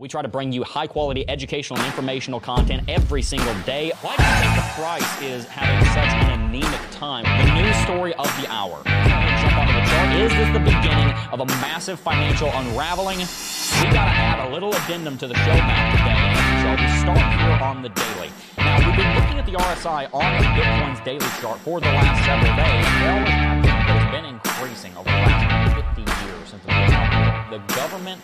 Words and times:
We 0.00 0.08
try 0.08 0.22
to 0.22 0.28
bring 0.28 0.50
you 0.50 0.64
high 0.64 0.86
quality 0.86 1.28
educational 1.28 1.78
and 1.78 1.86
informational 1.86 2.40
content 2.40 2.88
every 2.88 3.20
single 3.20 3.52
day. 3.66 3.92
Why 4.00 4.16
do 4.16 4.22
you 4.22 4.32
think 4.40 4.56
the 4.56 4.64
price 4.80 5.20
is 5.20 5.44
having 5.44 5.86
such 5.92 6.08
an 6.24 6.40
anemic 6.40 6.80
time? 6.90 7.24
The 7.28 7.60
news 7.60 7.76
story 7.84 8.14
of 8.14 8.24
the 8.40 8.48
hour. 8.48 8.80
Is 10.16 10.32
this 10.32 10.48
the 10.56 10.64
beginning 10.64 11.12
of 11.32 11.40
a 11.40 11.46
massive 11.60 12.00
financial 12.00 12.48
unraveling? 12.48 13.18
We 13.18 13.92
gotta 13.92 14.16
add 14.16 14.48
a 14.48 14.50
little 14.50 14.72
addendum 14.72 15.18
to 15.18 15.28
the 15.28 15.34
show 15.34 15.52
map 15.68 15.92
today, 15.92 16.16
shall 16.64 16.80
we 16.80 16.88
start 17.04 17.20
here 17.36 17.60
on 17.60 17.82
the 17.82 17.90
daily. 17.90 18.30
Now 18.56 18.78
we've 18.78 18.96
been 18.96 19.14
looking 19.14 19.38
at 19.38 19.44
the 19.44 19.52
RSI 19.52 20.08
on 20.14 20.40
the 20.40 20.48
Bitcoin's 20.56 21.04
daily 21.04 21.28
chart 21.42 21.58
for 21.60 21.78
the 21.78 21.92
last 21.92 22.24
several 22.24 22.56
days. 22.56 22.88
But 23.84 24.00
it's 24.00 24.10
been 24.16 24.24
increasing 24.24 24.96
over 24.96 25.04
the 25.04 25.20
last 25.28 25.76
50 25.76 26.00
years 26.24 26.48
since 26.48 26.64
the 26.64 27.58
government 27.76 28.22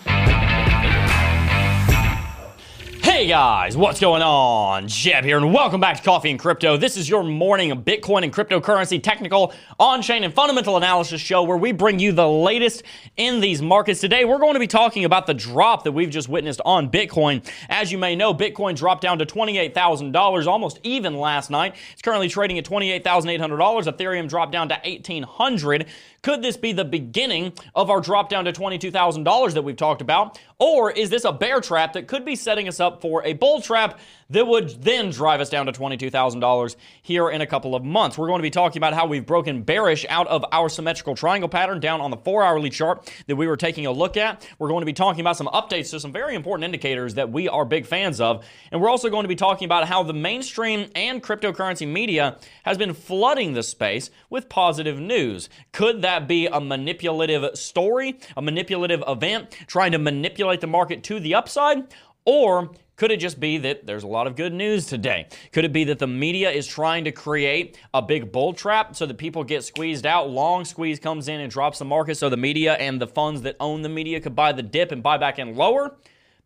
Hey 3.06 3.28
guys, 3.28 3.76
what's 3.76 4.00
going 4.00 4.20
on? 4.20 4.88
Jeb 4.88 5.22
here, 5.22 5.36
and 5.36 5.54
welcome 5.54 5.80
back 5.80 5.96
to 5.96 6.02
Coffee 6.02 6.28
and 6.28 6.40
Crypto. 6.40 6.76
This 6.76 6.96
is 6.96 7.08
your 7.08 7.22
morning 7.22 7.70
Bitcoin 7.84 8.24
and 8.24 8.32
cryptocurrency 8.32 9.00
technical, 9.00 9.54
on 9.78 10.02
chain, 10.02 10.24
and 10.24 10.34
fundamental 10.34 10.76
analysis 10.76 11.20
show 11.20 11.44
where 11.44 11.56
we 11.56 11.70
bring 11.70 12.00
you 12.00 12.10
the 12.10 12.28
latest 12.28 12.82
in 13.16 13.40
these 13.40 13.62
markets. 13.62 14.00
Today, 14.00 14.24
we're 14.24 14.40
going 14.40 14.54
to 14.54 14.60
be 14.60 14.66
talking 14.66 15.04
about 15.04 15.28
the 15.28 15.34
drop 15.34 15.84
that 15.84 15.92
we've 15.92 16.10
just 16.10 16.28
witnessed 16.28 16.60
on 16.64 16.90
Bitcoin. 16.90 17.48
As 17.68 17.92
you 17.92 17.96
may 17.96 18.16
know, 18.16 18.34
Bitcoin 18.34 18.74
dropped 18.74 19.02
down 19.02 19.20
to 19.20 19.24
$28,000 19.24 20.46
almost 20.48 20.80
even 20.82 21.16
last 21.16 21.48
night. 21.48 21.76
It's 21.92 22.02
currently 22.02 22.28
trading 22.28 22.58
at 22.58 22.64
$28,800. 22.64 23.38
Ethereum 23.86 24.28
dropped 24.28 24.50
down 24.50 24.68
to 24.70 24.80
$1,800. 24.84 25.86
Could 26.22 26.42
this 26.42 26.56
be 26.56 26.72
the 26.72 26.84
beginning 26.84 27.52
of 27.74 27.90
our 27.90 28.00
drop 28.00 28.28
down 28.28 28.44
to 28.46 28.52
$22,000 28.52 29.54
that 29.54 29.62
we've 29.62 29.76
talked 29.76 30.00
about? 30.00 30.38
Or 30.58 30.90
is 30.90 31.10
this 31.10 31.24
a 31.24 31.32
bear 31.32 31.60
trap 31.60 31.92
that 31.92 32.08
could 32.08 32.24
be 32.24 32.34
setting 32.34 32.66
us 32.66 32.80
up 32.80 33.02
for 33.02 33.22
a 33.24 33.34
bull 33.34 33.60
trap 33.60 34.00
that 34.30 34.46
would 34.46 34.82
then 34.82 35.10
drive 35.10 35.40
us 35.40 35.50
down 35.50 35.66
to 35.66 35.72
$22,000 35.72 36.76
here 37.02 37.28
in 37.28 37.42
a 37.42 37.46
couple 37.46 37.74
of 37.74 37.84
months? 37.84 38.16
We're 38.16 38.28
going 38.28 38.38
to 38.38 38.42
be 38.42 38.50
talking 38.50 38.78
about 38.78 38.94
how 38.94 39.06
we've 39.06 39.26
broken 39.26 39.62
bearish 39.62 40.06
out 40.08 40.26
of 40.28 40.44
our 40.52 40.70
symmetrical 40.70 41.14
triangle 41.14 41.48
pattern 41.48 41.78
down 41.78 42.00
on 42.00 42.10
the 42.10 42.16
four 42.16 42.42
hourly 42.42 42.70
chart 42.70 43.12
that 43.26 43.36
we 43.36 43.46
were 43.46 43.56
taking 43.56 43.84
a 43.84 43.92
look 43.92 44.16
at. 44.16 44.48
We're 44.58 44.68
going 44.68 44.80
to 44.80 44.86
be 44.86 44.94
talking 44.94 45.20
about 45.20 45.36
some 45.36 45.48
updates 45.48 45.90
to 45.90 46.00
some 46.00 46.12
very 46.12 46.34
important 46.34 46.64
indicators 46.64 47.14
that 47.14 47.30
we 47.30 47.48
are 47.48 47.66
big 47.66 47.86
fans 47.86 48.20
of. 48.20 48.44
And 48.72 48.80
we're 48.80 48.88
also 48.88 49.10
going 49.10 49.24
to 49.24 49.28
be 49.28 49.36
talking 49.36 49.66
about 49.66 49.86
how 49.86 50.02
the 50.02 50.14
mainstream 50.14 50.90
and 50.94 51.22
cryptocurrency 51.22 51.86
media 51.86 52.38
has 52.64 52.78
been 52.78 52.94
flooding 52.94 53.52
the 53.52 53.62
space 53.62 54.10
with 54.30 54.48
positive 54.48 54.98
news. 54.98 55.50
Could 55.72 56.02
that 56.06 56.28
be 56.28 56.46
a 56.46 56.60
manipulative 56.60 57.58
story, 57.58 58.18
a 58.36 58.42
manipulative 58.42 59.02
event, 59.08 59.50
trying 59.66 59.92
to 59.92 59.98
manipulate 59.98 60.60
the 60.60 60.66
market 60.68 61.02
to 61.04 61.18
the 61.18 61.34
upside? 61.34 61.92
Or 62.24 62.70
could 62.94 63.10
it 63.10 63.18
just 63.18 63.38
be 63.40 63.58
that 63.58 63.86
there's 63.86 64.04
a 64.04 64.06
lot 64.06 64.26
of 64.26 64.36
good 64.36 64.54
news 64.54 64.86
today? 64.86 65.26
Could 65.52 65.64
it 65.64 65.72
be 65.72 65.84
that 65.84 65.98
the 65.98 66.06
media 66.06 66.50
is 66.50 66.66
trying 66.66 67.04
to 67.04 67.12
create 67.12 67.76
a 67.92 68.00
big 68.00 68.30
bull 68.32 68.52
trap 68.52 68.94
so 68.94 69.04
that 69.04 69.18
people 69.18 69.42
get 69.42 69.64
squeezed 69.64 70.06
out? 70.06 70.30
Long 70.30 70.64
squeeze 70.64 71.00
comes 71.00 71.28
in 71.28 71.40
and 71.40 71.50
drops 71.50 71.78
the 71.78 71.84
market 71.84 72.16
so 72.16 72.28
the 72.28 72.36
media 72.36 72.74
and 72.74 73.00
the 73.00 73.06
funds 73.06 73.42
that 73.42 73.56
own 73.58 73.82
the 73.82 73.88
media 73.88 74.20
could 74.20 74.34
buy 74.34 74.52
the 74.52 74.62
dip 74.62 74.92
and 74.92 75.02
buy 75.02 75.18
back 75.18 75.38
in 75.38 75.56
lower? 75.56 75.96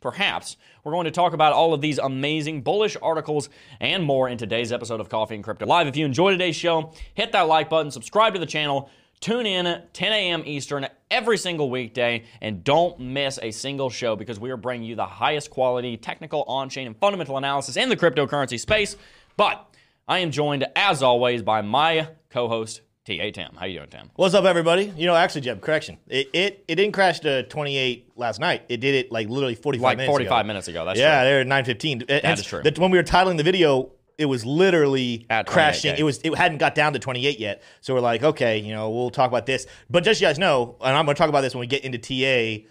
Perhaps. 0.00 0.56
We're 0.82 0.92
going 0.92 1.04
to 1.04 1.10
talk 1.10 1.34
about 1.34 1.52
all 1.52 1.74
of 1.74 1.82
these 1.82 1.98
amazing 1.98 2.62
bullish 2.62 2.96
articles 3.02 3.50
and 3.78 4.02
more 4.02 4.28
in 4.30 4.38
today's 4.38 4.72
episode 4.72 5.00
of 5.00 5.10
Coffee 5.10 5.34
and 5.34 5.44
Crypto 5.44 5.66
Live. 5.66 5.86
If 5.86 5.96
you 5.96 6.06
enjoyed 6.06 6.32
today's 6.32 6.56
show, 6.56 6.94
hit 7.14 7.32
that 7.32 7.42
like 7.42 7.68
button, 7.68 7.90
subscribe 7.90 8.32
to 8.32 8.40
the 8.40 8.46
channel. 8.46 8.90
Tune 9.20 9.44
in 9.44 9.66
at 9.66 9.92
10 9.92 10.12
a.m. 10.12 10.42
Eastern 10.46 10.86
every 11.10 11.36
single 11.36 11.68
weekday 11.68 12.24
and 12.40 12.64
don't 12.64 12.98
miss 12.98 13.38
a 13.42 13.50
single 13.50 13.90
show 13.90 14.16
because 14.16 14.40
we 14.40 14.50
are 14.50 14.56
bringing 14.56 14.88
you 14.88 14.94
the 14.94 15.04
highest 15.04 15.50
quality 15.50 15.98
technical, 15.98 16.42
on 16.44 16.70
chain, 16.70 16.86
and 16.86 16.96
fundamental 16.96 17.36
analysis 17.36 17.76
in 17.76 17.90
the 17.90 17.96
cryptocurrency 17.98 18.58
space. 18.58 18.96
But 19.36 19.74
I 20.08 20.20
am 20.20 20.30
joined, 20.30 20.66
as 20.74 21.02
always, 21.02 21.42
by 21.42 21.60
my 21.60 22.08
co 22.30 22.48
host, 22.48 22.80
T.A. 23.04 23.30
Tim. 23.30 23.50
How 23.56 23.66
you 23.66 23.76
doing, 23.76 23.90
Tim? 23.90 24.10
What's 24.14 24.34
up, 24.34 24.46
everybody? 24.46 24.90
You 24.96 25.06
know, 25.06 25.14
actually, 25.14 25.42
Jeb, 25.42 25.60
correction. 25.60 25.98
It, 26.08 26.30
it 26.32 26.64
it 26.66 26.76
didn't 26.76 26.92
crash 26.92 27.20
to 27.20 27.42
28 27.42 28.12
last 28.16 28.40
night. 28.40 28.62
It 28.70 28.78
did 28.78 28.94
it 28.94 29.12
like 29.12 29.28
literally 29.28 29.54
45 29.54 29.82
like 29.82 29.96
minutes 29.98 30.10
45 30.12 30.38
ago. 30.40 30.46
minutes 30.46 30.68
ago. 30.68 30.84
That's 30.86 30.98
yeah, 30.98 31.20
true. 31.20 31.28
they're 31.28 31.40
at 31.40 31.66
9:15. 31.66 32.22
That 32.22 32.38
is 32.38 32.46
true. 32.46 32.62
That 32.62 32.78
when 32.78 32.90
we 32.90 32.96
were 32.96 33.04
titling 33.04 33.36
the 33.36 33.42
video, 33.42 33.90
it 34.20 34.26
was 34.26 34.44
literally 34.44 35.26
At 35.30 35.46
crashing. 35.46 35.94
28K. 35.94 35.98
It 35.98 36.02
was 36.02 36.18
it 36.18 36.34
hadn't 36.34 36.58
got 36.58 36.74
down 36.74 36.92
to 36.92 36.98
28 36.98 37.38
yet. 37.38 37.62
So 37.80 37.94
we're 37.94 38.00
like, 38.00 38.22
okay, 38.22 38.58
you 38.58 38.74
know, 38.74 38.90
we'll 38.90 39.10
talk 39.10 39.28
about 39.28 39.46
this. 39.46 39.66
But 39.88 40.04
just 40.04 40.20
so 40.20 40.26
you 40.26 40.28
guys 40.28 40.38
know, 40.38 40.76
and 40.82 40.94
I'm 40.94 41.06
going 41.06 41.14
to 41.14 41.18
talk 41.18 41.30
about 41.30 41.40
this 41.40 41.54
when 41.54 41.60
we 41.60 41.66
get 41.66 41.84
into 41.84 41.98
TA. 41.98 42.62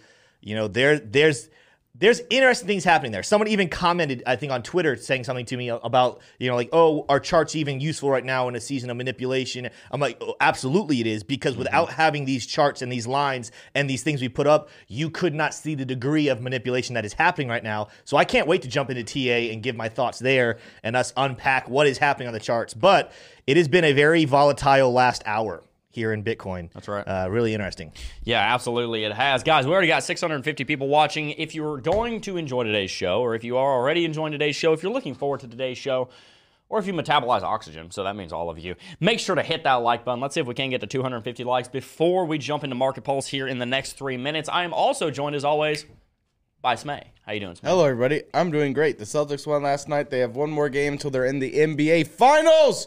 You 0.42 0.54
know, 0.54 0.68
there 0.68 1.00
there's 1.00 1.50
there's 2.00 2.22
interesting 2.30 2.66
things 2.66 2.82
happening 2.82 3.12
there. 3.12 3.22
Someone 3.22 3.48
even 3.48 3.68
commented, 3.68 4.22
I 4.26 4.34
think, 4.34 4.52
on 4.52 4.62
Twitter 4.62 4.96
saying 4.96 5.24
something 5.24 5.44
to 5.46 5.56
me 5.56 5.68
about, 5.68 6.20
you 6.38 6.48
know, 6.48 6.56
like, 6.56 6.70
oh, 6.72 7.04
are 7.08 7.20
charts 7.20 7.54
even 7.54 7.78
useful 7.78 8.10
right 8.10 8.24
now 8.24 8.48
in 8.48 8.56
a 8.56 8.60
season 8.60 8.88
of 8.88 8.96
manipulation? 8.96 9.68
I'm 9.90 10.00
like, 10.00 10.16
oh, 10.22 10.34
absolutely 10.40 11.00
it 11.00 11.06
is, 11.06 11.22
because 11.22 11.52
mm-hmm. 11.52 11.60
without 11.60 11.92
having 11.92 12.24
these 12.24 12.46
charts 12.46 12.80
and 12.80 12.90
these 12.90 13.06
lines 13.06 13.52
and 13.74 13.88
these 13.88 14.02
things 14.02 14.22
we 14.22 14.30
put 14.30 14.46
up, 14.46 14.70
you 14.88 15.10
could 15.10 15.34
not 15.34 15.52
see 15.52 15.74
the 15.74 15.84
degree 15.84 16.28
of 16.28 16.40
manipulation 16.40 16.94
that 16.94 17.04
is 17.04 17.12
happening 17.12 17.48
right 17.48 17.62
now. 17.62 17.88
So 18.06 18.16
I 18.16 18.24
can't 18.24 18.46
wait 18.48 18.62
to 18.62 18.68
jump 18.68 18.90
into 18.90 19.04
TA 19.04 19.52
and 19.52 19.62
give 19.62 19.76
my 19.76 19.90
thoughts 19.90 20.18
there 20.18 20.58
and 20.82 20.96
us 20.96 21.12
unpack 21.18 21.68
what 21.68 21.86
is 21.86 21.98
happening 21.98 22.28
on 22.28 22.34
the 22.34 22.40
charts. 22.40 22.72
But 22.72 23.12
it 23.46 23.58
has 23.58 23.68
been 23.68 23.84
a 23.84 23.92
very 23.92 24.24
volatile 24.24 24.92
last 24.92 25.22
hour 25.26 25.62
here 25.90 26.12
in 26.12 26.22
Bitcoin. 26.22 26.72
That's 26.72 26.88
right. 26.88 27.02
Uh, 27.02 27.28
really 27.28 27.52
interesting. 27.52 27.92
Yeah, 28.22 28.40
absolutely, 28.40 29.04
it 29.04 29.12
has. 29.12 29.42
Guys, 29.42 29.66
we 29.66 29.72
already 29.72 29.88
got 29.88 30.04
650 30.04 30.64
people 30.64 30.88
watching. 30.88 31.30
If 31.30 31.54
you're 31.54 31.78
going 31.78 32.20
to 32.22 32.36
enjoy 32.36 32.64
today's 32.64 32.90
show, 32.90 33.20
or 33.20 33.34
if 33.34 33.44
you 33.44 33.56
are 33.56 33.74
already 33.74 34.04
enjoying 34.04 34.32
today's 34.32 34.56
show, 34.56 34.72
if 34.72 34.82
you're 34.82 34.92
looking 34.92 35.14
forward 35.14 35.40
to 35.40 35.48
today's 35.48 35.78
show, 35.78 36.08
or 36.68 36.78
if 36.78 36.86
you 36.86 36.92
metabolize 36.92 37.42
oxygen, 37.42 37.90
so 37.90 38.04
that 38.04 38.14
means 38.14 38.32
all 38.32 38.48
of 38.48 38.58
you, 38.58 38.76
make 39.00 39.18
sure 39.18 39.34
to 39.34 39.42
hit 39.42 39.64
that 39.64 39.74
like 39.74 40.04
button. 40.04 40.20
Let's 40.20 40.34
see 40.34 40.40
if 40.40 40.46
we 40.46 40.54
can 40.54 40.70
get 40.70 40.80
to 40.80 40.86
250 40.86 41.42
likes 41.42 41.66
before 41.66 42.24
we 42.24 42.38
jump 42.38 42.62
into 42.62 42.76
Market 42.76 43.02
Pulse 43.02 43.26
here 43.26 43.48
in 43.48 43.58
the 43.58 43.66
next 43.66 43.94
three 43.94 44.16
minutes. 44.16 44.48
I 44.48 44.62
am 44.62 44.72
also 44.72 45.10
joined, 45.10 45.34
as 45.34 45.44
always, 45.44 45.84
by 46.62 46.76
Smay. 46.76 47.02
How 47.26 47.32
you 47.32 47.40
doing, 47.40 47.54
Smay? 47.54 47.68
Hello, 47.68 47.84
everybody. 47.84 48.22
I'm 48.32 48.52
doing 48.52 48.72
great. 48.72 48.98
The 48.98 49.04
Celtics 49.04 49.48
won 49.48 49.64
last 49.64 49.88
night. 49.88 50.10
They 50.10 50.20
have 50.20 50.36
one 50.36 50.50
more 50.50 50.68
game 50.68 50.92
until 50.92 51.10
they're 51.10 51.24
in 51.24 51.40
the 51.40 51.52
NBA 51.52 52.06
Finals. 52.06 52.86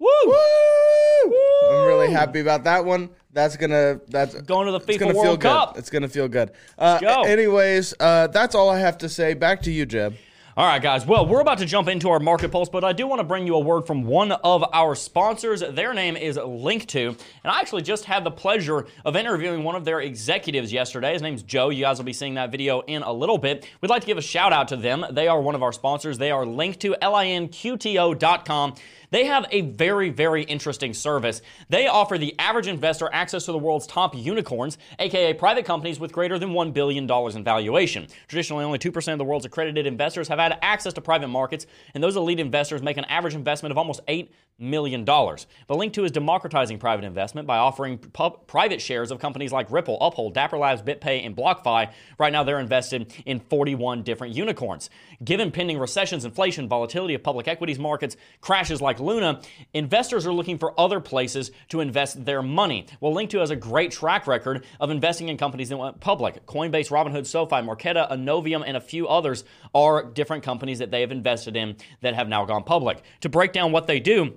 Woo! 0.00 0.08
Woo! 0.24 1.70
I'm 1.70 1.86
really 1.86 2.10
happy 2.10 2.40
about 2.40 2.64
that 2.64 2.84
one. 2.84 3.10
That's 3.32 3.56
gonna 3.56 4.00
that's 4.08 4.34
Going 4.42 4.66
to 4.66 4.72
the 4.72 4.80
FIFA 4.80 4.98
gonna 4.98 5.12
feel 5.12 5.22
World 5.22 5.40
good. 5.40 5.68
It's 5.76 5.90
gonna 5.90 6.08
feel 6.08 6.26
good. 6.26 6.50
Uh, 6.78 6.98
go. 6.98 7.22
Anyways, 7.22 7.94
uh, 8.00 8.26
that's 8.28 8.54
all 8.54 8.70
I 8.70 8.78
have 8.80 8.98
to 8.98 9.08
say. 9.08 9.34
Back 9.34 9.62
to 9.62 9.70
you, 9.70 9.86
Jeb. 9.86 10.16
All 10.56 10.66
right, 10.66 10.82
guys. 10.82 11.06
Well, 11.06 11.26
we're 11.26 11.40
about 11.40 11.58
to 11.58 11.64
jump 11.64 11.88
into 11.88 12.10
our 12.10 12.18
market 12.18 12.50
pulse, 12.50 12.68
but 12.68 12.82
I 12.82 12.92
do 12.92 13.06
want 13.06 13.20
to 13.20 13.24
bring 13.24 13.46
you 13.46 13.54
a 13.54 13.60
word 13.60 13.86
from 13.86 14.02
one 14.02 14.32
of 14.32 14.64
our 14.72 14.96
sponsors. 14.96 15.60
Their 15.60 15.94
name 15.94 16.16
is 16.16 16.36
Linqto, 16.36 17.08
and 17.08 17.50
I 17.50 17.60
actually 17.60 17.82
just 17.82 18.04
had 18.04 18.24
the 18.24 18.32
pleasure 18.32 18.86
of 19.04 19.14
interviewing 19.14 19.62
one 19.62 19.76
of 19.76 19.84
their 19.84 20.00
executives 20.00 20.72
yesterday. 20.72 21.12
His 21.12 21.22
name's 21.22 21.44
Joe. 21.44 21.70
You 21.70 21.84
guys 21.84 21.98
will 21.98 22.04
be 22.04 22.12
seeing 22.12 22.34
that 22.34 22.50
video 22.50 22.80
in 22.80 23.02
a 23.02 23.12
little 23.12 23.38
bit. 23.38 23.66
We'd 23.80 23.90
like 23.90 24.00
to 24.00 24.06
give 24.06 24.18
a 24.18 24.22
shout 24.22 24.52
out 24.52 24.66
to 24.68 24.76
them. 24.76 25.06
They 25.12 25.28
are 25.28 25.40
one 25.40 25.54
of 25.54 25.62
our 25.62 25.72
sponsors. 25.72 26.18
They 26.18 26.32
are 26.32 26.44
Linqto, 26.44 26.94
L-I-N-Q-T-O.com. 27.00 28.74
They 29.10 29.26
have 29.26 29.46
a 29.50 29.62
very, 29.62 30.10
very 30.10 30.44
interesting 30.44 30.94
service. 30.94 31.42
They 31.68 31.86
offer 31.86 32.18
the 32.18 32.34
average 32.38 32.68
investor 32.68 33.08
access 33.12 33.44
to 33.46 33.52
the 33.52 33.58
world's 33.58 33.86
top 33.86 34.14
unicorns, 34.16 34.78
aka 34.98 35.34
private 35.34 35.64
companies 35.64 35.98
with 35.98 36.12
greater 36.12 36.38
than 36.38 36.50
$1 36.50 36.72
billion 36.72 37.10
in 37.10 37.44
valuation. 37.44 38.06
Traditionally, 38.28 38.64
only 38.64 38.78
2% 38.78 39.12
of 39.12 39.18
the 39.18 39.24
world's 39.24 39.46
accredited 39.46 39.86
investors 39.86 40.28
have 40.28 40.38
had 40.38 40.58
access 40.62 40.92
to 40.94 41.00
private 41.00 41.28
markets, 41.28 41.66
and 41.94 42.02
those 42.02 42.16
elite 42.16 42.40
investors 42.40 42.82
make 42.82 42.96
an 42.96 43.04
average 43.04 43.34
investment 43.34 43.72
of 43.72 43.78
almost 43.78 44.04
$8 44.06 44.28
million. 44.60 45.04
But 45.04 45.46
Linqto 45.70 46.04
is 46.04 46.10
democratizing 46.10 46.78
private 46.78 47.04
investment 47.04 47.48
by 47.48 47.56
offering 47.56 47.98
private 47.98 48.80
shares 48.80 49.10
of 49.10 49.18
companies 49.18 49.52
like 49.52 49.70
Ripple, 49.70 49.98
Uphold, 50.00 50.34
Dapper 50.34 50.58
Labs, 50.58 50.82
BitPay, 50.82 51.24
and 51.24 51.34
BlockFi. 51.34 51.90
Right 52.18 52.32
now, 52.32 52.44
they're 52.44 52.60
invested 52.60 53.12
in 53.24 53.40
41 53.40 54.02
different 54.02 54.34
unicorns. 54.34 54.90
Given 55.24 55.50
pending 55.50 55.78
recessions, 55.78 56.24
inflation, 56.24 56.68
volatility 56.68 57.14
of 57.14 57.22
public 57.22 57.48
equities 57.48 57.78
markets, 57.78 58.16
crashes 58.40 58.82
like 58.82 58.99
Luna, 59.00 59.40
investors 59.74 60.26
are 60.26 60.32
looking 60.32 60.58
for 60.58 60.78
other 60.78 61.00
places 61.00 61.50
to 61.68 61.80
invest 61.80 62.24
their 62.24 62.42
money. 62.42 62.86
Well, 63.00 63.12
Linqto 63.12 63.40
has 63.40 63.50
a 63.50 63.56
great 63.56 63.90
track 63.90 64.26
record 64.26 64.64
of 64.78 64.90
investing 64.90 65.28
in 65.28 65.36
companies 65.36 65.68
that 65.70 65.76
went 65.76 66.00
public. 66.00 66.46
Coinbase, 66.46 66.90
Robinhood, 66.90 67.26
SoFi, 67.26 67.56
Marqeta, 67.56 68.10
Innovium, 68.10 68.62
and 68.66 68.76
a 68.76 68.80
few 68.80 69.08
others 69.08 69.44
are 69.74 70.04
different 70.04 70.42
companies 70.42 70.78
that 70.78 70.90
they 70.90 71.00
have 71.00 71.12
invested 71.12 71.56
in 71.56 71.76
that 72.02 72.14
have 72.14 72.28
now 72.28 72.44
gone 72.44 72.62
public. 72.62 73.02
To 73.22 73.28
break 73.28 73.52
down 73.52 73.72
what 73.72 73.86
they 73.86 74.00
do, 74.00 74.34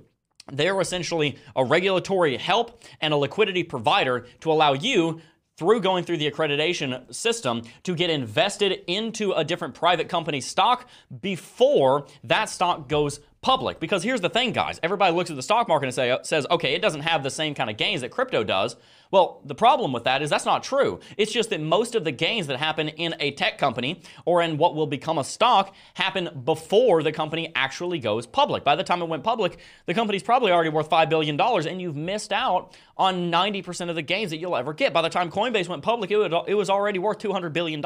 they're 0.52 0.80
essentially 0.82 1.38
a 1.56 1.64
regulatory 1.64 2.38
help 2.38 2.84
and 3.00 3.14
a 3.14 3.18
liquidity 3.18 3.64
provider 3.64 4.26
to 4.42 4.52
allow 4.52 4.74
you 4.74 5.22
through 5.58 5.82
going 5.82 6.04
through 6.04 6.18
the 6.18 6.30
accreditation 6.30 7.14
system 7.14 7.62
to 7.84 7.96
get 7.96 8.10
invested 8.10 8.82
into 8.88 9.34
a 9.34 9.44
different 9.44 9.76
private 9.76 10.10
company 10.10 10.42
stock 10.42 10.90
before 11.22 12.08
that 12.24 12.50
stock 12.50 12.90
goes 12.90 13.20
public. 13.44 13.80
Because 13.80 14.02
here's 14.02 14.22
the 14.22 14.30
thing, 14.30 14.54
guys. 14.54 14.80
Everybody 14.82 15.14
looks 15.16 15.30
at 15.30 15.36
the 15.36 15.44
stock 15.44 15.68
market 15.68 15.86
and 15.86 15.94
say, 15.94 16.10
uh, 16.10 16.24
says, 16.24 16.48
okay, 16.50 16.74
it 16.74 16.82
doesn't 16.82 17.02
have 17.02 17.22
the 17.22 17.30
same 17.30 17.54
kind 17.54 17.70
of 17.70 17.78
gains 17.78 18.02
that 18.02 18.10
crypto 18.10 18.44
does. 18.44 18.76
Well, 19.12 19.42
the 19.46 19.54
problem 19.54 19.94
with 19.94 20.06
that 20.06 20.24
is 20.24 20.32
that's 20.32 20.46
not 20.46 20.64
true. 20.64 21.00
It's 21.18 21.32
just 21.32 21.52
that 21.52 21.62
most 21.62 21.94
of 21.94 22.04
the 22.04 22.12
gains 22.12 22.48
that 22.48 22.58
happen 22.58 22.90
in 22.90 23.14
a 23.20 23.30
tech 23.30 23.60
company 23.60 24.02
or 24.26 24.42
in 24.42 24.58
what 24.58 24.74
will 24.74 24.88
become 24.88 25.20
a 25.20 25.24
stock 25.24 25.76
happen 25.94 26.42
before 26.44 27.04
the 27.04 27.12
company 27.12 27.52
actually 27.54 28.00
goes 28.00 28.26
public. 28.26 28.64
By 28.64 28.76
the 28.76 28.84
time 28.84 29.04
it 29.04 29.08
went 29.08 29.24
public, 29.24 29.60
the 29.86 29.94
company's 29.94 30.24
probably 30.24 30.52
already 30.52 30.72
worth 30.72 30.90
$5 30.90 31.10
billion 31.10 31.40
and 31.40 31.80
you've 31.80 31.96
missed 31.96 32.34
out 32.34 32.76
on 32.98 33.32
90% 33.32 33.90
of 33.90 33.96
the 33.96 34.02
gains 34.02 34.32
that 34.32 34.38
you'll 34.38 34.56
ever 34.56 34.74
get. 34.74 34.94
By 34.94 35.04
the 35.04 35.10
time 35.10 35.30
Coinbase 35.30 35.68
went 35.68 35.84
public, 35.84 36.10
it, 36.10 36.18
would, 36.18 36.34
it 36.48 36.56
was 36.56 36.72
already 36.72 36.98
worth 36.98 37.20
$200 37.20 37.54
billion. 37.54 37.84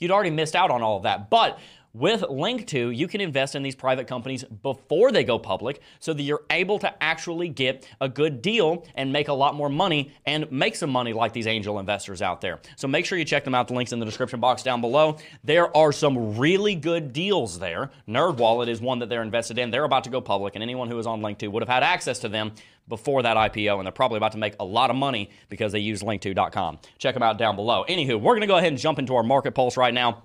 You'd 0.00 0.10
already 0.10 0.30
missed 0.30 0.56
out 0.56 0.72
on 0.72 0.82
all 0.82 0.96
of 0.96 1.04
that. 1.04 1.30
But 1.30 1.60
with 1.92 2.22
Linqto, 2.22 2.94
you 2.94 3.08
can 3.08 3.20
invest 3.20 3.54
in 3.54 3.62
these 3.62 3.74
private 3.74 4.06
companies 4.06 4.44
before 4.44 5.10
they 5.10 5.24
go 5.24 5.38
public 5.38 5.80
so 6.00 6.12
that 6.12 6.22
you're 6.22 6.44
able 6.50 6.78
to 6.78 7.02
actually 7.02 7.48
get 7.48 7.86
a 8.00 8.08
good 8.08 8.42
deal 8.42 8.86
and 8.94 9.12
make 9.12 9.28
a 9.28 9.32
lot 9.32 9.54
more 9.54 9.68
money 9.68 10.12
and 10.26 10.50
make 10.52 10.76
some 10.76 10.90
money 10.90 11.12
like 11.12 11.32
these 11.32 11.46
angel 11.46 11.78
investors 11.78 12.22
out 12.22 12.40
there. 12.40 12.60
So 12.76 12.88
make 12.88 13.06
sure 13.06 13.18
you 13.18 13.24
check 13.24 13.44
them 13.44 13.54
out. 13.54 13.68
The 13.68 13.74
link's 13.74 13.92
in 13.92 13.98
the 13.98 14.06
description 14.06 14.40
box 14.40 14.62
down 14.62 14.80
below. 14.80 15.16
There 15.44 15.74
are 15.76 15.92
some 15.92 16.36
really 16.36 16.74
good 16.74 17.12
deals 17.12 17.58
there. 17.58 17.90
NerdWallet 18.08 18.68
is 18.68 18.80
one 18.80 18.98
that 19.00 19.08
they're 19.08 19.22
invested 19.22 19.58
in. 19.58 19.70
They're 19.70 19.84
about 19.84 20.04
to 20.04 20.10
go 20.10 20.20
public, 20.20 20.54
and 20.54 20.62
anyone 20.62 20.88
who 20.88 20.98
is 20.98 21.06
on 21.06 21.20
Link2 21.20 21.50
would 21.50 21.62
have 21.62 21.68
had 21.68 21.82
access 21.82 22.18
to 22.20 22.28
them 22.28 22.52
before 22.88 23.22
that 23.22 23.36
IPO, 23.36 23.76
and 23.76 23.86
they're 23.86 23.92
probably 23.92 24.16
about 24.16 24.32
to 24.32 24.38
make 24.38 24.54
a 24.60 24.64
lot 24.64 24.90
of 24.90 24.96
money 24.96 25.30
because 25.48 25.72
they 25.72 25.78
use 25.78 26.02
linqto.com. 26.02 26.78
Check 26.98 27.14
them 27.14 27.22
out 27.22 27.38
down 27.38 27.56
below. 27.56 27.84
Anywho, 27.88 28.20
we're 28.20 28.32
going 28.32 28.40
to 28.40 28.46
go 28.46 28.56
ahead 28.56 28.72
and 28.72 28.78
jump 28.78 28.98
into 28.98 29.14
our 29.14 29.22
market 29.22 29.54
pulse 29.54 29.76
right 29.76 29.92
now. 29.92 30.22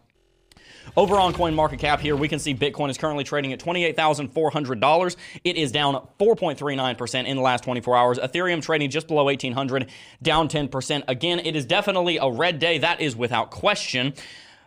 Over 0.95 1.15
on 1.15 1.33
CoinMarketCap 1.33 1.99
here, 1.99 2.15
we 2.15 2.27
can 2.27 2.39
see 2.39 2.53
Bitcoin 2.53 2.89
is 2.89 2.97
currently 2.97 3.23
trading 3.23 3.51
at 3.53 3.59
$28,400. 3.59 5.15
It 5.43 5.55
is 5.55 5.71
down 5.71 5.95
4.39% 6.19 7.25
in 7.25 7.35
the 7.35 7.41
last 7.41 7.63
24 7.63 7.97
hours. 7.97 8.19
Ethereum 8.19 8.61
trading 8.61 8.89
just 8.89 9.07
below 9.07 9.25
1800, 9.25 9.89
down 10.21 10.47
10%. 10.47 11.03
Again, 11.07 11.39
it 11.39 11.55
is 11.55 11.65
definitely 11.65 12.17
a 12.17 12.29
red 12.29 12.59
day. 12.59 12.77
That 12.77 13.01
is 13.01 13.15
without 13.15 13.49
question. 13.49 14.13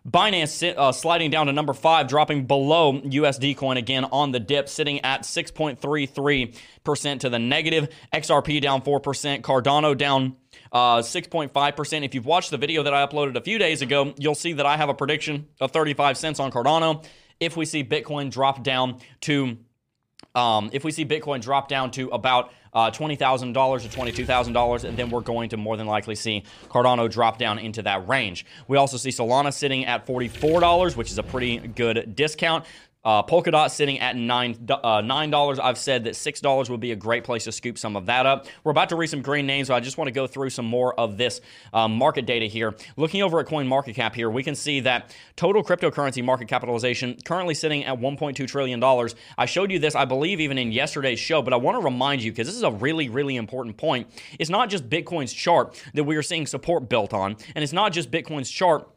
Binance 0.06 0.73
uh, 0.76 0.93
sliding 0.93 1.31
down 1.31 1.47
to 1.47 1.53
number 1.53 1.73
five, 1.73 2.06
dropping 2.06 2.47
below 2.47 3.00
USD 3.00 3.56
coin 3.56 3.76
again 3.76 4.05
on 4.05 4.31
the 4.31 4.38
dip, 4.38 4.69
sitting 4.69 5.00
at 5.00 5.23
6.33% 5.23 7.20
to 7.20 7.29
the 7.29 7.38
negative. 7.41 7.88
XRP 8.14 8.61
down 8.61 8.82
4%. 8.82 9.41
Cardano 9.41 9.99
down 9.99 10.37
uh, 10.70 10.99
6.5%. 10.99 12.05
If 12.05 12.14
you've 12.14 12.26
watched 12.26 12.53
the 12.53 12.58
video 12.58 12.85
that 12.85 12.94
I 12.94 13.05
uploaded 13.05 13.37
a 13.37 13.41
few 13.41 13.58
days 13.58 13.82
ago, 13.82 14.14
you'll 14.17 14.37
see 14.37 14.53
that 14.53 14.67
I 14.67 14.76
have 14.76 14.88
a 14.88 14.94
prediction 14.94 15.49
of 15.61 15.73
35 15.73 16.17
cents 16.17 16.38
on 16.38 16.52
Cardano. 16.52 17.05
If 17.41 17.56
we 17.56 17.64
see 17.64 17.82
Bitcoin 17.82 18.31
drop 18.31 18.62
down 18.62 19.00
to 19.23 19.59
um, 20.35 20.70
if 20.73 20.85
we 20.85 20.93
see 20.93 21.05
Bitcoin 21.05 21.41
drop 21.41 21.67
down 21.67 21.91
to 21.93 22.09
about 22.11 22.52
uh, 22.76 22.90
$20,000 22.90 23.17
to 23.81 23.88
$22,000, 23.88 24.84
and 24.84 24.99
then 24.99 25.08
we're 25.08 25.23
going 25.23 25.49
to 25.49 25.56
more 25.56 25.78
than 25.78 25.87
likely 25.87 26.14
see 26.14 26.44
Cardano 26.69 27.11
drop 27.11 27.38
down 27.38 27.58
into 27.58 27.81
that 27.82 28.06
range. 28.06 28.44
We 28.69 28.76
also 28.76 28.99
see 28.99 29.08
Solana 29.08 29.50
sitting 29.50 29.87
at 29.87 30.06
$44, 30.06 30.94
which 30.94 31.11
is 31.11 31.17
a 31.17 31.23
pretty 31.23 31.56
good 31.56 32.14
discount. 32.14 32.67
Uh, 33.06 33.23
Polkadot 33.23 33.70
sitting 33.70 34.00
at 34.00 34.17
nine 34.17 34.67
uh, 34.69 35.00
nine 35.00 35.31
dollars. 35.31 35.61
I've 35.61 35.79
said 35.79 36.03
that 36.05 36.17
six 36.17 36.41
dollars 36.41 36.69
would 36.69 36.81
be 36.81 36.91
a 36.91 36.97
great 36.97 37.23
place 37.23 37.44
to 37.44 37.53
scoop 37.53 37.79
some 37.79 37.94
of 37.94 38.06
that 38.06 38.26
up. 38.26 38.47
We're 38.64 38.73
about 38.73 38.88
to 38.88 38.97
read 38.97 39.06
some 39.06 39.23
green 39.23 39.47
names, 39.47 39.69
so 39.69 39.75
I 39.75 39.79
just 39.79 39.97
want 39.97 40.08
to 40.08 40.12
go 40.12 40.26
through 40.26 40.50
some 40.50 40.64
more 40.67 40.99
of 40.99 41.17
this 41.17 41.41
um, 41.73 41.97
market 41.97 42.26
data 42.26 42.47
here. 42.47 42.75
Looking 42.97 43.23
over 43.23 43.38
at 43.38 43.47
Coin 43.47 43.69
Market 43.69 43.94
Cap 43.94 44.17
here, 44.17 44.29
we 44.29 44.43
can 44.43 44.56
see 44.56 44.81
that 44.81 45.14
total 45.37 45.62
cryptocurrency 45.62 46.25
market 46.25 46.49
capitalization 46.49 47.17
currently 47.25 47.55
sitting 47.55 47.85
at 47.85 47.97
1.2 47.97 48.49
trillion 48.49 48.81
dollars. 48.81 49.14
I 49.38 49.47
showed 49.47 49.70
you 49.70 49.79
this, 49.79 49.94
I 49.94 50.05
believe, 50.05 50.41
even 50.41 50.59
in 50.59 50.73
yesterday's 50.73 51.20
show, 51.20 51.43
but 51.43 51.52
I 51.52 51.59
want 51.59 51.79
to 51.81 51.85
remind 51.85 52.25
you 52.25 52.32
because 52.32 52.49
this 52.49 52.56
is 52.56 52.64
a 52.64 52.73
really, 52.73 53.09
really 53.09 53.37
important 53.37 53.76
point. 53.76 54.09
It's 54.41 54.50
not 54.50 54.69
just 54.69 54.91
Bitcoin's 54.91 55.32
chart 55.32 55.81
that 55.94 56.02
we 56.02 56.17
are 56.17 56.23
seeing 56.23 56.44
support 56.44 56.88
built 56.88 57.14
on, 57.14 57.37
and 57.55 57.62
it's 57.62 57.73
not 57.73 57.93
just 57.93 58.11
Bitcoin's 58.11 58.50
chart 58.50 58.88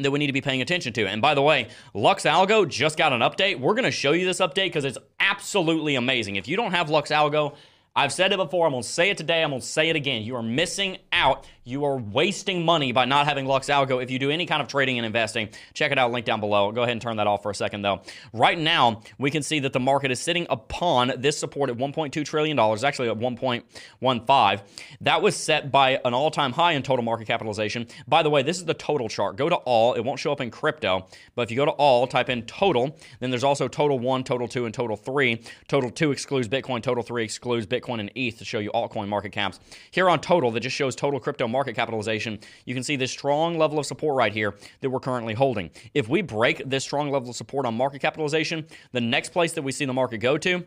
that 0.00 0.10
we 0.10 0.18
need 0.18 0.26
to 0.26 0.32
be 0.32 0.40
paying 0.40 0.60
attention 0.60 0.92
to. 0.92 1.06
And 1.06 1.22
by 1.22 1.34
the 1.34 1.42
way, 1.42 1.68
Lux 1.94 2.24
Algo 2.24 2.68
just 2.68 2.98
got 2.98 3.12
an 3.12 3.20
update. 3.20 3.60
We're 3.60 3.74
going 3.74 3.84
to 3.84 3.92
show 3.92 4.12
you 4.12 4.24
this 4.24 4.40
update 4.40 4.66
because 4.66 4.84
it's 4.84 4.98
absolutely 5.20 5.94
amazing. 5.94 6.36
If 6.36 6.48
you 6.48 6.56
don't 6.56 6.72
have 6.72 6.90
Lux 6.90 7.10
Algo, 7.10 7.54
I've 7.94 8.12
said 8.12 8.32
it 8.32 8.36
before, 8.36 8.66
I'm 8.66 8.72
going 8.72 8.82
to 8.82 8.88
say 8.88 9.10
it 9.10 9.16
today, 9.16 9.44
I'm 9.44 9.50
going 9.50 9.60
to 9.60 9.66
say 9.66 9.88
it 9.88 9.94
again. 9.94 10.22
You 10.22 10.34
are 10.34 10.42
missing 10.42 10.98
out 11.12 11.46
you 11.64 11.84
are 11.86 11.96
wasting 11.96 12.64
money 12.64 12.92
by 12.92 13.06
not 13.06 13.26
having 13.26 13.46
Lux 13.46 13.68
Algo 13.68 14.02
if 14.02 14.10
you 14.10 14.18
do 14.18 14.30
any 14.30 14.44
kind 14.44 14.60
of 14.60 14.68
trading 14.68 14.98
and 14.98 15.06
investing. 15.06 15.48
Check 15.72 15.92
it 15.92 15.98
out, 15.98 16.12
link 16.12 16.26
down 16.26 16.40
below. 16.40 16.70
Go 16.72 16.82
ahead 16.82 16.92
and 16.92 17.00
turn 17.00 17.16
that 17.16 17.26
off 17.26 17.42
for 17.42 17.50
a 17.50 17.54
second, 17.54 17.82
though. 17.82 18.02
Right 18.34 18.58
now, 18.58 19.00
we 19.18 19.30
can 19.30 19.42
see 19.42 19.60
that 19.60 19.72
the 19.72 19.80
market 19.80 20.10
is 20.10 20.20
sitting 20.20 20.46
upon 20.50 21.12
this 21.16 21.38
support 21.38 21.70
at 21.70 21.76
$1.2 21.76 22.24
trillion, 22.24 22.58
actually 22.58 23.08
at 23.08 23.18
1.15. 23.18 24.60
That 25.00 25.22
was 25.22 25.36
set 25.36 25.72
by 25.72 26.00
an 26.04 26.12
all 26.12 26.30
time 26.30 26.52
high 26.52 26.72
in 26.72 26.82
total 26.82 27.02
market 27.02 27.26
capitalization. 27.26 27.86
By 28.06 28.22
the 28.22 28.30
way, 28.30 28.42
this 28.42 28.58
is 28.58 28.66
the 28.66 28.74
total 28.74 29.08
chart. 29.08 29.36
Go 29.36 29.48
to 29.48 29.56
all, 29.56 29.94
it 29.94 30.00
won't 30.00 30.18
show 30.18 30.32
up 30.32 30.42
in 30.42 30.50
crypto, 30.50 31.06
but 31.34 31.42
if 31.42 31.50
you 31.50 31.56
go 31.56 31.64
to 31.64 31.70
all, 31.72 32.06
type 32.06 32.28
in 32.28 32.42
total, 32.42 32.96
then 33.20 33.30
there's 33.30 33.44
also 33.44 33.68
total 33.68 33.98
one, 33.98 34.22
total 34.22 34.48
two, 34.48 34.66
and 34.66 34.74
total 34.74 34.96
three. 34.96 35.40
Total 35.66 35.90
two 35.90 36.12
excludes 36.12 36.46
Bitcoin, 36.46 36.82
total 36.82 37.02
three 37.02 37.24
excludes 37.24 37.66
Bitcoin 37.66 38.00
and 38.00 38.10
ETH 38.14 38.36
to 38.38 38.44
show 38.44 38.58
you 38.58 38.70
altcoin 38.72 39.08
market 39.08 39.32
caps. 39.32 39.60
Here 39.90 40.10
on 40.10 40.20
total, 40.20 40.50
that 40.50 40.60
just 40.60 40.76
shows 40.76 40.94
total 40.94 41.20
crypto 41.20 41.48
market 41.54 41.74
capitalization, 41.74 42.38
you 42.66 42.74
can 42.74 42.82
see 42.82 42.96
this 42.96 43.10
strong 43.10 43.56
level 43.56 43.78
of 43.78 43.86
support 43.86 44.14
right 44.16 44.32
here 44.32 44.54
that 44.80 44.90
we're 44.90 45.00
currently 45.00 45.32
holding. 45.32 45.70
If 45.94 46.08
we 46.08 46.20
break 46.20 46.62
this 46.66 46.84
strong 46.84 47.10
level 47.10 47.30
of 47.30 47.36
support 47.36 47.64
on 47.64 47.74
market 47.74 48.02
capitalization, 48.02 48.66
the 48.92 49.00
next 49.00 49.30
place 49.30 49.52
that 49.52 49.62
we 49.62 49.72
see 49.72 49.86
the 49.86 49.94
market 49.94 50.18
go 50.18 50.36
to 50.36 50.66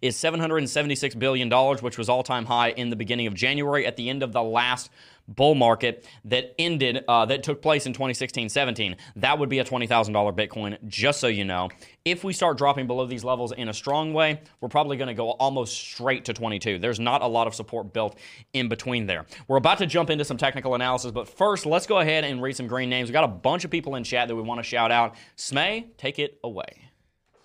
is 0.00 0.16
$776 0.16 1.18
billion, 1.18 1.50
which 1.80 1.98
was 1.98 2.08
all 2.08 2.22
time 2.22 2.46
high 2.46 2.70
in 2.70 2.90
the 2.90 2.96
beginning 2.96 3.26
of 3.26 3.34
January 3.34 3.86
at 3.86 3.96
the 3.96 4.08
end 4.08 4.22
of 4.22 4.32
the 4.32 4.42
last 4.42 4.90
bull 5.28 5.54
market 5.54 6.06
that 6.24 6.54
ended, 6.58 7.04
uh, 7.08 7.24
that 7.26 7.42
took 7.42 7.62
place 7.62 7.86
in 7.86 7.92
2016 7.92 8.48
17. 8.48 8.96
That 9.16 9.38
would 9.38 9.48
be 9.48 9.58
a 9.58 9.64
$20,000 9.64 9.88
Bitcoin, 10.36 10.78
just 10.88 11.20
so 11.20 11.26
you 11.26 11.44
know. 11.44 11.68
If 12.04 12.24
we 12.24 12.32
start 12.32 12.58
dropping 12.58 12.86
below 12.86 13.06
these 13.06 13.24
levels 13.24 13.52
in 13.52 13.68
a 13.68 13.74
strong 13.74 14.12
way, 14.12 14.40
we're 14.60 14.68
probably 14.68 14.96
going 14.96 15.08
to 15.08 15.14
go 15.14 15.30
almost 15.30 15.74
straight 15.74 16.24
to 16.26 16.32
22. 16.32 16.78
There's 16.78 17.00
not 17.00 17.22
a 17.22 17.26
lot 17.26 17.46
of 17.46 17.54
support 17.54 17.92
built 17.92 18.18
in 18.52 18.68
between 18.68 19.06
there. 19.06 19.26
We're 19.48 19.56
about 19.56 19.78
to 19.78 19.86
jump 19.86 20.10
into 20.10 20.24
some 20.24 20.36
technical 20.36 20.74
analysis, 20.74 21.12
but 21.12 21.28
first, 21.28 21.66
let's 21.66 21.86
go 21.86 22.00
ahead 22.00 22.24
and 22.24 22.42
read 22.42 22.56
some 22.56 22.66
green 22.66 22.90
names. 22.90 23.08
We 23.08 23.12
got 23.12 23.24
a 23.24 23.28
bunch 23.28 23.64
of 23.64 23.70
people 23.70 23.94
in 23.94 24.04
chat 24.04 24.28
that 24.28 24.36
we 24.36 24.42
want 24.42 24.58
to 24.58 24.64
shout 24.64 24.90
out. 24.90 25.14
Smay, 25.36 25.86
take 25.96 26.18
it 26.18 26.38
away. 26.42 26.88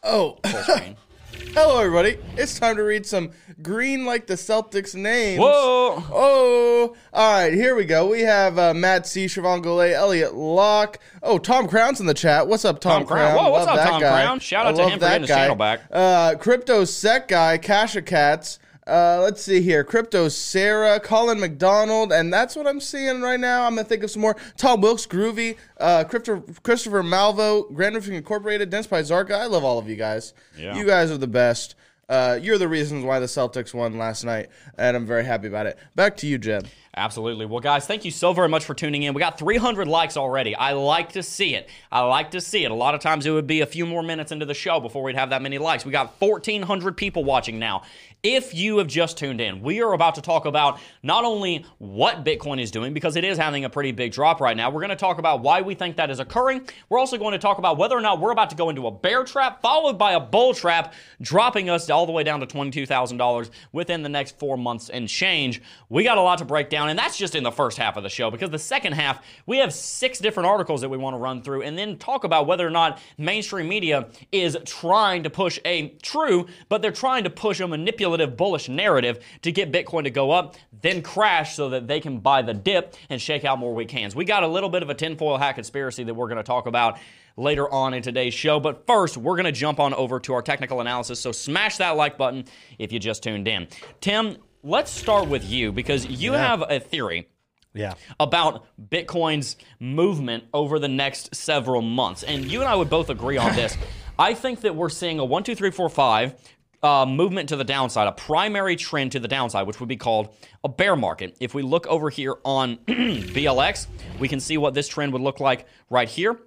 Oh. 0.04 0.38
Hello, 1.54 1.80
everybody. 1.80 2.18
It's 2.38 2.58
time 2.58 2.76
to 2.78 2.84
read 2.84 3.06
some 3.06 3.32
green 3.62 4.06
like 4.06 4.28
the 4.28 4.36
Celtics 4.36 4.96
names. 4.96 5.40
Whoa! 5.40 6.04
Oh! 6.12 6.96
All 7.12 7.34
right, 7.34 7.54
here 7.54 7.76
we 7.76 7.86
go. 7.86 8.08
We 8.08 8.22
have 8.22 8.58
uh, 8.58 8.74
Matt 8.74 9.08
C, 9.08 9.26
Siobhan 9.26 9.62
Goulet, 9.62 9.94
Elliot 9.94 10.36
Locke. 10.36 11.00
Oh, 11.22 11.38
Tom 11.38 11.68
Crown's 11.68 12.00
in 12.00 12.06
the 12.06 12.14
chat. 12.14 12.48
What's 12.48 12.64
up, 12.64 12.80
Tom, 12.80 13.02
Tom 13.02 13.08
Crown? 13.08 13.34
Crown? 13.34 13.46
Whoa, 13.46 13.52
what's 13.52 13.66
love 13.66 13.78
up, 13.78 13.90
Tom 13.90 14.02
guy. 14.02 14.24
Crown? 14.24 14.40
Shout 14.40 14.68
out 14.68 14.76
I 14.76 14.78
to 14.78 14.84
him 14.90 15.00
for 15.00 15.06
getting 15.06 15.22
his 15.22 15.30
channel 15.30 15.56
back. 15.56 15.82
Uh, 15.92 16.36
Crypto 16.36 16.86
Sec 16.86 17.28
guy, 17.28 17.58
Kasha 17.58 18.02
Cats. 18.02 18.60
Uh, 18.88 19.20
let's 19.22 19.42
see 19.42 19.62
here. 19.62 19.84
Crypto 19.84 20.30
Sarah, 20.30 21.00
Colin 21.00 21.40
McDonald, 21.40 22.14
and 22.14 22.32
that's 22.32 22.56
what 22.56 22.66
I'm 22.66 22.80
seeing 22.80 23.22
right 23.22 23.40
now. 23.40 23.66
I'm 23.66 23.76
gonna 23.76 23.84
think 23.88 24.04
of 24.04 24.12
some 24.12 24.22
more. 24.22 24.38
Tom 24.56 24.80
Wilkes, 24.80 25.06
Groovy, 25.06 25.58
uh, 25.80 26.06
Crypto, 26.06 26.44
Christopher 26.64 27.04
Malvo, 27.04 27.74
Grand 27.74 27.96
Roofing 27.96 28.16
Incorporated, 28.16 28.70
Dense 28.70 28.88
by 28.88 29.02
Zarka. 29.02 29.32
I 29.32 29.48
love 29.48 29.64
all 29.66 29.78
of 29.78 29.90
you 29.90 29.98
guys. 29.98 30.34
Yeah. 30.58 30.76
You 30.78 30.86
guys 30.86 31.12
are 31.12 31.18
the 31.18 31.28
best. 31.28 31.76
Uh, 32.08 32.40
you're 32.42 32.58
the 32.58 32.70
reasons 32.70 33.04
why 33.04 33.20
the 33.20 33.26
Celtics 33.26 33.74
won 33.74 33.98
last 33.98 34.24
night, 34.24 34.48
and 34.78 34.96
I'm 34.96 35.06
very 35.06 35.26
happy 35.26 35.48
about 35.48 35.66
it. 35.66 35.78
Back 35.96 36.16
to 36.18 36.28
you, 36.28 36.38
Jeb. 36.38 36.66
Absolutely. 36.98 37.46
Well, 37.46 37.60
guys, 37.60 37.86
thank 37.86 38.06
you 38.06 38.12
so 38.12 38.34
very 38.34 38.50
much 38.50 38.66
for 38.66 38.74
tuning 38.74 39.04
in. 39.04 39.14
We 39.14 39.20
got 39.20 39.38
300 39.38 39.88
likes 39.88 40.18
already. 40.18 40.56
I 40.56 40.72
like 40.74 41.12
to 41.12 41.22
see 41.22 41.54
it. 41.54 41.70
I 41.92 42.02
like 42.02 42.32
to 42.32 42.42
see 42.42 42.66
it. 42.66 42.72
A 42.72 42.74
lot 42.74 42.96
of 42.96 43.02
times 43.02 43.28
it 43.28 43.32
would 43.32 43.46
be 43.46 43.62
a 43.62 43.68
few 43.68 43.86
more 43.86 44.02
minutes 44.02 44.32
into 44.32 44.48
the 44.48 44.56
show 44.56 44.80
before 44.80 45.04
we'd 45.04 45.16
have 45.16 45.30
that 45.30 45.44
many 45.44 45.60
likes. 45.60 45.86
We 45.86 45.92
got 45.92 46.20
1,400 46.20 46.98
people 46.98 47.24
watching 47.24 47.60
now. 47.60 47.84
If 48.24 48.56
you 48.56 48.80
have 48.80 48.88
just 48.88 49.20
tuned 49.20 49.40
in, 49.40 49.62
we 49.62 49.80
are 49.84 49.94
about 49.94 50.16
to 50.16 50.22
talk 50.22 50.46
about 50.46 50.80
not 51.04 51.24
only 51.24 51.66
what 51.78 52.26
Bitcoin 52.26 52.60
is 52.60 52.72
doing, 52.72 52.92
because 52.92 53.16
it 53.16 53.24
is 53.24 53.38
having 53.38 53.64
a 53.64 53.70
pretty 53.70 53.92
big 53.92 54.12
drop 54.12 54.42
right 54.42 54.58
now. 54.58 54.72
We're 54.72 54.82
going 54.82 54.90
to 54.90 54.96
talk 54.96 55.20
about 55.20 55.42
why 55.42 55.62
we 55.62 55.76
think 55.76 55.98
that 55.98 56.10
is 56.10 56.20
occurring. 56.20 56.68
We're 56.90 56.98
also 56.98 57.18
going 57.18 57.34
to 57.34 57.38
talk 57.38 57.60
about 57.60 57.78
whether 57.78 57.96
or 57.96 58.02
not 58.02 58.20
we're 58.20 58.32
about 58.32 58.50
to 58.50 58.56
go 58.56 58.70
into 58.70 58.88
a 58.88 58.92
bear 58.92 59.24
trap, 59.24 59.62
followed 59.62 60.00
by 60.00 60.14
a 60.14 60.20
bull 60.20 60.56
trap, 60.56 60.96
dropping 61.22 61.70
us 61.70 61.92
all 61.92 62.08
the 62.08 62.12
way 62.12 62.24
down 62.24 62.40
to 62.40 62.48
$22,000 62.48 63.52
within 63.72 64.02
the 64.02 64.10
next 64.10 64.40
four 64.40 64.58
months 64.58 64.90
and 64.90 65.08
change. 65.08 65.62
We 65.88 66.04
got 66.04 66.18
a 66.18 66.22
lot 66.22 66.40
to 66.40 66.46
break 66.46 66.72
down 66.72 66.87
down. 66.88 66.92
And 66.92 67.00
that's 67.00 67.18
just 67.18 67.36
in 67.36 67.44
the 67.44 67.52
first 67.52 67.78
half 67.78 67.98
of 67.98 68.04
the 68.04 68.10
show 68.10 68.32
because 68.32 68.50
the 68.50 68.60
second 68.60 68.94
half, 68.94 69.24
we 69.46 69.58
have 69.58 69.74
six 69.74 70.20
different 70.20 70.48
articles 70.48 70.82
that 70.82 70.90
we 70.90 70.98
want 70.98 71.14
to 71.14 71.18
run 71.18 71.42
through 71.42 71.64
and 71.64 71.78
then 71.78 71.98
talk 71.98 72.24
about 72.24 72.48
whether 72.48 72.66
or 72.66 72.72
not 72.72 73.00
mainstream 73.18 73.68
media 73.68 74.10
is 74.32 74.58
trying 74.66 75.24
to 75.24 75.30
push 75.30 75.60
a 75.66 75.90
true, 76.02 76.48
but 76.70 76.82
they're 76.82 76.92
trying 76.92 77.24
to 77.24 77.30
push 77.30 77.60
a 77.60 77.68
manipulative, 77.68 78.38
bullish 78.38 78.70
narrative 78.70 79.24
to 79.42 79.52
get 79.52 79.72
Bitcoin 79.72 80.04
to 80.04 80.10
go 80.10 80.32
up, 80.32 80.56
then 80.82 81.02
crash 81.02 81.56
so 81.56 81.70
that 81.70 81.88
they 81.88 82.00
can 82.00 82.20
buy 82.20 82.42
the 82.42 82.54
dip 82.54 82.96
and 83.10 83.22
shake 83.22 83.46
out 83.46 83.60
more 83.60 83.74
weak 83.74 83.92
hands. 83.92 84.16
We 84.16 84.26
got 84.26 84.44
a 84.44 84.48
little 84.48 84.70
bit 84.70 84.84
of 84.84 84.90
a 84.90 84.96
tinfoil 84.96 85.38
hat 85.38 85.54
conspiracy 85.54 86.04
that 86.04 86.14
we're 86.14 86.28
going 86.28 86.38
to 86.38 86.44
talk 86.44 86.68
about 86.68 86.98
later 87.38 87.72
on 87.72 87.94
in 87.94 88.02
today's 88.02 88.34
show. 88.34 88.60
But 88.60 88.86
first, 88.88 89.16
we're 89.16 89.36
going 89.36 89.46
to 89.46 89.52
jump 89.52 89.80
on 89.80 89.94
over 89.94 90.20
to 90.22 90.34
our 90.34 90.42
technical 90.42 90.82
analysis. 90.82 91.20
So 91.20 91.32
smash 91.32 91.78
that 91.78 91.92
like 91.92 92.18
button 92.18 92.46
if 92.80 92.92
you 92.92 93.00
just 93.00 93.24
tuned 93.24 93.48
in. 93.48 93.68
Tim, 94.02 94.38
let's 94.68 94.92
start 94.92 95.28
with 95.30 95.50
you 95.50 95.72
because 95.72 96.06
you 96.06 96.34
Yeah. 96.34 96.40
have 96.40 96.62
a 96.70 96.80
theory 96.80 97.30
Yeah. 97.74 97.94
about 98.20 98.66
Bitcoin's 98.90 99.56
movement 99.80 100.44
over 100.54 100.78
the 100.78 100.88
next 100.90 101.34
several 101.34 101.82
months. 101.82 102.24
And 102.24 102.46
you 102.52 102.60
and 102.60 102.68
I 102.70 102.76
would 102.76 102.90
both 102.90 103.10
agree 103.10 103.38
on 103.38 103.56
this. 103.56 103.78
I 104.20 104.34
think 104.34 104.62
that 104.62 104.76
we're 104.76 104.90
seeing 104.90 105.20
a 105.20 105.26
one, 105.26 105.44
two, 105.44 105.56
three, 105.56 105.72
four, 105.72 105.88
five 105.90 106.36
uh, 106.84 107.06
movement 107.06 107.50
to 107.50 107.56
the 107.56 107.64
downside, 107.64 108.08
a 108.08 108.12
primary 108.12 108.76
trend 108.76 109.12
to 109.14 109.20
the 109.20 109.28
downside, 109.28 109.66
which 109.66 109.80
would 109.80 109.90
be 109.90 109.96
called 109.98 110.36
a 110.64 110.70
bear 110.70 110.96
market. 110.96 111.36
If 111.40 111.54
we 111.54 111.62
look 111.64 111.88
over 111.88 112.10
here 112.10 112.36
on 112.44 112.78
BLX, 112.88 113.88
we 114.20 114.28
can 114.28 114.40
see 114.40 114.58
what 114.58 114.74
this 114.74 114.88
trend 114.88 115.14
would 115.14 115.22
look 115.22 115.40
like 115.40 115.66
right 115.90 116.08
here. 116.10 116.40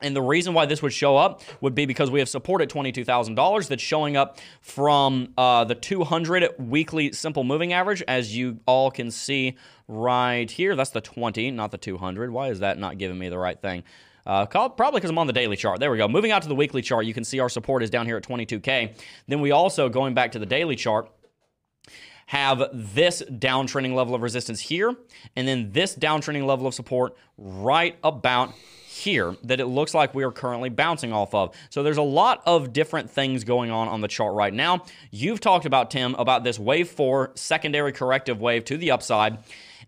And 0.00 0.14
the 0.14 0.22
reason 0.22 0.54
why 0.54 0.66
this 0.66 0.80
would 0.80 0.92
show 0.92 1.16
up 1.16 1.42
would 1.60 1.74
be 1.74 1.84
because 1.84 2.10
we 2.10 2.20
have 2.20 2.28
support 2.28 2.62
at 2.62 2.68
$22,000 2.68 3.68
that's 3.68 3.82
showing 3.82 4.16
up 4.16 4.38
from 4.60 5.32
uh, 5.36 5.64
the 5.64 5.74
200 5.74 6.54
weekly 6.58 7.12
simple 7.12 7.42
moving 7.42 7.72
average, 7.72 8.02
as 8.06 8.36
you 8.36 8.60
all 8.66 8.90
can 8.90 9.10
see 9.10 9.56
right 9.88 10.48
here. 10.48 10.76
That's 10.76 10.90
the 10.90 11.00
20, 11.00 11.50
not 11.50 11.72
the 11.72 11.78
200. 11.78 12.30
Why 12.30 12.48
is 12.48 12.60
that 12.60 12.78
not 12.78 12.98
giving 12.98 13.18
me 13.18 13.28
the 13.28 13.38
right 13.38 13.60
thing? 13.60 13.82
Uh, 14.24 14.44
probably 14.46 15.00
because 15.00 15.10
I'm 15.10 15.18
on 15.18 15.26
the 15.26 15.32
daily 15.32 15.56
chart. 15.56 15.80
There 15.80 15.90
we 15.90 15.96
go. 15.96 16.06
Moving 16.06 16.30
out 16.30 16.42
to 16.42 16.48
the 16.48 16.54
weekly 16.54 16.82
chart, 16.82 17.06
you 17.06 17.14
can 17.14 17.24
see 17.24 17.40
our 17.40 17.48
support 17.48 17.82
is 17.82 17.90
down 17.90 18.06
here 18.06 18.18
at 18.18 18.22
22K. 18.22 18.94
Then 19.26 19.40
we 19.40 19.50
also, 19.50 19.88
going 19.88 20.12
back 20.12 20.32
to 20.32 20.38
the 20.38 20.46
daily 20.46 20.76
chart, 20.76 21.10
have 22.26 22.62
this 22.74 23.22
downtrending 23.26 23.94
level 23.94 24.14
of 24.14 24.20
resistance 24.20 24.60
here, 24.60 24.94
and 25.34 25.48
then 25.48 25.72
this 25.72 25.96
downtrending 25.96 26.44
level 26.44 26.66
of 26.66 26.74
support 26.74 27.16
right 27.38 27.96
about 28.04 28.52
here 28.98 29.36
that 29.44 29.60
it 29.60 29.66
looks 29.66 29.94
like 29.94 30.14
we 30.14 30.24
are 30.24 30.32
currently 30.32 30.68
bouncing 30.68 31.12
off 31.12 31.34
of. 31.34 31.54
So 31.70 31.82
there's 31.82 31.96
a 31.96 32.02
lot 32.02 32.42
of 32.46 32.72
different 32.72 33.10
things 33.10 33.44
going 33.44 33.70
on 33.70 33.88
on 33.88 34.00
the 34.00 34.08
chart 34.08 34.34
right 34.34 34.52
now. 34.52 34.84
You've 35.10 35.40
talked 35.40 35.64
about, 35.64 35.90
Tim, 35.90 36.14
about 36.16 36.44
this 36.44 36.58
wave 36.58 36.88
four 36.88 37.32
secondary 37.34 37.92
corrective 37.92 38.40
wave 38.40 38.64
to 38.66 38.76
the 38.76 38.90
upside. 38.90 39.38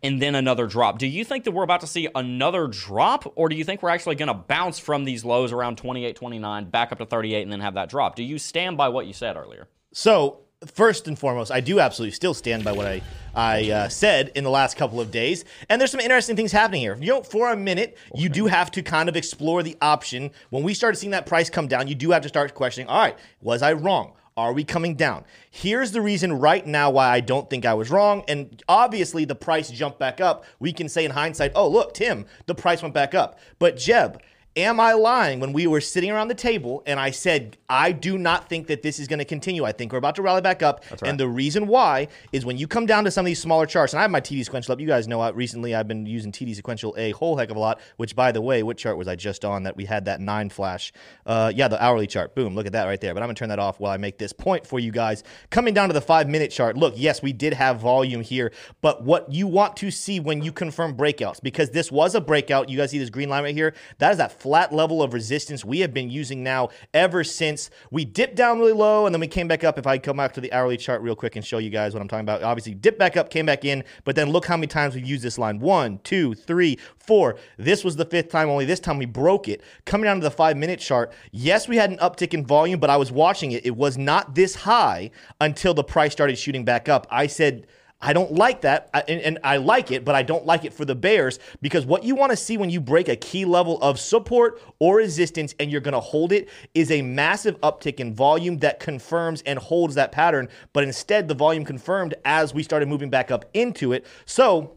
And 0.02 0.22
then 0.22 0.34
another 0.34 0.66
drop. 0.66 0.98
Do 0.98 1.06
you 1.06 1.26
think 1.26 1.44
that 1.44 1.50
we're 1.50 1.62
about 1.62 1.82
to 1.82 1.86
see 1.86 2.08
another 2.14 2.68
drop, 2.68 3.30
or 3.36 3.50
do 3.50 3.56
you 3.56 3.64
think 3.64 3.82
we're 3.82 3.90
actually 3.90 4.14
going 4.14 4.28
to 4.28 4.34
bounce 4.34 4.78
from 4.78 5.04
these 5.04 5.26
lows 5.26 5.52
around 5.52 5.76
28, 5.76 6.16
29, 6.16 6.70
back 6.70 6.90
up 6.90 6.98
to 6.98 7.04
38, 7.04 7.42
and 7.42 7.52
then 7.52 7.60
have 7.60 7.74
that 7.74 7.90
drop? 7.90 8.16
Do 8.16 8.22
you 8.22 8.38
stand 8.38 8.78
by 8.78 8.88
what 8.88 9.06
you 9.06 9.12
said 9.12 9.36
earlier? 9.36 9.68
So 9.92 10.40
first 10.66 11.08
and 11.08 11.18
foremost, 11.18 11.50
I 11.50 11.60
do 11.60 11.80
absolutely 11.80 12.12
still 12.12 12.34
stand 12.34 12.64
by 12.64 12.72
what 12.72 12.86
I 12.86 13.02
I 13.32 13.70
uh, 13.70 13.88
said 13.88 14.32
in 14.34 14.42
the 14.42 14.50
last 14.50 14.76
couple 14.76 15.00
of 15.00 15.12
days, 15.12 15.44
and 15.68 15.80
there's 15.80 15.92
some 15.92 16.00
interesting 16.00 16.34
things 16.34 16.50
happening 16.50 16.80
here. 16.80 16.96
You 17.00 17.06
know, 17.06 17.22
for 17.22 17.52
a 17.52 17.56
minute, 17.56 17.96
you 18.14 18.28
do 18.28 18.46
have 18.46 18.72
to 18.72 18.82
kind 18.82 19.08
of 19.08 19.16
explore 19.16 19.62
the 19.62 19.76
option. 19.80 20.32
When 20.50 20.64
we 20.64 20.74
started 20.74 20.96
seeing 20.96 21.12
that 21.12 21.26
price 21.26 21.48
come 21.48 21.68
down, 21.68 21.86
you 21.86 21.94
do 21.94 22.10
have 22.10 22.22
to 22.22 22.28
start 22.28 22.54
questioning. 22.54 22.88
All 22.88 23.00
right, 23.00 23.16
was 23.40 23.62
I 23.62 23.72
wrong? 23.72 24.12
Are 24.36 24.52
we 24.52 24.64
coming 24.64 24.94
down? 24.94 25.24
Here's 25.50 25.92
the 25.92 26.00
reason 26.00 26.32
right 26.32 26.66
now 26.66 26.90
why 26.90 27.08
I 27.08 27.20
don't 27.20 27.48
think 27.48 27.64
I 27.66 27.74
was 27.74 27.90
wrong. 27.90 28.24
And 28.26 28.62
obviously, 28.68 29.24
the 29.24 29.34
price 29.34 29.70
jumped 29.70 29.98
back 29.98 30.20
up. 30.20 30.44
We 30.58 30.72
can 30.72 30.88
say 30.88 31.04
in 31.04 31.10
hindsight, 31.10 31.52
oh, 31.54 31.68
look, 31.68 31.94
Tim, 31.94 32.26
the 32.46 32.54
price 32.54 32.82
went 32.82 32.94
back 32.94 33.14
up. 33.14 33.38
But 33.58 33.76
Jeb, 33.76 34.20
Am 34.56 34.80
I 34.80 34.94
lying 34.94 35.38
when 35.38 35.52
we 35.52 35.68
were 35.68 35.80
sitting 35.80 36.10
around 36.10 36.26
the 36.26 36.34
table 36.34 36.82
and 36.84 36.98
I 36.98 37.12
said, 37.12 37.56
I 37.68 37.92
do 37.92 38.18
not 38.18 38.48
think 38.48 38.66
that 38.66 38.82
this 38.82 38.98
is 38.98 39.06
going 39.06 39.20
to 39.20 39.24
continue? 39.24 39.64
I 39.64 39.70
think 39.70 39.92
we're 39.92 39.98
about 39.98 40.16
to 40.16 40.22
rally 40.22 40.40
back 40.40 40.60
up. 40.60 40.82
And 41.04 41.20
the 41.20 41.28
reason 41.28 41.68
why 41.68 42.08
is 42.32 42.44
when 42.44 42.58
you 42.58 42.66
come 42.66 42.84
down 42.84 43.04
to 43.04 43.12
some 43.12 43.24
of 43.24 43.26
these 43.26 43.40
smaller 43.40 43.64
charts, 43.64 43.92
and 43.92 44.00
I 44.00 44.02
have 44.02 44.10
my 44.10 44.20
TD 44.20 44.44
sequential 44.44 44.72
up. 44.72 44.80
You 44.80 44.88
guys 44.88 45.06
know 45.06 45.20
I, 45.20 45.28
recently 45.28 45.72
I've 45.72 45.86
been 45.86 46.04
using 46.04 46.32
TD 46.32 46.56
sequential 46.56 46.96
a 46.98 47.12
whole 47.12 47.36
heck 47.36 47.50
of 47.50 47.56
a 47.56 47.60
lot, 47.60 47.78
which, 47.96 48.16
by 48.16 48.32
the 48.32 48.40
way, 48.40 48.64
what 48.64 48.76
chart 48.76 48.96
was 48.96 49.06
I 49.06 49.14
just 49.14 49.44
on 49.44 49.62
that 49.62 49.76
we 49.76 49.84
had 49.84 50.06
that 50.06 50.20
nine 50.20 50.50
flash? 50.50 50.92
Uh, 51.24 51.52
yeah, 51.54 51.68
the 51.68 51.80
hourly 51.80 52.08
chart. 52.08 52.34
Boom, 52.34 52.56
look 52.56 52.66
at 52.66 52.72
that 52.72 52.86
right 52.86 53.00
there. 53.00 53.14
But 53.14 53.22
I'm 53.22 53.28
going 53.28 53.36
to 53.36 53.38
turn 53.38 53.50
that 53.50 53.60
off 53.60 53.78
while 53.78 53.92
I 53.92 53.98
make 53.98 54.18
this 54.18 54.32
point 54.32 54.66
for 54.66 54.80
you 54.80 54.90
guys. 54.90 55.22
Coming 55.50 55.74
down 55.74 55.90
to 55.90 55.92
the 55.92 56.00
five 56.00 56.28
minute 56.28 56.50
chart, 56.50 56.76
look, 56.76 56.94
yes, 56.96 57.22
we 57.22 57.32
did 57.32 57.52
have 57.52 57.78
volume 57.78 58.20
here, 58.20 58.50
but 58.80 59.04
what 59.04 59.32
you 59.32 59.46
want 59.46 59.76
to 59.76 59.92
see 59.92 60.18
when 60.18 60.42
you 60.42 60.50
confirm 60.50 60.96
breakouts, 60.96 61.40
because 61.40 61.70
this 61.70 61.92
was 61.92 62.16
a 62.16 62.20
breakout, 62.20 62.68
you 62.68 62.76
guys 62.76 62.90
see 62.90 62.98
this 62.98 63.10
green 63.10 63.28
line 63.28 63.44
right 63.44 63.54
here? 63.54 63.74
That 63.98 64.10
is 64.10 64.18
that 64.18 64.39
flat 64.40 64.72
level 64.72 65.02
of 65.02 65.12
resistance 65.12 65.64
we 65.64 65.80
have 65.80 65.92
been 65.92 66.08
using 66.08 66.42
now 66.42 66.70
ever 66.94 67.22
since 67.22 67.70
we 67.90 68.06
dipped 68.06 68.34
down 68.34 68.58
really 68.58 68.72
low 68.72 69.04
and 69.04 69.14
then 69.14 69.20
we 69.20 69.28
came 69.28 69.46
back 69.46 69.62
up. 69.64 69.78
If 69.78 69.86
I 69.86 69.98
come 69.98 70.16
back 70.16 70.32
to 70.32 70.40
the 70.40 70.50
hourly 70.52 70.78
chart 70.78 71.02
real 71.02 71.14
quick 71.14 71.36
and 71.36 71.44
show 71.44 71.58
you 71.58 71.68
guys 71.68 71.92
what 71.92 72.00
I'm 72.00 72.08
talking 72.08 72.24
about, 72.24 72.42
obviously 72.42 72.74
dipped 72.74 72.98
back 72.98 73.18
up, 73.18 73.28
came 73.28 73.44
back 73.44 73.64
in, 73.64 73.84
but 74.04 74.16
then 74.16 74.30
look 74.30 74.46
how 74.46 74.56
many 74.56 74.66
times 74.66 74.94
we've 74.94 75.06
used 75.06 75.22
this 75.22 75.38
line 75.38 75.58
one, 75.58 75.98
two, 76.04 76.34
three, 76.34 76.78
four. 76.96 77.36
This 77.58 77.84
was 77.84 77.96
the 77.96 78.06
fifth 78.06 78.30
time, 78.30 78.48
only 78.48 78.64
this 78.64 78.80
time 78.80 78.96
we 78.96 79.06
broke 79.06 79.46
it. 79.46 79.62
Coming 79.84 80.04
down 80.04 80.16
to 80.16 80.24
the 80.24 80.30
five 80.30 80.56
minute 80.56 80.80
chart, 80.80 81.12
yes, 81.32 81.68
we 81.68 81.76
had 81.76 81.90
an 81.90 81.98
uptick 81.98 82.32
in 82.32 82.46
volume, 82.46 82.80
but 82.80 82.88
I 82.90 82.96
was 82.96 83.12
watching 83.12 83.52
it. 83.52 83.66
It 83.66 83.76
was 83.76 83.98
not 83.98 84.34
this 84.34 84.54
high 84.54 85.10
until 85.40 85.74
the 85.74 85.84
price 85.84 86.12
started 86.12 86.38
shooting 86.38 86.64
back 86.64 86.88
up. 86.88 87.06
I 87.10 87.26
said, 87.26 87.66
I 88.02 88.12
don't 88.14 88.32
like 88.32 88.62
that, 88.62 88.88
I- 88.94 89.04
and, 89.08 89.20
and 89.20 89.38
I 89.44 89.58
like 89.58 89.90
it, 89.90 90.04
but 90.04 90.14
I 90.14 90.22
don't 90.22 90.46
like 90.46 90.64
it 90.64 90.72
for 90.72 90.84
the 90.84 90.94
Bears 90.94 91.38
because 91.60 91.84
what 91.84 92.02
you 92.02 92.14
want 92.14 92.30
to 92.30 92.36
see 92.36 92.56
when 92.56 92.70
you 92.70 92.80
break 92.80 93.08
a 93.08 93.16
key 93.16 93.44
level 93.44 93.80
of 93.82 94.00
support 94.00 94.60
or 94.78 94.96
resistance 94.96 95.54
and 95.60 95.70
you're 95.70 95.82
going 95.82 95.92
to 95.92 96.00
hold 96.00 96.32
it 96.32 96.48
is 96.74 96.90
a 96.90 97.02
massive 97.02 97.60
uptick 97.60 98.00
in 98.00 98.14
volume 98.14 98.58
that 98.58 98.80
confirms 98.80 99.42
and 99.42 99.58
holds 99.58 99.94
that 99.96 100.12
pattern. 100.12 100.48
But 100.72 100.84
instead, 100.84 101.28
the 101.28 101.34
volume 101.34 101.64
confirmed 101.64 102.14
as 102.24 102.54
we 102.54 102.62
started 102.62 102.88
moving 102.88 103.10
back 103.10 103.30
up 103.30 103.44
into 103.52 103.92
it. 103.92 104.06
So, 104.24 104.76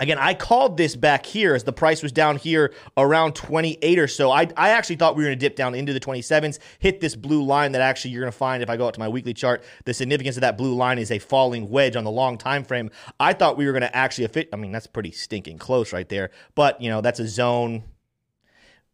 Again, 0.00 0.16
I 0.18 0.32
called 0.32 0.78
this 0.78 0.96
back 0.96 1.26
here 1.26 1.54
as 1.54 1.62
the 1.62 1.74
price 1.74 2.02
was 2.02 2.10
down 2.10 2.36
here 2.36 2.72
around 2.96 3.34
28 3.34 3.98
or 3.98 4.08
so. 4.08 4.30
I, 4.30 4.48
I 4.56 4.70
actually 4.70 4.96
thought 4.96 5.14
we 5.14 5.22
were 5.22 5.28
going 5.28 5.38
to 5.38 5.46
dip 5.46 5.56
down 5.56 5.74
into 5.74 5.92
the 5.92 6.00
27s, 6.00 6.58
hit 6.78 7.02
this 7.02 7.14
blue 7.14 7.42
line 7.42 7.72
that 7.72 7.82
actually 7.82 8.12
you're 8.12 8.22
going 8.22 8.32
to 8.32 8.38
find 8.38 8.62
if 8.62 8.70
I 8.70 8.78
go 8.78 8.86
out 8.86 8.94
to 8.94 9.00
my 9.00 9.08
weekly 9.08 9.34
chart. 9.34 9.62
The 9.84 9.92
significance 9.92 10.38
of 10.38 10.40
that 10.40 10.56
blue 10.56 10.74
line 10.74 10.98
is 10.98 11.10
a 11.10 11.18
falling 11.18 11.68
wedge 11.68 11.96
on 11.96 12.04
the 12.04 12.10
long 12.10 12.38
time 12.38 12.64
frame. 12.64 12.90
I 13.20 13.34
thought 13.34 13.58
we 13.58 13.66
were 13.66 13.72
going 13.72 13.82
to 13.82 13.94
actually 13.94 14.26
fit. 14.28 14.48
I 14.54 14.56
mean, 14.56 14.72
that's 14.72 14.86
pretty 14.86 15.10
stinking 15.10 15.58
close 15.58 15.92
right 15.92 16.08
there. 16.08 16.30
But, 16.54 16.80
you 16.80 16.88
know, 16.88 17.02
that's 17.02 17.20
a 17.20 17.28
zone 17.28 17.84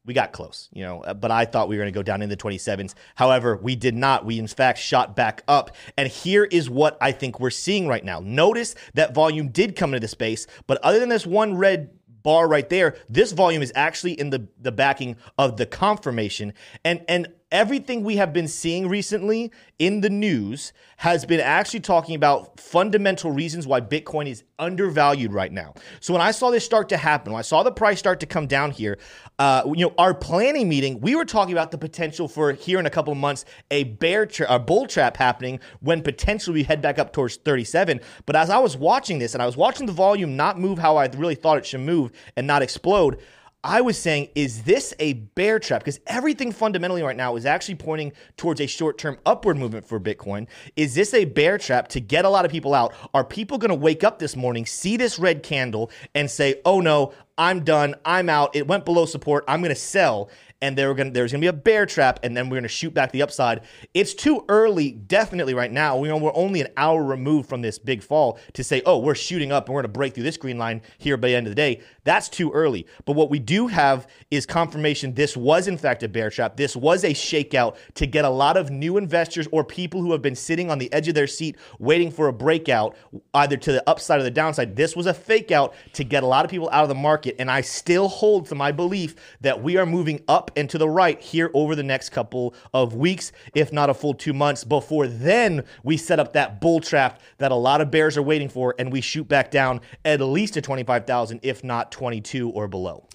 we 0.07 0.15
got 0.15 0.33
close, 0.33 0.69
you 0.73 0.85
know, 0.85 1.03
uh, 1.03 1.13
but 1.13 1.31
I 1.31 1.45
thought 1.45 1.69
we 1.69 1.77
were 1.77 1.83
going 1.83 1.93
to 1.93 1.99
go 1.99 2.03
down 2.03 2.23
in 2.23 2.29
the 2.29 2.37
27s. 2.37 2.95
However, 3.17 3.57
we 3.57 3.75
did 3.75 3.95
not. 3.95 4.25
We, 4.25 4.39
in 4.39 4.47
fact, 4.47 4.79
shot 4.79 5.17
back 5.17 5.43
up. 5.49 5.75
And 5.99 6.09
here 6.09 6.45
is 6.45 6.71
what 6.71 6.97
I 7.01 7.13
think 7.13 7.41
we're 7.41 7.51
seeing 7.51 7.89
right 7.89 8.05
now. 8.05 8.21
Notice 8.21 8.77
that 8.95 9.15
volume 9.15 9.49
did 9.49 9.75
come 9.75 9.91
into 9.91 10.01
the 10.01 10.09
space, 10.09 10.47
but 10.67 10.79
other 10.83 11.01
than 11.01 11.09
this 11.09 11.27
one 11.27 11.57
red 11.57 11.91
bar 12.23 12.49
right 12.49 12.69
there, 12.69 12.97
this 13.09 13.33
volume 13.33 13.63
is 13.63 13.73
actually 13.75 14.13
in 14.13 14.31
the, 14.31 14.47
the 14.61 14.73
backing 14.73 15.17
of 15.39 15.57
the 15.57 15.67
confirmation. 15.67 16.55
And, 16.85 17.05
and 17.09 17.29
everything 17.53 18.03
we 18.03 18.17
have 18.17 18.33
been 18.33 18.49
seeing 18.49 18.89
recently 18.89 19.53
in 19.79 20.01
the 20.01 20.11
news 20.11 20.73
has 20.97 21.25
been 21.25 21.39
actually 21.39 21.81
talking 21.81 22.17
about 22.17 22.59
fundamental 22.59 23.31
reasons 23.31 23.67
why 23.67 23.81
Bitcoin 23.81 24.27
is 24.27 24.43
undervalued 24.59 25.33
right 25.33 25.53
now. 25.53 25.75
So 26.01 26.13
when 26.13 26.23
I 26.23 26.33
saw 26.33 26.51
this 26.51 26.65
start 26.65 26.89
to 26.89 26.97
happen, 26.97 27.33
when 27.33 27.39
I 27.39 27.43
saw 27.43 27.63
the 27.63 27.71
price 27.71 27.99
start 27.99 28.19
to 28.21 28.27
come 28.27 28.47
down 28.47 28.73
here, 28.73 28.99
uh, 29.39 29.63
you 29.67 29.87
know, 29.87 29.95
our 29.99 30.15
planning 30.15 30.69
meeting, 30.69 31.01
we 31.01 31.15
were 31.15 31.25
talking 31.25 31.53
about 31.53 31.71
the 31.71 31.79
potential 31.79 32.27
for 32.27 32.53
here 32.53 32.81
in 32.81 32.87
a 32.87 32.91
couple 32.91 33.13
of 33.13 33.19
months 33.19 33.45
a 33.71 33.85
bear 33.85 34.27
tra- 34.27 34.47
a 34.49 34.59
bull 34.59 34.87
trap 34.87 35.17
happening 35.17 35.61
when 35.81 36.03
potentially 36.03 36.55
we 36.55 36.63
head 36.65 36.83
back 36.83 36.99
up 36.99 37.13
towards 37.13 37.37
37. 37.37 38.01
But 38.25 38.35
as 38.35 38.51
I 38.51 38.59
was 38.59 38.77
watching 38.77 39.19
this 39.19 39.35
and 39.35 39.43
I 39.43 39.47
was 39.47 39.57
watching 39.57 39.87
the 39.87 39.93
volume 39.93 40.37
not 40.37 40.59
move 40.59 40.79
how 40.79 40.97
I 40.97 41.07
really 41.07 41.35
thought 41.37 41.59
it 41.59 41.67
should 41.67 41.81
move 41.81 42.11
and 42.37 42.47
not 42.47 42.63
explode, 42.63 43.21
I 43.67 43.81
was 43.81 43.99
saying, 43.99 44.29
is 44.37 44.63
this 44.63 44.95
a 45.01 45.15
bear 45.15 45.59
trap? 45.59 45.81
Because 45.81 45.99
everything 46.07 46.53
fundamentally 46.53 47.03
right 47.03 47.17
now 47.17 47.35
is 47.35 47.45
actually 47.45 47.75
pointing 47.75 48.13
towards 48.37 48.61
a 48.61 48.67
short 48.69 48.97
term 48.97 49.19
upward 49.27 49.57
movement 49.57 49.85
for 49.85 49.99
Bitcoin. 49.99 50.47
Is 50.77 50.95
this 50.95 51.13
a 51.13 51.25
bear 51.25 51.59
trap 51.59 51.89
to 51.89 52.01
get 52.01 52.25
a 52.25 52.29
lot 52.29 52.45
of 52.45 52.53
people 52.53 52.75
out? 52.75 52.95
Are 53.13 53.25
people 53.25 53.59
going 53.59 53.71
to 53.71 53.75
wake 53.75 54.05
up 54.05 54.21
this 54.21 54.37
morning, 54.37 54.67
see 54.67 54.97
this 54.97 55.19
red 55.19 55.43
candle, 55.43 55.91
and 56.15 56.31
say, 56.31 56.61
oh 56.65 56.81
no, 56.81 57.13
I'm 57.39 57.65
done. 57.65 57.95
I'm 58.05 58.29
out. 58.29 58.57
It 58.57 58.67
went 58.67 58.85
below 58.85 59.05
support. 59.05 59.45
I'm 59.47 59.61
going 59.61 59.75
to 59.75 59.81
sell 59.81 60.31
and 60.63 60.77
there 60.77 60.93
gonna, 60.95 61.11
there's 61.11 61.33
going 61.33 61.41
to 61.41 61.45
be 61.45 61.49
a 61.49 61.53
bear 61.53 61.87
trap, 61.87 62.21
and 62.23 62.37
then 62.37 62.49
we're 62.49 62.57
going 62.57 62.63
to 62.63 62.69
shoot 62.69 62.95
back 62.95 63.13
the 63.13 63.23
upside. 63.23 63.61
It's 63.93 64.15
too 64.15 64.45
early, 64.49 64.93
definitely 64.93 65.55
right 65.55 65.71
now. 65.71 65.97
We 65.99 66.11
we're 66.13 66.35
only 66.35 66.63
an 66.63 66.69
hour 66.77 67.03
removed 67.03 67.49
from 67.49 67.61
this 67.61 67.79
big 67.79 68.03
fall 68.03 68.39
to 68.55 68.65
say, 68.65 68.81
oh, 68.87 68.99
we're 68.99 69.15
shooting 69.15 69.53
up 69.53 69.67
and 69.67 69.75
we're 69.75 69.83
going 69.83 69.93
to 69.93 69.99
break 69.99 70.15
through 70.15 70.23
this 70.23 70.37
green 70.37 70.57
line 70.57 70.81
here 70.99 71.17
by 71.17 71.29
the 71.29 71.35
end 71.35 71.47
of 71.47 71.51
the 71.51 71.57
day. 71.57 71.83
That's 72.05 72.29
too 72.29 72.53
early. 72.53 72.87
But 73.05 73.17
what 73.17 73.29
we 73.29 73.39
do 73.39 73.67
have 73.67 74.07
is 74.31 74.47
confirmation 74.47 75.13
this 75.13 75.37
was 75.37 75.69
in 75.69 75.77
fact 75.77 76.03
a 76.05 76.09
bear 76.09 76.31
trap. 76.31 76.57
This 76.57 76.75
was 76.75 77.05
a 77.05 77.11
shakeout 77.11 77.77
to 77.95 78.07
get 78.07 78.25
a 78.25 78.31
lot 78.31 78.57
of 78.57 78.71
new 78.71 78.97
investors 78.97 79.49
or 79.53 79.65
people 79.65 80.01
who 80.01 80.13
have 80.13 80.23
been 80.23 80.37
sitting 80.37 80.71
on 80.71 80.79
the 80.79 80.91
edge 80.93 81.09
of 81.09 81.15
their 81.15 81.27
seat 81.27 81.57
waiting 81.79 82.11
for 82.11 82.29
a 82.29 82.33
breakout, 82.33 82.97
either 83.35 83.57
to 83.57 83.73
the 83.73 83.89
upside 83.89 84.21
or 84.21 84.23
the 84.23 84.31
downside. 84.31 84.77
This 84.77 84.97
was 84.97 85.07
a 85.07 85.15
fake 85.15 85.51
out 85.51 85.75
to 85.95 86.05
get 86.05 86.23
a 86.23 86.27
lot 86.27 86.45
of 86.45 86.51
people 86.51 86.71
out 86.73 86.85
of 86.85 86.89
the 86.89 86.95
market. 86.95 87.26
And 87.39 87.51
I 87.51 87.61
still 87.61 88.09
hold 88.09 88.47
to 88.47 88.55
my 88.55 88.73
belief 88.73 89.15
that 89.41 89.63
we 89.63 89.77
are 89.77 89.87
moving 89.87 90.23
up 90.29 90.51
and 90.57 90.69
to 90.71 90.79
the 90.79 90.89
right 90.89 91.21
here 91.21 91.51
over 91.55 91.75
the 91.75 91.83
next 91.83 92.11
couple 92.11 92.55
of 92.73 92.95
weeks, 92.95 93.33
if 93.55 93.73
not 93.73 93.91
a 93.91 93.95
full 93.95 94.15
two 94.15 94.33
months, 94.33 94.65
before 94.65 95.07
then 95.07 95.65
we 95.83 95.97
set 95.97 96.21
up 96.21 96.33
that 96.35 96.61
bull 96.61 96.81
trap 96.81 97.21
that 97.39 97.53
a 97.53 97.57
lot 97.57 97.81
of 97.81 97.91
bears 97.91 98.17
are 98.17 98.23
waiting 98.23 98.49
for 98.49 98.75
and 98.79 98.93
we 98.93 99.01
shoot 99.01 99.29
back 99.29 99.51
down 99.51 99.81
at 100.05 100.21
least 100.21 100.55
to 100.55 100.61
25,000, 100.61 101.41
if 101.43 101.63
not 101.65 101.93
22 101.93 102.51
or 102.51 102.69
below. 102.69 103.07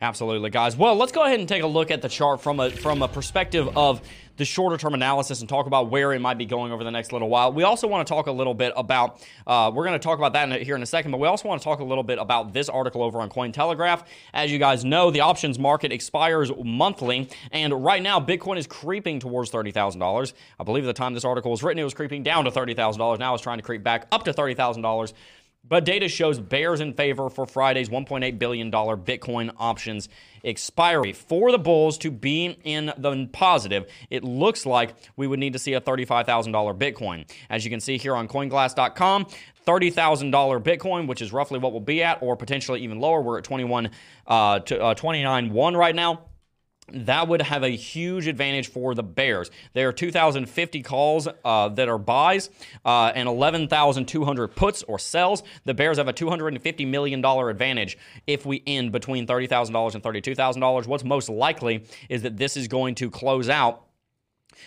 Absolutely, 0.00 0.50
guys. 0.50 0.76
Well, 0.76 0.94
let's 0.94 1.10
go 1.10 1.24
ahead 1.24 1.40
and 1.40 1.48
take 1.48 1.64
a 1.64 1.66
look 1.66 1.90
at 1.90 2.02
the 2.02 2.08
chart 2.08 2.40
from 2.40 2.60
a 2.60 2.70
from 2.70 3.02
a 3.02 3.08
perspective 3.08 3.76
of 3.76 4.00
the 4.38 4.44
shorter 4.44 4.78
term 4.78 4.94
analysis 4.94 5.40
and 5.40 5.48
talk 5.48 5.66
about 5.66 5.90
where 5.90 6.12
it 6.14 6.20
might 6.20 6.38
be 6.38 6.46
going 6.46 6.72
over 6.72 6.82
the 6.82 6.90
next 6.90 7.12
little 7.12 7.28
while. 7.28 7.52
We 7.52 7.64
also 7.64 7.86
want 7.86 8.06
to 8.06 8.12
talk 8.12 8.26
a 8.26 8.32
little 8.32 8.54
bit 8.54 8.72
about, 8.76 9.20
uh, 9.46 9.70
we're 9.74 9.84
going 9.84 9.98
to 9.98 10.02
talk 10.02 10.18
about 10.18 10.32
that 10.32 10.50
in, 10.50 10.64
here 10.64 10.76
in 10.76 10.82
a 10.82 10.86
second, 10.86 11.10
but 11.10 11.18
we 11.18 11.26
also 11.26 11.46
want 11.46 11.60
to 11.60 11.64
talk 11.64 11.80
a 11.80 11.84
little 11.84 12.04
bit 12.04 12.18
about 12.18 12.52
this 12.52 12.68
article 12.68 13.02
over 13.02 13.20
on 13.20 13.28
Cointelegraph. 13.28 14.04
As 14.32 14.50
you 14.50 14.58
guys 14.58 14.84
know, 14.84 15.10
the 15.10 15.20
options 15.20 15.58
market 15.58 15.92
expires 15.92 16.50
monthly, 16.64 17.28
and 17.50 17.84
right 17.84 18.02
now, 18.02 18.20
Bitcoin 18.20 18.56
is 18.56 18.66
creeping 18.66 19.20
towards 19.20 19.50
$30,000. 19.50 20.32
I 20.58 20.64
believe 20.64 20.84
at 20.84 20.86
the 20.86 20.92
time 20.92 21.14
this 21.14 21.24
article 21.24 21.50
was 21.50 21.62
written, 21.62 21.80
it 21.80 21.84
was 21.84 21.94
creeping 21.94 22.22
down 22.22 22.44
to 22.44 22.50
$30,000. 22.50 23.18
Now 23.18 23.34
it's 23.34 23.42
trying 23.42 23.58
to 23.58 23.64
creep 23.64 23.82
back 23.82 24.06
up 24.12 24.24
to 24.24 24.32
$30,000. 24.32 25.12
But 25.68 25.84
data 25.84 26.08
shows 26.08 26.40
bears 26.40 26.80
in 26.80 26.94
favor 26.94 27.28
for 27.28 27.46
Friday's 27.46 27.88
$1.8 27.88 28.38
billion 28.38 28.70
Bitcoin 28.70 29.52
options 29.58 30.08
expiry. 30.44 31.12
For 31.12 31.50
the 31.50 31.58
bulls 31.58 31.98
to 31.98 32.10
be 32.10 32.58
in 32.64 32.92
the 32.96 33.28
positive, 33.32 33.86
it 34.10 34.24
looks 34.24 34.64
like 34.64 34.94
we 35.16 35.26
would 35.26 35.38
need 35.38 35.52
to 35.52 35.58
see 35.58 35.74
a 35.74 35.80
$35,000 35.80 36.78
Bitcoin. 36.78 37.28
As 37.50 37.64
you 37.64 37.70
can 37.70 37.80
see 37.80 37.98
here 37.98 38.14
on 38.14 38.28
coinglass.com, 38.28 39.26
$30,000 39.66 40.62
Bitcoin, 40.62 41.06
which 41.06 41.20
is 41.20 41.32
roughly 41.32 41.58
what 41.58 41.72
we'll 41.72 41.80
be 41.80 42.02
at, 42.02 42.22
or 42.22 42.36
potentially 42.36 42.80
even 42.80 43.00
lower. 43.00 43.20
We're 43.20 43.38
at 43.38 43.44
21 43.44 43.90
uh, 44.26 44.60
to 44.60 44.82
uh, 44.82 44.94
29.1 44.94 45.76
right 45.76 45.94
now 45.94 46.22
that 46.92 47.28
would 47.28 47.42
have 47.42 47.62
a 47.62 47.70
huge 47.70 48.26
advantage 48.26 48.68
for 48.68 48.94
the 48.94 49.02
Bears. 49.02 49.50
There 49.74 49.88
are 49.88 49.92
2,050 49.92 50.82
calls 50.82 51.28
uh, 51.44 51.68
that 51.70 51.88
are 51.88 51.98
buys 51.98 52.50
uh, 52.84 53.12
and 53.14 53.28
11,200 53.28 54.48
puts 54.48 54.82
or 54.84 54.98
sells. 54.98 55.42
The 55.64 55.74
Bears 55.74 55.98
have 55.98 56.08
a 56.08 56.12
$250 56.12 56.86
million 56.86 57.24
advantage 57.24 57.98
if 58.26 58.46
we 58.46 58.62
end 58.66 58.92
between 58.92 59.26
$30,000 59.26 59.94
and 59.94 60.02
$32,000. 60.02 60.86
What's 60.86 61.04
most 61.04 61.28
likely 61.28 61.84
is 62.08 62.22
that 62.22 62.36
this 62.36 62.56
is 62.56 62.68
going 62.68 62.94
to 62.96 63.10
close 63.10 63.48
out 63.48 63.84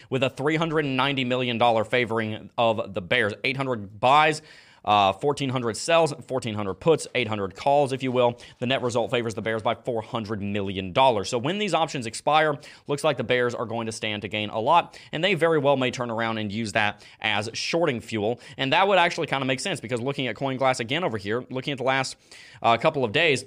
with 0.10 0.24
a 0.24 0.30
$390 0.30 1.26
million 1.28 1.86
favoring 1.86 2.50
of 2.58 2.94
the 2.94 3.02
Bears. 3.02 3.34
800 3.44 4.00
buys. 4.00 4.42
Uh, 4.84 5.14
1,400 5.14 5.78
sells, 5.78 6.12
1,400 6.12 6.74
puts, 6.76 7.08
800 7.14 7.56
calls, 7.56 7.94
if 7.94 8.04
you 8.04 8.12
will. 8.12 8.40
The 8.60 8.68
net 8.68 8.82
result 8.82 9.12
favors 9.12 9.34
the 9.34 9.42
Bears 9.42 9.62
by 9.62 9.76
$400 9.76 10.40
million. 10.40 10.94
So 11.26 11.38
when 11.38 11.60
these 11.60 11.74
options 11.74 12.06
expire, 12.06 12.58
looks 12.88 13.04
like 13.04 13.18
the 13.18 13.24
Bears 13.24 13.54
are 13.54 13.66
going 13.66 13.86
to 13.86 13.92
stand 13.92 14.24
to 14.24 14.28
gain 14.28 14.50
a 14.50 14.60
lot, 14.60 15.00
and 15.12 15.24
they 15.24 15.34
very 15.34 15.60
well 15.60 15.78
may 15.78 15.92
turn 15.92 16.10
around 16.10 16.38
and 16.38 16.52
use 16.52 16.72
that 16.74 17.06
as 17.20 17.50
shorting 17.54 18.02
fuel. 18.02 18.40
And 18.58 18.74
that 18.74 18.88
would 18.88 18.98
actually 18.98 19.28
kind 19.28 19.44
of 19.44 19.48
make 19.48 19.60
sense 19.60 19.80
because 19.80 20.02
looking 20.02 20.28
at 20.28 20.36
CoinGlass 20.36 20.80
again 20.80 21.04
over 21.04 21.18
here, 21.18 21.46
looking 21.50 21.72
at 21.72 21.78
the 21.78 21.84
last 21.84 22.16
uh, 22.62 22.78
couple 22.78 23.04
of 23.04 23.12
days, 23.12 23.46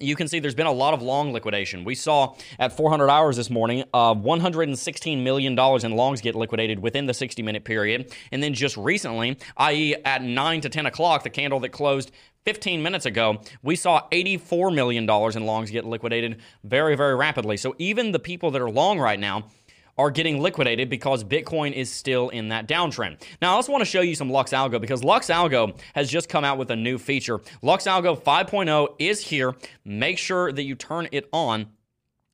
you 0.00 0.16
can 0.16 0.28
see 0.28 0.38
there's 0.38 0.54
been 0.54 0.66
a 0.66 0.72
lot 0.72 0.94
of 0.94 1.02
long 1.02 1.32
liquidation. 1.32 1.84
We 1.84 1.94
saw 1.94 2.34
at 2.58 2.76
400 2.76 3.08
hours 3.08 3.36
this 3.36 3.50
morning, 3.50 3.84
uh, 3.92 4.14
$116 4.14 5.22
million 5.22 5.58
in 5.58 5.96
longs 5.96 6.20
get 6.20 6.34
liquidated 6.34 6.80
within 6.80 7.06
the 7.06 7.14
60 7.14 7.42
minute 7.42 7.64
period. 7.64 8.12
And 8.32 8.42
then 8.42 8.54
just 8.54 8.76
recently, 8.76 9.38
i.e., 9.56 9.96
at 10.04 10.22
9 10.22 10.60
to 10.62 10.68
10 10.68 10.86
o'clock, 10.86 11.22
the 11.22 11.30
candle 11.30 11.60
that 11.60 11.70
closed 11.70 12.10
15 12.44 12.82
minutes 12.82 13.06
ago, 13.06 13.40
we 13.62 13.74
saw 13.74 14.08
$84 14.10 14.72
million 14.74 15.04
in 15.04 15.46
longs 15.46 15.70
get 15.70 15.84
liquidated 15.84 16.40
very, 16.62 16.96
very 16.96 17.16
rapidly. 17.16 17.56
So 17.56 17.74
even 17.78 18.12
the 18.12 18.20
people 18.20 18.52
that 18.52 18.62
are 18.62 18.70
long 18.70 19.00
right 19.00 19.18
now, 19.18 19.46
are 19.98 20.10
getting 20.10 20.40
liquidated 20.40 20.90
because 20.90 21.24
Bitcoin 21.24 21.72
is 21.72 21.90
still 21.90 22.28
in 22.30 22.48
that 22.48 22.68
downtrend. 22.68 23.22
Now, 23.40 23.52
I 23.52 23.54
also 23.54 23.72
want 23.72 23.82
to 23.82 23.90
show 23.90 24.00
you 24.00 24.14
some 24.14 24.30
Lux 24.30 24.52
Algo 24.52 24.80
because 24.80 25.02
Lux 25.02 25.28
Algo 25.28 25.78
has 25.94 26.10
just 26.10 26.28
come 26.28 26.44
out 26.44 26.58
with 26.58 26.70
a 26.70 26.76
new 26.76 26.98
feature. 26.98 27.40
Lux 27.62 27.84
Algo 27.84 28.20
5.0 28.20 28.94
is 28.98 29.20
here. 29.20 29.54
Make 29.84 30.18
sure 30.18 30.52
that 30.52 30.62
you 30.62 30.74
turn 30.74 31.08
it 31.12 31.28
on. 31.32 31.66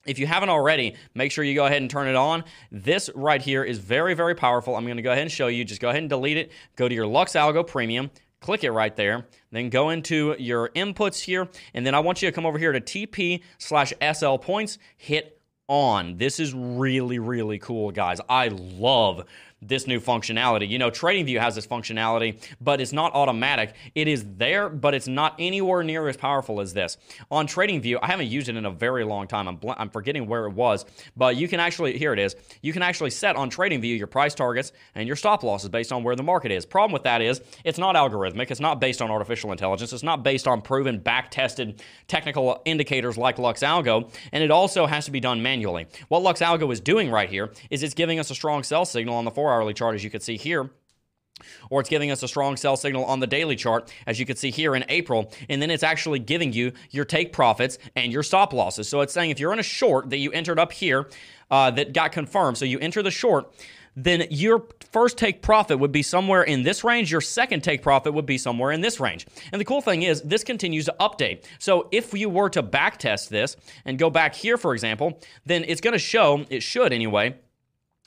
If 0.05 0.19
you 0.19 0.27
haven't 0.27 0.49
already, 0.49 0.97
make 1.15 1.31
sure 1.31 1.45
you 1.45 1.55
go 1.55 1.67
ahead 1.67 1.81
and 1.81 1.89
turn 1.89 2.09
it 2.09 2.17
on. 2.17 2.43
This 2.73 3.09
right 3.15 3.41
here 3.41 3.63
is 3.63 3.79
very, 3.79 4.15
very 4.15 4.35
powerful. 4.35 4.75
I'm 4.75 4.85
going 4.85 4.97
to 4.97 5.03
go 5.03 5.13
ahead 5.13 5.23
and 5.23 5.31
show 5.31 5.47
you. 5.47 5.65
Just 5.65 5.81
go 5.81 5.91
ahead 5.91 6.03
and 6.03 6.11
delete 6.11 6.37
it. 6.37 6.51
Go 6.75 6.89
to 6.89 6.95
your 6.95 7.07
Lux 7.07 7.35
Algo 7.35 7.65
Premium. 7.65 8.11
Click 8.41 8.65
it 8.65 8.73
right 8.73 8.97
there. 8.97 9.27
Then 9.53 9.69
go 9.69 9.91
into 9.91 10.35
your 10.41 10.71
inputs 10.71 11.21
here. 11.21 11.49
And 11.75 11.87
then 11.87 11.95
I 11.95 12.01
want 12.01 12.21
you 12.21 12.29
to 12.29 12.35
come 12.35 12.45
over 12.45 12.59
here 12.59 12.73
to 12.73 12.81
TP 12.81 13.43
slash 13.59 13.93
SL 14.03 14.37
points. 14.37 14.79
Hit 14.97 15.41
on. 15.73 16.19
This 16.19 16.39
is 16.39 16.53
really, 16.53 17.19
really 17.19 17.59
cool, 17.59 17.91
guys. 17.93 18.21
I 18.29 18.49
love 18.49 19.25
this 19.63 19.87
new 19.87 20.01
functionality. 20.01 20.69
You 20.69 20.79
know, 20.79 20.91
TradingView 20.91 21.41
has 21.41 21.55
this 21.55 21.67
functionality, 21.67 22.43
but 22.61 22.81
it's 22.81 22.93
not 22.93 23.15
automatic. 23.15 23.75
It 23.95 24.09
is 24.09 24.25
there, 24.37 24.69
but 24.69 24.95
it's 24.95 25.09
not 25.09 25.35
anywhere 25.39 25.83
near 25.83 26.09
as 26.09 26.17
powerful 26.17 26.61
as 26.61 26.75
this. 26.75 26.99
On 27.31 27.47
TradingView, 27.47 27.99
I 28.03 28.09
haven't 28.09 28.27
used 28.27 28.49
it 28.49 28.57
in 28.57 28.67
a 28.67 28.71
very 28.71 29.05
long 29.05 29.29
time. 29.29 29.49
I'm, 29.49 29.57
bl- 29.57 29.73
I'm 29.77 29.91
forgetting 29.91 30.27
where 30.27 30.47
it 30.47 30.53
was, 30.53 30.85
but 31.17 31.37
you 31.37 31.49
can 31.49 31.61
actually, 31.61 31.97
here 31.97 32.13
it 32.13 32.19
is, 32.19 32.35
you 32.61 32.73
can 32.73 32.83
actually 32.83 33.11
set 33.11 33.37
on 33.37 33.51
TradingView 33.51 33.97
your 33.97 34.07
price 34.07 34.35
targets 34.35 34.73
and 34.95 35.07
your 35.07 35.17
stop 35.17 35.43
losses 35.43 35.69
based 35.69 35.93
on 35.93 36.03
where 36.03 36.17
the 36.17 36.23
market 36.23 36.51
is. 36.51 36.67
Problem 36.67 36.93
with 36.93 37.05
that 37.05 37.23
is 37.23 37.41
it's 37.65 37.79
not 37.79 37.95
algorithmic, 37.95 38.51
it's 38.51 38.61
not 38.61 38.81
based 38.81 39.01
on 39.01 39.11
artificial 39.11 39.53
intelligence, 39.53 39.93
it's 39.93 40.03
not 40.03 40.23
based 40.23 40.49
on 40.49 40.61
proven, 40.61 40.99
back 40.99 41.31
tested 41.31 41.83
technical 42.09 42.61
indicators 42.65 43.17
like 43.17 43.37
LuxAlgo, 43.37 44.13
and 44.33 44.43
it 44.43 44.51
also 44.51 44.87
has 44.87 45.05
to 45.05 45.11
be 45.11 45.21
done 45.21 45.43
manually. 45.43 45.87
What 46.09 46.23
LuxAlgo 46.23 46.73
is 46.73 46.81
doing 46.81 47.11
right 47.11 47.29
here 47.29 47.53
is 47.71 47.83
it's 47.83 47.95
giving 47.95 48.19
us 48.19 48.31
a 48.31 48.35
strong 48.35 48.63
sell 48.63 48.85
signal 48.85 49.15
on 49.15 49.25
the 49.25 49.31
four 49.31 49.52
hourly 49.53 49.75
chart, 49.75 49.95
as 49.95 50.05
you 50.05 50.11
can 50.11 50.21
see 50.21 50.37
here 50.37 50.71
or 51.71 51.81
it's 51.81 51.89
giving 51.89 52.11
us 52.11 52.23
a 52.23 52.29
strong 52.29 52.57
sell 52.57 52.77
signal 52.77 53.05
on 53.05 53.21
the 53.21 53.27
daily 53.27 53.57
chart, 53.57 53.93
as 54.07 54.19
you 54.19 54.27
can 54.27 54.37
see 54.37 54.51
here 54.51 54.75
in 54.75 54.85
April. 54.89 55.33
And 55.49 55.61
then 55.61 55.71
it's 55.71 55.83
actually 55.83 56.19
giving 56.19 56.53
you 56.53 56.73
your 56.91 57.05
take 57.05 57.33
profits 57.33 57.79
and 57.97 58.13
your 58.13 58.23
stop 58.23 58.53
losses. 58.53 58.89
So 58.89 59.01
it's 59.01 59.13
saying 59.13 59.31
if 59.31 59.41
you're 59.41 59.53
in 59.53 59.59
a 59.59 59.65
short 59.65 60.11
that 60.11 60.19
you 60.19 60.31
entered 60.33 60.59
up 60.59 60.73
here 60.73 61.09
uh, 61.51 61.71
that 61.73 61.93
got 61.93 62.13
confirmed, 62.13 62.59
so 62.59 62.65
you 62.65 62.79
enter 62.79 63.03
the 63.03 63.11
short, 63.11 63.53
then 63.95 64.27
your 64.31 64.67
first 64.91 65.19
take 65.19 65.43
profit 65.43 65.79
would 65.79 65.93
be 65.93 66.03
somewhere 66.03 66.43
in 66.43 66.63
this 66.63 66.83
range. 66.83 67.13
Your 67.13 67.21
second 67.21 67.63
take 67.63 67.83
profit 67.83 68.15
would 68.15 68.25
be 68.25 68.39
somewhere 68.39 68.73
in 68.73 68.81
this 68.81 68.99
range. 68.99 69.27
And 69.53 69.61
the 69.61 69.67
cool 69.67 69.83
thing 69.83 70.03
is, 70.03 70.23
this 70.23 70.45
continues 70.45 70.87
to 70.87 70.95
update. 70.99 71.45
So 71.59 71.89
if 71.93 72.15
you 72.15 72.31
were 72.31 72.49
to 72.51 72.63
back 72.63 72.99
test 72.99 73.29
this 73.29 73.57
and 73.85 73.99
go 73.99 74.09
back 74.09 74.35
here, 74.35 74.57
for 74.57 74.73
example, 74.73 75.21
then 75.45 75.65
it's 75.69 75.83
going 75.83 75.93
to 75.93 75.99
show, 75.99 76.47
it 76.49 76.63
should 76.63 76.93
anyway, 76.93 77.37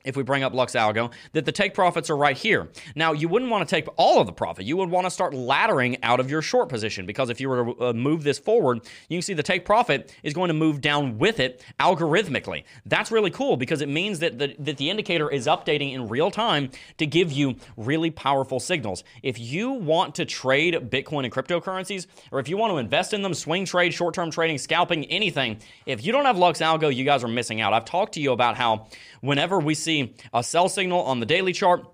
if 0.05 0.15
we 0.15 0.23
bring 0.23 0.43
up 0.43 0.53
Lux 0.53 0.73
Algo, 0.73 1.11
that 1.33 1.45
the 1.45 1.51
take 1.51 1.73
profits 1.73 2.09
are 2.09 2.17
right 2.17 2.37
here. 2.37 2.69
Now, 2.95 3.11
you 3.11 3.27
wouldn't 3.27 3.51
want 3.51 3.67
to 3.67 3.75
take 3.75 3.87
all 3.97 4.19
of 4.19 4.27
the 4.27 4.33
profit. 4.33 4.65
You 4.65 4.77
would 4.77 4.89
want 4.89 5.05
to 5.05 5.11
start 5.11 5.33
laddering 5.33 5.97
out 6.03 6.19
of 6.19 6.29
your 6.29 6.41
short 6.41 6.69
position 6.69 7.05
because 7.05 7.29
if 7.29 7.41
you 7.41 7.49
were 7.49 7.73
to 7.73 7.87
uh, 7.87 7.93
move 7.93 8.23
this 8.23 8.39
forward, 8.39 8.81
you 9.09 9.17
can 9.17 9.21
see 9.21 9.33
the 9.33 9.43
take 9.43 9.65
profit 9.65 10.13
is 10.23 10.33
going 10.33 10.47
to 10.47 10.53
move 10.53 10.81
down 10.81 11.17
with 11.17 11.39
it 11.39 11.63
algorithmically. 11.79 12.63
That's 12.85 13.11
really 13.11 13.31
cool 13.31 13.57
because 13.57 13.81
it 13.81 13.89
means 13.89 14.19
that 14.19 14.39
the, 14.39 14.55
that 14.59 14.77
the 14.77 14.89
indicator 14.89 15.29
is 15.29 15.47
updating 15.47 15.93
in 15.93 16.07
real 16.07 16.31
time 16.31 16.69
to 16.97 17.05
give 17.05 17.31
you 17.31 17.55
really 17.77 18.11
powerful 18.11 18.59
signals. 18.59 19.03
If 19.23 19.39
you 19.39 19.71
want 19.71 20.15
to 20.15 20.25
trade 20.25 20.75
Bitcoin 20.89 21.23
and 21.23 21.33
cryptocurrencies, 21.33 22.07
or 22.31 22.39
if 22.39 22.47
you 22.47 22.57
want 22.57 22.71
to 22.71 22.77
invest 22.77 23.13
in 23.13 23.21
them, 23.21 23.33
swing 23.33 23.65
trade, 23.65 23.93
short 23.93 24.13
term 24.13 24.31
trading, 24.31 24.57
scalping, 24.57 25.05
anything, 25.05 25.57
if 25.85 26.05
you 26.05 26.11
don't 26.11 26.25
have 26.25 26.37
Lux 26.37 26.59
Algo, 26.59 26.93
you 26.93 27.03
guys 27.03 27.23
are 27.23 27.27
missing 27.27 27.61
out. 27.61 27.73
I've 27.73 27.85
talked 27.85 28.13
to 28.13 28.21
you 28.21 28.31
about 28.31 28.55
how 28.55 28.87
whenever 29.25 29.59
we 29.59 29.73
see 29.73 30.15
a 30.33 30.43
sell 30.43 30.69
signal 30.69 31.01
on 31.01 31.19
the 31.19 31.25
daily 31.25 31.53
chart, 31.53 31.85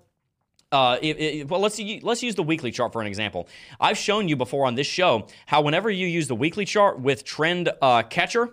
uh, 0.72 0.98
it, 1.02 1.20
it, 1.20 1.48
well, 1.48 1.60
let's 1.60 1.78
let's 2.02 2.22
use 2.22 2.34
the 2.34 2.42
weekly 2.42 2.70
chart 2.70 2.92
for 2.92 3.02
an 3.02 3.06
example. 3.06 3.46
I've 3.78 3.98
shown 3.98 4.26
you 4.26 4.36
before 4.36 4.66
on 4.66 4.74
this 4.74 4.86
show 4.86 5.26
how 5.44 5.60
whenever 5.60 5.90
you 5.90 6.06
use 6.06 6.28
the 6.28 6.34
weekly 6.34 6.64
chart 6.64 6.98
with 6.98 7.24
Trend 7.24 7.70
uh, 7.82 8.02
Catcher, 8.04 8.48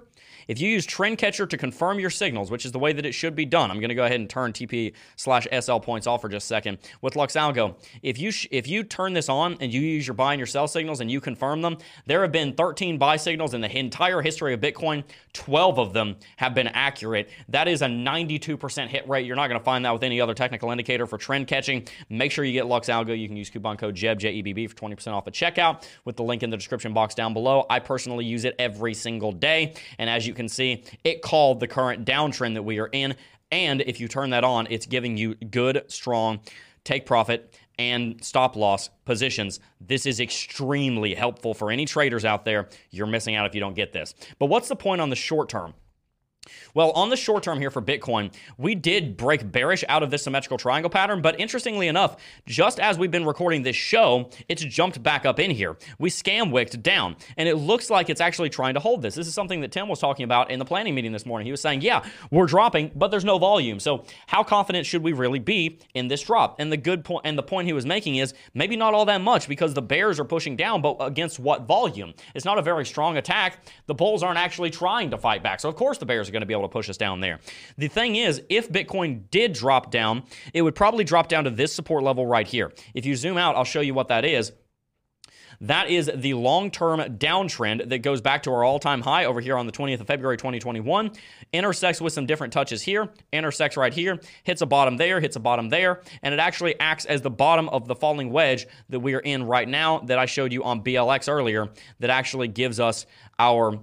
If 0.49 0.59
you 0.59 0.67
use 0.67 0.83
Trend 0.83 1.19
Catcher 1.19 1.45
to 1.45 1.57
confirm 1.57 1.99
your 1.99 2.09
signals, 2.09 2.49
which 2.49 2.65
is 2.65 2.71
the 2.71 2.79
way 2.79 2.91
that 2.91 3.05
it 3.05 3.12
should 3.12 3.35
be 3.35 3.45
done, 3.45 3.69
I'm 3.69 3.79
going 3.79 3.89
to 3.89 3.95
go 3.95 4.05
ahead 4.05 4.19
and 4.19 4.27
turn 4.27 4.51
TP 4.51 4.93
slash 5.15 5.47
SL 5.53 5.77
points 5.77 6.07
off 6.07 6.21
for 6.21 6.27
just 6.27 6.45
a 6.45 6.47
second. 6.47 6.79
With 7.03 7.13
Luxalgo, 7.13 7.75
if 8.01 8.17
you 8.17 8.31
sh- 8.31 8.47
if 8.49 8.67
you 8.67 8.83
turn 8.83 9.13
this 9.13 9.29
on 9.29 9.57
and 9.59 9.71
you 9.71 9.79
use 9.79 10.07
your 10.07 10.15
buy 10.15 10.33
and 10.33 10.39
your 10.39 10.47
sell 10.47 10.67
signals 10.67 11.01
and 11.01 11.12
you 11.12 11.21
confirm 11.21 11.62
them, 11.62 11.77
there 12.07 12.23
have 12.23 12.31
been 12.31 12.53
13 12.53 12.97
buy 12.97 13.15
signals 13.15 13.53
in 13.53 13.62
the 13.62 13.77
entire 13.77 14.23
history 14.23 14.55
of 14.55 14.59
Bitcoin. 14.59 15.03
12 15.33 15.77
of 15.77 15.93
them 15.93 16.15
have 16.38 16.55
been 16.55 16.67
accurate. 16.67 17.29
That 17.49 17.67
is 17.67 17.83
a 17.83 17.85
92% 17.85 18.88
hit 18.88 19.07
rate. 19.07 19.27
You're 19.27 19.35
not 19.35 19.49
going 19.49 19.59
to 19.59 19.63
find 19.63 19.85
that 19.85 19.93
with 19.93 20.01
any 20.01 20.19
other 20.19 20.33
technical 20.33 20.71
indicator 20.71 21.05
for 21.05 21.19
trend 21.19 21.45
catching. 21.45 21.88
Make 22.09 22.31
sure 22.31 22.43
you 22.43 22.53
get 22.53 22.65
Luxalgo. 22.65 23.15
You 23.15 23.27
can 23.27 23.38
use 23.38 23.51
coupon 23.51 23.77
code 23.77 23.93
JEB, 23.93 24.17
J-E-B-B 24.17 24.65
for 24.65 24.75
20% 24.75 25.13
off 25.13 25.27
at 25.27 25.33
checkout 25.33 25.88
with 26.05 26.15
the 26.15 26.23
link 26.23 26.41
in 26.41 26.49
the 26.49 26.57
description 26.57 26.91
box 26.91 27.13
down 27.13 27.35
below. 27.35 27.67
I 27.69 27.77
personally 27.77 28.25
use 28.25 28.45
it 28.45 28.55
every 28.57 28.95
single 28.95 29.31
day. 29.31 29.75
And 29.99 30.09
as 30.09 30.25
you 30.25 30.33
can 30.39 30.49
see, 30.49 30.84
it 31.04 31.21
called 31.21 31.60
the 31.60 31.67
current 31.67 32.06
downtrend 32.06 32.54
that 32.54 32.63
we 32.63 32.80
are 32.80 32.88
in. 32.88 33.15
And 33.52 33.82
if 33.82 33.99
you 33.99 34.08
turn 34.08 34.30
that 34.30 34.45
on, 34.45 34.67
it's 34.69 34.86
giving 34.86 35.17
you 35.17 35.36
good, 35.36 35.84
strong 35.88 36.39
take 36.86 37.06
profit 37.06 37.58
and 37.78 38.23
stop 38.23 38.56
loss 38.56 38.89
positions. 39.06 39.60
This 39.82 40.06
is 40.06 40.19
extremely 40.19 41.13
helpful 41.13 41.54
for 41.54 41.71
any 41.71 41.86
traders 41.86 42.23
out 42.23 42.45
there. 42.45 42.69
You're 42.89 43.08
missing 43.08 43.36
out 43.36 43.45
if 43.47 43.54
you 43.54 43.60
don't 43.60 43.75
get 43.75 43.91
this. 43.91 44.15
But 44.39 44.45
what's 44.47 44.69
the 44.69 44.75
point 44.75 45.02
on 45.02 45.10
the 45.10 45.15
short 45.15 45.49
term? 45.49 45.73
Well, 46.73 46.91
on 46.91 47.09
the 47.09 47.17
short 47.17 47.43
term 47.43 47.59
here 47.59 47.71
for 47.71 47.81
Bitcoin, 47.81 48.33
we 48.57 48.75
did 48.75 49.17
break 49.17 49.51
bearish 49.51 49.83
out 49.88 50.03
of 50.03 50.12
this 50.12 50.23
symmetrical 50.23 50.57
triangle 50.57 50.89
pattern, 50.89 51.21
but 51.21 51.39
interestingly 51.39 51.88
enough, 51.88 52.17
just 52.45 52.79
as 52.79 52.97
we've 52.97 53.12
been 53.12 53.25
recording 53.25 53.63
this 53.63 53.75
show, 53.75 54.29
it's 54.47 54.63
jumped 54.63 55.01
back 55.01 55.25
up 55.25 55.39
in 55.39 55.51
here. 55.51 55.77
We 55.97 56.09
scam 56.09 56.51
wicked 56.51 56.83
down, 56.83 57.15
and 57.38 57.47
it 57.47 57.55
looks 57.55 57.89
like 57.89 58.09
it's 58.09 58.21
actually 58.21 58.49
trying 58.49 58.73
to 58.73 58.79
hold 58.79 59.01
this. 59.01 59.15
This 59.15 59.27
is 59.27 59.33
something 59.33 59.62
that 59.62 59.71
Tim 59.71 59.88
was 59.88 59.99
talking 59.99 60.23
about 60.23 60.51
in 60.51 60.59
the 60.59 60.65
planning 60.65 60.95
meeting 60.95 61.12
this 61.12 61.25
morning. 61.25 61.45
He 61.45 61.51
was 61.51 61.62
saying, 61.62 61.81
"Yeah, 61.81 62.03
we're 62.31 62.45
dropping, 62.45 62.91
but 62.95 63.12
there's 63.12 63.25
no 63.25 63.38
volume. 63.38 63.79
So, 63.79 64.05
how 64.27 64.43
confident 64.43 64.85
should 64.85 65.03
we 65.03 65.13
really 65.13 65.39
be 65.39 65.79
in 65.93 66.07
this 66.07 66.21
drop?" 66.21 66.59
And 66.59 66.71
the 66.71 66.77
good 66.77 67.03
point 67.03 67.21
and 67.25 67.38
the 67.38 67.43
point 67.43 67.67
he 67.67 67.73
was 67.73 67.85
making 67.85 68.15
is 68.15 68.33
maybe 68.53 68.75
not 68.75 68.93
all 68.93 69.05
that 69.05 69.21
much 69.21 69.47
because 69.47 69.73
the 69.73 69.81
bears 69.81 70.19
are 70.19 70.25
pushing 70.25 70.55
down, 70.55 70.81
but 70.81 70.97
against 70.99 71.39
what 71.39 71.63
volume? 71.63 72.13
It's 72.35 72.45
not 72.45 72.57
a 72.57 72.62
very 72.62 72.85
strong 72.85 73.17
attack. 73.17 73.59
The 73.88 73.95
bulls 73.95 74.23
aren't 74.23 74.39
actually 74.39 74.69
trying 74.69 75.12
to 75.12 75.17
fight 75.17 75.43
back. 75.43 75.59
So, 75.59 75.69
of 75.69 75.75
course, 75.75 75.97
the 75.97 76.05
bears 76.05 76.29
are 76.29 76.31
going 76.31 76.38
to 76.41 76.45
be 76.45 76.54
able 76.54 76.63
to 76.63 76.69
push 76.69 76.89
us 76.89 76.97
down 76.97 77.19
there. 77.19 77.39
The 77.78 77.88
thing 77.88 78.15
is, 78.15 78.41
if 78.49 78.71
Bitcoin 78.71 79.30
did 79.32 79.54
drop 79.54 79.91
down, 79.91 80.23
it 80.54 80.62
would 80.62 80.75
probably 80.75 81.04
drop 81.04 81.28
down 81.28 81.43
to 81.45 81.49
this 81.49 81.73
support 81.73 82.04
level 82.04 82.25
right 82.25 82.47
here. 82.47 82.71
If 82.93 83.06
you 83.06 83.15
zoom 83.15 83.38
out, 83.38 83.56
I'll 83.56 83.63
show 83.63 83.82
you 83.82 83.93
what 83.93 84.10
that 84.10 84.25
is. 84.25 84.52
That 85.62 85.89
is 85.89 86.10
the 86.15 86.36
long 86.36 86.71
term 86.71 86.99
downtrend 86.99 87.89
that 87.89 87.99
goes 87.99 88.21
back 88.21 88.43
to 88.43 88.52
our 88.52 88.63
all 88.63 88.80
time 88.80 89.02
high 89.02 89.25
over 89.25 89.41
here 89.41 89.58
on 89.58 89.65
the 89.65 89.71
20th 89.73 89.99
of 89.99 90.08
February 90.08 90.38
2021. 90.38 91.12
Intersects 91.52 91.99
with 91.99 92.13
some 92.13 92.25
different 92.25 92.54
touches 92.54 92.82
here, 92.82 93.10
intersects 93.34 93.75
right 93.75 93.93
here, 93.93 94.19
hits 94.43 94.62
a 94.62 94.65
bottom 94.65 94.95
there, 94.95 95.19
hits 95.19 95.36
a 95.36 95.39
bottom 95.39 95.69
there, 95.69 96.02
and 96.21 96.34
it 96.34 96.39
actually 96.39 96.80
acts 96.80 97.06
as 97.06 97.21
the 97.21 97.30
bottom 97.30 97.67
of 97.69 97.88
the 97.88 97.95
falling 97.95 98.32
wedge 98.32 98.67
that 98.88 99.02
we 99.02 99.15
are 99.15 99.19
in 99.19 99.43
right 99.43 99.67
now 99.67 99.99
that 99.99 100.17
I 100.17 100.25
showed 100.25 100.54
you 100.54 100.63
on 100.63 100.82
BLX 100.82 101.28
earlier 101.28 101.69
that 101.99 102.10
actually 102.10 102.47
gives 102.47 102.80
us 102.80 103.06
our 103.38 103.80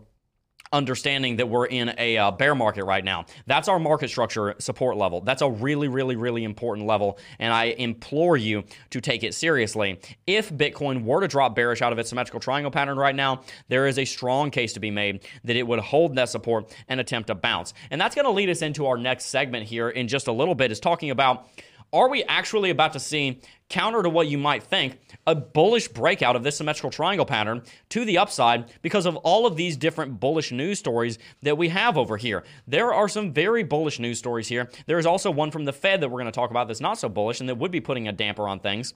understanding 0.72 1.36
that 1.36 1.48
we're 1.48 1.66
in 1.66 1.94
a 1.98 2.16
uh, 2.16 2.30
bear 2.30 2.54
market 2.54 2.84
right 2.84 3.04
now. 3.04 3.26
That's 3.46 3.68
our 3.68 3.78
market 3.78 4.08
structure 4.08 4.54
support 4.58 4.96
level. 4.96 5.20
That's 5.20 5.42
a 5.42 5.50
really, 5.50 5.88
really, 5.88 6.16
really 6.16 6.44
important 6.44 6.86
level, 6.86 7.18
and 7.38 7.52
I 7.52 7.66
implore 7.66 8.36
you 8.36 8.64
to 8.90 9.00
take 9.00 9.22
it 9.22 9.34
seriously. 9.34 10.00
If 10.26 10.50
Bitcoin 10.50 11.04
were 11.04 11.20
to 11.20 11.28
drop 11.28 11.54
bearish 11.54 11.82
out 11.82 11.92
of 11.92 11.98
its 11.98 12.08
symmetrical 12.08 12.40
triangle 12.40 12.70
pattern 12.70 12.98
right 12.98 13.14
now, 13.14 13.42
there 13.68 13.86
is 13.86 13.98
a 13.98 14.04
strong 14.04 14.50
case 14.50 14.72
to 14.74 14.80
be 14.80 14.90
made 14.90 15.24
that 15.44 15.56
it 15.56 15.66
would 15.66 15.80
hold 15.80 16.16
that 16.16 16.28
support 16.28 16.74
and 16.88 17.00
attempt 17.00 17.28
to 17.28 17.34
bounce. 17.34 17.74
And 17.90 18.00
that's 18.00 18.14
going 18.14 18.26
to 18.26 18.32
lead 18.32 18.50
us 18.50 18.62
into 18.62 18.86
our 18.86 18.96
next 18.96 19.26
segment 19.26 19.66
here 19.66 19.88
in 19.88 20.08
just 20.08 20.26
a 20.26 20.32
little 20.32 20.54
bit, 20.54 20.72
is 20.72 20.80
talking 20.80 21.10
about 21.10 21.48
are 21.92 22.08
we 22.08 22.24
actually 22.24 22.70
about 22.70 22.92
to 22.92 23.00
see, 23.00 23.40
counter 23.68 24.02
to 24.02 24.08
what 24.08 24.28
you 24.28 24.38
might 24.38 24.62
think, 24.62 24.98
a 25.26 25.34
bullish 25.34 25.88
breakout 25.88 26.36
of 26.36 26.42
this 26.42 26.56
symmetrical 26.56 26.90
triangle 26.90 27.26
pattern 27.26 27.62
to 27.90 28.04
the 28.04 28.18
upside 28.18 28.66
because 28.82 29.06
of 29.06 29.16
all 29.16 29.46
of 29.46 29.56
these 29.56 29.76
different 29.76 30.20
bullish 30.20 30.52
news 30.52 30.78
stories 30.78 31.18
that 31.42 31.58
we 31.58 31.68
have 31.68 31.96
over 31.96 32.16
here? 32.16 32.44
There 32.66 32.92
are 32.92 33.08
some 33.08 33.32
very 33.32 33.62
bullish 33.62 33.98
news 33.98 34.18
stories 34.18 34.48
here. 34.48 34.70
There 34.86 34.98
is 34.98 35.06
also 35.06 35.30
one 35.30 35.50
from 35.50 35.64
the 35.64 35.72
Fed 35.72 36.00
that 36.00 36.08
we're 36.08 36.20
going 36.20 36.26
to 36.26 36.32
talk 36.32 36.50
about 36.50 36.68
that's 36.68 36.80
not 36.80 36.98
so 36.98 37.08
bullish 37.08 37.40
and 37.40 37.48
that 37.48 37.58
would 37.58 37.70
be 37.70 37.80
putting 37.80 38.08
a 38.08 38.12
damper 38.12 38.48
on 38.48 38.60
things. 38.60 38.94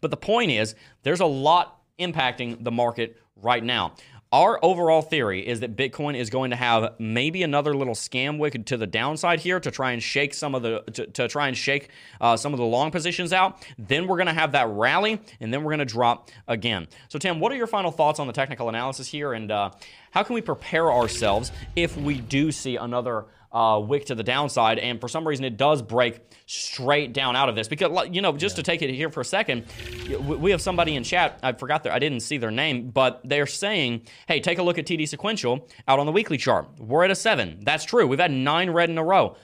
But 0.00 0.10
the 0.10 0.16
point 0.16 0.50
is, 0.50 0.74
there's 1.02 1.20
a 1.20 1.26
lot 1.26 1.80
impacting 1.98 2.62
the 2.62 2.70
market 2.70 3.20
right 3.36 3.62
now. 3.62 3.94
Our 4.32 4.58
overall 4.64 5.02
theory 5.02 5.46
is 5.46 5.60
that 5.60 5.76
Bitcoin 5.76 6.16
is 6.16 6.30
going 6.30 6.50
to 6.50 6.56
have 6.56 6.94
maybe 6.98 7.44
another 7.44 7.74
little 7.74 7.94
scam 7.94 8.38
wick 8.38 8.64
to 8.66 8.76
the 8.76 8.86
downside 8.86 9.38
here 9.38 9.60
to 9.60 9.70
try 9.70 9.92
and 9.92 10.02
shake 10.02 10.34
some 10.34 10.54
of 10.54 10.62
the 10.62 10.80
to, 10.94 11.06
to 11.06 11.28
try 11.28 11.46
and 11.46 11.56
shake 11.56 11.90
uh, 12.20 12.36
some 12.36 12.52
of 12.52 12.58
the 12.58 12.64
long 12.64 12.90
positions 12.90 13.32
out. 13.32 13.64
Then 13.78 14.08
we're 14.08 14.16
going 14.16 14.26
to 14.26 14.32
have 14.32 14.52
that 14.52 14.68
rally, 14.68 15.20
and 15.38 15.54
then 15.54 15.62
we're 15.62 15.70
going 15.70 15.78
to 15.78 15.84
drop 15.84 16.30
again. 16.48 16.88
So, 17.08 17.20
Tim, 17.20 17.38
what 17.38 17.52
are 17.52 17.56
your 17.56 17.68
final 17.68 17.92
thoughts 17.92 18.18
on 18.18 18.26
the 18.26 18.32
technical 18.32 18.68
analysis 18.68 19.06
here, 19.06 19.32
and 19.32 19.50
uh, 19.52 19.70
how 20.10 20.24
can 20.24 20.34
we 20.34 20.40
prepare 20.40 20.90
ourselves 20.90 21.52
if 21.76 21.96
we 21.96 22.18
do 22.18 22.50
see 22.50 22.76
another 22.76 23.26
uh, 23.56 23.80
wick 23.80 24.04
to 24.04 24.14
the 24.14 24.22
downside, 24.22 24.78
and 24.78 25.00
for 25.00 25.08
some 25.08 25.26
reason 25.26 25.42
it 25.46 25.56
does 25.56 25.80
break 25.80 26.20
straight 26.44 27.14
down 27.14 27.34
out 27.34 27.48
of 27.48 27.56
this. 27.56 27.68
Because 27.68 28.06
you 28.10 28.20
know, 28.20 28.36
just 28.36 28.52
yeah. 28.52 28.56
to 28.56 28.62
take 28.62 28.82
it 28.82 28.94
here 28.94 29.08
for 29.08 29.22
a 29.22 29.24
second, 29.24 29.64
we 30.26 30.50
have 30.50 30.60
somebody 30.60 30.94
in 30.94 31.02
chat. 31.02 31.40
I 31.42 31.52
forgot 31.52 31.82
their, 31.82 31.92
I 31.92 31.98
didn't 31.98 32.20
see 32.20 32.36
their 32.36 32.50
name, 32.50 32.90
but 32.90 33.22
they're 33.24 33.46
saying, 33.46 34.02
"Hey, 34.28 34.40
take 34.40 34.58
a 34.58 34.62
look 34.62 34.76
at 34.76 34.84
TD 34.84 35.08
sequential 35.08 35.66
out 35.88 35.98
on 35.98 36.04
the 36.04 36.12
weekly 36.12 36.36
chart. 36.36 36.68
We're 36.78 37.04
at 37.04 37.10
a 37.10 37.14
seven. 37.14 37.60
That's 37.62 37.86
true. 37.86 38.06
We've 38.06 38.20
had 38.20 38.30
nine 38.30 38.68
red 38.70 38.90
in 38.90 38.98
a 38.98 39.04
row." 39.04 39.36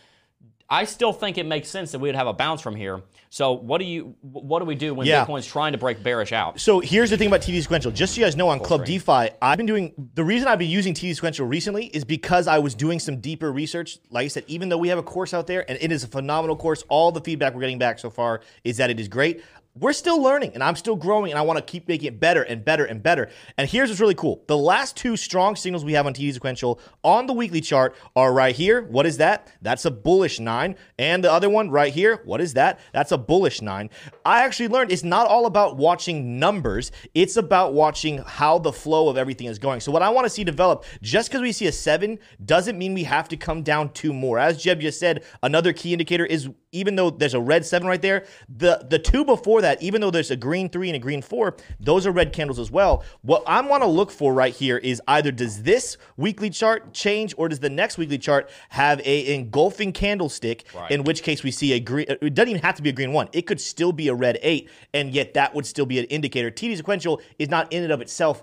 I 0.69 0.85
still 0.85 1.13
think 1.13 1.37
it 1.37 1.45
makes 1.45 1.69
sense 1.69 1.93
that 1.93 1.99
we 1.99 2.09
would 2.09 2.15
have 2.15 2.27
a 2.27 2.33
bounce 2.33 2.63
from 2.63 2.77
here. 2.77 3.03
So 3.33 3.53
what 3.53 3.79
do 3.79 3.87
you 3.87 4.15
what 4.21 4.59
do 4.59 4.67
we 4.67 4.75
do 4.75 4.93
when 4.93 5.07
yeah. 5.07 5.25
Bitcoin's 5.25 5.47
trying 5.47 5.73
to 5.73 5.79
break 5.79 6.03
bearish 6.03 6.33
out? 6.33 6.61
So 6.61 6.81
here's 6.81 7.09
the 7.09 7.17
thing 7.17 7.29
about 7.29 7.41
TD 7.41 7.63
sequential. 7.63 7.91
Just 7.91 8.15
so 8.15 8.21
you 8.21 8.27
guys 8.27 8.37
know, 8.37 8.47
on 8.47 8.59
Full 8.59 8.67
Club 8.67 8.85
DeFi, 8.85 9.31
I've 9.41 9.57
been 9.57 9.65
doing 9.65 9.95
the 10.13 10.23
reason 10.23 10.49
I've 10.49 10.59
been 10.59 10.69
using 10.69 10.93
TD 10.93 11.15
sequential 11.15 11.47
recently 11.47 11.87
is 11.87 12.05
because 12.05 12.47
I 12.47 12.59
was 12.59 12.75
doing 12.75 13.01
some 13.01 13.21
deeper 13.21 13.51
research. 13.51 13.97
Like 14.11 14.27
I 14.27 14.29
said, 14.29 14.45
even 14.49 14.69
though 14.69 14.77
we 14.77 14.89
have 14.89 14.99
a 14.99 15.03
course 15.03 15.33
out 15.33 15.47
there 15.47 15.65
and 15.67 15.79
it 15.81 15.91
is 15.91 16.05
a 16.05 16.09
phenomenal 16.09 16.57
course, 16.57 16.85
all 16.91 17.11
the 17.11 17.23
feedback 17.23 17.55
we're 17.55 17.63
getting 17.63 17.79
back 17.79 17.99
so 17.99 18.11
far 18.11 18.43
is 18.65 18.77
that 18.77 18.91
it 18.91 19.01
is 19.01 19.09
great 19.09 19.43
we're 19.75 19.93
still 19.93 20.23
learning 20.23 20.53
and 20.55 20.63
I'm 20.63 20.77
still 20.77 20.97
growing 20.97 21.33
and 21.33 21.39
I 21.39 21.43
want 21.43 21.59
to 21.59 21.65
keep 21.65 21.89
making 21.89 22.09
it 22.09 22.21
better 22.21 22.43
and 22.43 22.65
better 22.65 22.85
and 22.85 23.03
better. 23.03 23.31
And 23.57 23.69
here's 23.69 23.89
what's 23.89 24.01
really 24.01 24.15
cool. 24.15 24.45
The 24.47 24.57
last 24.57 24.97
two 24.97 25.17
strong 25.17 25.57
signals 25.57 25.85
we 25.85 25.95
have 25.95 26.07
on 26.07 26.13
TD 26.13 26.35
sequential 26.35 26.79
on 27.03 27.27
the 27.27 27.33
weekly 27.33 27.63
chart 27.63 27.97
are 28.15 28.33
right 28.33 28.55
here. 28.55 28.83
What 28.83 29.07
is 29.07 29.17
that? 29.19 29.49
That's 29.63 29.85
a 29.87 29.91
bullish 29.91 30.41
nine. 30.41 30.77
And 30.99 31.25
the 31.25 31.33
other 31.33 31.49
one 31.49 31.71
right 31.71 31.93
here, 31.93 32.21
what 32.25 32.41
is 32.41 32.55
that? 32.55 32.81
That's 32.93 33.13
a 33.13 33.19
bullish 33.27 33.63
nine. 33.63 33.91
I 34.25 34.45
actually 34.45 34.69
learned 34.69 34.93
it's 34.93 35.05
not 35.05 35.27
all 35.27 35.47
about 35.47 35.77
watching 35.77 36.39
numbers. 36.39 36.93
It's 37.15 37.37
about 37.37 37.75
watching 37.75 38.19
how 38.19 38.59
the 38.59 38.73
flow 38.73 39.09
of 39.09 39.17
everything 39.17 39.47
is 39.47 39.59
going. 39.59 39.81
So 39.81 39.93
what 39.93 40.03
I 40.03 40.11
want 40.11 40.25
to 40.27 40.31
see 40.31 40.45
develop, 40.45 40.85
just 41.03 41.29
because 41.29 41.43
we 41.43 41.53
see 41.53 41.67
a 41.67 41.73
seven 41.73 42.19
doesn't 42.45 42.79
mean 42.79 42.95
we 42.95 43.05
have 43.05 43.29
to 43.29 43.37
come 43.37 43.63
down 43.63 43.93
two 43.93 44.13
more. 44.13 44.39
As 44.39 44.63
Jeb 44.63 44.81
just 44.81 44.99
said, 44.99 45.25
another 45.43 45.73
key 45.73 45.93
indicator 45.93 46.27
is 46.27 46.49
even 46.73 46.97
though 46.97 47.11
there's 47.11 47.35
a 47.35 47.41
red 47.41 47.65
seven 47.65 47.87
right 47.87 48.01
there, 48.01 48.25
the, 48.49 48.85
the 48.89 48.99
two 48.99 49.25
before 49.25 49.61
that, 49.61 49.81
even 49.83 50.01
though 50.01 50.11
there's 50.11 50.31
a 50.31 50.37
green 50.37 50.69
three 50.69 50.89
and 50.89 50.97
a 50.97 50.99
green 50.99 51.23
four, 51.23 51.57
those 51.79 52.07
are 52.07 52.11
red 52.11 52.33
candles 52.33 52.59
as 52.59 52.71
well. 52.71 53.05
What 53.21 53.45
I 53.47 53.61
want 53.61 53.83
to 53.83 53.89
look 53.89 54.11
for 54.11 54.33
right 54.33 54.55
here 54.55 54.79
is 54.79 55.01
either 55.07 55.31
does 55.31 55.63
this 55.63 55.99
weekly 56.17 56.51
chart 56.51 56.93
change 56.95 57.35
or 57.37 57.49
does 57.49 57.61
the 57.61 57.71
next 57.71 57.99
weekly 57.99 58.19
chart 58.19 58.51
have 58.71 59.01
a 59.05 59.35
engulfing 59.35 59.93
candlestick, 59.93 60.65
right. 60.75 60.91
in 60.91 61.05
which 61.05 61.23
case 61.23 61.43
we 61.43 61.51
see 61.51 61.75
a 61.75 61.81
green, 61.81 62.07
it 62.09 62.35
doesn't 62.35 62.49
even 62.49 62.63
have 62.63 62.75
to 62.77 62.83
be 62.83 62.89
a 62.89 62.93
green 62.93 63.13
one. 63.13 63.29
It 63.33 63.43
could 63.43 63.61
still 63.61 63.93
be 63.93 64.09
a 64.09 64.15
red 64.15 64.39
eight, 64.43 64.71
and 64.95 65.13
yet 65.13 65.35
that 65.35 65.55
would 65.55 65.67
still 65.67 65.87
be 65.87 65.99
an 65.99 66.07
indicator. 66.07 66.51
TD 66.51 66.77
sequential 66.77 67.21
is 67.39 67.51
not 67.51 67.71
in 67.73 67.83
and 67.83 67.93
of 67.93 68.01
itself 68.01 68.43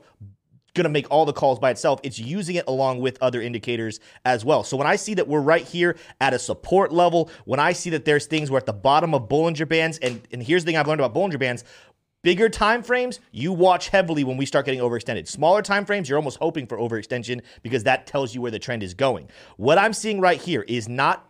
going 0.81 0.91
to 0.91 0.97
make 0.97 1.09
all 1.11 1.25
the 1.25 1.33
calls 1.33 1.59
by 1.59 1.69
itself. 1.69 1.99
It's 2.03 2.17
using 2.17 2.55
it 2.55 2.65
along 2.67 2.99
with 2.99 3.17
other 3.21 3.41
indicators 3.41 3.99
as 4.25 4.45
well. 4.45 4.63
So 4.63 4.77
when 4.77 4.87
I 4.87 4.95
see 4.95 5.13
that 5.15 5.27
we're 5.27 5.41
right 5.41 5.65
here 5.65 5.97
at 6.21 6.33
a 6.33 6.39
support 6.39 6.91
level, 6.91 7.29
when 7.45 7.59
I 7.59 7.73
see 7.73 7.89
that 7.91 8.05
there's 8.05 8.25
things 8.25 8.49
we're 8.49 8.57
at 8.57 8.65
the 8.65 8.73
bottom 8.73 9.13
of 9.13 9.27
Bollinger 9.27 9.67
Bands, 9.67 9.97
and, 9.99 10.21
and 10.31 10.41
here's 10.41 10.63
the 10.63 10.71
thing 10.71 10.77
I've 10.77 10.87
learned 10.87 11.01
about 11.01 11.13
Bollinger 11.13 11.39
Bands. 11.39 11.63
Bigger 12.21 12.49
time 12.49 12.83
frames, 12.83 13.21
you 13.31 13.53
watch 13.53 13.89
heavily 13.89 14.25
when 14.25 14.35
we 14.35 14.45
start 14.45 14.65
getting 14.65 14.81
overextended. 14.81 15.27
Smaller 15.27 15.61
time 15.61 15.85
frames, 15.85 16.09
you're 16.09 16.17
almost 16.17 16.37
hoping 16.37 16.67
for 16.67 16.77
overextension 16.77 17.41
because 17.63 17.83
that 17.83 18.07
tells 18.07 18.35
you 18.35 18.41
where 18.41 18.51
the 18.51 18.59
trend 18.59 18.83
is 18.83 18.93
going. 18.93 19.29
What 19.55 19.77
I'm 19.77 19.93
seeing 19.93 20.19
right 20.19 20.39
here 20.39 20.63
is 20.67 20.89
not 20.89 21.25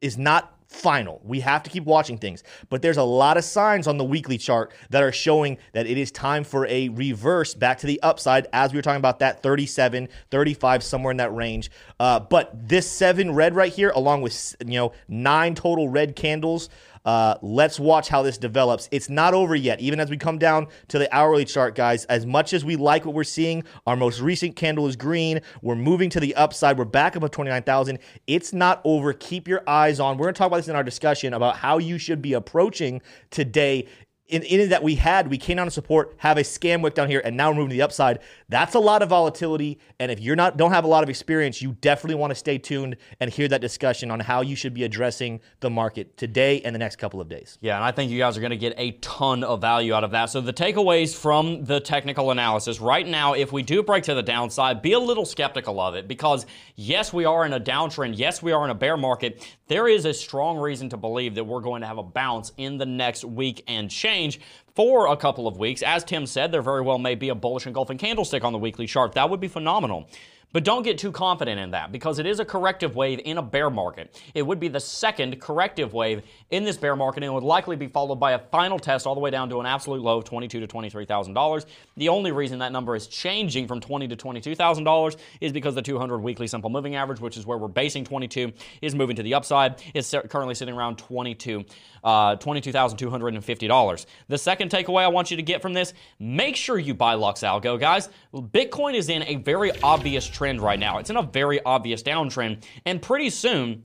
is 0.00 0.16
not 0.16 0.57
final. 0.68 1.20
We 1.24 1.40
have 1.40 1.62
to 1.62 1.70
keep 1.70 1.84
watching 1.84 2.18
things. 2.18 2.44
But 2.68 2.82
there's 2.82 2.98
a 2.98 3.02
lot 3.02 3.36
of 3.36 3.44
signs 3.44 3.86
on 3.86 3.96
the 3.96 4.04
weekly 4.04 4.36
chart 4.36 4.72
that 4.90 5.02
are 5.02 5.12
showing 5.12 5.56
that 5.72 5.86
it 5.86 5.96
is 5.96 6.10
time 6.10 6.44
for 6.44 6.66
a 6.66 6.90
reverse 6.90 7.54
back 7.54 7.78
to 7.78 7.86
the 7.86 8.00
upside 8.02 8.46
as 8.52 8.72
we 8.72 8.78
were 8.78 8.82
talking 8.82 8.98
about 8.98 9.18
that 9.20 9.42
37, 9.42 10.08
35, 10.30 10.82
somewhere 10.82 11.10
in 11.10 11.16
that 11.16 11.34
range. 11.34 11.70
Uh, 11.98 12.20
but 12.20 12.68
this 12.68 12.88
seven 12.88 13.34
red 13.34 13.56
right 13.56 13.72
here, 13.72 13.90
along 13.90 14.20
with, 14.22 14.54
you 14.64 14.78
know, 14.78 14.92
nine 15.08 15.54
total 15.54 15.88
red 15.88 16.14
candles, 16.14 16.68
Uh, 17.08 17.38
let's 17.40 17.80
watch 17.80 18.06
how 18.06 18.20
this 18.20 18.36
develops. 18.36 18.86
It's 18.92 19.08
not 19.08 19.32
over 19.32 19.56
yet. 19.56 19.80
Even 19.80 19.98
as 19.98 20.10
we 20.10 20.18
come 20.18 20.36
down 20.36 20.66
to 20.88 20.98
the 20.98 21.08
hourly 21.10 21.46
chart, 21.46 21.74
guys, 21.74 22.04
as 22.04 22.26
much 22.26 22.52
as 22.52 22.66
we 22.66 22.76
like 22.76 23.06
what 23.06 23.14
we're 23.14 23.24
seeing, 23.24 23.64
our 23.86 23.96
most 23.96 24.20
recent 24.20 24.56
candle 24.56 24.86
is 24.86 24.94
green. 24.94 25.40
We're 25.62 25.74
moving 25.74 26.10
to 26.10 26.20
the 26.20 26.34
upside. 26.34 26.76
We're 26.76 26.84
back 26.84 27.16
above 27.16 27.30
29,000. 27.30 27.98
It's 28.26 28.52
not 28.52 28.82
over. 28.84 29.14
Keep 29.14 29.48
your 29.48 29.62
eyes 29.66 30.00
on. 30.00 30.18
We're 30.18 30.26
going 30.26 30.34
to 30.34 30.38
talk 30.38 30.48
about 30.48 30.58
this 30.58 30.68
in 30.68 30.76
our 30.76 30.84
discussion 30.84 31.32
about 31.32 31.56
how 31.56 31.78
you 31.78 31.96
should 31.96 32.20
be 32.20 32.34
approaching 32.34 33.00
today 33.30 33.88
in, 34.28 34.42
in 34.42 34.68
that 34.68 34.82
we 34.82 34.94
had, 34.94 35.28
we 35.28 35.38
came 35.38 35.56
down 35.56 35.66
to 35.66 35.70
support, 35.70 36.14
have 36.18 36.36
a 36.36 36.42
scam 36.42 36.82
wick 36.82 36.94
down 36.94 37.08
here, 37.08 37.22
and 37.24 37.36
now 37.36 37.50
we're 37.50 37.56
moving 37.56 37.70
to 37.70 37.76
the 37.76 37.82
upside. 37.82 38.18
That's 38.48 38.74
a 38.74 38.78
lot 38.78 39.02
of 39.02 39.08
volatility. 39.08 39.78
And 39.98 40.12
if 40.12 40.20
you're 40.20 40.36
not 40.36 40.56
don't 40.56 40.70
have 40.72 40.84
a 40.84 40.88
lot 40.88 41.02
of 41.02 41.08
experience, 41.08 41.62
you 41.62 41.72
definitely 41.80 42.16
want 42.16 42.30
to 42.30 42.34
stay 42.34 42.58
tuned 42.58 42.96
and 43.20 43.30
hear 43.30 43.48
that 43.48 43.60
discussion 43.60 44.10
on 44.10 44.20
how 44.20 44.42
you 44.42 44.54
should 44.54 44.74
be 44.74 44.84
addressing 44.84 45.40
the 45.60 45.70
market 45.70 46.16
today 46.16 46.60
and 46.60 46.74
the 46.74 46.78
next 46.78 46.96
couple 46.96 47.20
of 47.20 47.28
days. 47.28 47.58
Yeah, 47.60 47.76
and 47.76 47.84
I 47.84 47.90
think 47.90 48.10
you 48.10 48.18
guys 48.18 48.36
are 48.36 48.40
going 48.40 48.50
to 48.50 48.56
get 48.56 48.74
a 48.76 48.92
ton 48.92 49.44
of 49.44 49.60
value 49.60 49.94
out 49.94 50.04
of 50.04 50.10
that. 50.10 50.26
So 50.26 50.40
the 50.40 50.52
takeaways 50.52 51.16
from 51.16 51.64
the 51.64 51.80
technical 51.80 52.30
analysis 52.30 52.80
right 52.80 53.06
now, 53.06 53.32
if 53.32 53.50
we 53.50 53.62
do 53.62 53.82
break 53.82 54.04
to 54.04 54.14
the 54.14 54.22
downside, 54.22 54.82
be 54.82 54.92
a 54.92 54.98
little 54.98 55.24
skeptical 55.24 55.80
of 55.80 55.94
it 55.94 56.06
because 56.06 56.44
yes, 56.76 57.12
we 57.12 57.24
are 57.24 57.46
in 57.46 57.54
a 57.54 57.60
downtrend. 57.60 58.14
Yes, 58.16 58.42
we 58.42 58.52
are 58.52 58.64
in 58.64 58.70
a 58.70 58.74
bear 58.74 58.96
market. 58.96 59.46
There 59.68 59.88
is 59.88 60.04
a 60.04 60.12
strong 60.12 60.58
reason 60.58 60.90
to 60.90 60.96
believe 60.96 61.34
that 61.36 61.44
we're 61.44 61.60
going 61.60 61.80
to 61.80 61.86
have 61.86 61.98
a 61.98 62.02
bounce 62.02 62.52
in 62.58 62.78
the 62.78 62.86
next 62.86 63.24
week 63.24 63.64
and 63.66 63.90
change 63.90 64.17
change 64.18 64.40
for 64.74 65.08
a 65.08 65.16
couple 65.16 65.46
of 65.46 65.56
weeks. 65.56 65.82
As 65.82 66.04
Tim 66.04 66.26
said, 66.26 66.52
there 66.52 66.62
very 66.62 66.82
well 66.82 66.98
may 66.98 67.14
be 67.14 67.28
a 67.28 67.34
bullish 67.34 67.66
engulfing 67.66 67.98
candlestick 67.98 68.44
on 68.44 68.52
the 68.52 68.58
weekly 68.58 68.86
chart. 68.86 69.12
That 69.12 69.30
would 69.30 69.40
be 69.40 69.48
phenomenal. 69.48 70.08
But 70.52 70.64
don't 70.64 70.82
get 70.82 70.96
too 70.96 71.12
confident 71.12 71.60
in 71.60 71.72
that 71.72 71.92
because 71.92 72.18
it 72.18 72.26
is 72.26 72.40
a 72.40 72.44
corrective 72.44 72.96
wave 72.96 73.20
in 73.24 73.36
a 73.36 73.42
bear 73.42 73.68
market. 73.68 74.18
It 74.34 74.42
would 74.42 74.58
be 74.58 74.68
the 74.68 74.80
second 74.80 75.40
corrective 75.40 75.92
wave 75.92 76.22
in 76.50 76.64
this 76.64 76.78
bear 76.78 76.96
market 76.96 77.22
and 77.22 77.34
would 77.34 77.42
likely 77.44 77.76
be 77.76 77.86
followed 77.86 78.16
by 78.16 78.32
a 78.32 78.38
final 78.38 78.78
test 78.78 79.06
all 79.06 79.14
the 79.14 79.20
way 79.20 79.30
down 79.30 79.50
to 79.50 79.60
an 79.60 79.66
absolute 79.66 80.00
low 80.02 80.18
of 80.18 80.24
twenty-two 80.24 80.60
to 80.60 80.66
twenty-three 80.66 81.04
thousand 81.04 81.34
dollars. 81.34 81.66
The 81.96 82.08
only 82.08 82.32
reason 82.32 82.60
that 82.60 82.72
number 82.72 82.96
is 82.96 83.06
changing 83.06 83.68
from 83.68 83.80
twenty 83.80 84.08
to 84.08 84.16
twenty-two 84.16 84.54
thousand 84.54 84.84
dollars 84.84 85.16
is 85.40 85.52
because 85.52 85.74
the 85.74 85.82
200 85.82 86.18
weekly 86.18 86.46
simple 86.46 86.70
moving 86.70 86.94
average, 86.94 87.20
which 87.20 87.36
is 87.36 87.44
where 87.46 87.58
we're 87.58 87.68
basing 87.68 88.04
22, 88.04 88.52
is 88.80 88.94
moving 88.94 89.16
to 89.16 89.22
the 89.22 89.34
upside. 89.34 89.82
It's 89.94 90.14
currently 90.28 90.54
sitting 90.54 90.74
around 90.74 90.96
22, 90.98 91.64
uh, 92.04 92.36
$22,250. 92.36 94.06
The 94.28 94.38
second 94.38 94.70
takeaway 94.70 95.02
I 95.02 95.08
want 95.08 95.30
you 95.30 95.36
to 95.36 95.42
get 95.42 95.60
from 95.60 95.74
this: 95.74 95.92
make 96.18 96.56
sure 96.56 96.78
you 96.78 96.94
buy 96.94 97.14
Lux 97.14 97.40
Algo, 97.40 97.78
guys. 97.78 98.08
Bitcoin 98.34 98.94
is 98.94 99.08
in 99.10 99.22
a 99.24 99.36
very 99.36 99.72
obvious 99.82 100.26
trend 100.38 100.60
right 100.60 100.78
now. 100.78 100.98
It's 100.98 101.10
in 101.10 101.16
a 101.16 101.22
very 101.22 101.60
obvious 101.64 102.02
downtrend, 102.02 102.64
and 102.86 103.02
pretty 103.02 103.28
soon 103.28 103.82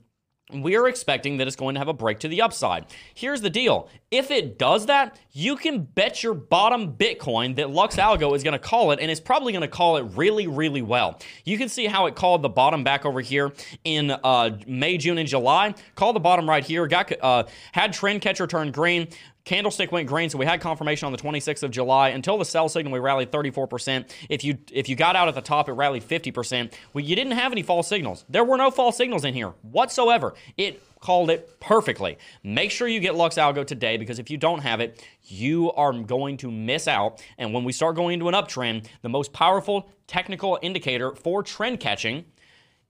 we 0.52 0.76
are 0.76 0.86
expecting 0.86 1.38
that 1.38 1.46
it's 1.46 1.56
going 1.56 1.74
to 1.74 1.80
have 1.80 1.88
a 1.88 1.94
break 1.94 2.20
to 2.20 2.28
the 2.28 2.42
upside. 2.42 2.84
Here's 3.14 3.40
the 3.40 3.50
deal. 3.50 3.88
If 4.10 4.30
it 4.30 4.58
does 4.58 4.86
that, 4.86 5.18
you 5.32 5.56
can 5.56 5.82
bet 5.82 6.22
your 6.22 6.34
bottom 6.34 6.92
Bitcoin 6.92 7.56
that 7.56 7.70
Lux 7.70 7.96
Algo 7.96 8.36
is 8.36 8.44
going 8.44 8.52
to 8.52 8.58
call 8.58 8.92
it, 8.92 9.00
and 9.00 9.10
it's 9.10 9.20
probably 9.20 9.52
going 9.52 9.62
to 9.62 9.68
call 9.68 9.96
it 9.96 10.02
really, 10.14 10.46
really 10.46 10.82
well. 10.82 11.18
You 11.44 11.58
can 11.58 11.68
see 11.68 11.86
how 11.86 12.06
it 12.06 12.14
called 12.14 12.42
the 12.42 12.50
bottom 12.50 12.84
back 12.84 13.04
over 13.04 13.20
here 13.20 13.52
in 13.84 14.10
uh, 14.10 14.58
May, 14.66 14.98
June, 14.98 15.18
and 15.18 15.28
July. 15.28 15.74
Called 15.94 16.14
the 16.14 16.20
bottom 16.20 16.48
right 16.48 16.64
here, 16.64 16.86
got 16.86 17.10
uh, 17.20 17.44
had 17.72 17.92
trend 17.92 18.20
catcher 18.20 18.46
turn 18.46 18.70
green, 18.70 19.08
Candlestick 19.44 19.92
went 19.92 20.08
green, 20.08 20.30
so 20.30 20.38
we 20.38 20.46
had 20.46 20.62
confirmation 20.62 21.04
on 21.04 21.12
the 21.12 21.18
26th 21.18 21.62
of 21.62 21.70
July. 21.70 22.08
Until 22.08 22.38
the 22.38 22.46
sell 22.46 22.66
signal, 22.66 22.94
we 22.94 22.98
rallied 22.98 23.30
34%. 23.30 24.10
If 24.30 24.42
you 24.42 24.56
if 24.72 24.88
you 24.88 24.96
got 24.96 25.16
out 25.16 25.28
at 25.28 25.34
the 25.34 25.42
top, 25.42 25.68
it 25.68 25.72
rallied 25.72 26.02
50%. 26.02 26.72
Well, 26.94 27.04
you 27.04 27.14
didn't 27.14 27.34
have 27.34 27.52
any 27.52 27.62
false 27.62 27.86
signals. 27.86 28.24
There 28.30 28.42
were 28.42 28.56
no 28.56 28.70
false 28.70 28.96
signals 28.96 29.22
in 29.24 29.34
here 29.34 29.50
whatsoever. 29.60 30.32
It 30.56 30.82
called 31.00 31.28
it 31.28 31.60
perfectly. 31.60 32.16
Make 32.42 32.70
sure 32.70 32.88
you 32.88 33.00
get 33.00 33.14
Lux 33.14 33.36
Algo 33.36 33.66
today 33.66 33.98
because 33.98 34.18
if 34.18 34.30
you 34.30 34.38
don't 34.38 34.60
have 34.60 34.80
it, 34.80 35.06
you 35.24 35.70
are 35.72 35.92
going 35.92 36.38
to 36.38 36.50
miss 36.50 36.88
out. 36.88 37.22
And 37.36 37.52
when 37.52 37.64
we 37.64 37.72
start 37.72 37.96
going 37.96 38.14
into 38.14 38.28
an 38.28 38.34
uptrend, 38.34 38.86
the 39.02 39.10
most 39.10 39.34
powerful 39.34 39.90
technical 40.06 40.58
indicator 40.62 41.14
for 41.14 41.42
trend 41.42 41.80
catching 41.80 42.24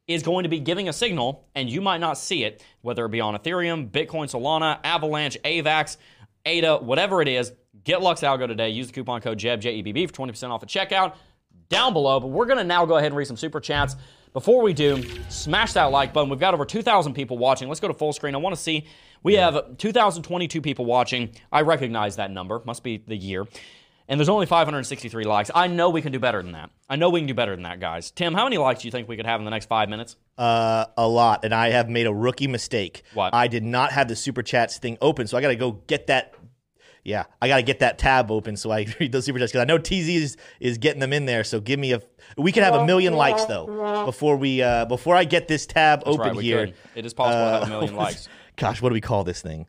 is 0.06 0.22
going 0.22 0.42
to 0.42 0.48
be 0.48 0.60
giving 0.60 0.88
a 0.88 0.92
signal, 0.92 1.46
and 1.54 1.70
you 1.70 1.80
might 1.80 1.98
not 1.98 2.18
see 2.18 2.44
it, 2.44 2.62
whether 2.82 3.06
it 3.06 3.08
be 3.08 3.20
on 3.20 3.34
Ethereum, 3.34 3.90
Bitcoin, 3.90 4.30
Solana, 4.30 4.78
Avalanche, 4.84 5.38
AVAX, 5.44 5.96
ADA, 6.46 6.78
whatever 6.78 7.22
it 7.22 7.28
is, 7.28 7.52
get 7.84 8.02
Lux 8.02 8.20
Algo 8.20 8.46
today. 8.46 8.68
Use 8.70 8.88
the 8.88 8.92
coupon 8.92 9.20
code 9.20 9.38
JEB, 9.38 9.60
J-E-B-B 9.60 10.06
for 10.06 10.12
20% 10.12 10.50
off 10.50 10.62
at 10.62 10.68
checkout 10.68 11.14
down 11.68 11.92
below. 11.92 12.20
But 12.20 12.28
we're 12.28 12.46
going 12.46 12.58
to 12.58 12.64
now 12.64 12.84
go 12.84 12.96
ahead 12.96 13.08
and 13.08 13.16
read 13.16 13.26
some 13.26 13.36
super 13.36 13.60
chats. 13.60 13.96
Before 14.32 14.62
we 14.62 14.72
do, 14.72 15.02
smash 15.28 15.74
that 15.74 15.84
like 15.86 16.12
button. 16.12 16.28
We've 16.28 16.40
got 16.40 16.54
over 16.54 16.64
2,000 16.64 17.14
people 17.14 17.38
watching. 17.38 17.68
Let's 17.68 17.80
go 17.80 17.88
to 17.88 17.94
full 17.94 18.12
screen. 18.12 18.34
I 18.34 18.38
want 18.38 18.54
to 18.54 18.60
see. 18.60 18.86
We 19.22 19.34
have 19.34 19.78
2,022 19.78 20.60
people 20.60 20.84
watching. 20.84 21.30
I 21.52 21.62
recognize 21.62 22.16
that 22.16 22.30
number. 22.30 22.60
Must 22.64 22.82
be 22.82 22.98
the 23.06 23.16
year. 23.16 23.46
And 24.06 24.20
there's 24.20 24.28
only 24.28 24.44
563 24.44 25.24
likes. 25.24 25.50
I 25.54 25.66
know 25.66 25.88
we 25.88 26.02
can 26.02 26.12
do 26.12 26.18
better 26.18 26.42
than 26.42 26.52
that. 26.52 26.70
I 26.90 26.96
know 26.96 27.08
we 27.08 27.20
can 27.20 27.26
do 27.26 27.34
better 27.34 27.54
than 27.54 27.62
that, 27.62 27.80
guys. 27.80 28.10
Tim, 28.10 28.34
how 28.34 28.44
many 28.44 28.58
likes 28.58 28.82
do 28.82 28.88
you 28.88 28.92
think 28.92 29.08
we 29.08 29.16
could 29.16 29.24
have 29.24 29.40
in 29.40 29.46
the 29.46 29.50
next 29.50 29.66
five 29.66 29.88
minutes? 29.88 30.16
Uh, 30.36 30.84
a 30.98 31.08
lot. 31.08 31.44
And 31.44 31.54
I 31.54 31.70
have 31.70 31.88
made 31.88 32.06
a 32.06 32.12
rookie 32.12 32.46
mistake. 32.46 33.02
What? 33.14 33.34
I 33.34 33.48
did 33.48 33.64
not 33.64 33.92
have 33.92 34.08
the 34.08 34.16
super 34.16 34.42
chats 34.42 34.76
thing 34.76 34.98
open, 35.00 35.26
so 35.26 35.38
I 35.38 35.40
got 35.40 35.48
to 35.48 35.56
go 35.56 35.72
get 35.86 36.08
that 36.08 36.34
yeah, 37.04 37.24
I 37.40 37.48
got 37.48 37.56
to 37.56 37.62
get 37.62 37.80
that 37.80 37.98
tab 37.98 38.30
open 38.30 38.56
so 38.56 38.70
I 38.70 38.86
read 39.00 39.12
those 39.12 39.26
super 39.26 39.38
chats 39.38 39.52
because 39.52 39.62
I 39.62 39.66
know 39.66 39.78
TZ 39.78 40.08
is, 40.08 40.36
is 40.58 40.78
getting 40.78 41.00
them 41.00 41.12
in 41.12 41.26
there. 41.26 41.44
So 41.44 41.60
give 41.60 41.78
me 41.78 41.92
a. 41.92 42.00
We 42.36 42.50
can 42.50 42.64
have 42.64 42.74
a 42.74 42.86
million 42.86 43.14
likes 43.14 43.44
though 43.44 44.04
before 44.06 44.36
we 44.36 44.62
uh, 44.62 44.86
before 44.86 45.14
I 45.14 45.24
get 45.24 45.46
this 45.46 45.66
tab 45.66 46.00
That's 46.00 46.16
open 46.16 46.36
right, 46.36 46.42
here. 46.42 46.66
Could. 46.66 46.74
It 46.94 47.06
is 47.06 47.14
possible 47.14 47.44
uh, 47.44 47.60
to 47.60 47.66
have 47.66 47.68
a 47.68 47.70
million 47.70 47.94
likes. 47.96 48.28
Gosh, 48.56 48.80
what 48.80 48.88
do 48.88 48.94
we 48.94 49.02
call 49.02 49.22
this 49.22 49.42
thing? 49.42 49.66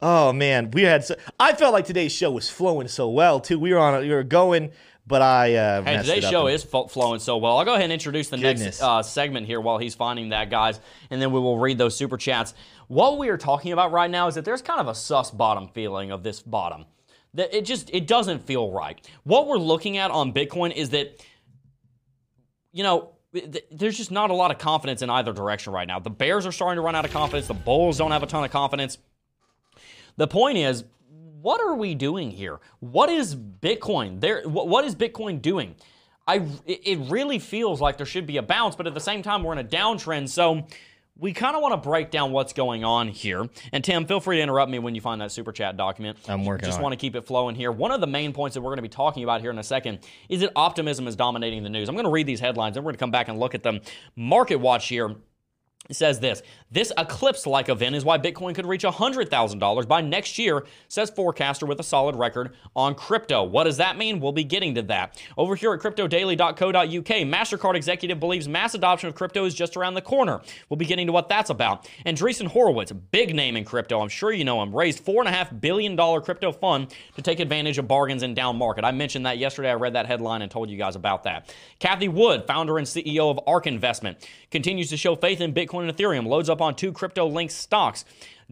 Oh 0.00 0.32
man, 0.32 0.70
we 0.72 0.82
had. 0.82 1.04
So, 1.04 1.16
I 1.40 1.54
felt 1.54 1.72
like 1.72 1.86
today's 1.86 2.12
show 2.12 2.30
was 2.30 2.50
flowing 2.50 2.88
so 2.88 3.08
well 3.08 3.40
too. 3.40 3.58
We 3.58 3.72
were 3.72 3.78
on. 3.78 4.00
We 4.00 4.10
were 4.10 4.22
going. 4.22 4.72
But 5.06 5.22
I. 5.22 5.54
Uh, 5.54 5.82
hey, 5.82 5.96
today's 5.98 6.28
show 6.28 6.48
is 6.48 6.64
flowing 6.64 7.20
so 7.20 7.36
well. 7.36 7.58
I'll 7.58 7.64
go 7.64 7.74
ahead 7.74 7.84
and 7.84 7.92
introduce 7.92 8.28
the 8.28 8.36
Goodness. 8.36 8.60
next 8.60 8.82
uh, 8.82 9.02
segment 9.02 9.46
here 9.46 9.60
while 9.60 9.78
he's 9.78 9.94
finding 9.94 10.30
that, 10.30 10.50
guys, 10.50 10.80
and 11.10 11.22
then 11.22 11.30
we 11.32 11.38
will 11.38 11.58
read 11.58 11.78
those 11.78 11.96
super 11.96 12.16
chats. 12.16 12.54
What 12.88 13.16
we 13.16 13.28
are 13.28 13.38
talking 13.38 13.72
about 13.72 13.92
right 13.92 14.10
now 14.10 14.26
is 14.26 14.34
that 14.34 14.44
there's 14.44 14.62
kind 14.62 14.80
of 14.80 14.88
a 14.88 14.94
sus 14.94 15.30
bottom 15.30 15.68
feeling 15.68 16.10
of 16.10 16.22
this 16.22 16.42
bottom 16.42 16.86
that 17.34 17.54
it 17.56 17.64
just 17.64 17.88
it 17.94 18.06
doesn't 18.06 18.44
feel 18.46 18.72
right. 18.72 19.08
What 19.24 19.46
we're 19.46 19.58
looking 19.58 19.96
at 19.96 20.10
on 20.10 20.32
Bitcoin 20.32 20.74
is 20.74 20.90
that 20.90 21.24
you 22.72 22.82
know 22.82 23.12
there's 23.70 23.96
just 23.96 24.10
not 24.10 24.30
a 24.30 24.34
lot 24.34 24.50
of 24.50 24.58
confidence 24.58 25.02
in 25.02 25.10
either 25.10 25.32
direction 25.32 25.72
right 25.72 25.86
now. 25.86 26.00
The 26.00 26.10
Bears 26.10 26.46
are 26.46 26.52
starting 26.52 26.76
to 26.76 26.82
run 26.82 26.94
out 26.94 27.04
of 27.04 27.12
confidence. 27.12 27.46
The 27.46 27.54
Bulls 27.54 27.98
don't 27.98 28.10
have 28.10 28.22
a 28.22 28.26
ton 28.26 28.44
of 28.44 28.50
confidence. 28.50 28.98
The 30.16 30.26
point 30.26 30.58
is, 30.58 30.84
what 31.40 31.60
are 31.60 31.74
we 31.74 31.94
doing 31.94 32.30
here? 32.30 32.58
What 32.80 33.08
is 33.10 33.36
Bitcoin? 33.36 34.20
There, 34.20 34.42
what 34.48 34.84
is 34.84 34.94
Bitcoin 34.94 35.40
doing? 35.40 35.76
I 36.26 36.44
it 36.66 36.98
really 37.08 37.38
feels 37.38 37.80
like 37.80 37.98
there 37.98 38.06
should 38.06 38.26
be 38.26 38.36
a 38.36 38.42
bounce, 38.42 38.74
but 38.74 38.86
at 38.86 38.94
the 38.94 39.00
same 39.00 39.22
time 39.22 39.44
we're 39.44 39.52
in 39.52 39.58
a 39.58 39.64
downtrend. 39.64 40.28
So 40.28 40.66
we 41.18 41.32
kind 41.32 41.56
of 41.56 41.62
want 41.62 41.72
to 41.72 41.88
break 41.88 42.10
down 42.10 42.32
what's 42.32 42.52
going 42.52 42.84
on 42.84 43.08
here. 43.08 43.48
And 43.72 43.82
Tim, 43.82 44.06
feel 44.06 44.20
free 44.20 44.36
to 44.36 44.42
interrupt 44.42 44.70
me 44.70 44.78
when 44.78 44.94
you 44.94 45.00
find 45.00 45.20
that 45.20 45.32
super 45.32 45.52
chat 45.52 45.76
document. 45.76 46.18
I'm 46.28 46.44
working. 46.44 46.66
Just 46.66 46.80
want 46.80 46.92
to 46.92 46.96
keep 46.96 47.14
it 47.14 47.22
flowing 47.26 47.54
here. 47.54 47.72
One 47.72 47.90
of 47.90 48.00
the 48.00 48.06
main 48.06 48.32
points 48.32 48.54
that 48.54 48.60
we're 48.60 48.70
going 48.70 48.78
to 48.78 48.82
be 48.82 48.88
talking 48.88 49.22
about 49.22 49.40
here 49.40 49.50
in 49.50 49.58
a 49.58 49.64
second 49.64 50.00
is 50.28 50.40
that 50.40 50.52
optimism 50.56 51.06
is 51.06 51.16
dominating 51.16 51.62
the 51.62 51.70
news. 51.70 51.88
I'm 51.88 51.94
going 51.94 52.04
to 52.04 52.10
read 52.10 52.26
these 52.26 52.40
headlines 52.40 52.76
and 52.76 52.84
we're 52.84 52.90
going 52.90 52.98
to 52.98 53.02
come 53.02 53.10
back 53.12 53.28
and 53.28 53.38
look 53.38 53.54
at 53.54 53.62
them. 53.62 53.80
Market 54.16 54.56
Watch 54.56 54.88
here 54.88 55.14
says 55.94 56.18
this 56.18 56.42
this 56.70 56.92
eclipse 56.98 57.46
like 57.46 57.68
event 57.68 57.94
is 57.94 58.04
why 58.04 58.18
bitcoin 58.18 58.54
could 58.54 58.66
reach 58.66 58.82
$100000 58.82 59.88
by 59.88 60.00
next 60.00 60.38
year 60.38 60.64
says 60.88 61.10
forecaster 61.10 61.64
with 61.64 61.78
a 61.78 61.84
solid 61.84 62.16
record 62.16 62.54
on 62.74 62.94
crypto. 62.94 63.44
What 63.44 63.64
does 63.64 63.76
that 63.76 63.96
mean? 63.96 64.18
We'll 64.18 64.32
be 64.32 64.44
getting 64.44 64.74
to 64.74 64.82
that. 64.82 65.22
Over 65.38 65.54
here 65.54 65.72
at 65.72 65.80
cryptodaily.co.uk 65.80 66.56
mastercard 66.56 67.76
executive 67.76 68.18
believes 68.18 68.48
mass 68.48 68.74
adoption 68.74 69.08
of 69.08 69.14
crypto 69.14 69.44
is 69.44 69.54
just 69.54 69.76
around 69.76 69.94
the 69.94 70.02
corner. 70.02 70.40
We'll 70.68 70.76
be 70.76 70.86
getting 70.86 71.06
to 71.06 71.12
what 71.12 71.28
that's 71.28 71.50
about. 71.50 71.88
And 72.04 72.16
Andreessen 72.16 72.46
Horowitz 72.46 72.92
big 72.92 73.34
name 73.34 73.56
in 73.56 73.64
crypto. 73.64 74.00
I'm 74.00 74.08
sure 74.08 74.32
you 74.32 74.44
know 74.44 74.62
him 74.62 74.74
raised 74.74 75.04
$4.5 75.04 75.60
billion 75.60 75.96
crypto 76.22 76.52
fund 76.52 76.94
to 77.14 77.22
take 77.22 77.40
advantage 77.40 77.78
of 77.78 77.86
bargains 77.86 78.22
in 78.22 78.34
down 78.34 78.56
market. 78.56 78.84
I 78.84 78.92
mentioned 78.92 79.26
that 79.26 79.38
yesterday. 79.38 79.70
I 79.70 79.74
read 79.74 79.94
that 79.94 80.06
headline 80.06 80.42
and 80.42 80.50
told 80.50 80.70
you 80.70 80.78
guys 80.78 80.96
about 80.96 81.24
that. 81.24 81.54
Cathie 81.78 82.08
Wood 82.08 82.44
founder 82.46 82.78
and 82.78 82.86
ceo 82.86 83.30
of 83.30 83.40
ark 83.46 83.66
investment 83.66 84.26
continues 84.56 84.88
to 84.88 84.96
show 84.96 85.14
faith 85.14 85.42
in 85.42 85.52
bitcoin 85.52 85.86
and 85.86 85.94
Ethereum, 85.94 86.26
loads 86.26 86.48
up 86.48 86.62
on 86.62 86.74
two 86.74 86.90
crypto 86.90 87.26
linked 87.26 87.52
stocks. 87.52 88.06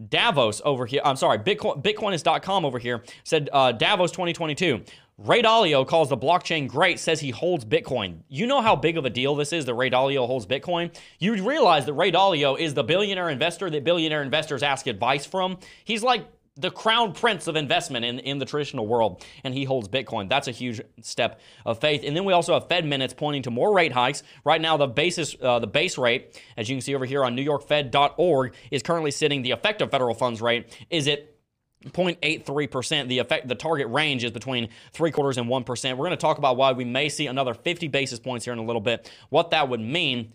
Davos 0.09 0.61
over 0.63 0.85
here, 0.85 1.01
I'm 1.03 1.15
sorry, 1.15 1.39
Bitcoin, 1.39 1.81
Bitcoinist.com 1.81 2.63
over 2.63 2.77
here 2.77 3.03
said 3.23 3.49
uh, 3.51 3.71
Davos 3.71 4.11
2022. 4.11 4.83
Ray 5.17 5.41
Dalio 5.41 5.87
calls 5.87 6.09
the 6.09 6.17
blockchain 6.17 6.67
great, 6.67 6.99
says 6.99 7.21
he 7.21 7.31
holds 7.31 7.65
Bitcoin. 7.65 8.19
You 8.27 8.45
know 8.45 8.61
how 8.61 8.75
big 8.75 8.97
of 8.97 9.05
a 9.05 9.09
deal 9.09 9.33
this 9.33 9.51
is 9.51 9.65
that 9.65 9.73
Ray 9.73 9.89
Dalio 9.89 10.27
holds 10.27 10.45
Bitcoin? 10.45 10.93
You 11.17 11.41
realize 11.41 11.85
that 11.85 11.93
Ray 11.93 12.11
Dalio 12.11 12.59
is 12.59 12.73
the 12.73 12.83
billionaire 12.83 13.29
investor 13.29 13.69
that 13.69 13.83
billionaire 13.83 14.21
investors 14.21 14.61
ask 14.61 14.85
advice 14.85 15.25
from. 15.25 15.57
He's 15.85 16.03
like 16.03 16.27
the 16.57 16.71
crown 16.71 17.11
prince 17.13 17.47
of 17.47 17.55
investment 17.55 18.05
in, 18.05 18.19
in 18.19 18.39
the 18.39 18.45
traditional 18.45 18.87
world, 18.87 19.25
and 19.43 19.53
he 19.53 19.65
holds 19.65 19.89
Bitcoin. 19.89 20.29
That's 20.29 20.47
a 20.47 20.51
huge 20.51 20.81
step 21.01 21.41
of 21.65 21.79
faith. 21.79 22.01
And 22.05 22.15
then 22.15 22.23
we 22.23 22.33
also 22.33 22.53
have 22.53 22.69
Fed 22.69 22.85
minutes 22.85 23.13
pointing 23.13 23.43
to 23.43 23.51
more 23.51 23.73
rate 23.75 23.91
hikes. 23.91 24.23
Right 24.45 24.61
now, 24.61 24.77
the 24.77 24.87
basis, 24.87 25.35
uh, 25.41 25.59
the 25.59 25.67
base 25.67 25.97
rate, 25.97 26.41
as 26.55 26.69
you 26.69 26.75
can 26.75 26.81
see 26.81 26.95
over 26.95 27.05
here 27.05 27.25
on 27.25 27.35
NewYorkFed.org, 27.35 28.53
is 28.71 28.83
currently 28.83 29.11
sitting. 29.11 29.41
The 29.41 29.51
effective 29.51 29.91
federal 29.91 30.15
funds 30.15 30.41
rate 30.41 30.73
is 30.89 31.07
at 31.09 31.35
0.83%. 31.87 33.09
The 33.09 33.19
effect, 33.19 33.47
the 33.47 33.55
target 33.55 33.87
range 33.89 34.23
is 34.23 34.31
between 34.31 34.69
three 34.93 35.11
quarters 35.11 35.37
and 35.37 35.49
1%. 35.49 35.91
We're 35.91 35.97
going 35.97 36.11
to 36.11 36.17
talk 36.17 36.37
about 36.37 36.55
why 36.55 36.71
we 36.71 36.85
may 36.85 37.09
see 37.09 37.27
another 37.27 37.53
50 37.53 37.89
basis 37.89 38.19
points 38.19 38.45
here 38.45 38.53
in 38.53 38.59
a 38.59 38.63
little 38.63 38.81
bit, 38.81 39.11
what 39.29 39.51
that 39.51 39.69
would 39.69 39.81
mean. 39.81 40.33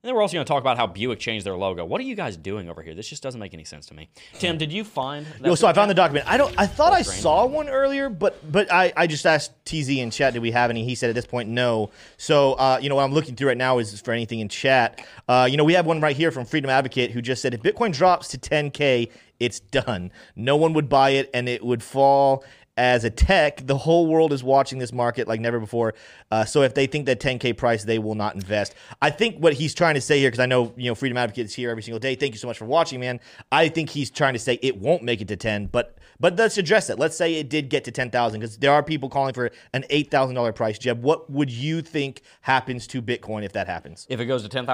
And 0.00 0.08
then 0.08 0.14
we're 0.14 0.22
also 0.22 0.34
going 0.34 0.44
to 0.44 0.48
talk 0.48 0.60
about 0.60 0.76
how 0.76 0.86
Buick 0.86 1.18
changed 1.18 1.44
their 1.44 1.56
logo. 1.56 1.84
What 1.84 2.00
are 2.00 2.04
you 2.04 2.14
guys 2.14 2.36
doing 2.36 2.70
over 2.70 2.82
here? 2.82 2.94
This 2.94 3.08
just 3.08 3.20
doesn't 3.20 3.40
make 3.40 3.52
any 3.52 3.64
sense 3.64 3.84
to 3.86 3.94
me. 3.94 4.08
Tim, 4.34 4.56
did 4.56 4.72
you 4.72 4.84
find 4.84 5.26
that? 5.26 5.44
Yo, 5.44 5.56
so 5.56 5.66
I 5.66 5.72
found 5.72 5.90
the 5.90 5.94
document. 5.94 6.24
I 6.28 6.36
don't. 6.36 6.54
I 6.56 6.68
thought 6.68 6.92
I 6.92 7.02
saw 7.02 7.44
one 7.46 7.68
earlier, 7.68 8.08
but 8.08 8.38
but 8.52 8.70
I, 8.72 8.92
I 8.96 9.08
just 9.08 9.26
asked 9.26 9.50
TZ 9.64 9.88
in 9.88 10.12
chat, 10.12 10.34
did 10.34 10.42
we 10.42 10.52
have 10.52 10.70
any? 10.70 10.84
He 10.84 10.94
said 10.94 11.10
at 11.10 11.16
this 11.16 11.26
point 11.26 11.48
no. 11.48 11.90
So 12.16 12.52
uh, 12.52 12.78
you 12.80 12.88
know 12.88 12.94
what 12.94 13.02
I'm 13.02 13.12
looking 13.12 13.34
through 13.34 13.48
right 13.48 13.56
now 13.56 13.78
is 13.78 14.00
for 14.00 14.12
anything 14.12 14.38
in 14.38 14.48
chat. 14.48 15.04
Uh, 15.26 15.48
you 15.50 15.56
know 15.56 15.64
we 15.64 15.72
have 15.72 15.84
one 15.84 16.00
right 16.00 16.16
here 16.16 16.30
from 16.30 16.44
Freedom 16.44 16.70
Advocate 16.70 17.10
who 17.10 17.20
just 17.20 17.42
said 17.42 17.52
if 17.52 17.62
Bitcoin 17.62 17.92
drops 17.92 18.28
to 18.28 18.38
10k, 18.38 19.10
it's 19.40 19.58
done. 19.58 20.12
No 20.36 20.56
one 20.56 20.74
would 20.74 20.88
buy 20.88 21.10
it, 21.10 21.28
and 21.34 21.48
it 21.48 21.64
would 21.64 21.82
fall 21.82 22.44
as 22.78 23.02
a 23.04 23.10
tech, 23.10 23.66
the 23.66 23.76
whole 23.76 24.06
world 24.06 24.32
is 24.32 24.42
watching 24.44 24.78
this 24.78 24.92
market 24.92 25.26
like 25.26 25.40
never 25.40 25.58
before. 25.58 25.94
Uh, 26.30 26.44
so 26.44 26.62
if 26.62 26.74
they 26.74 26.86
think 26.86 27.06
that 27.06 27.20
10k 27.20 27.56
price, 27.56 27.82
they 27.84 27.98
will 27.98 28.14
not 28.14 28.34
invest. 28.36 28.74
I 29.02 29.10
think 29.10 29.36
what 29.42 29.52
he's 29.52 29.74
trying 29.74 29.94
to 29.96 30.00
say 30.00 30.20
here, 30.20 30.28
because 30.30 30.38
I 30.40 30.46
know 30.46 30.72
you 30.76 30.88
know 30.88 30.94
Freedom 30.94 31.18
Advocate 31.18 31.46
is 31.46 31.54
here 31.54 31.70
every 31.70 31.82
single 31.82 31.98
day. 31.98 32.14
Thank 32.14 32.32
you 32.34 32.38
so 32.38 32.46
much 32.46 32.56
for 32.56 32.64
watching, 32.66 33.00
man. 33.00 33.18
I 33.50 33.68
think 33.68 33.90
he's 33.90 34.10
trying 34.10 34.34
to 34.34 34.38
say 34.38 34.58
it 34.62 34.78
won't 34.78 35.02
make 35.02 35.20
it 35.20 35.28
to 35.28 35.36
10, 35.36 35.66
but 35.66 35.98
but 36.20 36.36
let's 36.36 36.56
address 36.58 36.88
it. 36.90 36.98
Let's 36.98 37.16
say 37.16 37.34
it 37.34 37.48
did 37.48 37.68
get 37.68 37.84
to 37.84 37.92
10,000, 37.92 38.40
because 38.40 38.56
there 38.58 38.72
are 38.72 38.82
people 38.82 39.08
calling 39.08 39.34
for 39.34 39.50
an 39.72 39.84
eight 39.90 40.10
thousand 40.10 40.36
dollar 40.36 40.52
price. 40.52 40.78
Jeb, 40.78 41.02
what 41.02 41.28
would 41.30 41.50
you 41.50 41.82
think 41.82 42.22
happens 42.42 42.86
to 42.88 43.02
Bitcoin 43.02 43.44
if 43.44 43.52
that 43.52 43.66
happens? 43.66 44.06
If 44.08 44.20
it 44.20 44.26
goes 44.26 44.46
to 44.46 44.48
$10,000 44.48 44.66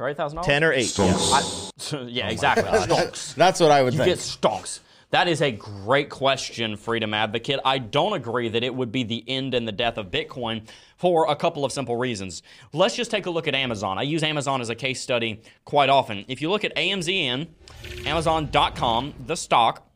or 0.00 0.14
$8,000? 0.14 0.42
10 0.42 0.64
or 0.64 0.72
eight? 0.72 0.98
Yeah. 0.98 1.04
I, 1.16 1.42
yeah, 2.08 2.28
exactly. 2.28 2.64
Stonks. 2.64 3.34
That's 3.36 3.60
what 3.60 3.70
I 3.70 3.82
would 3.82 3.94
You 3.94 3.98
think. 4.04 4.10
get 4.10 4.18
stonks. 4.18 4.80
That 5.12 5.28
is 5.28 5.42
a 5.42 5.52
great 5.52 6.08
question, 6.08 6.74
Freedom 6.78 7.12
Advocate. 7.12 7.60
I 7.66 7.76
don't 7.76 8.14
agree 8.14 8.48
that 8.48 8.64
it 8.64 8.74
would 8.74 8.90
be 8.90 9.02
the 9.02 9.22
end 9.28 9.52
and 9.52 9.68
the 9.68 9.72
death 9.72 9.98
of 9.98 10.10
Bitcoin 10.10 10.66
for 10.96 11.30
a 11.30 11.36
couple 11.36 11.66
of 11.66 11.70
simple 11.70 11.96
reasons. 11.96 12.42
Let's 12.72 12.96
just 12.96 13.10
take 13.10 13.26
a 13.26 13.30
look 13.30 13.46
at 13.46 13.54
Amazon. 13.54 13.98
I 13.98 14.02
use 14.02 14.22
Amazon 14.22 14.62
as 14.62 14.70
a 14.70 14.74
case 14.74 15.02
study 15.02 15.42
quite 15.66 15.90
often. 15.90 16.24
If 16.28 16.40
you 16.40 16.48
look 16.48 16.64
at 16.64 16.74
AMZN, 16.76 17.46
Amazon.com, 18.06 19.14
the 19.26 19.36
stock, 19.36 19.86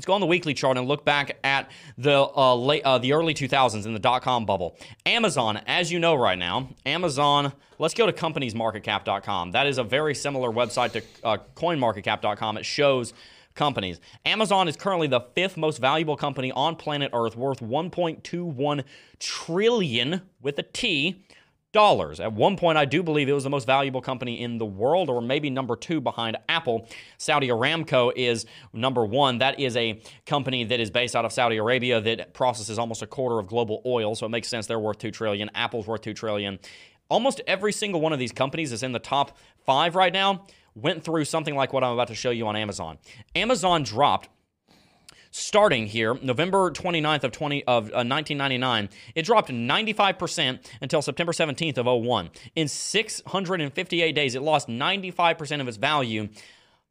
Let's 0.00 0.06
go 0.06 0.14
on 0.14 0.22
the 0.22 0.26
weekly 0.26 0.54
chart 0.54 0.78
and 0.78 0.88
look 0.88 1.04
back 1.04 1.36
at 1.44 1.70
the 1.98 2.22
uh, 2.34 2.54
late, 2.56 2.82
uh, 2.86 2.96
the 2.96 3.12
early 3.12 3.34
2000s 3.34 3.84
in 3.84 3.92
the 3.92 3.98
dot 3.98 4.22
com 4.22 4.46
bubble. 4.46 4.78
Amazon, 5.04 5.60
as 5.66 5.92
you 5.92 5.98
know 5.98 6.14
right 6.14 6.38
now, 6.38 6.70
Amazon. 6.86 7.52
Let's 7.78 7.92
go 7.92 8.06
to 8.06 8.12
companiesmarketcap.com. 8.12 9.50
That 9.50 9.66
is 9.66 9.76
a 9.76 9.84
very 9.84 10.14
similar 10.14 10.48
website 10.48 10.92
to 10.92 11.02
uh, 11.22 11.36
CoinMarketCap.com. 11.54 12.56
It 12.56 12.64
shows 12.64 13.12
companies. 13.60 14.00
Amazon 14.24 14.68
is 14.68 14.76
currently 14.76 15.06
the 15.06 15.20
fifth 15.34 15.58
most 15.58 15.80
valuable 15.80 16.16
company 16.16 16.50
on 16.52 16.76
planet 16.76 17.10
Earth, 17.12 17.36
worth 17.36 17.60
1.21 17.60 18.84
trillion 19.18 20.22
with 20.40 20.58
a 20.58 20.62
T 20.62 21.22
dollars. 21.72 22.20
At 22.20 22.32
one 22.32 22.56
point, 22.56 22.78
I 22.78 22.86
do 22.86 23.02
believe 23.02 23.28
it 23.28 23.34
was 23.34 23.44
the 23.44 23.50
most 23.50 23.66
valuable 23.66 24.00
company 24.00 24.40
in 24.40 24.56
the 24.56 24.64
world, 24.64 25.10
or 25.10 25.20
maybe 25.20 25.50
number 25.50 25.76
two 25.76 26.00
behind 26.00 26.38
Apple. 26.48 26.88
Saudi 27.18 27.48
Aramco 27.48 28.10
is 28.16 28.46
number 28.72 29.04
one. 29.04 29.36
That 29.38 29.60
is 29.60 29.76
a 29.76 30.00
company 30.24 30.64
that 30.64 30.80
is 30.80 30.90
based 30.90 31.14
out 31.14 31.26
of 31.26 31.32
Saudi 31.32 31.58
Arabia 31.58 32.00
that 32.00 32.32
processes 32.32 32.78
almost 32.78 33.02
a 33.02 33.06
quarter 33.06 33.38
of 33.38 33.46
global 33.46 33.82
oil, 33.84 34.14
so 34.14 34.24
it 34.24 34.30
makes 34.30 34.48
sense 34.48 34.66
they're 34.68 34.78
worth 34.78 34.98
two 34.98 35.10
trillion. 35.10 35.50
Apple's 35.54 35.86
worth 35.86 36.00
two 36.00 36.14
trillion. 36.14 36.58
Almost 37.10 37.42
every 37.46 37.72
single 37.74 38.00
one 38.00 38.14
of 38.14 38.18
these 38.18 38.32
companies 38.32 38.72
is 38.72 38.82
in 38.82 38.92
the 38.92 38.98
top 38.98 39.36
five 39.66 39.96
right 39.96 40.14
now. 40.14 40.46
Went 40.74 41.04
through 41.04 41.24
something 41.24 41.54
like 41.54 41.72
what 41.72 41.84
I'm 41.84 41.92
about 41.92 42.08
to 42.08 42.14
show 42.14 42.30
you 42.30 42.46
on 42.46 42.56
Amazon. 42.56 42.98
Amazon 43.34 43.82
dropped 43.82 44.28
starting 45.30 45.86
here 45.86 46.14
November 46.22 46.70
29th 46.70 47.24
of 47.24 47.32
20 47.32 47.62
of 47.64 47.84
uh, 47.84 48.02
1999 48.02 48.88
it 49.14 49.24
dropped 49.24 49.48
95% 49.48 50.58
until 50.80 51.00
September 51.02 51.32
17th 51.32 51.78
of 51.78 51.86
01 51.86 52.30
in 52.56 52.66
658 52.66 54.12
days 54.12 54.34
it 54.34 54.42
lost 54.42 54.68
95% 54.68 55.60
of 55.60 55.68
its 55.68 55.76
value 55.76 56.28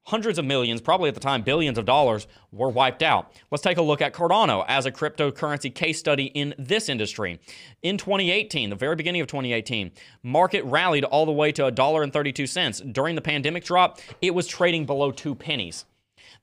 hundreds 0.09 0.39
of 0.39 0.45
millions 0.45 0.81
probably 0.81 1.07
at 1.07 1.13
the 1.13 1.19
time 1.19 1.43
billions 1.43 1.77
of 1.77 1.85
dollars 1.85 2.25
were 2.51 2.69
wiped 2.69 3.03
out. 3.03 3.31
Let's 3.51 3.61
take 3.61 3.77
a 3.77 3.81
look 3.81 4.01
at 4.01 4.11
Cardano 4.11 4.65
as 4.67 4.87
a 4.87 4.91
cryptocurrency 4.91 5.73
case 5.73 5.99
study 5.99 6.25
in 6.25 6.55
this 6.57 6.89
industry. 6.89 7.39
In 7.83 7.97
2018 7.97 8.71
the 8.71 8.75
very 8.75 8.95
beginning 8.95 9.21
of 9.21 9.27
2018 9.27 9.91
market 10.23 10.63
rallied 10.65 11.03
all 11.03 11.27
the 11.27 11.31
way 11.31 11.51
to 11.51 11.67
a 11.67 11.71
dollar 11.71 12.01
and 12.01 12.11
32 12.11 12.47
cents. 12.47 12.79
During 12.79 13.15
the 13.15 13.21
pandemic 13.21 13.63
drop 13.63 13.99
it 14.21 14.33
was 14.33 14.47
trading 14.47 14.85
below 14.85 15.11
2 15.11 15.35
pennies 15.35 15.85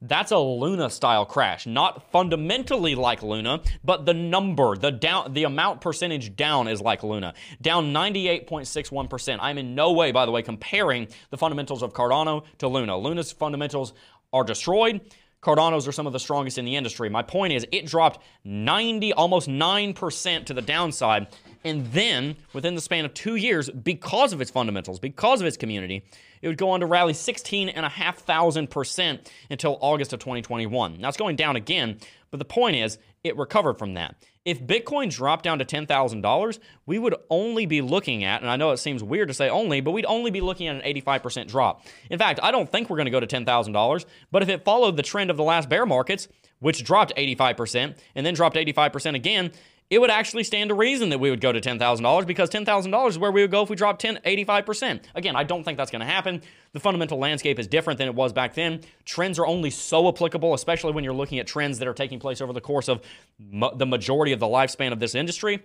that's 0.03 0.31
a 0.31 0.39
Luna 0.39 0.91
style 0.91 1.25
crash, 1.25 1.67
not 1.67 2.11
fundamentally 2.11 2.95
like 2.95 3.23
Luna, 3.23 3.61
but 3.83 4.05
the 4.05 4.15
number, 4.15 4.77
the 4.77 4.91
down, 4.91 5.33
the 5.33 5.45
amount 5.45 5.81
percentage 5.81 6.37
down 6.37 6.69
is 6.69 6.81
like 6.81 7.03
Luna, 7.03 7.35
down 7.63 7.93
98.61%. 7.93 9.39
I'm 9.41 9.59
in 9.59 9.75
no 9.75 9.93
way, 9.93 10.13
by 10.13 10.27
the 10.27 10.33
way, 10.33 10.43
comparing 10.43 11.09
the 11.31 11.39
fundamentals 11.39 11.83
of 11.83 11.93
Cardano 11.93 12.45
to 12.59 12.69
Luna. 12.69 12.97
Luna's 12.99 13.33
fundamentals 13.33 13.95
are 14.33 14.45
destroyed. 14.45 15.01
Cardano's 15.43 15.87
are 15.87 15.93
some 15.93 16.07
of 16.07 16.13
the 16.13 16.19
strongest 16.19 16.59
in 16.59 16.65
the 16.65 16.77
industry. 16.77 17.09
My 17.09 17.23
point 17.23 17.53
is, 17.53 17.67
it 17.71 17.87
dropped 17.87 18.21
90, 18.45 19.13
almost 19.13 19.49
9% 19.49 20.45
to 20.47 20.55
the 20.55 20.63
downside. 20.63 21.29
And 21.67 21.85
then, 21.87 22.37
within 22.53 22.77
the 22.77 22.81
span 22.81 23.05
of 23.05 23.13
two 23.13 23.35
years, 23.35 23.69
because 23.69 24.33
of 24.33 24.41
its 24.41 24.53
fundamentals, 24.53 25.01
because 25.01 25.41
of 25.41 25.49
its 25.49 25.57
community, 25.57 26.05
it 26.41 26.47
would 26.47 26.59
go 26.59 26.71
on 26.71 26.79
to 26.79 26.87
rally 26.87 27.13
16,500% 27.13 29.29
until 29.51 29.77
August 29.81 30.13
of 30.13 30.21
2021. 30.21 31.01
Now, 31.01 31.09
it's 31.09 31.17
going 31.17 31.35
down 31.35 31.57
again, 31.57 31.99
but 32.31 32.39
the 32.39 32.45
point 32.45 32.77
is, 32.77 32.99
it 33.25 33.37
recovered 33.37 33.81
from 33.81 33.95
that. 33.95 34.15
If 34.45 34.65
Bitcoin 34.65 35.11
dropped 35.11 35.43
down 35.43 35.59
to 35.59 35.65
$10,000, 35.65 36.59
we 36.87 37.01
would 37.01 37.17
only 37.31 37.67
be 37.67 37.81
looking 37.81 38.23
at, 38.23 38.43
and 38.43 38.49
I 38.49 38.55
know 38.55 38.71
it 38.71 38.77
seems 38.77 39.03
weird 39.03 39.27
to 39.27 39.35
say 39.35 39.49
only, 39.49 39.81
but 39.81 39.91
we'd 39.91 40.07
only 40.07 40.31
be 40.31 40.41
looking 40.41 40.69
at 40.69 40.77
an 40.77 40.83
85% 40.83 41.49
drop. 41.49 41.85
In 42.11 42.19
fact, 42.21 42.39
I 42.45 42.53
don't 42.53 42.71
think 42.71 42.89
we're 42.89 42.97
going 42.97 43.07
to 43.07 43.11
go 43.11 43.19
to 43.19 43.27
$10,000, 43.27 44.05
but 44.31 44.43
if 44.45 44.49
it 44.49 44.65
followed 44.65 44.97
the 44.97 45.03
trend 45.03 45.31
of 45.31 45.37
the 45.37 45.43
last 45.43 45.69
bear 45.69 45.85
markets, 45.85 46.29
which 46.61 46.85
dropped 46.85 47.13
85% 47.17 47.97
and 48.15 48.25
then 48.25 48.35
dropped 48.35 48.55
85% 48.55 49.17
again, 49.17 49.51
it 49.89 50.01
would 50.01 50.11
actually 50.11 50.43
stand 50.43 50.69
to 50.69 50.75
reason 50.75 51.11
that 51.11 51.19
we 51.19 51.31
would 51.31 51.41
go 51.41 51.53
to 51.53 51.61
$10,000 51.61 52.27
because 52.27 52.51
$10,000 52.51 53.09
is 53.09 53.19
where 53.19 53.31
we 53.31 53.43
would 53.43 53.51
go 53.51 53.63
if 53.63 53.71
we 53.71 53.77
dropped 53.77 54.01
10, 54.01 54.21
85%. 54.25 55.05
Again, 55.15 55.37
I 55.37 55.45
don't 55.45 55.63
think 55.63 55.79
that's 55.79 55.91
going 55.91 56.01
to 56.01 56.07
happen. 56.07 56.43
The 56.73 56.81
fundamental 56.81 57.19
landscape 57.19 57.59
is 57.59 57.67
different 57.67 57.99
than 57.99 58.09
it 58.09 58.15
was 58.15 58.33
back 58.33 58.55
then. 58.55 58.81
Trends 59.05 59.39
are 59.39 59.47
only 59.47 59.71
so 59.71 60.09
applicable, 60.09 60.55
especially 60.55 60.93
when 60.93 61.05
you're 61.05 61.15
looking 61.15 61.39
at 61.39 61.47
trends 61.47 61.79
that 61.79 61.87
are 61.87 61.95
taking 61.95 62.19
place 62.19 62.41
over 62.41 62.53
the 62.53 62.61
course 62.61 62.89
of 62.89 63.01
the 63.39 63.87
majority 63.87 64.33
of 64.33 64.41
the 64.41 64.47
lifespan 64.47 64.93
of 64.93 64.99
this 64.99 65.15
industry. 65.15 65.63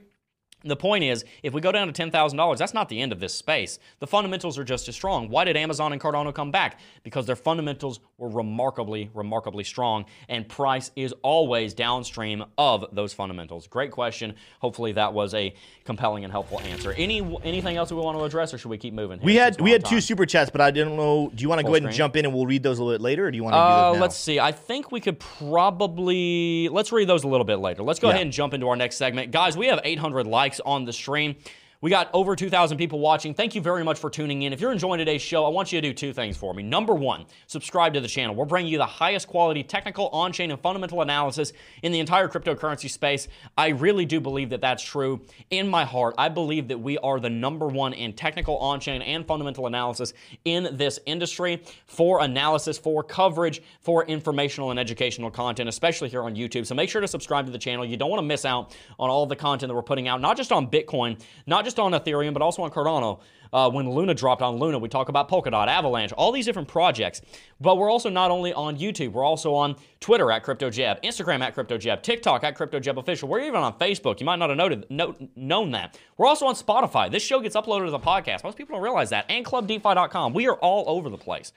The 0.64 0.76
point 0.76 1.04
is, 1.04 1.26
if 1.42 1.54
we 1.54 1.62
go 1.62 1.72
down 1.72 1.92
to 1.92 1.94
$10,000, 2.08 2.58
that's 2.58 2.74
not 2.74 2.88
the 2.90 3.02
end 3.02 3.12
of 3.12 3.20
this 3.20 3.34
space. 3.34 3.80
The 4.00 4.06
fundamentals 4.08 4.60
are 4.60 4.64
just 4.64 4.88
as 4.88 4.96
strong. 4.96 5.30
Why 5.30 5.44
did 5.44 5.58
Amazon 5.58 5.92
and 5.92 6.00
Cardano 6.02 6.34
come 6.34 6.52
back? 6.52 6.80
Because 7.04 7.26
their 7.26 7.36
fundamentals 7.36 8.00
were 8.18 8.30
remarkably, 8.30 9.10
remarkably 9.14 9.64
strong, 9.64 10.06
and 10.30 10.48
price 10.48 10.92
is 10.96 11.14
always 11.24 11.74
downstream 11.74 12.46
of 12.58 12.86
those 12.92 13.12
fundamentals. 13.14 13.66
Great 13.68 13.90
question. 13.92 14.36
Hopefully, 14.60 14.92
that 14.92 15.14
was 15.14 15.34
a 15.34 15.54
compelling 15.84 16.24
and 16.24 16.32
helpful 16.32 16.60
answer. 16.62 16.94
Any 16.94 17.22
anything 17.44 17.78
else 17.78 17.92
we 17.92 17.98
want 18.00 18.18
to 18.20 18.24
address, 18.24 18.54
or 18.54 18.58
should 18.60 18.70
we 18.70 18.78
keep 18.78 18.94
moving? 18.94 19.20
here 19.20 19.26
We 19.26 19.36
had 19.36 19.60
we 19.60 19.72
had 19.72 19.84
two 19.84 19.96
time? 19.96 20.02
super 20.02 20.26
chats, 20.28 20.52
but 20.52 20.62
I 20.62 20.70
didn't 20.70 20.96
know. 20.96 21.32
Do 21.34 21.42
you 21.42 21.50
want 21.50 21.60
to 21.60 21.64
go 21.64 21.70
Full 21.70 21.76
ahead 21.78 21.86
and 21.86 21.94
jump 21.94 22.16
in 22.16 22.26
and 22.26 22.34
we'll 22.34 22.46
read 22.46 22.62
those 22.62 22.78
a 22.78 22.84
little 22.84 22.98
bit 23.00 23.04
later, 23.04 23.26
or 23.26 23.32
do 23.32 23.38
you 23.38 23.44
want 23.44 23.54
to 23.54 23.58
do 23.58 23.62
Uh, 23.62 23.94
now? 23.94 24.00
let's 24.02 24.16
see. 24.16 24.40
I 24.40 24.52
think 24.52 24.92
we 24.92 25.00
could 25.02 25.20
probably 25.20 26.70
let's 26.70 26.92
read 26.92 27.08
those 27.08 27.24
a 27.24 27.28
little 27.28 27.46
bit 27.46 27.58
later. 27.58 27.84
Let's 27.84 28.00
go 28.00 28.08
Yeah. 28.08 28.14
ahead 28.16 28.24
and 28.24 28.32
jump 28.34 28.54
into 28.54 28.68
our 28.68 28.76
next 28.76 28.98
segment, 28.98 29.32
guys. 29.32 29.58
We 29.58 29.68
have 29.68 29.80
800 29.84 30.28
likes 30.28 30.51
on 30.60 30.86
the 30.86 30.94
stream. 30.94 31.36
We 31.82 31.90
got 31.90 32.12
over 32.14 32.36
2,000 32.36 32.78
people 32.78 33.00
watching. 33.00 33.34
Thank 33.34 33.56
you 33.56 33.62
very 33.62 33.84
much 33.84 33.98
for 33.98 34.12
tuning 34.12 34.44
in. 34.44 34.54
If 34.54 34.62
you're 34.62 34.72
enjoying 34.72 35.00
today's 35.00 35.24
show, 35.24 35.46
I 35.46 35.50
want 35.50 35.72
you 35.72 35.82
to 35.82 35.88
do 35.88 35.96
two 35.96 36.14
things 36.14 36.38
for 36.38 36.54
me. 36.54 36.62
Number 36.62 36.94
one, 36.94 37.26
subscribe 37.48 37.96
to 37.96 38.00
the 38.00 38.08
channel. 38.08 38.36
We're 38.36 38.46
bringing 38.46 38.72
you 38.72 38.78
the 38.78 38.86
highest 38.86 39.28
quality 39.28 39.64
technical, 39.64 40.08
on 40.10 40.32
chain, 40.32 40.52
and 40.52 40.62
fundamental 40.62 41.02
analysis 41.02 41.54
in 41.82 41.92
the 41.92 42.00
entire 42.00 42.28
cryptocurrency 42.28 42.88
space. 42.88 43.28
I 43.58 43.70
really 43.70 44.06
do 44.06 44.22
believe 44.22 44.52
that 44.52 44.62
that's 44.62 44.84
true. 44.84 45.22
In 45.50 45.68
my 45.68 45.84
heart, 45.84 46.14
I 46.20 46.30
believe 46.30 46.68
that 46.68 46.78
we 46.78 47.00
are 47.00 47.20
the 47.20 47.32
number 47.32 47.66
one 47.66 47.94
in 47.94 48.14
technical, 48.14 48.58
on 48.60 48.80
chain, 48.80 49.02
and 49.02 49.26
fundamental 49.26 49.66
analysis 49.66 50.14
in 50.46 50.78
this 50.78 51.00
industry 51.08 51.64
for 51.88 52.22
analysis, 52.22 52.78
for 52.78 53.02
coverage, 53.02 53.60
for 53.80 54.06
informational 54.06 54.70
and 54.70 54.80
educational 54.80 55.32
content, 55.32 55.68
especially 55.68 56.10
here 56.10 56.22
on 56.22 56.36
YouTube. 56.36 56.68
So 56.68 56.76
make 56.76 56.92
sure 56.92 57.02
to 57.02 57.08
subscribe 57.08 57.48
to 57.48 57.52
the 57.52 57.58
channel. 57.58 57.84
You 57.84 57.98
don't 57.98 58.12
want 58.12 58.20
to 58.20 58.28
miss 58.28 58.46
out 58.46 58.78
on 59.00 59.10
all 59.10 59.26
the 59.26 59.36
content 59.36 59.70
that 59.70 59.76
we're 59.76 59.82
putting 59.82 60.08
out, 60.08 60.22
not 60.22 60.38
just 60.38 60.52
on 60.52 60.68
Bitcoin, 60.68 61.20
not 61.48 61.66
just 61.66 61.71
on 61.80 61.92
Ethereum, 61.92 62.34
but 62.34 62.42
also 62.42 62.64
on 62.64 62.72
Cardano. 62.72 63.20
Uh, 63.54 63.70
when 63.70 63.90
Luna 63.90 64.14
dropped 64.14 64.42
on 64.42 64.56
Luna, 64.56 64.80
we 64.80 64.88
talk 64.88 65.10
about 65.10 65.28
Polkadot, 65.30 65.68
Avalanche, 65.68 66.14
all 66.14 66.32
these 66.32 66.46
different 66.46 66.70
projects. 66.70 67.22
But 67.60 67.78
we're 67.78 67.92
also 67.92 68.10
not 68.10 68.32
only 68.32 68.54
on 68.54 68.78
YouTube, 68.78 69.12
we're 69.12 69.26
also 69.26 69.54
on 69.56 69.76
Twitter 70.00 70.32
at 70.32 70.46
CryptoJeb, 70.46 71.04
Instagram 71.04 71.42
at 71.42 71.54
CryptoJeb, 71.54 72.02
TikTok 72.02 72.46
at 72.46 72.58
CryptoJebOfficial. 72.58 73.24
We're 73.28 73.42
even 73.42 73.56
on 73.56 73.78
Facebook. 73.78 74.22
You 74.22 74.26
might 74.26 74.38
not 74.38 74.50
have 74.52 74.58
noted, 74.58 74.86
no, 74.90 75.16
known 75.36 75.72
that. 75.72 76.00
We're 76.18 76.28
also 76.28 76.46
on 76.46 76.56
Spotify. 76.56 77.12
This 77.12 77.24
show 77.24 77.42
gets 77.42 77.58
uploaded 77.58 77.88
as 77.88 77.94
a 77.94 78.00
podcast. 78.00 78.46
Most 78.46 78.58
people 78.58 78.76
don't 78.76 78.84
realize 78.84 79.10
that. 79.10 79.26
And 79.28 79.46
ClubDeFi.com. 79.46 80.34
We 80.34 80.48
are 80.48 80.56
all 80.56 80.86
over 80.88 81.10
the 81.10 81.18
place. 81.18 81.52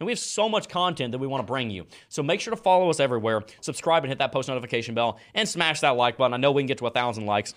and 0.00 0.06
we 0.06 0.12
have 0.12 0.18
so 0.18 0.48
much 0.48 0.68
content 0.68 1.12
that 1.12 1.18
we 1.18 1.26
want 1.26 1.40
to 1.44 1.50
bring 1.50 1.70
you. 1.70 1.86
So 2.08 2.22
make 2.22 2.40
sure 2.40 2.54
to 2.54 2.60
follow 2.60 2.88
us 2.90 3.00
everywhere, 3.00 3.42
subscribe 3.60 4.04
and 4.04 4.10
hit 4.10 4.18
that 4.18 4.32
post 4.32 4.48
notification 4.48 4.94
bell, 4.94 5.18
and 5.34 5.48
smash 5.48 5.80
that 5.80 5.96
like 5.96 6.16
button. 6.16 6.34
I 6.34 6.36
know 6.36 6.52
we 6.52 6.62
can 6.62 6.66
get 6.66 6.78
to 6.78 6.86
a 6.86 6.90
thousand 6.90 7.26
likes 7.26 7.54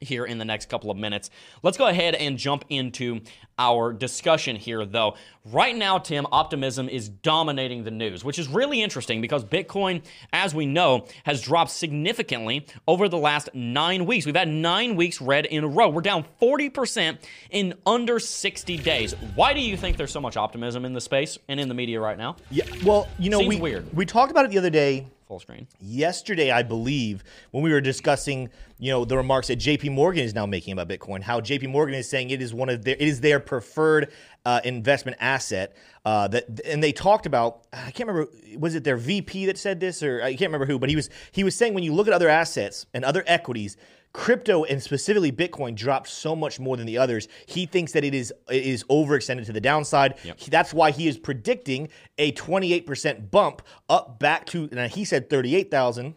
here 0.00 0.24
in 0.24 0.38
the 0.38 0.44
next 0.44 0.68
couple 0.70 0.90
of 0.90 0.96
minutes. 0.96 1.28
Let's 1.62 1.76
go 1.76 1.86
ahead 1.86 2.14
and 2.14 2.38
jump 2.38 2.64
into 2.70 3.20
our 3.58 3.92
discussion 3.92 4.56
here, 4.56 4.86
though. 4.86 5.14
Right 5.44 5.76
now, 5.76 5.98
Tim, 5.98 6.26
optimism 6.32 6.88
is 6.88 7.08
dominating 7.08 7.84
the 7.84 7.90
news, 7.90 8.24
which 8.24 8.38
is 8.38 8.48
really 8.48 8.80
interesting 8.82 9.20
because 9.20 9.44
Bitcoin, 9.44 10.02
as 10.32 10.54
we 10.54 10.64
know, 10.64 11.06
has 11.24 11.42
dropped 11.42 11.70
significantly 11.70 12.66
over 12.88 13.08
the 13.10 13.18
last 13.18 13.50
nine 13.54 14.06
weeks. 14.06 14.24
We've 14.24 14.34
had 14.34 14.48
nine 14.48 14.96
weeks 14.96 15.20
red 15.20 15.44
in 15.44 15.64
a 15.64 15.68
row. 15.68 15.90
We're 15.90 16.00
down 16.00 16.24
40% 16.40 17.18
in 17.50 17.74
under 17.84 18.18
60 18.18 18.78
days. 18.78 19.12
Why 19.34 19.52
do 19.52 19.60
you 19.60 19.76
think 19.76 19.98
there's 19.98 20.12
so 20.12 20.20
much 20.20 20.38
optimism 20.38 20.86
in 20.86 20.94
the 20.94 21.00
space 21.00 21.38
and 21.48 21.60
in 21.60 21.68
the 21.68 21.74
media 21.74 22.00
right 22.00 22.16
now? 22.16 22.36
Yeah. 22.50 22.64
Well, 22.84 23.06
you 23.18 23.28
know, 23.28 23.40
Seems 23.40 23.54
we 23.56 23.60
weird. 23.60 23.94
we 23.94 24.06
talked 24.06 24.30
about 24.30 24.46
it 24.46 24.50
the 24.50 24.58
other 24.58 24.70
day. 24.70 25.08
Full 25.30 25.38
screen. 25.38 25.68
yesterday, 25.78 26.50
I 26.50 26.64
believe, 26.64 27.22
when 27.52 27.62
we 27.62 27.70
were 27.70 27.80
discussing, 27.80 28.48
you 28.80 28.90
know, 28.90 29.04
the 29.04 29.16
remarks 29.16 29.46
that 29.46 29.54
J.P. 29.54 29.90
Morgan 29.90 30.24
is 30.24 30.34
now 30.34 30.44
making 30.44 30.72
about 30.72 30.88
Bitcoin, 30.88 31.22
how 31.22 31.40
J.P. 31.40 31.68
Morgan 31.68 31.94
is 31.94 32.08
saying 32.08 32.30
it 32.30 32.42
is 32.42 32.52
one 32.52 32.68
of 32.68 32.82
their, 32.82 32.96
it 32.96 33.06
is 33.06 33.20
their 33.20 33.38
preferred 33.38 34.10
uh, 34.44 34.60
investment 34.64 35.16
asset. 35.20 35.76
Uh, 36.04 36.26
that 36.26 36.60
and 36.64 36.82
they 36.82 36.90
talked 36.90 37.26
about, 37.26 37.64
I 37.72 37.92
can't 37.92 38.08
remember, 38.08 38.28
was 38.58 38.74
it 38.74 38.82
their 38.82 38.96
VP 38.96 39.46
that 39.46 39.56
said 39.56 39.78
this, 39.78 40.02
or 40.02 40.20
I 40.20 40.30
can't 40.30 40.48
remember 40.48 40.66
who, 40.66 40.80
but 40.80 40.88
he 40.88 40.96
was 40.96 41.08
he 41.30 41.44
was 41.44 41.54
saying 41.54 41.74
when 41.74 41.84
you 41.84 41.94
look 41.94 42.08
at 42.08 42.12
other 42.12 42.28
assets 42.28 42.86
and 42.92 43.04
other 43.04 43.22
equities. 43.24 43.76
Crypto 44.12 44.64
and 44.64 44.82
specifically 44.82 45.30
Bitcoin 45.30 45.74
dropped 45.76 46.08
so 46.08 46.34
much 46.34 46.58
more 46.58 46.76
than 46.76 46.86
the 46.86 46.98
others. 46.98 47.28
He 47.46 47.66
thinks 47.66 47.92
that 47.92 48.02
it 48.02 48.12
is 48.14 48.32
it 48.48 48.64
is 48.64 48.82
overextended 48.84 49.46
to 49.46 49.52
the 49.52 49.60
downside. 49.60 50.18
He- 50.36 50.50
that's 50.50 50.74
why 50.74 50.90
he 50.90 51.06
is 51.06 51.16
predicting 51.16 51.88
a 52.18 52.32
28% 52.32 53.30
bump 53.30 53.62
up 53.88 54.18
back 54.18 54.46
to. 54.46 54.68
Now 54.72 54.88
he 54.88 55.04
said 55.04 55.30
38,000 55.30 56.14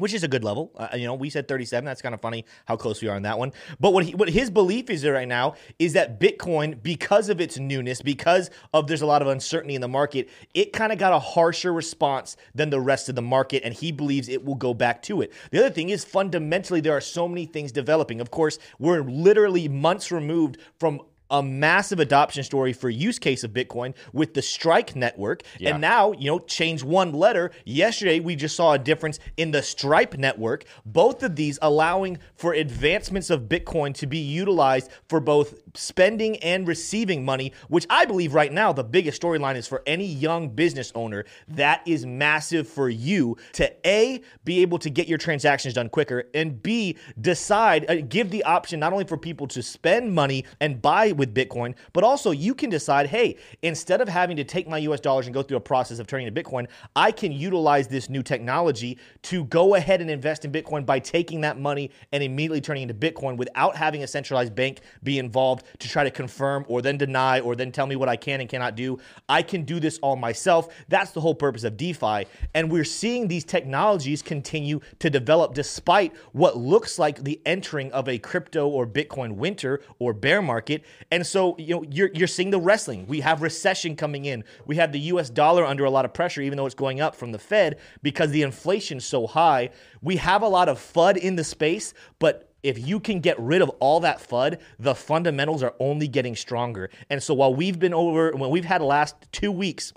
which 0.00 0.14
is 0.14 0.24
a 0.24 0.28
good 0.28 0.42
level. 0.42 0.72
Uh, 0.76 0.88
you 0.94 1.06
know, 1.06 1.14
we 1.14 1.30
said 1.30 1.46
37. 1.46 1.84
That's 1.84 2.02
kind 2.02 2.14
of 2.14 2.20
funny 2.20 2.44
how 2.64 2.76
close 2.76 3.00
we 3.00 3.08
are 3.08 3.16
on 3.16 3.22
that 3.22 3.38
one. 3.38 3.52
But 3.78 3.92
what 3.92 4.04
he, 4.04 4.14
what 4.14 4.28
his 4.28 4.50
belief 4.50 4.90
is 4.90 5.06
right 5.06 5.28
now 5.28 5.54
is 5.78 5.92
that 5.92 6.18
Bitcoin, 6.18 6.82
because 6.82 7.28
of 7.28 7.40
its 7.40 7.58
newness, 7.58 8.02
because 8.02 8.50
of 8.74 8.86
there's 8.86 9.02
a 9.02 9.06
lot 9.06 9.22
of 9.22 9.28
uncertainty 9.28 9.74
in 9.74 9.80
the 9.80 9.88
market, 9.88 10.28
it 10.54 10.72
kind 10.72 10.92
of 10.92 10.98
got 10.98 11.12
a 11.12 11.18
harsher 11.18 11.72
response 11.72 12.36
than 12.54 12.70
the 12.70 12.80
rest 12.80 13.08
of 13.08 13.14
the 13.14 13.22
market, 13.22 13.62
and 13.64 13.74
he 13.74 13.92
believes 13.92 14.28
it 14.28 14.44
will 14.44 14.54
go 14.54 14.74
back 14.74 15.02
to 15.02 15.20
it. 15.22 15.32
The 15.50 15.58
other 15.58 15.70
thing 15.70 15.90
is 15.90 16.04
fundamentally 16.04 16.80
there 16.80 16.96
are 16.96 17.00
so 17.00 17.28
many 17.28 17.46
things 17.46 17.72
developing. 17.72 18.20
Of 18.20 18.30
course, 18.30 18.58
we're 18.78 19.02
literally 19.02 19.68
months 19.68 20.10
removed 20.10 20.58
from 20.78 21.00
a 21.30 21.42
massive 21.42 22.00
adoption 22.00 22.42
story 22.44 22.72
for 22.72 22.90
use 22.90 23.18
case 23.18 23.44
of 23.44 23.52
Bitcoin 23.52 23.94
with 24.12 24.34
the 24.34 24.42
Strike 24.42 24.96
network. 24.96 25.42
Yeah. 25.58 25.70
And 25.70 25.80
now, 25.80 26.12
you 26.12 26.30
know, 26.30 26.38
change 26.38 26.82
one 26.82 27.12
letter. 27.12 27.50
Yesterday, 27.64 28.20
we 28.20 28.36
just 28.36 28.56
saw 28.56 28.72
a 28.72 28.78
difference 28.78 29.18
in 29.36 29.50
the 29.50 29.62
Stripe 29.62 30.16
network. 30.16 30.64
Both 30.84 31.22
of 31.22 31.36
these 31.36 31.58
allowing 31.62 32.18
for 32.34 32.52
advancements 32.52 33.30
of 33.30 33.42
Bitcoin 33.42 33.94
to 33.94 34.06
be 34.06 34.18
utilized 34.18 34.90
for 35.08 35.20
both 35.20 35.54
spending 35.74 36.36
and 36.38 36.66
receiving 36.66 37.24
money, 37.24 37.52
which 37.68 37.86
I 37.88 38.04
believe 38.04 38.34
right 38.34 38.52
now 38.52 38.72
the 38.72 38.84
biggest 38.84 39.20
storyline 39.20 39.56
is 39.56 39.66
for 39.66 39.82
any 39.86 40.06
young 40.06 40.50
business 40.50 40.92
owner. 40.94 41.24
That 41.48 41.82
is 41.86 42.04
massive 42.04 42.68
for 42.68 42.88
you 42.88 43.36
to 43.52 43.72
A, 43.86 44.22
be 44.44 44.62
able 44.62 44.78
to 44.80 44.90
get 44.90 45.08
your 45.08 45.18
transactions 45.18 45.74
done 45.74 45.88
quicker, 45.88 46.24
and 46.34 46.62
B, 46.62 46.96
decide, 47.20 47.88
uh, 47.90 47.96
give 47.96 48.30
the 48.30 48.44
option 48.44 48.80
not 48.80 48.92
only 48.92 49.04
for 49.04 49.16
people 49.16 49.46
to 49.48 49.62
spend 49.62 50.14
money 50.14 50.44
and 50.60 50.80
buy 50.82 51.12
with 51.20 51.34
Bitcoin, 51.34 51.74
but 51.92 52.02
also 52.02 52.30
you 52.30 52.54
can 52.54 52.70
decide, 52.70 53.06
hey, 53.06 53.36
instead 53.62 54.00
of 54.00 54.08
having 54.08 54.36
to 54.38 54.42
take 54.42 54.66
my 54.66 54.78
US 54.78 54.98
dollars 54.98 55.26
and 55.26 55.34
go 55.34 55.42
through 55.42 55.58
a 55.58 55.60
process 55.60 55.98
of 55.98 56.06
turning 56.06 56.32
to 56.32 56.42
Bitcoin, 56.42 56.66
I 56.96 57.12
can 57.12 57.30
utilize 57.30 57.86
this 57.86 58.08
new 58.08 58.22
technology 58.22 58.98
to 59.22 59.44
go 59.44 59.74
ahead 59.74 60.00
and 60.00 60.10
invest 60.10 60.44
in 60.44 60.50
Bitcoin 60.50 60.84
by 60.86 60.98
taking 60.98 61.42
that 61.42 61.60
money 61.60 61.90
and 62.10 62.22
immediately 62.22 62.62
turning 62.62 62.82
into 62.82 62.94
Bitcoin 62.94 63.36
without 63.36 63.76
having 63.76 64.02
a 64.02 64.06
centralized 64.06 64.54
bank 64.54 64.80
be 65.02 65.18
involved 65.18 65.66
to 65.78 65.88
try 65.88 66.02
to 66.02 66.10
confirm 66.10 66.64
or 66.68 66.80
then 66.80 66.96
deny 66.96 67.40
or 67.40 67.54
then 67.54 67.70
tell 67.70 67.86
me 67.86 67.96
what 67.96 68.08
I 68.08 68.16
can 68.16 68.40
and 68.40 68.48
cannot 68.48 68.74
do. 68.74 68.98
I 69.28 69.42
can 69.42 69.64
do 69.64 69.78
this 69.78 69.98
all 69.98 70.16
myself. 70.16 70.68
That's 70.88 71.10
the 71.10 71.20
whole 71.20 71.34
purpose 71.34 71.64
of 71.64 71.76
DeFi. 71.76 72.24
And 72.54 72.72
we're 72.72 72.84
seeing 72.84 73.28
these 73.28 73.44
technologies 73.44 74.22
continue 74.22 74.80
to 75.00 75.10
develop 75.10 75.52
despite 75.52 76.16
what 76.32 76.56
looks 76.56 76.98
like 76.98 77.22
the 77.22 77.40
entering 77.44 77.92
of 77.92 78.08
a 78.08 78.18
crypto 78.18 78.66
or 78.66 78.86
Bitcoin 78.86 79.32
winter 79.32 79.82
or 79.98 80.14
bear 80.14 80.40
market. 80.40 80.82
And 81.10 81.26
so, 81.26 81.56
you 81.58 81.74
know, 81.74 81.84
you're, 81.90 82.10
you're 82.14 82.28
seeing 82.28 82.50
the 82.50 82.60
wrestling. 82.60 83.06
We 83.06 83.20
have 83.20 83.42
recession 83.42 83.96
coming 83.96 84.26
in. 84.26 84.44
We 84.66 84.76
have 84.76 84.92
the 84.92 85.00
US 85.00 85.28
dollar 85.28 85.64
under 85.64 85.84
a 85.84 85.90
lot 85.90 86.04
of 86.04 86.14
pressure, 86.14 86.40
even 86.40 86.56
though 86.56 86.66
it's 86.66 86.74
going 86.74 87.00
up 87.00 87.16
from 87.16 87.32
the 87.32 87.38
Fed 87.38 87.78
because 88.02 88.30
the 88.30 88.42
inflation's 88.42 89.04
so 89.04 89.26
high. 89.26 89.70
We 90.02 90.16
have 90.16 90.42
a 90.42 90.48
lot 90.48 90.68
of 90.68 90.78
FUD 90.78 91.16
in 91.16 91.36
the 91.36 91.44
space, 91.44 91.94
but 92.18 92.50
if 92.62 92.78
you 92.78 93.00
can 93.00 93.20
get 93.20 93.38
rid 93.40 93.62
of 93.62 93.70
all 93.80 94.00
that 94.00 94.18
FUD, 94.20 94.60
the 94.78 94.94
fundamentals 94.94 95.62
are 95.62 95.74
only 95.80 96.06
getting 96.06 96.36
stronger. 96.36 96.90
And 97.08 97.22
so 97.22 97.34
while 97.34 97.54
we've 97.54 97.78
been 97.78 97.94
over, 97.94 98.32
when 98.32 98.50
we've 98.50 98.64
had 98.64 98.80
the 98.80 98.86
last 98.86 99.16
two 99.32 99.50
weeks 99.50 99.92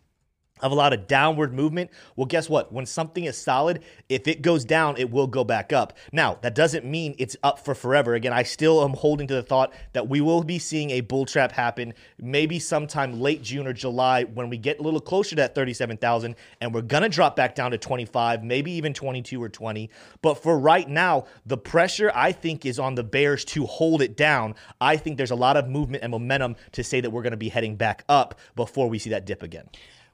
of 0.64 0.72
a 0.72 0.76
lot 0.76 0.93
of 0.93 1.05
downward 1.07 1.53
movement, 1.53 1.91
well, 2.16 2.26
guess 2.26 2.49
what? 2.49 2.72
When 2.72 2.86
something 2.86 3.26
is 3.26 3.38
solid, 3.38 3.84
if 4.09 4.28
it 4.28 4.41
goes 4.41 4.66
down, 4.66 4.95
it 4.97 5.11
will 5.11 5.28
go 5.28 5.43
back 5.43 5.74
up. 5.74 5.97
Now, 6.11 6.39
that 6.41 6.55
doesn't 6.55 6.86
mean 6.86 7.14
it's 7.20 7.36
up 7.43 7.59
for 7.59 7.76
forever. 7.76 8.16
Again, 8.16 8.34
I 8.34 8.43
still 8.43 8.84
am 8.84 8.93
holding 8.93 9.28
to 9.28 9.36
the 9.36 9.43
thought 9.43 9.74
that 9.91 10.07
we 10.07 10.22
will 10.22 10.41
be 10.43 10.57
seeing 10.57 10.89
a 10.91 11.01
bull 11.01 11.26
trap 11.26 11.51
happen 11.51 11.93
maybe 12.18 12.57
sometime 12.59 13.20
late 13.20 13.43
June 13.43 13.68
or 13.68 13.74
July 13.74 14.24
when 14.24 14.49
we 14.49 14.57
get 14.57 14.80
a 14.80 14.82
little 14.82 15.01
closer 15.01 15.32
to 15.32 15.36
that 15.36 15.53
37,000 15.53 16.36
and 16.61 16.74
we're 16.74 16.82
going 16.82 17.03
to 17.03 17.09
drop 17.09 17.36
back 17.36 17.55
down 17.55 17.72
to 17.72 17.78
25, 17.78 18.43
maybe 18.43 18.72
even 18.72 18.93
22 18.93 19.43
or 19.43 19.49
20. 19.49 19.89
But 20.22 20.36
for 20.36 20.57
right 20.57 20.88
now, 20.88 21.26
the 21.45 21.57
pressure 21.57 22.09
I 22.16 22.32
think 22.32 22.66
is 22.66 22.80
on 22.80 22.95
the 22.95 23.03
Bears 23.03 23.43
to 23.45 23.66
hold 23.66 24.01
it 24.01 24.16
down. 24.16 24.55
I 24.80 24.95
think 24.95 25.18
there's 25.18 25.32
a 25.32 25.36
lot 25.36 25.57
of 25.57 25.68
movement 25.68 26.03
and 26.03 26.11
momentum 26.11 26.55
to 26.72 26.84
say 26.84 27.01
that 27.01 27.09
we're 27.09 27.22
going 27.22 27.32
to 27.32 27.38
be 27.38 27.49
heading 27.49 27.76
back 27.76 28.05
up 28.07 28.39
before 28.55 28.89
we 28.89 28.97
see 28.97 29.09
that 29.09 29.26
dip 29.26 29.43
again. 29.43 29.68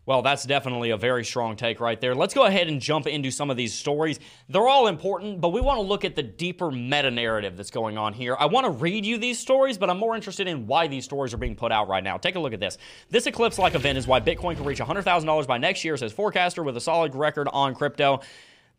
Well, 0.10 0.24
that's 0.24 0.44
definitely 0.44 0.90
a 0.90 0.98
very 0.98 1.24
strong 1.24 1.56
take 1.56 1.80
right 1.80 2.02
there. 2.02 2.16
Let's 2.16 2.34
go 2.34 2.46
ahead 2.46 2.68
and 2.68 2.82
jump 2.82 3.06
into 3.06 3.30
some 3.30 3.52
of 3.52 3.58
these 3.58 3.76
stories. 3.76 4.20
They're 4.50 4.68
all 4.68 4.88
important, 4.88 5.40
but 5.40 5.50
we 5.50 5.62
want 5.62 5.78
to 5.78 5.84
look 5.84 6.04
at 6.04 6.16
the 6.16 6.24
deeper 6.24 6.72
meta 6.72 7.12
narrative 7.12 7.56
that's 7.56 7.70
going 7.70 7.96
on 7.96 8.14
here. 8.14 8.36
I 8.40 8.48
want 8.48 8.66
to 8.66 8.72
read 8.72 9.06
you 9.06 9.20
these 9.20 9.38
stories, 9.38 9.78
but 9.78 9.88
I'm 9.88 10.00
more 10.00 10.16
interested 10.16 10.48
in 10.48 10.66
why 10.66 10.88
these 10.88 11.06
stories 11.06 11.32
are 11.36 11.38
being 11.38 11.56
put 11.56 11.72
out 11.72 11.90
right 11.90 12.04
now. 12.04 12.18
Take 12.18 12.38
a 12.38 12.40
look 12.40 12.54
at 12.54 12.60
this. 12.60 12.80
This 13.12 13.28
eclipse 13.28 13.60
like 13.60 13.76
event 13.76 14.00
is 14.00 14.08
why 14.08 14.20
Bitcoin 14.20 14.56
can 14.56 14.66
reach 14.66 14.80
$100,000 14.80 15.46
by 15.46 15.60
next 15.60 15.86
year, 15.86 15.96
says 15.96 16.12
forecaster 16.12 16.64
with 16.64 16.76
a 16.76 16.82
solid 16.82 17.14
record 17.14 17.48
on 17.54 17.76
crypto. 17.76 18.22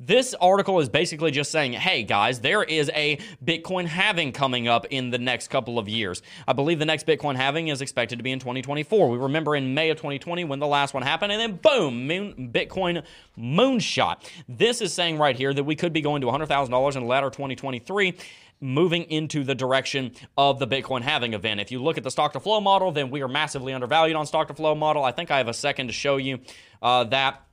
This 0.01 0.35
article 0.41 0.81
is 0.81 0.89
basically 0.89 1.31
just 1.31 1.51
saying, 1.51 1.75
hey 1.75 2.05
guys, 2.05 2.41
there 2.41 2.63
is 2.63 2.91
a 2.95 3.19
Bitcoin 3.45 3.85
halving 3.85 4.33
coming 4.33 4.67
up 4.67 4.87
in 4.89 5.11
the 5.11 5.19
next 5.19 5.49
couple 5.49 5.79
of 5.79 5.91
years. 5.91 6.23
I 6.49 6.55
believe 6.55 6.79
the 6.79 6.87
next 6.87 7.07
Bitcoin 7.07 7.37
halving 7.37 7.69
is 7.69 7.83
expected 7.83 8.19
to 8.19 8.23
be 8.23 8.33
in 8.33 8.39
2024. 8.39 9.11
We 9.11 9.19
remember 9.19 9.55
in 9.55 9.75
May 9.75 9.91
of 9.91 9.99
2020 9.99 10.45
when 10.45 10.59
the 10.59 10.67
last 10.67 10.95
one 10.95 11.03
happened, 11.03 11.33
and 11.33 11.41
then 11.41 11.61
boom, 11.63 12.07
moon, 12.07 12.51
Bitcoin 12.51 13.05
moonshot. 13.39 14.27
This 14.49 14.81
is 14.81 14.95
saying 14.95 15.19
right 15.19 15.37
here 15.37 15.53
that 15.53 15.65
we 15.65 15.77
could 15.77 15.93
be 15.93 16.01
going 16.01 16.23
to 16.23 16.29
$100,000 16.29 16.97
in 16.97 17.03
the 17.03 17.07
latter 17.07 17.29
2023 17.29 18.15
moving 18.63 19.05
into 19.05 19.43
the 19.45 19.55
direction 19.55 20.13
of 20.37 20.59
the 20.59 20.67
Bitcoin 20.67 21.03
halving 21.03 21.35
event. 21.35 21.61
If 21.61 21.71
you 21.71 21.83
look 21.83 21.99
at 21.99 22.05
the 22.05 22.11
stock 22.11 22.33
to 22.35 22.41
flow 22.41 22.61
model, 22.61 22.93
then 22.93 23.11
we 23.11 23.23
are 23.23 23.29
massively 23.29 23.73
undervalued 23.73 24.17
on 24.17 24.27
stock 24.27 24.49
to 24.49 24.55
flow 24.55 24.75
model. 24.75 25.05
I 25.05 25.13
think 25.13 25.31
I 25.31 25.39
have 25.39 25.49
a 25.49 25.55
second 25.55 25.89
to 25.89 25.93
show 25.93 26.17
you 26.17 26.41
uh, 26.83 27.05
that. 27.05 27.47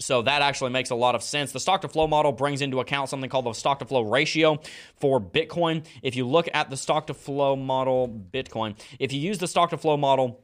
So 0.00 0.22
that 0.22 0.40
actually 0.40 0.70
makes 0.70 0.90
a 0.90 0.94
lot 0.94 1.14
of 1.14 1.22
sense. 1.22 1.52
The 1.52 1.60
stock 1.60 1.82
to 1.82 1.88
flow 1.88 2.06
model 2.06 2.32
brings 2.32 2.62
into 2.62 2.80
account 2.80 3.10
something 3.10 3.28
called 3.28 3.44
the 3.44 3.52
stock 3.52 3.78
to 3.80 3.84
flow 3.84 4.00
ratio 4.00 4.58
for 4.96 5.20
Bitcoin. 5.20 5.84
If 6.02 6.16
you 6.16 6.26
look 6.26 6.48
at 6.54 6.70
the 6.70 6.76
stock 6.76 7.06
to 7.08 7.14
flow 7.14 7.54
model 7.54 8.08
Bitcoin, 8.32 8.76
if 8.98 9.12
you 9.12 9.20
use 9.20 9.38
the 9.38 9.46
stock 9.46 9.70
to 9.70 9.76
flow 9.76 9.98
model, 9.98 10.42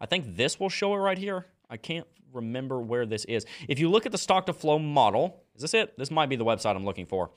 I 0.00 0.06
think 0.06 0.36
this 0.36 0.58
will 0.58 0.70
show 0.70 0.94
it 0.94 0.98
right 0.98 1.18
here. 1.18 1.46
I 1.68 1.76
can't 1.76 2.06
remember 2.32 2.80
where 2.80 3.04
this 3.04 3.26
is. 3.26 3.44
If 3.68 3.78
you 3.78 3.90
look 3.90 4.06
at 4.06 4.12
the 4.12 4.18
stock 4.18 4.46
to 4.46 4.54
flow 4.54 4.78
model, 4.78 5.42
is 5.54 5.62
this 5.62 5.74
it? 5.74 5.98
This 5.98 6.10
might 6.10 6.30
be 6.30 6.36
the 6.36 6.44
website 6.44 6.74
I'm 6.74 6.86
looking 6.86 7.06
for. 7.06 7.30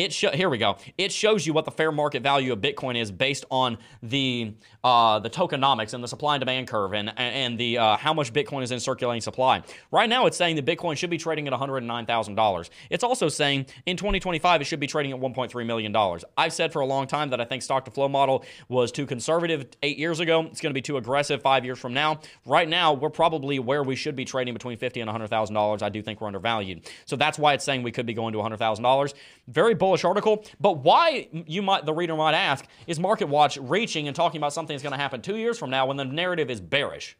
It 0.00 0.14
sho- 0.14 0.30
here 0.30 0.48
we 0.48 0.56
go. 0.56 0.78
It 0.96 1.12
shows 1.12 1.46
you 1.46 1.52
what 1.52 1.66
the 1.66 1.70
fair 1.70 1.92
market 1.92 2.22
value 2.22 2.54
of 2.54 2.60
Bitcoin 2.60 2.98
is 2.98 3.12
based 3.12 3.44
on 3.50 3.76
the 4.02 4.54
uh, 4.82 5.18
the 5.18 5.28
tokenomics 5.28 5.92
and 5.92 6.02
the 6.02 6.08
supply 6.08 6.36
and 6.36 6.40
demand 6.40 6.68
curve 6.68 6.94
and 6.94 7.12
and 7.18 7.58
the 7.58 7.76
uh, 7.76 7.98
how 7.98 8.14
much 8.14 8.32
Bitcoin 8.32 8.62
is 8.62 8.70
in 8.70 8.80
circulating 8.80 9.20
supply. 9.20 9.62
Right 9.90 10.08
now, 10.08 10.24
it's 10.24 10.38
saying 10.38 10.56
that 10.56 10.64
Bitcoin 10.64 10.96
should 10.96 11.10
be 11.10 11.18
trading 11.18 11.46
at 11.48 11.50
one 11.50 11.60
hundred 11.60 11.82
nine 11.82 12.06
thousand 12.06 12.34
dollars. 12.34 12.70
It's 12.88 13.04
also 13.04 13.28
saying 13.28 13.66
in 13.84 13.98
twenty 13.98 14.20
twenty 14.20 14.38
five 14.38 14.62
it 14.62 14.64
should 14.64 14.80
be 14.80 14.86
trading 14.86 15.12
at 15.12 15.18
one 15.18 15.34
point 15.34 15.52
three 15.52 15.64
million 15.64 15.92
dollars. 15.92 16.24
I've 16.34 16.54
said 16.54 16.72
for 16.72 16.80
a 16.80 16.86
long 16.86 17.06
time 17.06 17.28
that 17.28 17.40
I 17.42 17.44
think 17.44 17.62
stock 17.62 17.84
to 17.84 17.90
flow 17.90 18.08
model 18.08 18.46
was 18.70 18.90
too 18.90 19.04
conservative 19.04 19.66
eight 19.82 19.98
years 19.98 20.18
ago. 20.18 20.46
It's 20.46 20.62
going 20.62 20.70
to 20.70 20.74
be 20.74 20.80
too 20.80 20.96
aggressive 20.96 21.42
five 21.42 21.66
years 21.66 21.78
from 21.78 21.92
now. 21.92 22.20
Right 22.46 22.70
now, 22.70 22.94
we're 22.94 23.10
probably 23.10 23.58
where 23.58 23.82
we 23.82 23.96
should 23.96 24.16
be 24.16 24.24
trading 24.24 24.54
between 24.54 24.78
fifty 24.78 25.02
and 25.02 25.10
hundred 25.10 25.28
thousand 25.28 25.56
dollars. 25.56 25.82
I 25.82 25.90
do 25.90 26.00
think 26.00 26.22
we're 26.22 26.28
undervalued. 26.28 26.88
So 27.04 27.16
that's 27.16 27.38
why 27.38 27.52
it's 27.52 27.64
saying 27.66 27.82
we 27.82 27.92
could 27.92 28.06
be 28.06 28.14
going 28.14 28.32
to 28.32 28.40
hundred 28.40 28.60
thousand 28.60 28.84
dollars. 28.84 29.12
Very 29.46 29.74
article. 30.04 30.44
But 30.60 30.78
why 30.78 31.28
you 31.46 31.62
might 31.62 31.86
the 31.86 31.92
reader 31.92 32.16
might 32.16 32.34
ask 32.34 32.64
is 32.86 32.98
Market 32.98 33.28
Watch 33.28 33.56
reaching 33.58 34.06
and 34.06 34.16
talking 34.16 34.38
about 34.38 34.52
something 34.52 34.74
that's 34.74 34.82
going 34.82 34.92
to 34.92 34.98
happen 34.98 35.22
two 35.22 35.36
years 35.36 35.58
from 35.58 35.70
now 35.70 35.86
when 35.86 35.96
the 35.96 36.04
narrative 36.04 36.50
is 36.50 36.60
bearish? 36.60 37.16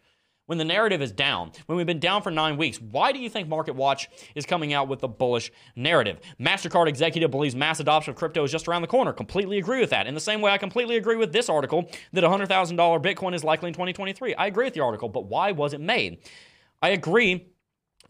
when 0.51 0.59
the 0.59 0.65
narrative 0.65 1.01
is 1.01 1.13
down, 1.13 1.53
when 1.67 1.77
we've 1.77 1.87
been 1.87 2.01
down 2.01 2.23
for 2.23 2.33
nine 2.33 2.57
weeks, 2.57 2.81
why 2.81 3.13
do 3.13 3.21
you 3.21 3.31
think 3.31 3.47
Market 3.47 3.77
Watch 3.77 4.09
is 4.35 4.45
coming 4.45 4.73
out 4.73 4.89
with 4.89 5.01
a 5.05 5.07
bullish 5.07 5.53
narrative? 5.77 6.19
MasterCard 6.41 6.89
executive 6.89 7.31
believes 7.31 7.55
mass 7.55 7.79
adoption 7.79 8.11
of 8.11 8.17
crypto 8.17 8.43
is 8.43 8.51
just 8.51 8.67
around 8.67 8.83
the 8.83 8.89
corner. 8.89 9.13
Completely 9.13 9.59
agree 9.59 9.79
with 9.79 9.91
that. 9.91 10.09
In 10.09 10.15
the 10.15 10.19
same 10.19 10.41
way, 10.41 10.51
I 10.51 10.59
completely 10.59 10.97
agree 10.97 11.15
with 11.15 11.33
this 11.33 11.49
article 11.49 11.89
that 12.15 12.25
$100,000 12.25 12.49
Bitcoin 13.01 13.33
is 13.33 13.45
likely 13.45 13.69
in 13.69 13.75
2023. 13.75 14.35
I 14.35 14.49
agree 14.49 14.65
with 14.65 14.75
the 14.75 14.81
article, 14.81 15.09
but 15.09 15.27
why 15.27 15.53
was 15.53 15.73
it 15.73 15.81
made? 15.81 16.19
I 16.83 16.89
agree 16.89 17.47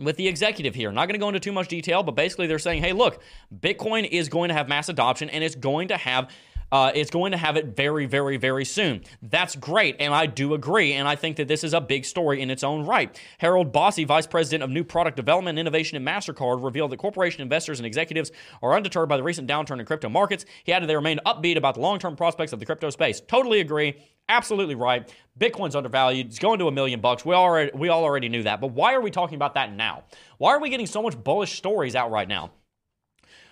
with 0.01 0.17
the 0.17 0.27
executive 0.27 0.75
here. 0.75 0.91
Not 0.93 1.07
going 1.07 1.15
to 1.15 1.19
go 1.19 1.29
into 1.29 1.41
too 1.41 1.53
much 1.53 1.69
detail, 1.69 2.03
but 2.03 2.13
basically 2.13 2.47
they're 2.47 2.59
saying, 2.59 2.83
hey, 2.83 2.93
look, 2.93 3.23
Bitcoin 3.55 4.09
is 4.09 4.29
going 4.29 4.49
to 4.49 4.55
have 4.55 4.69
mass 4.69 4.89
adoption 4.89 5.31
and 5.31 5.45
it's 5.45 5.55
going 5.55 5.89
to 5.89 5.97
have 5.97 6.31
uh, 6.73 6.93
it's 6.95 7.11
going 7.11 7.33
to 7.33 7.39
have 7.39 7.57
it 7.57 7.77
very, 7.77 8.07
very, 8.07 8.37
very 8.37 8.65
soon. 8.65 9.03
That's 9.23 9.57
great, 9.57 9.97
and 9.99 10.15
I 10.15 10.27
do 10.27 10.55
agree, 10.55 10.93
and 10.93 11.07
I 11.09 11.17
think 11.17 11.37
that 11.37 11.49
this 11.49 11.65
is 11.65 11.75
a 11.75 11.81
big 11.81 12.05
story 12.05 12.41
in 12.41 12.51
its 12.51 12.65
own 12.65 12.87
right. 12.87 13.19
Harold 13.39 13.73
Bossy, 13.73 14.05
Vice 14.05 14.27
President 14.27 14.63
of 14.63 14.71
New 14.71 14.85
Product 14.85 15.17
Development 15.17 15.59
Innovation 15.59 15.97
at 15.97 16.03
MasterCard, 16.03 16.65
revealed 16.65 16.93
that 16.93 16.99
corporation 16.99 17.43
investors 17.43 17.79
and 17.79 17.87
executives 17.87 18.31
are 18.63 18.75
undeterred 18.75 19.09
by 19.09 19.17
the 19.17 19.23
recent 19.23 19.49
downturn 19.49 19.81
in 19.81 19.87
crypto 19.87 20.09
markets. 20.09 20.45
He 20.65 20.73
added 20.73 20.89
they 20.89 20.97
remain 20.97 21.21
upbeat 21.27 21.57
about 21.57 21.75
the 21.75 21.81
long 21.81 21.99
term 21.99 22.17
prospects 22.17 22.53
of 22.53 22.61
the 22.61 22.67
crypto 22.67 22.91
space. 22.91 23.21
Totally 23.21 23.61
agree. 23.61 23.97
Absolutely 24.29 24.77
right. 24.77 25.13
Bitcoin's 25.39 25.75
undervalued. 25.75 26.27
It's 26.27 26.39
going 26.39 26.61
to 26.61 26.69
a 26.69 26.73
million 26.73 27.01
bucks. 27.01 27.25
We 27.25 27.35
already 27.35 27.73
we 27.75 27.89
all 27.89 28.05
already 28.05 28.29
knew 28.29 28.45
that. 28.45 28.61
But 28.61 28.69
why 28.69 28.95
are 28.95 29.01
we 29.01 29.11
talking 29.11 29.35
about 29.35 29.55
that 29.55 29.73
now? 29.73 30.05
Why 30.39 30.53
are 30.53 30.61
we 30.61 30.71
getting 30.71 30.87
so 30.87 31.03
much 31.03 31.21
bullish 31.23 31.57
stories 31.57 31.97
out 31.97 32.13
right 32.13 32.29
now? 32.29 32.53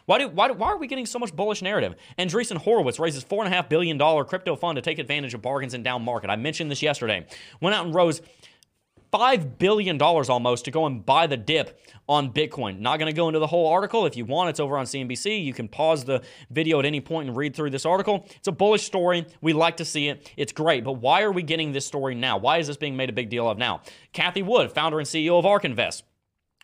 Why, 0.09 0.17
do, 0.17 0.29
why, 0.29 0.51
why 0.53 0.69
are 0.69 0.79
we 0.79 0.87
getting 0.87 1.05
so 1.05 1.19
much 1.19 1.37
bullish 1.37 1.61
narrative? 1.61 1.95
Andreessen 2.19 2.57
Horowitz 2.57 2.99
raises 2.99 3.23
$4.5 3.23 3.69
billion 3.69 3.99
crypto 4.25 4.57
fund 4.57 4.77
to 4.77 4.81
take 4.81 4.99
advantage 4.99 5.35
of 5.35 5.43
bargains 5.43 5.75
in 5.75 5.83
down 5.83 6.03
market. 6.03 6.31
I 6.31 6.37
mentioned 6.37 6.71
this 6.71 6.81
yesterday. 6.81 7.27
Went 7.61 7.77
out 7.77 7.85
and 7.85 7.95
rose 7.95 8.23
$5 9.13 9.59
billion 9.59 10.01
almost 10.01 10.65
to 10.65 10.71
go 10.71 10.87
and 10.87 11.05
buy 11.05 11.27
the 11.27 11.37
dip 11.37 11.79
on 12.09 12.33
Bitcoin. 12.33 12.79
Not 12.79 12.99
going 12.99 13.13
to 13.13 13.17
go 13.17 13.29
into 13.29 13.39
the 13.39 13.47
whole 13.47 13.69
article. 13.69 14.07
If 14.07 14.17
you 14.17 14.25
want, 14.25 14.49
it's 14.49 14.61
over 14.61 14.79
on 14.79 14.87
CNBC. 14.87 15.45
You 15.45 15.53
can 15.53 15.69
pause 15.69 16.07
the 16.07 16.23
video 16.49 16.79
at 16.79 16.87
any 16.87 17.03
point 17.03 17.29
and 17.29 17.37
read 17.37 17.55
through 17.55 17.69
this 17.69 17.85
article. 17.85 18.27
It's 18.37 18.49
a 18.49 18.53
bullish 18.53 18.85
story. 18.85 19.27
We 19.43 19.53
like 19.53 19.77
to 19.77 19.85
see 19.85 20.09
it. 20.09 20.33
It's 20.39 20.53
great. 20.53 20.85
But 20.85 20.93
why 20.93 21.21
are 21.21 21.33
we 21.33 21.43
getting 21.43 21.73
this 21.73 21.85
story 21.85 22.15
now? 22.15 22.39
Why 22.39 22.57
is 22.57 22.67
this 22.67 22.79
being 22.79 22.97
made 22.97 23.11
a 23.11 23.13
big 23.13 23.29
deal 23.29 23.47
of 23.47 23.59
now? 23.59 23.83
Cathie 24.15 24.43
Wood, 24.43 24.73
founder 24.73 24.99
and 24.99 25.07
CEO 25.07 25.39
of 25.39 25.45
ARK 25.45 25.67
Invest 25.67 26.05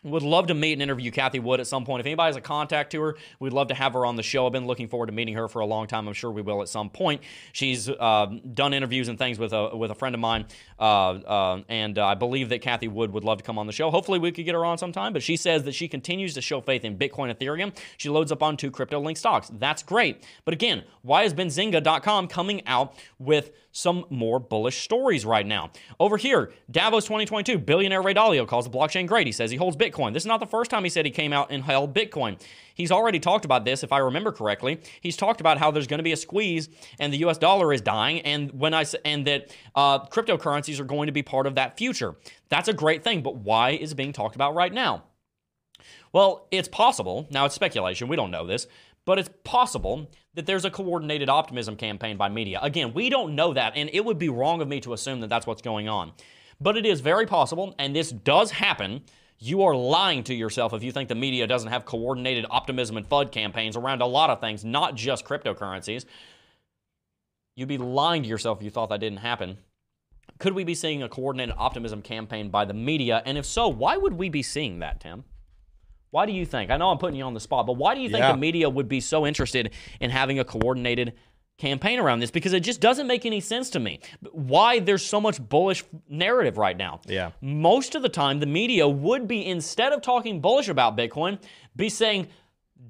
would 0.05 0.23
love 0.23 0.47
to 0.47 0.53
meet 0.53 0.73
and 0.73 0.81
interview 0.81 1.11
Cathie 1.11 1.39
Wood 1.39 1.59
at 1.59 1.67
some 1.67 1.83
point. 1.83 1.99
If 1.99 2.05
anybody 2.05 2.27
has 2.27 2.35
a 2.35 2.41
contact 2.41 2.91
to 2.91 3.01
her, 3.01 3.15
we'd 3.39 3.53
love 3.53 3.69
to 3.69 3.73
have 3.73 3.93
her 3.93 4.05
on 4.05 4.15
the 4.15 4.23
show. 4.23 4.45
I've 4.45 4.53
been 4.53 4.67
looking 4.67 4.87
forward 4.87 5.07
to 5.07 5.11
meeting 5.11 5.33
her 5.33 5.47
for 5.47 5.59
a 5.59 5.65
long 5.65 5.87
time. 5.87 6.07
I'm 6.07 6.13
sure 6.13 6.31
we 6.31 6.43
will 6.43 6.61
at 6.61 6.69
some 6.69 6.89
point. 6.89 7.21
She's 7.53 7.89
uh, 7.89 8.27
done 8.53 8.73
interviews 8.73 9.07
and 9.07 9.17
things 9.17 9.39
with 9.39 9.51
a 9.51 9.75
with 9.75 9.91
a 9.91 9.95
friend 9.95 10.13
of 10.13 10.21
mine, 10.21 10.45
uh, 10.79 10.83
uh, 10.83 11.61
and 11.67 11.97
I 11.97 12.13
believe 12.13 12.49
that 12.49 12.61
Cathie 12.61 12.87
Wood 12.87 13.11
would 13.11 13.23
love 13.23 13.39
to 13.39 13.43
come 13.43 13.57
on 13.57 13.65
the 13.65 13.73
show. 13.73 13.89
Hopefully, 13.89 14.19
we 14.19 14.31
could 14.31 14.45
get 14.45 14.53
her 14.53 14.63
on 14.63 14.77
sometime. 14.77 15.11
But 15.11 15.23
she 15.23 15.37
says 15.37 15.63
that 15.63 15.73
she 15.73 15.87
continues 15.87 16.35
to 16.35 16.41
show 16.41 16.61
faith 16.61 16.85
in 16.85 16.97
Bitcoin, 16.97 17.35
Ethereum. 17.35 17.75
She 17.97 18.09
loads 18.09 18.31
up 18.31 18.43
on 18.43 18.57
two 18.57 18.69
crypto 18.69 18.99
link 18.99 19.17
stocks. 19.17 19.49
That's 19.53 19.81
great. 19.81 20.23
But 20.45 20.53
again, 20.53 20.83
why 21.01 21.23
is 21.23 21.33
Benzinga.com 21.33 22.27
coming 22.27 22.65
out 22.67 22.93
with 23.17 23.51
some 23.71 24.05
more 24.09 24.39
bullish 24.39 24.83
stories 24.83 25.25
right 25.25 25.45
now? 25.45 25.71
Over 25.99 26.17
here, 26.17 26.51
Davos 26.69 27.05
2022, 27.05 27.57
billionaire 27.59 28.01
Ray 28.01 28.13
Dalio 28.13 28.47
calls 28.47 28.65
the 28.65 28.71
blockchain 28.71 29.07
great. 29.07 29.27
He 29.27 29.33
says 29.33 29.51
he 29.51 29.57
holds 29.57 29.75
Bitcoin. 29.75 29.94
Bitcoin. 29.95 30.13
This 30.13 30.23
is 30.23 30.27
not 30.27 30.39
the 30.39 30.45
first 30.45 30.71
time 30.71 30.83
he 30.83 30.89
said 30.89 31.05
he 31.05 31.11
came 31.11 31.33
out 31.33 31.51
and 31.51 31.63
held 31.63 31.93
Bitcoin. 31.93 32.39
He's 32.73 32.91
already 32.91 33.19
talked 33.19 33.45
about 33.45 33.65
this, 33.65 33.83
if 33.83 33.91
I 33.91 33.99
remember 33.99 34.31
correctly. 34.31 34.81
He's 35.01 35.17
talked 35.17 35.39
about 35.41 35.57
how 35.57 35.71
there's 35.71 35.87
going 35.87 35.99
to 35.99 36.03
be 36.03 36.11
a 36.11 36.17
squeeze 36.17 36.69
and 36.99 37.13
the 37.13 37.17
U.S. 37.19 37.37
dollar 37.37 37.71
is 37.73 37.81
dying, 37.81 38.21
and 38.21 38.51
when 38.51 38.73
I 38.73 38.85
and 39.03 39.25
that 39.27 39.55
uh, 39.75 40.05
cryptocurrencies 40.05 40.79
are 40.79 40.85
going 40.85 41.07
to 41.07 41.13
be 41.13 41.23
part 41.23 41.47
of 41.47 41.55
that 41.55 41.77
future. 41.77 42.15
That's 42.49 42.67
a 42.67 42.73
great 42.73 43.03
thing, 43.03 43.21
but 43.21 43.37
why 43.37 43.71
is 43.71 43.93
it 43.93 43.95
being 43.95 44.13
talked 44.13 44.35
about 44.35 44.55
right 44.55 44.73
now? 44.73 45.03
Well, 46.11 46.47
it's 46.51 46.67
possible. 46.67 47.27
Now 47.29 47.45
it's 47.45 47.55
speculation. 47.55 48.07
We 48.07 48.15
don't 48.15 48.31
know 48.31 48.45
this, 48.45 48.67
but 49.05 49.19
it's 49.19 49.29
possible 49.43 50.11
that 50.33 50.45
there's 50.45 50.65
a 50.65 50.71
coordinated 50.71 51.29
optimism 51.29 51.75
campaign 51.75 52.17
by 52.17 52.29
media. 52.29 52.59
Again, 52.61 52.93
we 52.93 53.09
don't 53.09 53.35
know 53.35 53.53
that, 53.53 53.73
and 53.75 53.89
it 53.93 54.03
would 54.03 54.17
be 54.17 54.29
wrong 54.29 54.61
of 54.61 54.67
me 54.67 54.79
to 54.81 54.93
assume 54.93 55.21
that 55.21 55.29
that's 55.29 55.47
what's 55.47 55.61
going 55.61 55.87
on. 55.87 56.11
But 56.59 56.77
it 56.77 56.85
is 56.85 57.01
very 57.01 57.25
possible, 57.25 57.75
and 57.77 57.95
this 57.95 58.11
does 58.11 58.51
happen 58.51 59.03
you 59.39 59.63
are 59.63 59.75
lying 59.75 60.23
to 60.23 60.33
yourself 60.33 60.73
if 60.73 60.83
you 60.83 60.91
think 60.91 61.09
the 61.09 61.15
media 61.15 61.45
doesn't 61.47 61.69
have 61.69 61.85
coordinated 61.85 62.45
optimism 62.49 62.97
and 62.97 63.07
FUD 63.07 63.31
campaigns 63.31 63.75
around 63.75 64.01
a 64.01 64.05
lot 64.05 64.29
of 64.29 64.39
things, 64.39 64.63
not 64.63 64.95
just 64.95 65.25
cryptocurrencies. 65.25 66.05
You'd 67.55 67.67
be 67.67 67.77
lying 67.77 68.23
to 68.23 68.29
yourself 68.29 68.59
if 68.59 68.63
you 68.63 68.69
thought 68.69 68.89
that 68.89 68.99
didn't 68.99 69.19
happen. 69.19 69.57
Could 70.39 70.53
we 70.53 70.63
be 70.63 70.75
seeing 70.75 71.03
a 71.03 71.09
coordinated 71.09 71.55
optimism 71.57 72.01
campaign 72.01 72.49
by 72.49 72.65
the 72.65 72.73
media? 72.73 73.21
And 73.25 73.37
if 73.37 73.45
so, 73.45 73.67
why 73.67 73.97
would 73.97 74.13
we 74.13 74.29
be 74.29 74.43
seeing 74.43 74.79
that, 74.79 74.99
Tim? 74.99 75.23
Why 76.11 76.25
do 76.25 76.31
you 76.31 76.45
think? 76.45 76.71
I 76.71 76.77
know 76.77 76.91
I'm 76.91 76.97
putting 76.97 77.17
you 77.17 77.25
on 77.25 77.33
the 77.33 77.39
spot, 77.39 77.65
but 77.65 77.73
why 77.73 77.93
do 77.93 78.01
you 78.01 78.09
think 78.09 78.21
yeah. 78.21 78.31
the 78.31 78.37
media 78.37 78.69
would 78.69 78.87
be 78.87 79.01
so 79.01 79.25
interested 79.25 79.73
in 79.99 80.09
having 80.09 80.39
a 80.39 80.45
coordinated 80.45 81.13
campaign 81.57 81.99
around 81.99 82.19
this 82.19 82.31
because 82.31 82.53
it 82.53 82.61
just 82.61 82.81
doesn't 82.81 83.07
make 83.07 83.25
any 83.25 83.39
sense 83.39 83.69
to 83.71 83.79
me. 83.79 83.99
Why 84.31 84.79
there's 84.79 85.05
so 85.05 85.21
much 85.21 85.39
bullish 85.41 85.83
narrative 86.09 86.57
right 86.57 86.75
now. 86.75 87.01
Yeah. 87.05 87.31
Most 87.41 87.95
of 87.95 88.01
the 88.01 88.09
time, 88.09 88.39
the 88.39 88.45
media 88.45 88.87
would 88.87 89.27
be, 89.27 89.45
instead 89.45 89.93
of 89.93 90.01
talking 90.01 90.41
bullish 90.41 90.67
about 90.67 90.97
Bitcoin, 90.97 91.39
be 91.75 91.89
saying 91.89 92.27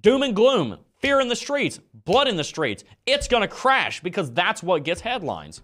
doom 0.02 0.24
and 0.24 0.36
gloom, 0.36 0.78
fear 1.00 1.20
in 1.22 1.28
the 1.28 1.36
streets, 1.36 1.80
blood 2.06 2.28
in 2.28 2.38
the 2.38 2.44
streets. 2.44 2.84
It's 3.06 3.28
going 3.28 3.42
to 3.42 3.48
crash 3.48 4.02
because 4.02 4.32
that's 4.32 4.64
what 4.64 4.84
gets 4.84 5.02
headlines. 5.02 5.62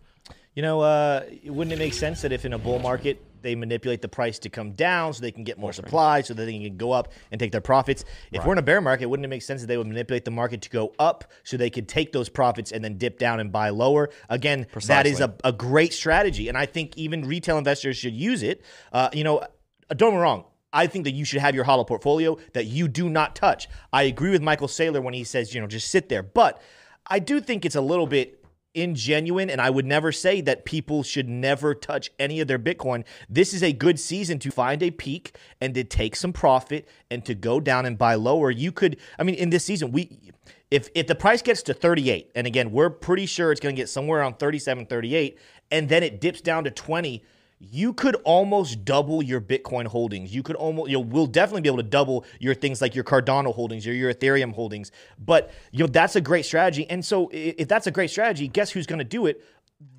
You 0.56 0.62
know, 0.62 0.82
uh, 0.82 1.24
wouldn't 1.45 1.74
it 1.74 1.80
make 1.80 1.93
sense 1.93 2.22
that 2.22 2.32
if 2.32 2.45
in 2.45 2.54
a 2.54 2.58
bull 2.58 2.80
market 2.80 3.24
they 3.41 3.55
manipulate 3.55 4.01
the 4.01 4.07
price 4.07 4.39
to 4.39 4.49
come 4.49 4.71
down 4.73 5.13
so 5.13 5.21
they 5.21 5.31
can 5.31 5.43
get 5.43 5.57
more 5.57 5.73
supply 5.73 6.21
so 6.21 6.33
that 6.33 6.45
they 6.45 6.59
can 6.59 6.77
go 6.77 6.91
up 6.91 7.11
and 7.31 7.39
take 7.39 7.51
their 7.51 7.61
profits. 7.61 8.03
If 8.31 8.39
right. 8.39 8.47
we're 8.47 8.53
in 8.53 8.59
a 8.59 8.63
bear 8.63 8.81
market, 8.81 9.07
wouldn't 9.07 9.25
it 9.25 9.29
make 9.29 9.41
sense 9.41 9.61
that 9.61 9.67
they 9.67 9.77
would 9.77 9.87
manipulate 9.87 10.25
the 10.25 10.31
market 10.31 10.61
to 10.61 10.69
go 10.69 10.93
up 10.99 11.25
so 11.43 11.57
they 11.57 11.69
could 11.69 11.87
take 11.87 12.11
those 12.11 12.29
profits 12.29 12.71
and 12.71 12.83
then 12.83 12.97
dip 12.97 13.17
down 13.19 13.39
and 13.39 13.51
buy 13.51 13.69
lower? 13.69 14.09
Again, 14.29 14.65
Precisely. 14.71 14.87
that 14.93 15.05
is 15.07 15.19
a, 15.21 15.33
a 15.43 15.51
great 15.51 15.93
strategy. 15.93 16.49
And 16.49 16.57
I 16.57 16.65
think 16.65 16.97
even 16.97 17.27
retail 17.27 17.57
investors 17.57 17.97
should 17.97 18.13
use 18.13 18.43
it. 18.43 18.63
Uh, 18.91 19.09
you 19.13 19.23
know, 19.23 19.43
don't 19.89 20.11
get 20.11 20.15
me 20.15 20.21
wrong. 20.21 20.45
I 20.73 20.87
think 20.87 21.03
that 21.03 21.11
you 21.11 21.25
should 21.25 21.41
have 21.41 21.53
your 21.53 21.65
HODL 21.65 21.85
portfolio 21.85 22.37
that 22.53 22.65
you 22.65 22.87
do 22.87 23.09
not 23.09 23.35
touch. 23.35 23.67
I 23.91 24.03
agree 24.03 24.29
with 24.29 24.41
Michael 24.41 24.67
Saylor 24.67 25.03
when 25.03 25.13
he 25.13 25.23
says, 25.23 25.53
you 25.53 25.59
know, 25.59 25.67
just 25.67 25.89
sit 25.89 26.07
there. 26.07 26.23
But 26.23 26.61
I 27.07 27.19
do 27.19 27.41
think 27.41 27.65
it's 27.65 27.75
a 27.75 27.81
little 27.81 28.07
bit 28.07 28.40
ingenuine 28.76 29.49
and 29.49 29.59
I 29.59 29.69
would 29.69 29.86
never 29.86 30.11
say 30.11 30.41
that 30.41 30.65
people 30.65 31.03
should 31.03 31.28
never 31.28 31.76
touch 31.76 32.11
any 32.19 32.39
of 32.39 32.47
their 32.47 32.59
Bitcoin. 32.59 33.03
This 33.30 33.53
is 33.53 33.63
a 33.63 33.74
good 33.74 33.99
season 33.99 34.39
to 34.39 34.51
find 34.51 34.82
a 34.82 34.91
peak 34.91 35.36
and 35.59 35.74
to 35.76 35.84
take 35.84 36.15
some 36.15 36.34
profit 36.34 36.88
and 37.09 37.26
to 37.26 37.36
go 37.36 37.59
down 37.59 37.86
and 37.86 37.97
buy 37.97 38.15
lower. 38.15 38.49
You 38.51 38.72
could 38.72 38.97
I 39.19 39.24
mean 39.24 39.36
in 39.36 39.49
this 39.49 39.65
season 39.65 39.91
we 39.91 40.17
if 40.69 40.89
if 40.95 41.07
the 41.07 41.15
price 41.15 41.41
gets 41.41 41.61
to 41.63 41.74
38 41.74 42.32
and 42.36 42.47
again 42.47 42.72
we're 42.72 42.89
pretty 42.89 43.26
sure 43.26 43.51
it's 43.51 43.61
going 43.61 43.76
to 43.76 43.82
get 43.82 43.89
somewhere 43.89 44.19
around 44.19 44.39
37 44.39 44.86
38 44.86 45.38
and 45.69 45.89
then 45.89 46.03
it 46.03 46.22
dips 46.22 46.41
down 46.41 46.63
to 46.63 46.72
20 46.72 47.24
you 47.64 47.93
could 47.93 48.16
almost 48.24 48.84
double 48.84 49.22
your 49.22 49.39
Bitcoin 49.39 49.86
holdings. 49.86 50.34
You 50.34 50.41
could 50.41 50.55
almost, 50.55 50.89
you 50.89 50.97
know, 50.97 51.01
we'll 51.01 51.28
definitely 51.28 51.62
be 51.62 51.70
able 51.70 51.78
to 51.78 51.84
double 51.84 52.26
your 52.39 52.55
things 52.55 52.82
like 52.82 52.95
your 52.95 53.03
Cardano 53.03 53.53
holdings 53.53 53.86
or 53.86 53.93
your 53.93 54.12
Ethereum 54.12 54.51
holdings. 54.51 54.91
But, 55.20 55.51
you 55.72 55.80
know, 55.80 55.88
that's 55.88 56.16
a 56.16 56.22
great 56.22 56.45
strategy. 56.45 56.89
And 56.89 57.05
so 57.05 57.30
if 57.32 57.68
that's 57.68 57.86
a 57.86 57.91
great 57.91 58.09
strategy, 58.09 58.47
guess 58.47 58.72
who's 58.72 58.88
going 58.88 58.99
to 58.99 59.05
do 59.05 59.28
it? 59.28 59.43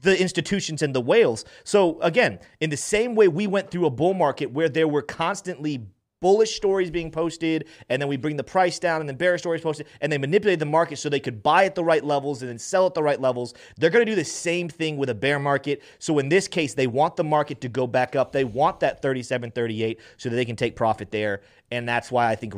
The 0.00 0.20
institutions 0.20 0.82
and 0.82 0.92
the 0.92 1.00
whales. 1.00 1.44
So 1.62 2.00
again, 2.00 2.40
in 2.60 2.70
the 2.70 2.76
same 2.76 3.14
way 3.14 3.28
we 3.28 3.46
went 3.46 3.70
through 3.70 3.86
a 3.86 3.90
bull 3.90 4.14
market 4.14 4.50
where 4.50 4.68
there 4.68 4.88
were 4.88 5.02
constantly 5.02 5.86
bullish 6.22 6.56
stories 6.56 6.90
being 6.90 7.10
posted, 7.10 7.68
and 7.90 8.00
then 8.00 8.08
we 8.08 8.16
bring 8.16 8.36
the 8.36 8.44
price 8.44 8.78
down, 8.78 9.00
and 9.00 9.08
then 9.08 9.16
bearish 9.16 9.42
stories 9.42 9.60
posted, 9.60 9.86
and 10.00 10.10
they 10.10 10.16
manipulate 10.16 10.58
the 10.58 10.64
market 10.64 10.96
so 10.96 11.10
they 11.10 11.20
could 11.20 11.42
buy 11.42 11.66
at 11.66 11.74
the 11.74 11.84
right 11.84 12.02
levels 12.02 12.40
and 12.40 12.50
then 12.50 12.58
sell 12.58 12.86
at 12.86 12.94
the 12.94 13.02
right 13.02 13.20
levels. 13.20 13.52
They're 13.76 13.90
going 13.90 14.06
to 14.06 14.10
do 14.10 14.16
the 14.16 14.24
same 14.24 14.70
thing 14.70 14.96
with 14.96 15.10
a 15.10 15.14
bear 15.14 15.38
market. 15.38 15.82
So 15.98 16.18
in 16.18 16.30
this 16.30 16.48
case, 16.48 16.72
they 16.72 16.86
want 16.86 17.16
the 17.16 17.24
market 17.24 17.60
to 17.60 17.68
go 17.68 17.86
back 17.86 18.16
up. 18.16 18.32
They 18.32 18.44
want 18.44 18.80
that 18.80 19.02
37, 19.02 19.50
38 19.50 20.00
so 20.16 20.30
that 20.30 20.36
they 20.36 20.46
can 20.46 20.56
take 20.56 20.76
profit 20.76 21.10
there. 21.10 21.42
And 21.70 21.88
that's 21.88 22.10
why 22.10 22.30
I 22.30 22.36
think 22.36 22.54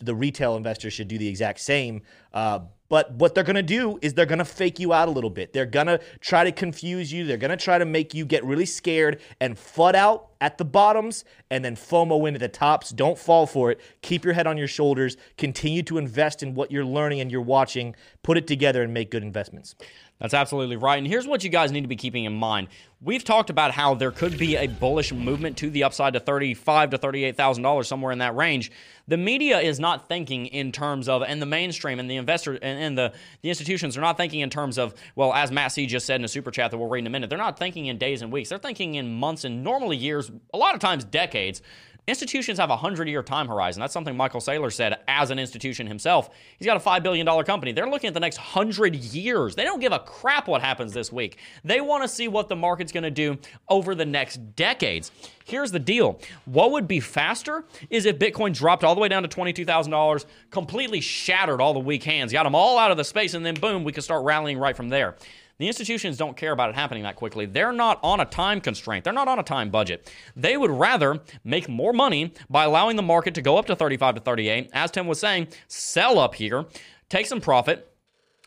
the 0.00 0.14
retail 0.14 0.56
investors 0.56 0.92
should 0.92 1.08
do 1.08 1.18
the 1.18 1.28
exact 1.28 1.60
same. 1.60 2.02
Uh, 2.34 2.60
but 2.88 3.12
what 3.12 3.34
they're 3.34 3.44
going 3.44 3.56
to 3.56 3.62
do 3.62 3.98
is 4.02 4.14
they're 4.14 4.26
going 4.26 4.38
to 4.38 4.44
fake 4.44 4.78
you 4.78 4.92
out 4.92 5.08
a 5.08 5.10
little 5.10 5.30
bit. 5.30 5.52
They're 5.52 5.66
going 5.66 5.86
to 5.86 6.00
try 6.20 6.44
to 6.44 6.52
confuse 6.52 7.12
you. 7.12 7.24
They're 7.24 7.36
going 7.36 7.50
to 7.50 7.56
try 7.56 7.78
to 7.78 7.84
make 7.84 8.14
you 8.14 8.24
get 8.24 8.44
really 8.44 8.66
scared 8.66 9.20
and 9.40 9.56
FUD 9.56 9.94
out 9.94 10.30
at 10.40 10.58
the 10.58 10.64
bottoms 10.64 11.24
and 11.50 11.64
then 11.64 11.76
FOMO 11.76 12.28
into 12.28 12.38
the 12.38 12.48
tops. 12.48 12.90
Don't 12.90 13.18
fall 13.18 13.46
for 13.46 13.70
it. 13.70 13.80
Keep 14.02 14.24
your 14.24 14.34
head 14.34 14.46
on 14.46 14.58
your 14.58 14.68
shoulders. 14.68 15.16
Continue 15.38 15.82
to 15.84 15.98
invest 15.98 16.42
in 16.42 16.54
what 16.54 16.70
you're 16.70 16.84
learning 16.84 17.20
and 17.20 17.30
you're 17.30 17.40
watching. 17.40 17.94
Put 18.22 18.36
it 18.36 18.46
together 18.46 18.82
and 18.82 18.92
make 18.92 19.10
good 19.10 19.22
investments. 19.22 19.74
That's 20.18 20.32
absolutely 20.32 20.76
right. 20.76 20.96
And 20.96 21.06
here's 21.06 21.26
what 21.26 21.44
you 21.44 21.50
guys 21.50 21.70
need 21.70 21.82
to 21.82 21.88
be 21.88 21.96
keeping 21.96 22.24
in 22.24 22.32
mind. 22.32 22.68
We've 23.02 23.22
talked 23.22 23.50
about 23.50 23.72
how 23.72 23.94
there 23.94 24.10
could 24.10 24.38
be 24.38 24.56
a 24.56 24.66
bullish 24.66 25.12
movement 25.12 25.58
to 25.58 25.68
the 25.68 25.84
upside 25.84 26.14
to 26.14 26.20
thirty-five 26.20 26.88
to 26.90 26.98
thirty-eight 26.98 27.36
thousand 27.36 27.62
dollars, 27.62 27.86
somewhere 27.86 28.12
in 28.12 28.18
that 28.20 28.34
range. 28.34 28.72
The 29.08 29.18
media 29.18 29.60
is 29.60 29.78
not 29.78 30.08
thinking 30.08 30.46
in 30.46 30.72
terms 30.72 31.06
of, 31.06 31.22
and 31.22 31.40
the 31.40 31.46
mainstream 31.46 32.00
and 32.00 32.10
the 32.10 32.16
investor 32.16 32.54
and, 32.54 32.62
and 32.62 32.96
the 32.96 33.12
the 33.42 33.50
institutions 33.50 33.98
are 33.98 34.00
not 34.00 34.16
thinking 34.16 34.40
in 34.40 34.48
terms 34.48 34.78
of, 34.78 34.94
well, 35.16 35.34
as 35.34 35.52
Matt 35.52 35.72
C 35.72 35.84
just 35.84 36.06
said 36.06 36.18
in 36.18 36.24
a 36.24 36.28
super 36.28 36.50
chat 36.50 36.70
that 36.70 36.78
we'll 36.78 36.88
read 36.88 37.00
in 37.00 37.06
a 37.06 37.10
minute. 37.10 37.28
They're 37.28 37.38
not 37.38 37.58
thinking 37.58 37.84
in 37.86 37.98
days 37.98 38.22
and 38.22 38.32
weeks. 38.32 38.48
They're 38.48 38.58
thinking 38.58 38.94
in 38.94 39.14
months 39.14 39.44
and 39.44 39.62
normally 39.62 39.98
years, 39.98 40.30
a 40.54 40.56
lot 40.56 40.74
of 40.74 40.80
times 40.80 41.04
decades. 41.04 41.60
Institutions 42.08 42.58
have 42.58 42.70
a 42.70 42.74
100 42.74 43.08
year 43.08 43.22
time 43.22 43.48
horizon. 43.48 43.80
That's 43.80 43.92
something 43.92 44.16
Michael 44.16 44.40
Saylor 44.40 44.72
said 44.72 44.98
as 45.08 45.30
an 45.30 45.40
institution 45.40 45.88
himself. 45.88 46.30
He's 46.56 46.66
got 46.66 46.76
a 46.76 46.80
$5 46.80 47.02
billion 47.02 47.26
company. 47.44 47.72
They're 47.72 47.90
looking 47.90 48.08
at 48.08 48.14
the 48.14 48.20
next 48.20 48.38
100 48.38 48.94
years. 48.94 49.56
They 49.56 49.64
don't 49.64 49.80
give 49.80 49.92
a 49.92 49.98
crap 49.98 50.46
what 50.46 50.62
happens 50.62 50.92
this 50.92 51.10
week. 51.10 51.38
They 51.64 51.80
want 51.80 52.04
to 52.04 52.08
see 52.08 52.28
what 52.28 52.48
the 52.48 52.54
market's 52.54 52.92
going 52.92 53.04
to 53.04 53.10
do 53.10 53.38
over 53.68 53.96
the 53.96 54.06
next 54.06 54.36
decades. 54.54 55.10
Here's 55.44 55.72
the 55.72 55.80
deal 55.80 56.20
what 56.44 56.70
would 56.70 56.86
be 56.86 57.00
faster 57.00 57.64
is 57.90 58.06
if 58.06 58.18
Bitcoin 58.18 58.54
dropped 58.54 58.84
all 58.84 58.94
the 58.94 59.00
way 59.00 59.08
down 59.08 59.24
to 59.24 59.28
$22,000, 59.28 60.26
completely 60.50 61.00
shattered 61.00 61.60
all 61.60 61.74
the 61.74 61.80
weak 61.80 62.04
hands, 62.04 62.32
got 62.32 62.44
them 62.44 62.54
all 62.54 62.78
out 62.78 62.92
of 62.92 62.96
the 62.96 63.04
space, 63.04 63.34
and 63.34 63.44
then 63.44 63.54
boom, 63.54 63.82
we 63.82 63.92
could 63.92 64.04
start 64.04 64.24
rallying 64.24 64.58
right 64.58 64.76
from 64.76 64.88
there. 64.88 65.16
The 65.58 65.66
institutions 65.66 66.18
don't 66.18 66.36
care 66.36 66.52
about 66.52 66.68
it 66.68 66.74
happening 66.74 67.02
that 67.04 67.16
quickly. 67.16 67.46
They're 67.46 67.72
not 67.72 67.98
on 68.02 68.20
a 68.20 68.26
time 68.26 68.60
constraint. 68.60 69.04
They're 69.04 69.12
not 69.12 69.28
on 69.28 69.38
a 69.38 69.42
time 69.42 69.70
budget. 69.70 70.12
They 70.36 70.56
would 70.56 70.70
rather 70.70 71.20
make 71.44 71.68
more 71.68 71.92
money 71.92 72.32
by 72.50 72.64
allowing 72.64 72.96
the 72.96 73.02
market 73.02 73.34
to 73.34 73.42
go 73.42 73.56
up 73.56 73.66
to 73.66 73.76
35 73.76 74.16
to 74.16 74.20
38. 74.20 74.70
As 74.72 74.90
Tim 74.90 75.06
was 75.06 75.18
saying, 75.18 75.48
sell 75.68 76.18
up 76.18 76.34
here, 76.34 76.66
take 77.08 77.26
some 77.26 77.40
profit, 77.40 77.90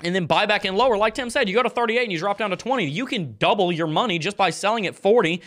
and 0.04 0.14
then 0.16 0.28
buy 0.28 0.46
back 0.46 0.66
in 0.66 0.76
lower. 0.76 0.98
Like 0.98 1.16
Tim 1.16 1.30
said, 1.30 1.50
you 1.50 1.56
go 1.56 1.64
to 1.64 1.70
38 1.70 2.04
and 2.04 2.12
you 2.12 2.20
drop 2.20 2.38
down 2.38 2.52
to 2.52 2.56
20. 2.56 2.86
You 2.86 3.06
can 3.06 3.36
double 3.38 3.72
your 3.72 3.88
money 3.88 4.20
just 4.20 4.38
by 4.38 4.50
selling 4.50 4.86
at 4.86 4.96
40, 4.96 5.42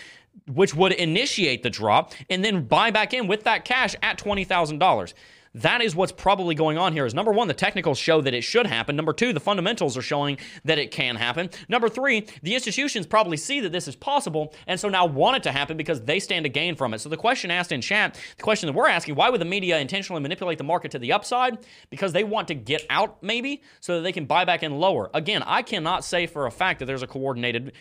which 0.52 0.74
would 0.74 0.92
initiate 0.92 1.62
the 1.62 1.70
drop, 1.70 2.12
and 2.28 2.44
then 2.44 2.64
buy 2.64 2.90
back 2.90 3.14
in 3.14 3.26
with 3.28 3.44
that 3.44 3.64
cash 3.64 3.94
at 4.02 4.18
$20,000. 4.18 5.14
That 5.55 5.82
is 5.82 5.94
what's 5.94 6.12
probably 6.12 6.55
going 6.55 6.78
on 6.78 6.94
here. 6.94 7.05
Is 7.05 7.14
number 7.14 7.32
one, 7.32 7.46
the 7.46 7.55
technicals 7.55 7.98
show 7.98 8.22
that 8.22 8.32
it 8.32 8.42
should 8.42 8.66
happen. 8.66 8.96
Number 8.96 9.12
two, 9.12 9.32
the 9.32 9.40
fundamentals 9.40 9.96
are 9.98 10.03
showing 10.03 10.38
that 10.64 10.78
it 10.78 10.90
can 10.90 11.16
happen. 11.16 11.50
Number 11.68 11.90
three, 11.90 12.26
the 12.42 12.55
institutions 12.55 13.07
probably 13.07 13.36
see 13.36 13.61
that 13.61 13.72
this 13.72 13.86
is 13.86 13.94
possible 13.94 14.55
and 14.66 14.80
so 14.80 14.88
now 14.88 15.05
want 15.05 15.36
it 15.36 15.42
to 15.42 15.53
happen 15.53 15.76
because 15.76 16.00
they 16.03 16.20
stand 16.20 16.44
to 16.44 16.48
gain 16.48 16.74
from 16.74 16.94
it. 16.94 17.00
So 17.00 17.11
the 17.11 17.16
question 17.18 17.50
asked 17.50 17.72
in 17.72 17.82
chat, 17.82 18.18
the 18.36 18.42
question 18.42 18.66
that 18.66 18.74
we're 18.74 18.88
asking, 18.88 19.14
why 19.14 19.28
would 19.28 19.40
the 19.40 19.46
media 19.46 19.78
intentionally 19.78 20.22
manipulate 20.22 20.59
the 20.59 20.64
market 20.64 20.90
to 20.92 20.98
the 20.98 21.12
upside? 21.12 21.59
Because 21.90 22.12
they 22.12 22.24
want 22.24 22.48
to 22.48 22.55
get 22.55 22.86
out 22.88 23.22
maybe 23.22 23.62
so 23.80 23.96
that 23.96 24.03
they 24.03 24.12
can 24.12 24.24
buy 24.24 24.44
back 24.46 24.62
in 24.62 24.72
lower. 24.72 25.11
Again, 25.12 25.42
I 25.44 25.62
cannot 25.62 26.05
say 26.05 26.26
for 26.26 26.46
a 26.46 26.50
fact 26.50 26.78
that 26.78 26.86
there's 26.86 27.03
a 27.03 27.07
coordinated 27.07 27.72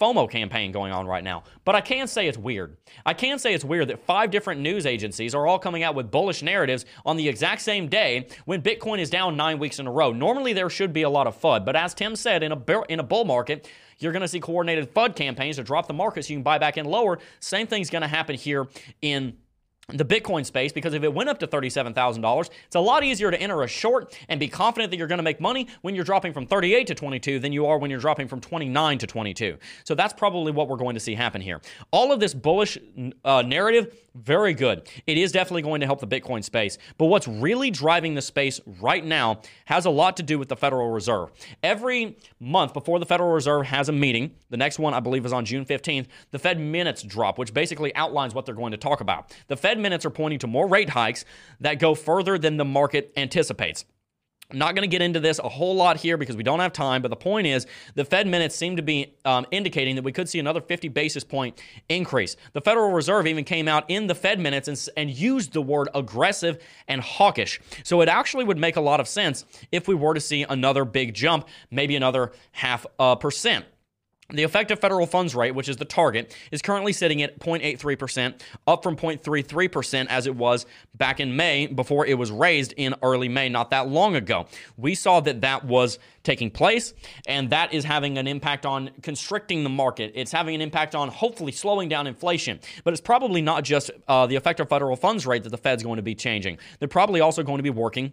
FOMO 0.00 0.30
campaign 0.30 0.72
going 0.72 0.92
on 0.92 1.06
right 1.06 1.24
now. 1.24 1.44
But 1.64 1.74
I 1.74 1.80
can 1.80 2.06
say 2.06 2.26
it's 2.26 2.38
weird. 2.38 2.76
I 3.06 3.14
can 3.14 3.38
say 3.38 3.54
it's 3.54 3.64
weird 3.64 3.88
that 3.88 4.04
five 4.04 4.30
different 4.30 4.60
news 4.60 4.86
agencies 4.86 5.34
are 5.34 5.46
all 5.46 5.58
coming 5.58 5.82
out 5.82 5.94
with 5.94 6.10
bullish 6.10 6.42
narratives 6.42 6.84
on 7.04 7.11
the 7.16 7.28
exact 7.28 7.62
same 7.62 7.88
day 7.88 8.28
when 8.44 8.62
Bitcoin 8.62 8.98
is 8.98 9.10
down 9.10 9.36
nine 9.36 9.58
weeks 9.58 9.78
in 9.78 9.86
a 9.86 9.92
row. 9.92 10.12
Normally 10.12 10.52
there 10.52 10.70
should 10.70 10.92
be 10.92 11.02
a 11.02 11.10
lot 11.10 11.26
of 11.26 11.40
FUD, 11.40 11.64
but 11.64 11.76
as 11.76 11.94
Tim 11.94 12.16
said, 12.16 12.42
in 12.42 12.52
a 12.52 12.82
in 12.88 13.00
a 13.00 13.02
bull 13.02 13.24
market, 13.24 13.68
you're 13.98 14.12
going 14.12 14.22
to 14.22 14.28
see 14.28 14.40
coordinated 14.40 14.92
FUD 14.92 15.16
campaigns 15.16 15.56
to 15.56 15.62
drop 15.62 15.86
the 15.86 15.94
market 15.94 16.24
so 16.24 16.32
you 16.32 16.36
can 16.36 16.42
buy 16.42 16.58
back 16.58 16.76
in 16.76 16.86
lower. 16.86 17.18
Same 17.40 17.66
thing's 17.66 17.90
going 17.90 18.02
to 18.02 18.08
happen 18.08 18.36
here 18.36 18.66
in 19.00 19.36
the 19.88 20.04
Bitcoin 20.04 20.46
space 20.46 20.72
because 20.72 20.94
if 20.94 21.02
it 21.02 21.12
went 21.12 21.28
up 21.28 21.38
to 21.40 21.46
$37,000, 21.46 22.50
it's 22.66 22.76
a 22.76 22.80
lot 22.80 23.02
easier 23.02 23.30
to 23.30 23.40
enter 23.40 23.62
a 23.62 23.68
short 23.68 24.16
and 24.28 24.38
be 24.38 24.48
confident 24.48 24.90
that 24.90 24.96
you're 24.96 25.08
going 25.08 25.18
to 25.18 25.24
make 25.24 25.40
money 25.40 25.66
when 25.82 25.94
you're 25.94 26.04
dropping 26.04 26.32
from 26.32 26.46
38 26.46 26.86
to 26.86 26.94
22 26.94 27.38
than 27.40 27.52
you 27.52 27.66
are 27.66 27.78
when 27.78 27.90
you're 27.90 28.00
dropping 28.00 28.28
from 28.28 28.40
29 28.40 28.98
to 28.98 29.06
22. 29.06 29.58
So 29.84 29.94
that's 29.94 30.12
probably 30.12 30.52
what 30.52 30.68
we're 30.68 30.76
going 30.76 30.94
to 30.94 31.00
see 31.00 31.14
happen 31.14 31.40
here. 31.40 31.60
All 31.90 32.12
of 32.12 32.20
this 32.20 32.32
bullish 32.32 32.78
uh, 33.24 33.42
narrative, 33.42 33.94
very 34.14 34.54
good. 34.54 34.88
It 35.06 35.18
is 35.18 35.32
definitely 35.32 35.62
going 35.62 35.80
to 35.80 35.86
help 35.86 36.00
the 36.00 36.06
Bitcoin 36.06 36.44
space. 36.44 36.78
But 36.96 37.06
what's 37.06 37.26
really 37.26 37.70
driving 37.70 38.14
the 38.14 38.22
space 38.22 38.60
right 38.80 39.04
now 39.04 39.40
has 39.64 39.84
a 39.84 39.90
lot 39.90 40.16
to 40.18 40.22
do 40.22 40.38
with 40.38 40.48
the 40.48 40.56
Federal 40.56 40.90
Reserve. 40.90 41.30
Every 41.62 42.16
month 42.38 42.72
before 42.72 42.98
the 42.98 43.06
Federal 43.06 43.32
Reserve 43.32 43.66
has 43.66 43.88
a 43.88 43.92
meeting, 43.92 44.34
the 44.50 44.56
next 44.56 44.78
one 44.78 44.94
I 44.94 45.00
believe 45.00 45.26
is 45.26 45.32
on 45.32 45.44
June 45.44 45.64
15th, 45.64 46.06
the 46.30 46.38
Fed 46.38 46.60
minutes 46.60 47.02
drop, 47.02 47.38
which 47.38 47.52
basically 47.52 47.94
outlines 47.96 48.34
what 48.34 48.46
they're 48.46 48.54
going 48.54 48.72
to 48.72 48.78
talk 48.78 49.00
about. 49.00 49.34
The 49.48 49.56
Fed 49.56 49.71
minutes 49.78 50.04
are 50.04 50.10
pointing 50.10 50.38
to 50.40 50.46
more 50.46 50.68
rate 50.68 50.90
hikes 50.90 51.24
that 51.60 51.78
go 51.78 51.94
further 51.94 52.38
than 52.38 52.56
the 52.56 52.64
market 52.64 53.12
anticipates. 53.16 53.84
I'm 54.52 54.58
not 54.58 54.74
going 54.74 54.82
to 54.82 54.88
get 54.88 55.00
into 55.00 55.18
this 55.18 55.38
a 55.38 55.48
whole 55.48 55.74
lot 55.74 55.96
here 55.96 56.18
because 56.18 56.36
we 56.36 56.42
don't 56.42 56.60
have 56.60 56.72
time, 56.72 57.00
but 57.00 57.08
the 57.08 57.16
point 57.16 57.46
is 57.46 57.66
the 57.94 58.04
Fed 58.04 58.26
minutes 58.26 58.54
seem 58.54 58.76
to 58.76 58.82
be 58.82 59.14
um, 59.24 59.46
indicating 59.50 59.96
that 59.96 60.02
we 60.02 60.12
could 60.12 60.28
see 60.28 60.38
another 60.38 60.60
50 60.60 60.88
basis 60.88 61.24
point 61.24 61.60
increase. 61.88 62.36
The 62.52 62.60
Federal 62.60 62.92
Reserve 62.92 63.26
even 63.26 63.44
came 63.44 63.66
out 63.66 63.84
in 63.88 64.06
the 64.06 64.14
Fed 64.14 64.38
minutes 64.38 64.68
and, 64.68 64.88
and 64.96 65.10
used 65.10 65.54
the 65.54 65.62
word 65.62 65.88
aggressive 65.94 66.62
and 66.86 67.00
hawkish. 67.00 67.60
So 67.82 68.02
it 68.02 68.08
actually 68.08 68.44
would 68.44 68.58
make 68.58 68.76
a 68.76 68.80
lot 68.80 69.00
of 69.00 69.08
sense 69.08 69.46
if 69.70 69.88
we 69.88 69.94
were 69.94 70.12
to 70.12 70.20
see 70.20 70.42
another 70.42 70.84
big 70.84 71.14
jump, 71.14 71.48
maybe 71.70 71.96
another 71.96 72.32
half 72.52 72.84
a 72.98 73.16
percent. 73.16 73.64
The 74.32 74.44
effective 74.44 74.78
federal 74.78 75.06
funds 75.06 75.34
rate, 75.34 75.54
which 75.54 75.68
is 75.68 75.76
the 75.76 75.84
target, 75.84 76.34
is 76.50 76.62
currently 76.62 76.92
sitting 76.92 77.22
at 77.22 77.38
0.83%, 77.38 78.40
up 78.66 78.82
from 78.82 78.96
0.33% 78.96 80.06
as 80.08 80.26
it 80.26 80.34
was 80.34 80.64
back 80.94 81.20
in 81.20 81.36
May 81.36 81.66
before 81.66 82.06
it 82.06 82.14
was 82.14 82.30
raised 82.30 82.72
in 82.78 82.94
early 83.02 83.28
May, 83.28 83.50
not 83.50 83.70
that 83.70 83.88
long 83.88 84.16
ago. 84.16 84.46
We 84.78 84.94
saw 84.94 85.20
that 85.20 85.42
that 85.42 85.64
was 85.64 85.98
taking 86.22 86.50
place, 86.50 86.94
and 87.26 87.50
that 87.50 87.74
is 87.74 87.84
having 87.84 88.16
an 88.16 88.26
impact 88.26 88.64
on 88.64 88.90
constricting 89.02 89.64
the 89.64 89.70
market. 89.70 90.12
It's 90.14 90.32
having 90.32 90.54
an 90.54 90.62
impact 90.62 90.94
on 90.94 91.08
hopefully 91.08 91.52
slowing 91.52 91.88
down 91.90 92.06
inflation. 92.06 92.60
But 92.84 92.94
it's 92.94 93.00
probably 93.00 93.42
not 93.42 93.64
just 93.64 93.90
uh, 94.08 94.26
the 94.26 94.36
effective 94.36 94.68
federal 94.68 94.96
funds 94.96 95.26
rate 95.26 95.42
that 95.42 95.50
the 95.50 95.58
Fed's 95.58 95.82
going 95.82 95.96
to 95.96 96.02
be 96.02 96.14
changing. 96.14 96.58
They're 96.78 96.88
probably 96.88 97.20
also 97.20 97.42
going 97.42 97.58
to 97.58 97.62
be 97.62 97.70
working 97.70 98.12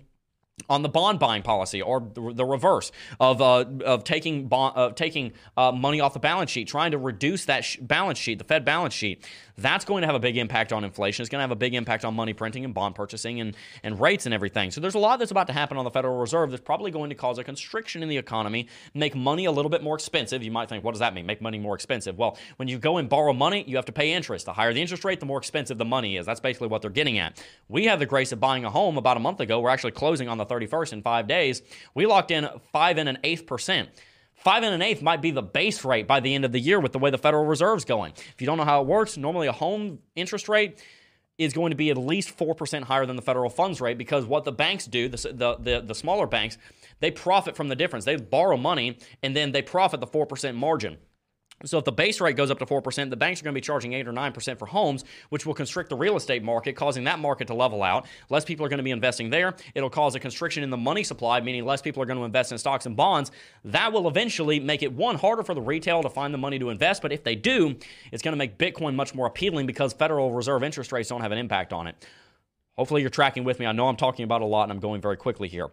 on 0.69 0.81
the 0.81 0.89
bond 0.89 1.19
buying 1.19 1.41
policy 1.41 1.81
or 1.81 2.07
the, 2.13 2.45
reverse 2.45 2.91
of, 3.19 3.41
uh, 3.41 3.65
of 3.85 4.03
taking 4.03 4.47
bond, 4.47 4.73
uh, 4.75 4.89
taking 4.91 5.33
uh, 5.55 5.71
money 5.71 5.99
off 6.01 6.13
the 6.13 6.19
balance 6.19 6.51
sheet, 6.51 6.67
trying 6.67 6.91
to 6.91 6.97
reduce 6.97 7.45
that 7.45 7.63
sh- 7.63 7.77
balance 7.81 8.17
sheet, 8.17 8.39
the 8.39 8.43
Fed 8.43 8.65
balance 8.65 8.93
sheet. 8.93 9.25
That's 9.57 9.83
going 9.83 10.01
to 10.01 10.07
have 10.07 10.15
a 10.15 10.19
big 10.19 10.37
impact 10.37 10.71
on 10.71 10.83
inflation. 10.83 11.21
It's 11.21 11.29
going 11.29 11.39
to 11.39 11.43
have 11.43 11.51
a 11.51 11.55
big 11.55 11.75
impact 11.75 12.05
on 12.05 12.13
money 12.13 12.33
printing 12.33 12.63
and 12.63 12.73
bond 12.73 12.95
purchasing 12.95 13.41
and, 13.41 13.55
and 13.83 13.99
rates 13.99 14.25
and 14.25 14.33
everything. 14.33 14.71
So 14.71 14.79
there's 14.79 14.95
a 14.95 14.99
lot 14.99 15.19
that's 15.19 15.31
about 15.31 15.47
to 15.47 15.53
happen 15.53 15.77
on 15.77 15.83
the 15.83 15.91
Federal 15.91 16.17
Reserve 16.17 16.51
that's 16.51 16.63
probably 16.63 16.91
going 16.91 17.09
to 17.09 17.15
cause 17.15 17.37
a 17.37 17.43
constriction 17.43 18.01
in 18.01 18.09
the 18.09 18.17
economy, 18.17 18.67
make 18.93 19.15
money 19.15 19.45
a 19.45 19.51
little 19.51 19.69
bit 19.69 19.83
more 19.83 19.95
expensive. 19.95 20.43
You 20.43 20.51
might 20.51 20.69
think, 20.69 20.83
what 20.83 20.91
does 20.91 20.99
that 20.99 21.13
mean? 21.13 21.25
Make 21.25 21.41
money 21.41 21.59
more 21.59 21.75
expensive? 21.75 22.17
Well, 22.17 22.37
when 22.55 22.67
you 22.67 22.79
go 22.79 22.97
and 22.97 23.09
borrow 23.09 23.33
money, 23.33 23.65
you 23.67 23.75
have 23.75 23.85
to 23.85 23.91
pay 23.91 24.13
interest. 24.13 24.45
The 24.45 24.53
higher 24.53 24.73
the 24.73 24.81
interest 24.81 25.03
rate, 25.03 25.19
the 25.19 25.25
more 25.25 25.37
expensive 25.37 25.77
the 25.77 25.85
money 25.85 26.17
is. 26.17 26.25
That's 26.25 26.39
basically 26.39 26.69
what 26.69 26.81
they're 26.81 26.89
getting 26.89 27.19
at. 27.19 27.43
We 27.67 27.85
have 27.85 27.99
the 27.99 28.05
grace 28.05 28.31
of 28.31 28.39
buying 28.39 28.65
a 28.65 28.69
home 28.69 28.97
about 28.97 29.17
a 29.17 29.19
month 29.19 29.41
ago. 29.41 29.59
We're 29.59 29.69
actually 29.69 29.91
closing 29.91 30.29
on 30.29 30.37
the 30.37 30.45
31st 30.49 30.93
in 30.93 31.01
five 31.01 31.27
days. 31.27 31.61
We 31.93 32.05
locked 32.05 32.31
in 32.31 32.47
five 32.71 32.97
and 32.97 33.07
an 33.07 33.19
eighth 33.23 33.45
percent. 33.45 33.89
Five 34.35 34.63
and 34.63 34.73
an 34.73 34.81
eighth 34.81 35.01
might 35.01 35.21
be 35.21 35.31
the 35.31 35.41
base 35.41 35.83
rate 35.83 36.07
by 36.07 36.21
the 36.21 36.33
end 36.33 36.45
of 36.45 36.51
the 36.53 36.59
year 36.59 36.79
with 36.79 36.93
the 36.93 36.99
way 36.99 37.09
the 37.09 37.17
Federal 37.17 37.45
Reserve's 37.45 37.83
going. 37.83 38.13
If 38.15 38.35
you 38.39 38.47
don't 38.47 38.57
know 38.57 38.63
how 38.63 38.81
it 38.81 38.87
works, 38.87 39.17
normally 39.17 39.47
a 39.47 39.51
home 39.51 39.99
interest 40.15 40.47
rate 40.47 40.81
is 41.37 41.53
going 41.53 41.71
to 41.71 41.75
be 41.75 41.89
at 41.89 41.97
least 41.97 42.37
4% 42.37 42.83
higher 42.83 43.05
than 43.05 43.15
the 43.15 43.21
federal 43.21 43.49
funds 43.49 43.79
rate 43.79 43.97
because 43.97 44.25
what 44.25 44.43
the 44.43 44.51
banks 44.51 44.85
do, 44.85 45.07
the, 45.07 45.17
the, 45.33 45.55
the, 45.57 45.81
the 45.87 45.95
smaller 45.95 46.27
banks, 46.27 46.57
they 46.99 47.11
profit 47.11 47.55
from 47.55 47.69
the 47.69 47.75
difference. 47.77 48.03
They 48.03 48.17
borrow 48.17 48.57
money 48.57 48.97
and 49.23 49.35
then 49.35 49.53
they 49.53 49.61
profit 49.61 50.01
the 50.01 50.07
4% 50.07 50.55
margin. 50.55 50.97
So 51.65 51.77
if 51.77 51.85
the 51.85 51.91
base 51.91 52.21
rate 52.21 52.37
goes 52.37 52.51
up 52.51 52.59
to 52.59 52.65
4%, 52.65 53.09
the 53.09 53.17
banks 53.17 53.41
are 53.41 53.43
going 53.43 53.53
to 53.53 53.57
be 53.57 53.61
charging 53.61 53.93
8 53.93 54.07
or 54.07 54.13
9% 54.13 54.57
for 54.57 54.65
homes, 54.65 55.03
which 55.29 55.45
will 55.45 55.53
constrict 55.53 55.89
the 55.89 55.95
real 55.97 56.15
estate 56.15 56.41
market, 56.41 56.73
causing 56.73 57.03
that 57.03 57.19
market 57.19 57.47
to 57.47 57.53
level 57.53 57.83
out. 57.83 58.05
Less 58.29 58.45
people 58.45 58.65
are 58.65 58.69
going 58.69 58.77
to 58.77 58.83
be 58.83 58.91
investing 58.91 59.29
there. 59.29 59.55
It'll 59.75 59.89
cause 59.89 60.15
a 60.15 60.19
constriction 60.19 60.63
in 60.63 60.69
the 60.69 60.77
money 60.77 61.03
supply, 61.03 61.41
meaning 61.41 61.65
less 61.65 61.81
people 61.81 62.01
are 62.01 62.05
going 62.05 62.19
to 62.19 62.25
invest 62.25 62.51
in 62.51 62.57
stocks 62.57 62.85
and 62.85 62.95
bonds. 62.95 63.31
That 63.65 63.91
will 63.91 64.07
eventually 64.07 64.59
make 64.59 64.83
it 64.83 64.93
one 64.93 65.15
harder 65.17 65.43
for 65.43 65.53
the 65.53 65.61
retail 65.61 66.01
to 66.01 66.09
find 66.09 66.33
the 66.33 66.37
money 66.37 66.59
to 66.59 66.69
invest, 66.69 67.01
but 67.01 67.11
if 67.11 67.23
they 67.23 67.35
do, 67.35 67.75
it's 68.11 68.23
going 68.23 68.33
to 68.33 68.37
make 68.37 68.57
Bitcoin 68.57 68.95
much 68.95 69.13
more 69.13 69.27
appealing 69.27 69.65
because 69.65 69.91
Federal 69.91 70.31
Reserve 70.31 70.63
interest 70.63 70.91
rates 70.91 71.09
don't 71.09 71.21
have 71.21 71.31
an 71.31 71.37
impact 71.37 71.73
on 71.73 71.87
it. 71.87 72.05
Hopefully 72.77 73.01
you're 73.01 73.09
tracking 73.09 73.43
with 73.43 73.59
me. 73.59 73.65
I 73.65 73.73
know 73.73 73.89
I'm 73.89 73.97
talking 73.97 74.23
about 74.23 74.41
a 74.41 74.45
lot 74.45 74.63
and 74.63 74.71
I'm 74.71 74.79
going 74.79 75.01
very 75.01 75.17
quickly 75.17 75.49
here. 75.49 75.67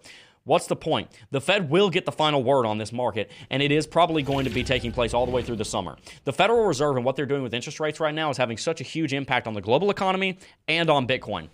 What's 0.47 0.69
the 0.69 0.77
point? 0.77 1.11
The 1.33 1.41
Fed 1.41 1.71
will 1.71 1.91
get 1.91 2.07
the 2.07 2.13
final 2.13 2.41
word 2.41 2.67
on 2.67 2.79
this 2.79 2.93
market, 2.93 3.33
and 3.51 3.61
it 3.61 3.73
is 3.73 3.85
probably 3.85 4.23
going 4.23 4.45
to 4.45 4.51
be 4.51 4.63
taking 4.63 4.93
place 4.93 5.13
all 5.13 5.27
the 5.27 5.33
way 5.33 5.43
through 5.43 5.57
the 5.57 5.65
summer. 5.65 5.97
The 6.23 6.33
Federal 6.33 6.65
Reserve 6.67 6.95
and 6.95 7.05
what 7.05 7.17
they're 7.17 7.27
doing 7.27 7.43
with 7.43 7.53
interest 7.53 7.81
rates 7.81 7.99
right 7.99 8.15
now 8.15 8.31
is 8.31 8.37
having 8.37 8.57
such 8.57 8.81
a 8.81 8.85
huge 8.85 9.13
impact 9.13 9.49
on 9.49 9.55
the 9.55 9.61
global 9.61 9.91
economy 9.91 10.39
and 10.69 10.89
on 10.89 11.09
Bitcoin. 11.09 11.49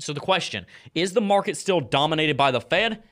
So 0.00 0.14
the 0.14 0.20
question 0.20 0.64
is 0.94 1.12
the 1.12 1.20
market 1.20 1.58
still 1.58 1.82
dominated 1.82 2.38
by 2.38 2.50
the 2.50 2.60
Fed? 2.62 3.02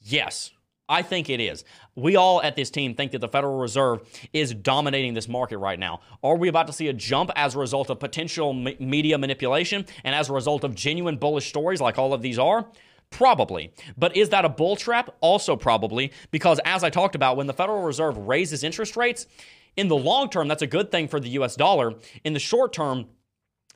Yes. 0.00 0.50
I 0.88 1.02
think 1.02 1.30
it 1.30 1.40
is. 1.40 1.64
We 1.94 2.16
all 2.16 2.42
at 2.42 2.56
this 2.56 2.68
team 2.68 2.94
think 2.94 3.12
that 3.12 3.20
the 3.20 3.28
Federal 3.28 3.58
Reserve 3.58 4.00
is 4.32 4.52
dominating 4.52 5.14
this 5.14 5.28
market 5.28 5.58
right 5.58 5.78
now. 5.78 6.00
Are 6.22 6.36
we 6.36 6.48
about 6.48 6.66
to 6.66 6.72
see 6.72 6.88
a 6.88 6.92
jump 6.92 7.30
as 7.36 7.54
a 7.54 7.60
result 7.60 7.90
of 7.90 8.00
potential 8.00 8.52
media 8.52 9.16
manipulation 9.18 9.86
and 10.02 10.16
as 10.16 10.28
a 10.28 10.32
result 10.32 10.64
of 10.64 10.74
genuine 10.74 11.16
bullish 11.16 11.48
stories 11.48 11.80
like 11.80 11.96
all 11.96 12.12
of 12.12 12.22
these 12.22 12.40
are? 12.40 12.66
Probably. 13.14 13.72
But 13.96 14.16
is 14.16 14.30
that 14.30 14.44
a 14.44 14.48
bull 14.48 14.74
trap? 14.74 15.14
Also, 15.20 15.54
probably. 15.54 16.10
Because 16.32 16.58
as 16.64 16.82
I 16.82 16.90
talked 16.90 17.14
about, 17.14 17.36
when 17.36 17.46
the 17.46 17.52
Federal 17.52 17.82
Reserve 17.82 18.16
raises 18.18 18.64
interest 18.64 18.96
rates, 18.96 19.28
in 19.76 19.86
the 19.86 19.96
long 19.96 20.28
term, 20.30 20.48
that's 20.48 20.62
a 20.62 20.66
good 20.66 20.90
thing 20.90 21.06
for 21.06 21.20
the 21.20 21.28
US 21.30 21.54
dollar. 21.54 21.94
In 22.24 22.32
the 22.32 22.40
short 22.40 22.72
term, 22.72 23.06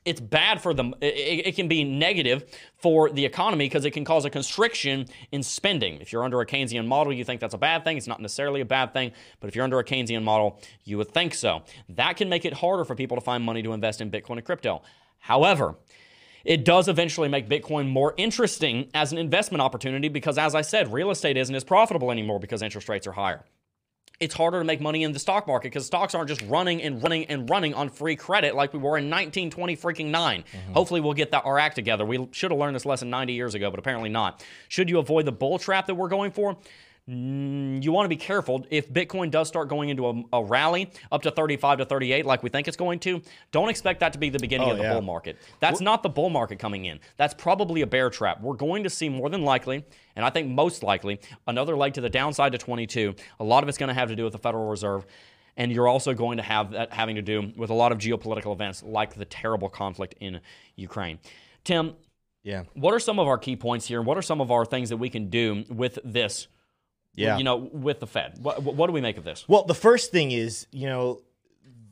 it's 0.05 0.21
bad 0.21 0.61
for 0.61 0.75
them. 0.75 0.93
It, 1.01 1.55
can 1.55 1.69
be 1.69 1.85
negative 1.85 2.47
for 2.79 3.11
the 3.11 3.25
economy 3.25 3.67
because 3.67 3.85
it 3.85 3.93
can 3.93 4.05
cause 4.05 4.25
a 4.25 4.31
constriction 4.31 5.07
in 5.31 5.45
spending. 5.45 6.01
If 6.01 6.13
you're 6.13 6.25
under 6.25 6.41
a 6.41 6.47
Keynesian 6.47 6.87
model, 6.87 7.13
you 7.13 7.25
think 7.25 7.41
that's 7.41 7.55
a 7.55 7.59
bad 7.59 7.85
thing. 7.85 7.97
It's 7.97 8.07
not 8.09 8.21
necessarily 8.21 8.61
a 8.61 8.65
bad 8.65 8.93
thing, 8.93 9.13
but 9.39 9.49
if 9.49 9.55
you're 9.55 9.65
under 9.65 9.79
a 9.79 9.85
Keynesian 9.85 10.25
model, 10.25 10.61
you 10.85 10.99
would 10.99 11.13
think 11.13 11.35
so. 11.35 11.63
That 11.91 12.17
can 12.17 12.29
make 12.29 12.45
it 12.45 12.55
harder 12.55 12.85
for 12.85 12.97
people 12.97 13.17
to 13.17 13.21
find 13.21 13.45
money 13.45 13.63
to 13.63 13.73
invest 13.73 14.01
in 14.01 14.11
Bitcoin 14.11 14.39
and 14.39 14.45
crypto. 14.45 14.83
However, 15.19 15.77
it 16.49 16.65
does 16.65 16.89
eventually 16.89 17.29
make 17.29 17.47
Bitcoin 17.47 17.91
more 17.91 18.15
interesting 18.17 18.89
as 18.95 19.13
an 19.13 19.19
investment 19.19 19.61
opportunity 19.61 20.09
because, 20.09 20.39
as 20.39 20.55
I 20.55 20.63
said, 20.63 20.91
real 20.91 21.11
estate 21.11 21.37
isn't 21.37 21.55
as 21.55 21.63
profitable 21.63 22.11
anymore 22.11 22.41
because 22.41 22.63
interest 22.63 22.89
rates 22.89 23.07
are 23.07 23.13
higher 23.13 23.45
it's 24.21 24.35
harder 24.35 24.59
to 24.59 24.65
make 24.65 24.81
money 24.81 25.05
in 25.05 25.13
the 25.13 25.19
stock 25.19 25.47
market 25.47 25.69
because 25.69 25.87
stocks 25.87 26.15
aren't 26.15 26.29
just 26.29 26.43
running 26.43 26.83
and 26.83 27.03
running 27.03 27.25
and 27.27 27.49
running 27.49 27.73
on 27.73 27.89
free 27.89 28.17
credit 28.17 28.55
like 28.55 28.73
we 28.73 28.79
were 28.79 28.99
in 28.99 29.09
1920 29.09 29.77
freaking 29.77 30.07
9. 30.07 30.43
Mm-hmm. 30.43 30.73
Hopefully 30.73 31.01
we'll 31.01 31.15
get 31.15 31.31
that 31.31 31.45
our 31.45 31.59
act 31.59 31.77
together. 31.77 32.05
We 32.05 32.29
should 32.33 32.51
have 32.51 32.59
learned 32.59 32.75
this 32.75 32.85
lesson 32.85 33.11
90 33.11 33.33
years 33.33 33.55
ago, 33.55 33.71
but 33.71 33.79
apparently 33.79 34.09
not. 34.09 34.45
Should 34.69 34.91
you 34.91 34.99
avoid 34.99 35.25
the 35.25 35.33
bull 35.33 35.59
trap 35.59 35.87
that 35.87 35.95
we're 35.95 36.09
going 36.09 36.33
for? 36.33 36.57
Mm, 37.09 37.83
you 37.83 37.91
want 37.91 38.05
to 38.05 38.09
be 38.11 38.17
careful 38.17 38.67
if 38.69 38.93
Bitcoin 38.93 39.31
does 39.31 39.49
start 39.49 39.69
going 39.69 39.89
into 39.89 40.07
a, 40.09 40.23
a, 40.35 40.45
rally 40.45 40.91
up 41.11 41.23
to 41.23 41.31
35 41.31 41.79
to 41.79 41.85
38, 41.87 42.27
like 42.27 42.43
we 42.43 42.51
think 42.51 42.69
it's 42.69 42.77
going 42.77 42.99
to. 43.01 43.23
Don't 43.51 43.71
expect 43.71 44.01
that 44.01 44.13
to 44.13 44.19
be 44.19 44.29
the 44.29 44.39
beginning 44.39 44.69
oh, 44.69 44.73
of 44.73 44.77
the 44.77 44.83
yeah. 44.83 44.93
bull 44.93 45.01
market. 45.01 45.39
That's 45.59 45.81
not 45.81 46.03
the 46.03 46.11
bull 46.11 46.29
market 46.29 46.59
coming 46.59 46.85
in. 46.85 47.01
That's 47.17 47.33
probably 47.33 47.81
a 47.81 47.87
bear 47.87 48.11
trap. 48.11 48.43
We're 48.43 48.57
going 48.57 48.83
to 48.83 48.91
see 48.91 49.09
more 49.09 49.31
than 49.31 49.43
likely, 49.43 49.87
and 50.17 50.25
I 50.25 50.29
think 50.29 50.49
most 50.49 50.83
likely, 50.83 51.19
another 51.47 51.79
leg 51.79 51.95
to 51.95 52.03
the 52.03 52.11
downside 52.11 52.53
to 52.53 52.59
22. 52.59 53.15
A 53.41 53.45
lot 53.45 53.63
of 53.63 53.71
it's 53.71 53.79
going 53.79 53.89
to 53.89 53.95
have 53.95 54.11
to 54.11 54.17
do 54.17 54.25
with 54.25 54.35
the 54.35 54.39
Federal 54.39 54.69
Reserve. 54.69 55.07
And 55.57 55.73
you're 55.73 55.89
also 55.89 56.13
going 56.13 56.37
to 56.37 56.43
have 56.43 56.73
that 56.73 56.93
having 56.93 57.17
to 57.17 57.23
do 57.23 57.53
with 57.57 57.71
a 57.71 57.75
lot 57.75 57.91
of 57.91 57.99
geopolitical 57.99 58.53
events 58.53 58.83
like 58.83 59.15
the 59.15 59.25
terrible 59.25 59.71
conflict 59.71 60.15
in 60.21 60.41
Ukraine. 60.77 61.19
Tim, 61.65 61.95
yeah. 62.43 62.65
What 62.75 62.93
are 62.95 63.01
some 63.01 63.19
of 63.19 63.27
our 63.27 63.39
key 63.39 63.57
points 63.57 63.87
here? 63.87 64.03
What 64.03 64.17
are 64.19 64.23
some 64.23 64.41
of 64.41 64.51
our 64.51 64.65
things 64.65 64.91
that 64.91 64.99
we 64.99 65.09
can 65.09 65.31
do 65.31 65.65
with 65.69 65.99
this 66.05 66.49
yeah. 67.19 67.39
you 67.39 67.45
know, 67.45 67.57
with 67.57 68.01
the 68.01 68.07
Fed. 68.07 68.39
What, 68.41 68.63
what 68.63 68.87
do 68.87 68.93
we 68.93 69.01
make 69.01 69.19
of 69.19 69.25
this? 69.25 69.45
Well, 69.49 69.65
the 69.65 69.75
first 69.75 70.11
thing 70.11 70.31
is, 70.31 70.67
you 70.71 70.87
know, 70.87 71.21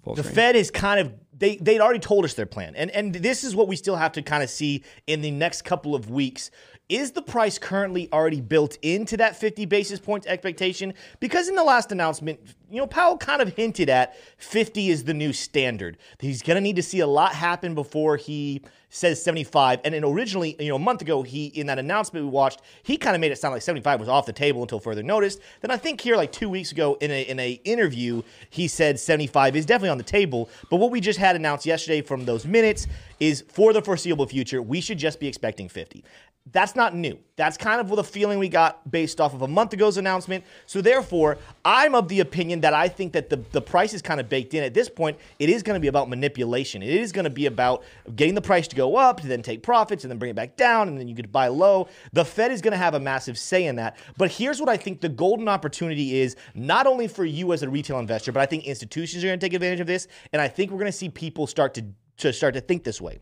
Full 0.06 0.14
the 0.14 0.22
screen. 0.22 0.34
Fed 0.36 0.56
is 0.56 0.70
kind 0.70 1.00
of 1.00 1.12
they 1.36 1.56
they'd 1.56 1.80
already 1.80 1.98
told 1.98 2.24
us 2.24 2.34
their 2.34 2.46
plan, 2.46 2.76
and 2.76 2.90
and 2.92 3.12
this 3.12 3.42
is 3.42 3.56
what 3.56 3.66
we 3.66 3.74
still 3.74 3.96
have 3.96 4.12
to 4.12 4.22
kind 4.22 4.42
of 4.42 4.48
see 4.48 4.84
in 5.08 5.20
the 5.20 5.32
next 5.32 5.62
couple 5.62 5.96
of 5.96 6.08
weeks. 6.08 6.50
Is 6.88 7.10
the 7.10 7.22
price 7.22 7.58
currently 7.58 8.08
already 8.12 8.40
built 8.40 8.78
into 8.80 9.16
that 9.16 9.34
50 9.34 9.66
basis 9.66 9.98
points 9.98 10.24
expectation? 10.28 10.94
Because 11.18 11.48
in 11.48 11.56
the 11.56 11.64
last 11.64 11.90
announcement, 11.90 12.38
you 12.70 12.78
know, 12.78 12.86
Powell 12.86 13.18
kind 13.18 13.42
of 13.42 13.56
hinted 13.56 13.88
at 13.88 14.14
50 14.38 14.90
is 14.90 15.02
the 15.02 15.14
new 15.14 15.32
standard. 15.32 15.98
He's 16.20 16.42
going 16.42 16.56
to 16.56 16.60
need 16.60 16.76
to 16.76 16.84
see 16.84 17.00
a 17.00 17.06
lot 17.06 17.34
happen 17.34 17.74
before 17.74 18.16
he 18.16 18.62
says 18.88 19.22
75. 19.22 19.80
And 19.84 19.94
then 19.94 20.04
originally, 20.04 20.56
you 20.58 20.68
know, 20.68 20.76
a 20.76 20.80
month 20.80 21.02
ago, 21.02 21.22
he 21.22 21.46
in 21.46 21.66
that 21.66 21.78
announcement 21.78 22.24
we 22.24 22.30
watched, 22.30 22.62
he 22.82 22.96
kind 22.96 23.14
of 23.14 23.20
made 23.20 23.32
it 23.32 23.38
sound 23.38 23.52
like 23.52 23.62
75 23.62 24.00
was 24.00 24.08
off 24.08 24.26
the 24.26 24.32
table 24.32 24.62
until 24.62 24.80
further 24.80 25.02
notice. 25.02 25.38
Then 25.60 25.70
I 25.70 25.76
think 25.76 26.00
here, 26.00 26.16
like 26.16 26.32
two 26.32 26.48
weeks 26.48 26.72
ago, 26.72 26.96
in 27.00 27.10
a 27.10 27.22
in 27.22 27.38
a 27.38 27.52
interview, 27.64 28.22
he 28.50 28.68
said 28.68 28.98
75 28.98 29.56
is 29.56 29.66
definitely 29.66 29.90
on 29.90 29.98
the 29.98 30.04
table. 30.04 30.48
But 30.70 30.76
what 30.76 30.90
we 30.90 31.00
just 31.00 31.18
had 31.18 31.36
announced 31.36 31.66
yesterday 31.66 32.00
from 32.00 32.24
those 32.24 32.46
minutes 32.46 32.86
is 33.20 33.44
for 33.48 33.72
the 33.72 33.82
foreseeable 33.82 34.26
future, 34.26 34.62
we 34.62 34.80
should 34.80 34.98
just 34.98 35.20
be 35.20 35.26
expecting 35.26 35.68
50. 35.68 36.04
That's 36.52 36.76
not 36.76 36.94
new. 36.94 37.18
That's 37.34 37.56
kind 37.56 37.80
of 37.80 37.88
the 37.88 38.04
feeling 38.04 38.38
we 38.38 38.48
got 38.48 38.88
based 38.88 39.20
off 39.20 39.34
of 39.34 39.42
a 39.42 39.48
month 39.48 39.74
ago's 39.74 39.96
announcement. 39.96 40.44
So 40.64 40.80
therefore, 40.80 41.38
I'm 41.64 41.94
of 41.96 42.06
the 42.06 42.20
opinion 42.20 42.60
that 42.60 42.72
I 42.72 42.88
think 42.88 43.12
that 43.14 43.28
the, 43.30 43.36
the 43.50 43.60
price 43.60 43.92
is 43.92 44.00
kind 44.00 44.20
of 44.20 44.28
baked 44.28 44.54
in. 44.54 44.62
At 44.62 44.72
this 44.72 44.88
point, 44.88 45.18
it 45.40 45.50
is 45.50 45.64
going 45.64 45.74
to 45.74 45.80
be 45.80 45.88
about 45.88 46.08
manipulation. 46.08 46.84
It 46.84 46.90
is 46.90 47.10
going 47.10 47.24
to 47.24 47.30
be 47.30 47.46
about 47.46 47.82
getting 48.14 48.34
the 48.34 48.40
price 48.40 48.68
to 48.68 48.76
go 48.76 48.96
up, 48.96 49.20
to 49.22 49.26
then 49.26 49.42
take 49.42 49.62
profits, 49.64 50.04
and 50.04 50.10
then 50.10 50.18
bring 50.18 50.30
it 50.30 50.34
back 50.34 50.56
down, 50.56 50.86
and 50.86 50.98
then 50.98 51.08
you 51.08 51.16
could 51.16 51.32
buy 51.32 51.48
low. 51.48 51.88
The 52.12 52.24
Fed 52.24 52.52
is 52.52 52.62
going 52.62 52.72
to 52.72 52.78
have 52.78 52.94
a 52.94 53.00
massive 53.00 53.36
say 53.36 53.66
in 53.66 53.76
that. 53.76 53.96
But 54.16 54.30
here's 54.30 54.60
what 54.60 54.68
I 54.68 54.76
think 54.76 55.00
the 55.00 55.08
golden 55.08 55.48
opportunity 55.48 56.20
is, 56.20 56.36
not 56.54 56.86
only 56.86 57.08
for 57.08 57.24
you 57.24 57.52
as 57.52 57.64
a 57.64 57.68
retail 57.68 57.98
investor, 57.98 58.30
but 58.30 58.40
I 58.40 58.46
think 58.46 58.64
institutions 58.64 59.24
are 59.24 59.26
going 59.26 59.40
to 59.40 59.44
take 59.44 59.54
advantage 59.54 59.80
of 59.80 59.88
this. 59.88 60.06
And 60.32 60.40
I 60.40 60.46
think 60.46 60.70
we're 60.70 60.78
going 60.78 60.92
to 60.92 60.96
see 60.96 61.08
people 61.08 61.46
start 61.46 61.74
to 61.74 61.84
to 62.18 62.32
start 62.32 62.54
to 62.54 62.62
think 62.62 62.82
this 62.82 62.98
way 62.98 63.20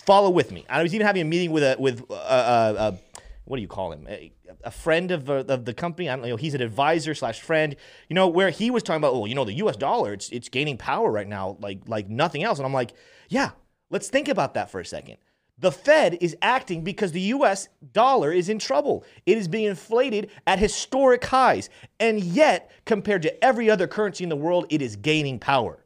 follow 0.00 0.30
with 0.30 0.52
me. 0.52 0.64
I 0.68 0.82
was 0.82 0.94
even 0.94 1.06
having 1.06 1.22
a 1.22 1.24
meeting 1.24 1.50
with 1.50 1.62
a 1.62 1.76
with 1.78 2.04
a, 2.10 2.14
a, 2.14 2.74
a 2.74 2.98
what 3.44 3.56
do 3.56 3.62
you 3.62 3.68
call 3.68 3.92
him? 3.92 4.06
A, 4.08 4.32
a 4.64 4.70
friend 4.70 5.10
of, 5.10 5.28
uh, 5.28 5.44
of 5.48 5.64
the 5.64 5.74
company. 5.74 6.08
I 6.08 6.16
don't 6.16 6.26
know. 6.26 6.36
He's 6.36 6.54
an 6.54 6.62
advisor 6.62 7.14
slash 7.14 7.40
friend. 7.40 7.76
You 8.08 8.14
know 8.14 8.28
where 8.28 8.50
he 8.50 8.70
was 8.70 8.82
talking 8.82 8.98
about. 8.98 9.12
Oh, 9.12 9.26
you 9.26 9.34
know 9.34 9.44
the 9.44 9.52
U.S. 9.54 9.76
dollar. 9.76 10.12
It's 10.12 10.30
it's 10.30 10.48
gaining 10.48 10.78
power 10.78 11.10
right 11.10 11.28
now, 11.28 11.56
like 11.60 11.80
like 11.86 12.08
nothing 12.08 12.42
else. 12.42 12.58
And 12.58 12.66
I'm 12.66 12.74
like, 12.74 12.92
yeah. 13.28 13.50
Let's 13.90 14.08
think 14.08 14.28
about 14.28 14.54
that 14.54 14.70
for 14.70 14.80
a 14.80 14.84
second. 14.84 15.18
The 15.58 15.70
Fed 15.70 16.18
is 16.20 16.36
acting 16.42 16.82
because 16.82 17.12
the 17.12 17.20
US 17.20 17.68
dollar 17.92 18.32
is 18.32 18.48
in 18.48 18.58
trouble. 18.58 19.04
It 19.24 19.38
is 19.38 19.46
being 19.46 19.66
inflated 19.66 20.30
at 20.48 20.58
historic 20.58 21.24
highs. 21.24 21.70
And 22.00 22.20
yet, 22.20 22.72
compared 22.86 23.22
to 23.22 23.44
every 23.44 23.70
other 23.70 23.86
currency 23.86 24.24
in 24.24 24.30
the 24.30 24.36
world, 24.36 24.66
it 24.68 24.82
is 24.82 24.96
gaining 24.96 25.38
power. 25.38 25.83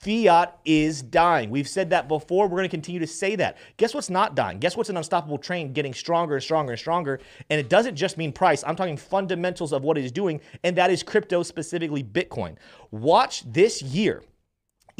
Fiat 0.00 0.60
is 0.64 1.02
dying. 1.02 1.50
We've 1.50 1.66
said 1.66 1.90
that 1.90 2.06
before. 2.06 2.46
We're 2.46 2.58
going 2.58 2.68
to 2.68 2.76
continue 2.76 3.00
to 3.00 3.06
say 3.06 3.34
that. 3.36 3.58
Guess 3.78 3.94
what's 3.94 4.10
not 4.10 4.36
dying? 4.36 4.58
Guess 4.58 4.76
what's 4.76 4.90
an 4.90 4.96
unstoppable 4.96 5.38
train 5.38 5.72
getting 5.72 5.92
stronger 5.92 6.34
and 6.34 6.42
stronger 6.42 6.72
and 6.72 6.78
stronger? 6.78 7.18
And 7.50 7.58
it 7.58 7.68
doesn't 7.68 7.96
just 7.96 8.16
mean 8.16 8.32
price. 8.32 8.62
I'm 8.64 8.76
talking 8.76 8.96
fundamentals 8.96 9.72
of 9.72 9.82
what 9.82 9.98
it 9.98 10.04
is 10.04 10.12
doing, 10.12 10.40
and 10.62 10.76
that 10.76 10.92
is 10.92 11.02
crypto, 11.02 11.42
specifically 11.42 12.04
Bitcoin. 12.04 12.56
Watch 12.90 13.42
this 13.50 13.82
year 13.82 14.22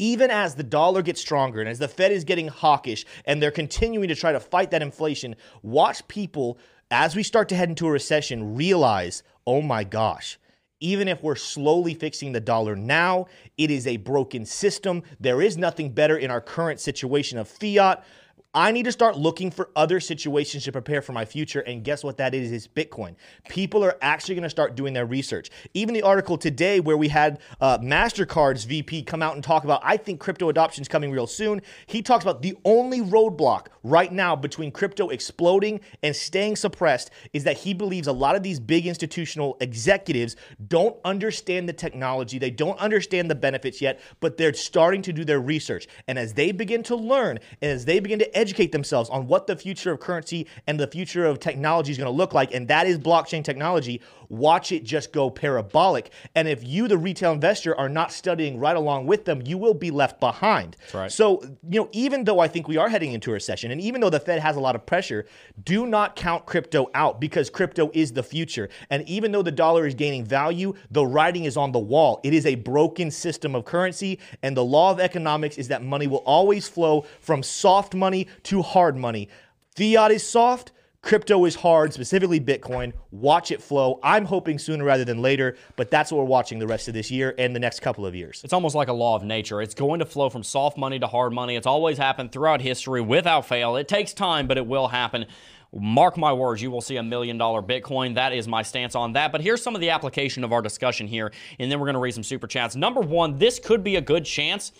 even 0.01 0.31
as 0.31 0.55
the 0.55 0.63
dollar 0.63 1.01
gets 1.01 1.19
stronger 1.19 1.59
and 1.59 1.69
as 1.69 1.77
the 1.77 1.87
Fed 1.87 2.13
is 2.13 2.23
getting 2.23 2.47
hawkish 2.47 3.05
and 3.25 3.41
they're 3.41 3.51
continuing 3.51 4.07
to 4.07 4.15
try 4.15 4.31
to 4.31 4.39
fight 4.39 4.71
that 4.71 4.81
inflation, 4.81 5.35
watch 5.61 6.07
people 6.07 6.57
as 6.89 7.15
we 7.15 7.21
start 7.21 7.49
to 7.49 7.55
head 7.55 7.69
into 7.69 7.85
a 7.85 7.91
recession 7.91 8.55
realize, 8.55 9.23
oh 9.45 9.61
my 9.61 9.83
gosh, 9.83 10.38
even 10.79 11.07
if 11.07 11.21
we're 11.21 11.35
slowly 11.35 11.93
fixing 11.93 12.31
the 12.31 12.39
dollar 12.39 12.75
now, 12.75 13.27
it 13.57 13.69
is 13.71 13.85
a 13.87 13.97
broken 13.97 14.45
system. 14.45 15.03
There 15.19 15.41
is 15.41 15.57
nothing 15.57 15.91
better 15.91 16.17
in 16.17 16.31
our 16.31 16.41
current 16.41 16.79
situation 16.79 17.37
of 17.37 17.47
fiat. 17.47 18.03
I 18.51 18.71
need 18.71 18.85
to 18.85 18.91
start 18.91 19.15
looking 19.15 19.51
for 19.51 19.69
other 19.75 19.99
situations 19.99 20.63
to 20.63 20.71
prepare 20.71 21.03
for 21.03 21.11
my 21.11 21.23
future. 21.23 21.59
And 21.59 21.83
guess 21.83 22.03
what 22.03 22.17
that 22.17 22.33
is? 22.33 22.51
Is 22.51 22.67
Bitcoin. 22.67 23.15
People 23.47 23.83
are 23.83 23.95
actually 24.01 24.33
going 24.33 24.43
to 24.43 24.49
start 24.49 24.75
doing 24.75 24.91
their 24.93 25.05
research. 25.05 25.51
Even 25.75 25.93
the 25.93 26.01
article 26.01 26.35
today 26.35 26.79
where 26.79 26.97
we 26.97 27.09
had 27.09 27.41
uh, 27.61 27.77
MasterCard's 27.77 28.63
VP 28.63 29.03
come 29.03 29.21
out 29.21 29.35
and 29.35 29.43
talk 29.43 29.65
about, 29.65 29.81
I 29.83 29.97
think 29.97 30.19
crypto 30.19 30.49
adoption 30.49 30.81
is 30.81 30.87
coming 30.87 31.11
real 31.11 31.27
soon. 31.27 31.61
He 31.85 32.01
talks 32.01 32.23
about 32.23 32.41
the 32.41 32.57
only 32.65 33.01
roadblock 33.01 33.67
right 33.83 34.11
now 34.11 34.35
between 34.35 34.71
crypto 34.71 35.09
exploding 35.09 35.79
and 36.01 36.15
staying 36.15 36.55
suppressed 36.55 37.11
is 37.33 37.43
that 37.43 37.57
he 37.59 37.75
believes 37.75 38.07
a 38.07 38.11
lot 38.11 38.35
of 38.35 38.41
these 38.41 38.59
big 38.59 38.87
institutional 38.87 39.57
executives 39.61 40.35
don't 40.67 40.97
understand 41.05 41.69
the 41.69 41.73
technology. 41.73 42.39
They 42.39 42.49
don't 42.49 42.79
understand 42.79 43.29
the 43.29 43.35
benefits 43.35 43.79
yet, 43.79 43.99
but 44.21 44.37
they're 44.37 44.55
starting 44.55 45.03
to 45.03 45.13
do 45.13 45.23
their 45.23 45.39
research. 45.39 45.87
And 46.07 46.17
as 46.17 46.33
they 46.33 46.51
begin 46.51 46.81
to 46.83 46.95
learn 46.95 47.37
and 47.61 47.71
as 47.71 47.85
they 47.85 47.99
begin 47.99 48.17
to 48.17 48.38
educate 48.39 48.71
themselves 48.71 49.09
on 49.09 49.27
what 49.27 49.47
the 49.47 49.55
future 49.55 49.91
of 49.91 49.99
currency 49.99 50.47
and 50.65 50.79
the 50.79 50.87
future 50.87 51.25
of 51.25 51.39
technology 51.39 51.91
is 51.91 51.97
going 51.97 52.11
to 52.11 52.17
look 52.17 52.33
like, 52.33 52.53
and 52.53 52.67
that 52.69 52.87
is 52.87 52.97
blockchain 52.97 53.43
technology, 53.43 54.01
watch 54.29 54.71
it 54.71 54.83
just 54.83 55.11
go 55.11 55.29
parabolic. 55.29 56.11
And 56.35 56.47
if 56.47 56.63
you, 56.63 56.87
the 56.87 56.97
retail 56.97 57.31
investor, 57.33 57.75
are 57.77 57.89
not 57.89 58.11
studying 58.11 58.59
right 58.59 58.75
along 58.75 59.07
with 59.07 59.25
them, 59.25 59.41
you 59.43 59.57
will 59.57 59.73
be 59.73 59.91
left 59.91 60.19
behind. 60.19 60.77
Right. 60.93 61.11
So, 61.11 61.41
you 61.69 61.81
know, 61.81 61.89
even 61.91 62.23
though 62.23 62.39
I 62.39 62.47
think 62.47 62.67
we 62.67 62.77
are 62.77 62.89
heading 62.89 63.11
into 63.11 63.31
a 63.31 63.33
recession, 63.33 63.71
and 63.71 63.81
even 63.81 64.01
though 64.01 64.09
the 64.09 64.19
Fed 64.19 64.39
has 64.39 64.55
a 64.55 64.59
lot 64.59 64.75
of 64.75 64.85
pressure, 64.85 65.25
do 65.63 65.85
not 65.85 66.15
count 66.15 66.45
crypto 66.45 66.89
out 66.93 67.19
because 67.19 67.49
crypto 67.49 67.89
is 67.93 68.13
the 68.13 68.23
future. 68.23 68.69
And 68.89 69.07
even 69.09 69.31
though 69.31 69.41
the 69.41 69.51
dollar 69.51 69.85
is 69.85 69.95
gaining 69.95 70.23
value, 70.23 70.73
the 70.91 71.05
writing 71.05 71.43
is 71.43 71.57
on 71.57 71.71
the 71.71 71.79
wall. 71.79 72.21
It 72.23 72.33
is 72.33 72.45
a 72.45 72.55
broken 72.55 73.11
system 73.11 73.55
of 73.55 73.65
currency, 73.65 74.19
and 74.43 74.55
the 74.55 74.63
law 74.63 74.91
of 74.91 74.99
economics 74.99 75.57
is 75.57 75.67
that 75.69 75.83
money 75.83 76.07
will 76.07 76.17
always 76.19 76.67
flow 76.67 77.05
from 77.19 77.43
soft 77.43 77.95
money 77.95 78.27
to 78.43 78.61
hard 78.61 78.95
money. 78.97 79.29
Fiat 79.75 80.11
is 80.11 80.27
soft, 80.27 80.71
Crypto 81.01 81.45
is 81.45 81.55
hard, 81.55 81.93
specifically 81.93 82.41
Bitcoin. 82.41 82.91
Watch 83.11 83.51
it 83.51 83.61
flow. 83.61 83.99
I'm 84.03 84.25
hoping 84.25 84.59
sooner 84.59 84.83
rather 84.83 85.05
than 85.05 85.21
later, 85.21 85.55
but 85.77 85.89
that's 85.89 86.11
what 86.11 86.17
we're 86.17 86.25
watching 86.25 86.59
the 86.59 86.67
rest 86.67 86.89
of 86.89 86.93
this 86.93 87.09
year 87.09 87.33
and 87.37 87.55
the 87.55 87.59
next 87.59 87.79
couple 87.79 88.05
of 88.05 88.15
years. 88.15 88.41
It's 88.43 88.51
almost 88.51 88.75
like 88.75 88.89
a 88.89 88.93
law 88.93 89.15
of 89.15 89.23
nature. 89.23 89.61
It's 89.61 89.73
going 89.73 89.99
to 89.99 90.05
flow 90.05 90.29
from 90.29 90.43
soft 90.43 90.77
money 90.77 90.99
to 90.99 91.07
hard 91.07 91.31
money. 91.31 91.55
It's 91.55 91.65
always 91.65 91.97
happened 91.97 92.33
throughout 92.33 92.59
history 92.61 92.99
without 92.99 93.45
fail. 93.45 93.77
It 93.77 93.87
takes 93.87 94.13
time, 94.13 94.45
but 94.45 94.57
it 94.57 94.67
will 94.67 94.89
happen. 94.89 95.25
Mark 95.71 96.17
my 96.17 96.33
words, 96.33 96.61
you 96.61 96.69
will 96.69 96.81
see 96.81 96.97
a 96.97 97.03
million 97.03 97.37
dollar 97.37 97.61
Bitcoin. 97.61 98.15
That 98.15 98.33
is 98.33 98.47
my 98.47 98.61
stance 98.61 98.93
on 98.93 99.13
that. 99.13 99.31
But 99.31 99.39
here's 99.39 99.63
some 99.63 99.75
of 99.75 99.81
the 99.81 99.91
application 99.91 100.43
of 100.43 100.51
our 100.51 100.61
discussion 100.61 101.07
here, 101.07 101.31
and 101.59 101.71
then 101.71 101.79
we're 101.79 101.85
going 101.85 101.93
to 101.93 101.99
read 101.99 102.13
some 102.13 102.23
super 102.23 102.47
chats. 102.47 102.75
Number 102.75 102.99
one, 102.99 103.37
this 103.37 103.57
could 103.57 103.85
be 103.85 103.95
a 103.95 104.01
good 104.01 104.25
chance 104.25 104.73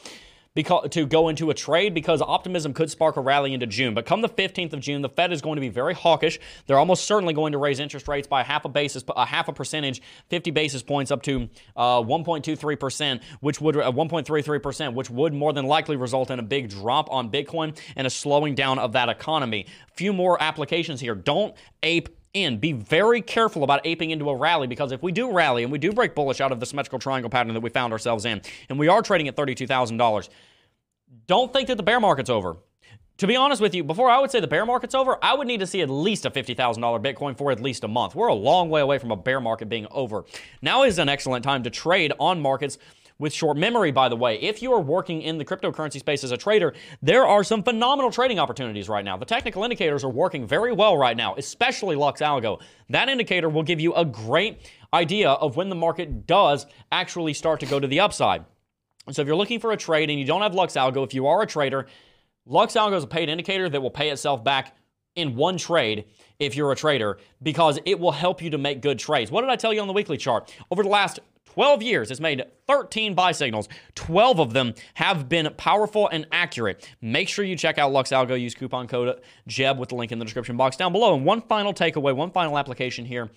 because 0.55 0.89
to 0.91 1.05
go 1.05 1.29
into 1.29 1.49
a 1.49 1.53
trade 1.53 1.93
because 1.93 2.21
optimism 2.21 2.73
could 2.73 2.89
spark 2.89 3.17
a 3.17 3.21
rally 3.21 3.53
into 3.53 3.67
June. 3.67 3.93
But 3.93 4.05
come 4.05 4.21
the 4.21 4.29
15th 4.29 4.73
of 4.73 4.79
June, 4.79 5.01
the 5.01 5.09
Fed 5.09 5.31
is 5.31 5.41
going 5.41 5.55
to 5.55 5.61
be 5.61 5.69
very 5.69 5.93
hawkish. 5.93 6.39
They're 6.65 6.79
almost 6.79 7.05
certainly 7.05 7.33
going 7.33 7.51
to 7.51 7.57
raise 7.57 7.79
interest 7.79 8.07
rates 8.07 8.27
by 8.27 8.43
half 8.43 8.65
a 8.65 8.69
basis, 8.69 9.03
a 9.15 9.25
half 9.25 9.47
a 9.47 9.53
percentage, 9.53 10.01
50 10.29 10.51
basis 10.51 10.83
points 10.83 11.11
up 11.11 11.21
to 11.23 11.49
uh, 11.75 12.01
1.23 12.01 12.79
percent, 12.79 13.21
which 13.41 13.61
would 13.61 13.77
uh, 13.77 13.91
1.33 13.91 14.61
percent, 14.61 14.95
which 14.95 15.09
would 15.09 15.33
more 15.33 15.53
than 15.53 15.65
likely 15.65 15.95
result 15.95 16.31
in 16.31 16.39
a 16.39 16.43
big 16.43 16.69
drop 16.69 17.11
on 17.11 17.29
Bitcoin 17.29 17.77
and 17.95 18.07
a 18.07 18.09
slowing 18.09 18.55
down 18.55 18.79
of 18.79 18.93
that 18.93 19.09
economy. 19.09 19.65
Few 19.93 20.13
more 20.13 20.41
applications 20.41 20.99
here. 20.99 21.15
Don't 21.15 21.55
ape 21.83 22.09
in. 22.33 22.57
Be 22.57 22.73
very 22.73 23.21
careful 23.21 23.63
about 23.63 23.81
aping 23.85 24.11
into 24.11 24.29
a 24.29 24.35
rally 24.35 24.67
because 24.67 24.91
if 24.91 25.01
we 25.01 25.11
do 25.11 25.31
rally 25.31 25.63
and 25.63 25.71
we 25.71 25.77
do 25.77 25.91
break 25.91 26.15
bullish 26.15 26.41
out 26.41 26.51
of 26.51 26.59
the 26.59 26.65
symmetrical 26.65 26.99
triangle 26.99 27.29
pattern 27.29 27.53
that 27.53 27.61
we 27.61 27.69
found 27.69 27.93
ourselves 27.93 28.25
in, 28.25 28.41
and 28.69 28.77
we 28.77 28.87
are 28.87 29.01
trading 29.01 29.27
at 29.27 29.35
$32,000, 29.35 30.29
don't 31.27 31.51
think 31.53 31.67
that 31.67 31.77
the 31.77 31.83
bear 31.83 31.99
market's 31.99 32.29
over. 32.29 32.57
To 33.17 33.27
be 33.27 33.35
honest 33.35 33.61
with 33.61 33.75
you, 33.75 33.83
before 33.83 34.09
I 34.09 34.17
would 34.19 34.31
say 34.31 34.39
the 34.39 34.47
bear 34.47 34.65
market's 34.65 34.95
over, 34.95 35.17
I 35.21 35.33
would 35.33 35.45
need 35.45 35.59
to 35.59 35.67
see 35.67 35.81
at 35.81 35.89
least 35.89 36.25
a 36.25 36.31
$50,000 36.31 36.55
Bitcoin 37.03 37.37
for 37.37 37.51
at 37.51 37.59
least 37.59 37.83
a 37.83 37.87
month. 37.89 38.15
We're 38.15 38.27
a 38.27 38.33
long 38.33 38.69
way 38.69 38.79
away 38.79 38.97
from 38.97 39.11
a 39.11 39.17
bear 39.17 39.41
market 39.41 39.67
being 39.67 39.87
over. 39.91 40.23
Now 40.61 40.83
is 40.83 40.99
an 40.99 41.09
excellent 41.09 41.43
time 41.43 41.63
to 41.63 41.69
trade 41.69 42.13
on 42.17 42.39
markets 42.39 42.77
with 43.19 43.33
short 43.33 43.57
memory, 43.57 43.91
by 43.91 44.09
the 44.09 44.15
way. 44.15 44.39
If 44.39 44.61
you 44.61 44.73
are 44.73 44.79
working 44.79 45.21
in 45.21 45.37
the 45.37 45.45
cryptocurrency 45.45 45.99
space 45.99 46.23
as 46.23 46.31
a 46.31 46.37
trader, 46.37 46.73
there 47.01 47.27
are 47.27 47.43
some 47.43 47.61
phenomenal 47.61 48.09
trading 48.09 48.39
opportunities 48.39 48.89
right 48.89 49.05
now. 49.05 49.17
The 49.17 49.25
technical 49.25 49.63
indicators 49.63 50.03
are 50.03 50.09
working 50.09 50.47
very 50.47 50.71
well 50.71 50.97
right 50.97 51.15
now, 51.15 51.35
especially 51.35 51.95
Lux 51.95 52.21
Algo. 52.21 52.61
That 52.89 53.09
indicator 53.09 53.49
will 53.49 53.63
give 53.63 53.79
you 53.79 53.93
a 53.93 54.05
great 54.05 54.71
idea 54.93 55.29
of 55.31 55.57
when 55.57 55.69
the 55.69 55.75
market 55.75 56.25
does 56.25 56.65
actually 56.91 57.33
start 57.33 57.59
to 57.59 57.65
go 57.65 57.79
to 57.79 57.87
the 57.87 57.99
upside. 57.99 58.45
So 59.11 59.21
if 59.21 59.27
you're 59.27 59.35
looking 59.35 59.59
for 59.59 59.71
a 59.71 59.77
trade 59.77 60.09
and 60.09 60.17
you 60.17 60.25
don't 60.25 60.41
have 60.41 60.55
Lux 60.55 60.73
Algo, 60.73 61.05
if 61.05 61.13
you 61.13 61.27
are 61.27 61.41
a 61.41 61.47
trader, 61.47 61.87
Lux 62.45 62.73
Algo 62.73 62.95
is 62.95 63.03
a 63.03 63.07
paid 63.07 63.29
indicator 63.29 63.69
that 63.69 63.81
will 63.81 63.91
pay 63.91 64.09
itself 64.09 64.43
back 64.43 64.75
in 65.15 65.35
one 65.35 65.57
trade 65.57 66.05
if 66.39 66.55
you're 66.55 66.71
a 66.71 66.75
trader 66.75 67.17
because 67.43 67.79
it 67.85 67.99
will 67.99 68.11
help 68.11 68.41
you 68.41 68.49
to 68.51 68.57
make 68.57 68.81
good 68.81 68.97
trades. 68.97 69.29
What 69.29 69.41
did 69.41 69.49
I 69.49 69.55
tell 69.55 69.73
you 69.73 69.81
on 69.81 69.87
the 69.87 69.93
weekly 69.93 70.17
chart? 70.17 70.53
Over 70.71 70.83
the 70.83 70.89
last 70.89 71.19
12 71.53 71.81
years, 71.81 72.11
it's 72.11 72.19
made 72.19 72.43
13 72.67 73.15
buy 73.15 73.31
signals. 73.31 73.67
12 73.95 74.39
of 74.39 74.53
them 74.53 74.73
have 74.93 75.27
been 75.27 75.53
powerful 75.57 76.07
and 76.07 76.27
accurate. 76.31 76.87
Make 77.01 77.27
sure 77.27 77.43
you 77.43 77.55
check 77.55 77.77
out 77.77 77.91
Lux 77.91 78.11
Algo. 78.11 78.39
Use 78.39 78.55
coupon 78.55 78.87
code 78.87 79.19
JEB 79.47 79.77
with 79.77 79.89
the 79.89 79.95
link 79.95 80.11
in 80.11 80.19
the 80.19 80.25
description 80.25 80.57
box 80.57 80.77
down 80.77 80.91
below. 80.91 81.15
And 81.15 81.25
one 81.25 81.41
final 81.41 81.73
takeaway, 81.73 82.15
one 82.15 82.31
final 82.31 82.57
application 82.57 83.05
here. 83.05 83.29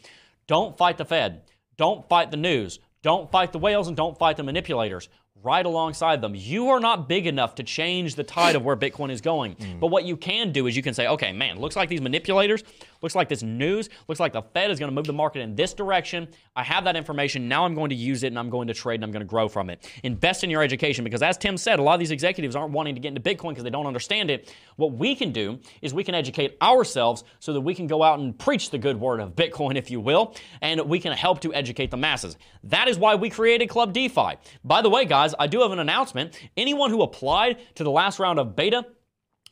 Don't 0.47 0.77
fight 0.77 0.99
the 0.99 1.05
Fed. 1.05 1.43
Don't 1.77 2.09
fight 2.09 2.31
the 2.31 2.37
news. 2.37 2.79
Don't 3.03 3.31
fight 3.33 3.53
the 3.53 3.59
whales 3.59 3.89
and 3.89 3.97
don't 3.97 4.19
fight 4.19 4.37
the 4.37 4.45
manipulators 4.45 5.09
right 5.43 5.65
alongside 5.65 6.21
them. 6.21 6.35
You 6.35 6.69
are 6.69 6.81
not 6.81 7.09
big 7.09 7.27
enough 7.27 7.55
to 7.57 7.63
change 7.63 8.15
the 8.15 8.25
tide 8.25 8.57
of 8.57 8.65
where 8.65 8.77
Bitcoin 8.77 9.11
is 9.11 9.21
going. 9.21 9.57
Mm. 9.57 9.81
But 9.81 9.89
what 9.89 10.05
you 10.05 10.17
can 10.17 10.53
do 10.53 10.67
is 10.67 10.77
you 10.77 10.83
can 10.83 10.95
say, 10.95 11.09
okay, 11.09 11.33
man, 11.33 11.59
looks 11.59 11.77
like 11.77 11.89
these 11.89 12.01
manipulators, 12.01 12.63
looks 13.03 13.15
like 13.15 13.29
this 13.29 13.43
news, 13.43 13.89
looks 14.09 14.21
like 14.21 14.33
the 14.33 14.43
Fed 14.43 14.71
is 14.71 14.79
going 14.79 14.91
to 14.91 14.95
move 14.95 15.07
the 15.07 15.13
market 15.13 15.41
in 15.41 15.55
this 15.55 15.75
direction. 15.75 16.29
I 16.55 16.63
have 16.63 16.85
that 16.85 16.97
information. 16.97 17.49
Now 17.49 17.65
I'm 17.65 17.75
going 17.75 17.91
to 17.91 17.97
use 17.97 18.23
it 18.23 18.29
and 18.29 18.39
I'm 18.39 18.51
going 18.51 18.69
to 18.69 18.75
trade 18.75 18.97
and 18.97 19.05
I'm 19.05 19.11
going 19.11 19.21
to 19.21 19.27
grow 19.27 19.49
from 19.49 19.71
it. 19.71 19.89
Invest 20.03 20.45
in 20.45 20.51
your 20.51 20.63
education 20.63 21.05
because, 21.05 21.23
as 21.23 21.37
Tim 21.37 21.57
said, 21.57 21.79
a 21.79 21.83
lot 21.83 21.95
of 21.95 22.01
these 22.01 22.11
executives 22.11 22.55
aren't 22.55 22.73
wanting 22.73 22.95
to 22.95 23.01
get 23.01 23.09
into 23.09 23.21
Bitcoin 23.21 23.51
because 23.51 23.65
they 23.65 23.71
don't 23.71 23.87
understand 23.87 24.31
it. 24.31 24.55
What 24.77 24.93
we 24.93 25.15
can 25.15 25.33
do 25.33 25.59
is 25.81 25.93
we 25.93 26.05
can 26.05 26.15
educate 26.15 26.57
ourselves 26.63 27.25
so 27.41 27.53
that 27.53 27.61
we 27.61 27.75
can 27.75 27.87
go 27.87 28.03
out 28.03 28.19
and 28.19 28.39
preach 28.39 28.71
the 28.71 28.79
good 28.79 28.99
word 28.99 29.21
of 29.21 29.35
Bitcoin, 29.35 29.77
if 29.83 29.91
you 29.91 30.01
will, 30.01 30.35
and 30.61 30.81
we 30.83 31.01
can 31.01 31.13
help 31.13 31.41
to 31.41 31.53
educate 31.55 31.91
the 31.91 31.97
masses. 31.97 32.37
That 32.65 32.89
is 32.89 32.99
why 32.99 33.15
we 33.15 33.31
created 33.31 33.69
Club 33.69 33.93
DeFi. 33.93 34.37
By 34.65 34.83
the 34.83 34.91
way, 34.91 35.05
guys, 35.05 35.32
I 35.39 35.47
do 35.47 35.61
have 35.61 35.73
an 35.73 35.79
announcement. 35.79 36.39
Anyone 36.57 36.91
who 36.91 37.03
applied 37.03 37.59
to 37.77 37.85
the 37.85 37.91
last 37.91 38.19
round 38.19 38.39
of 38.39 38.57
beta, 38.57 38.87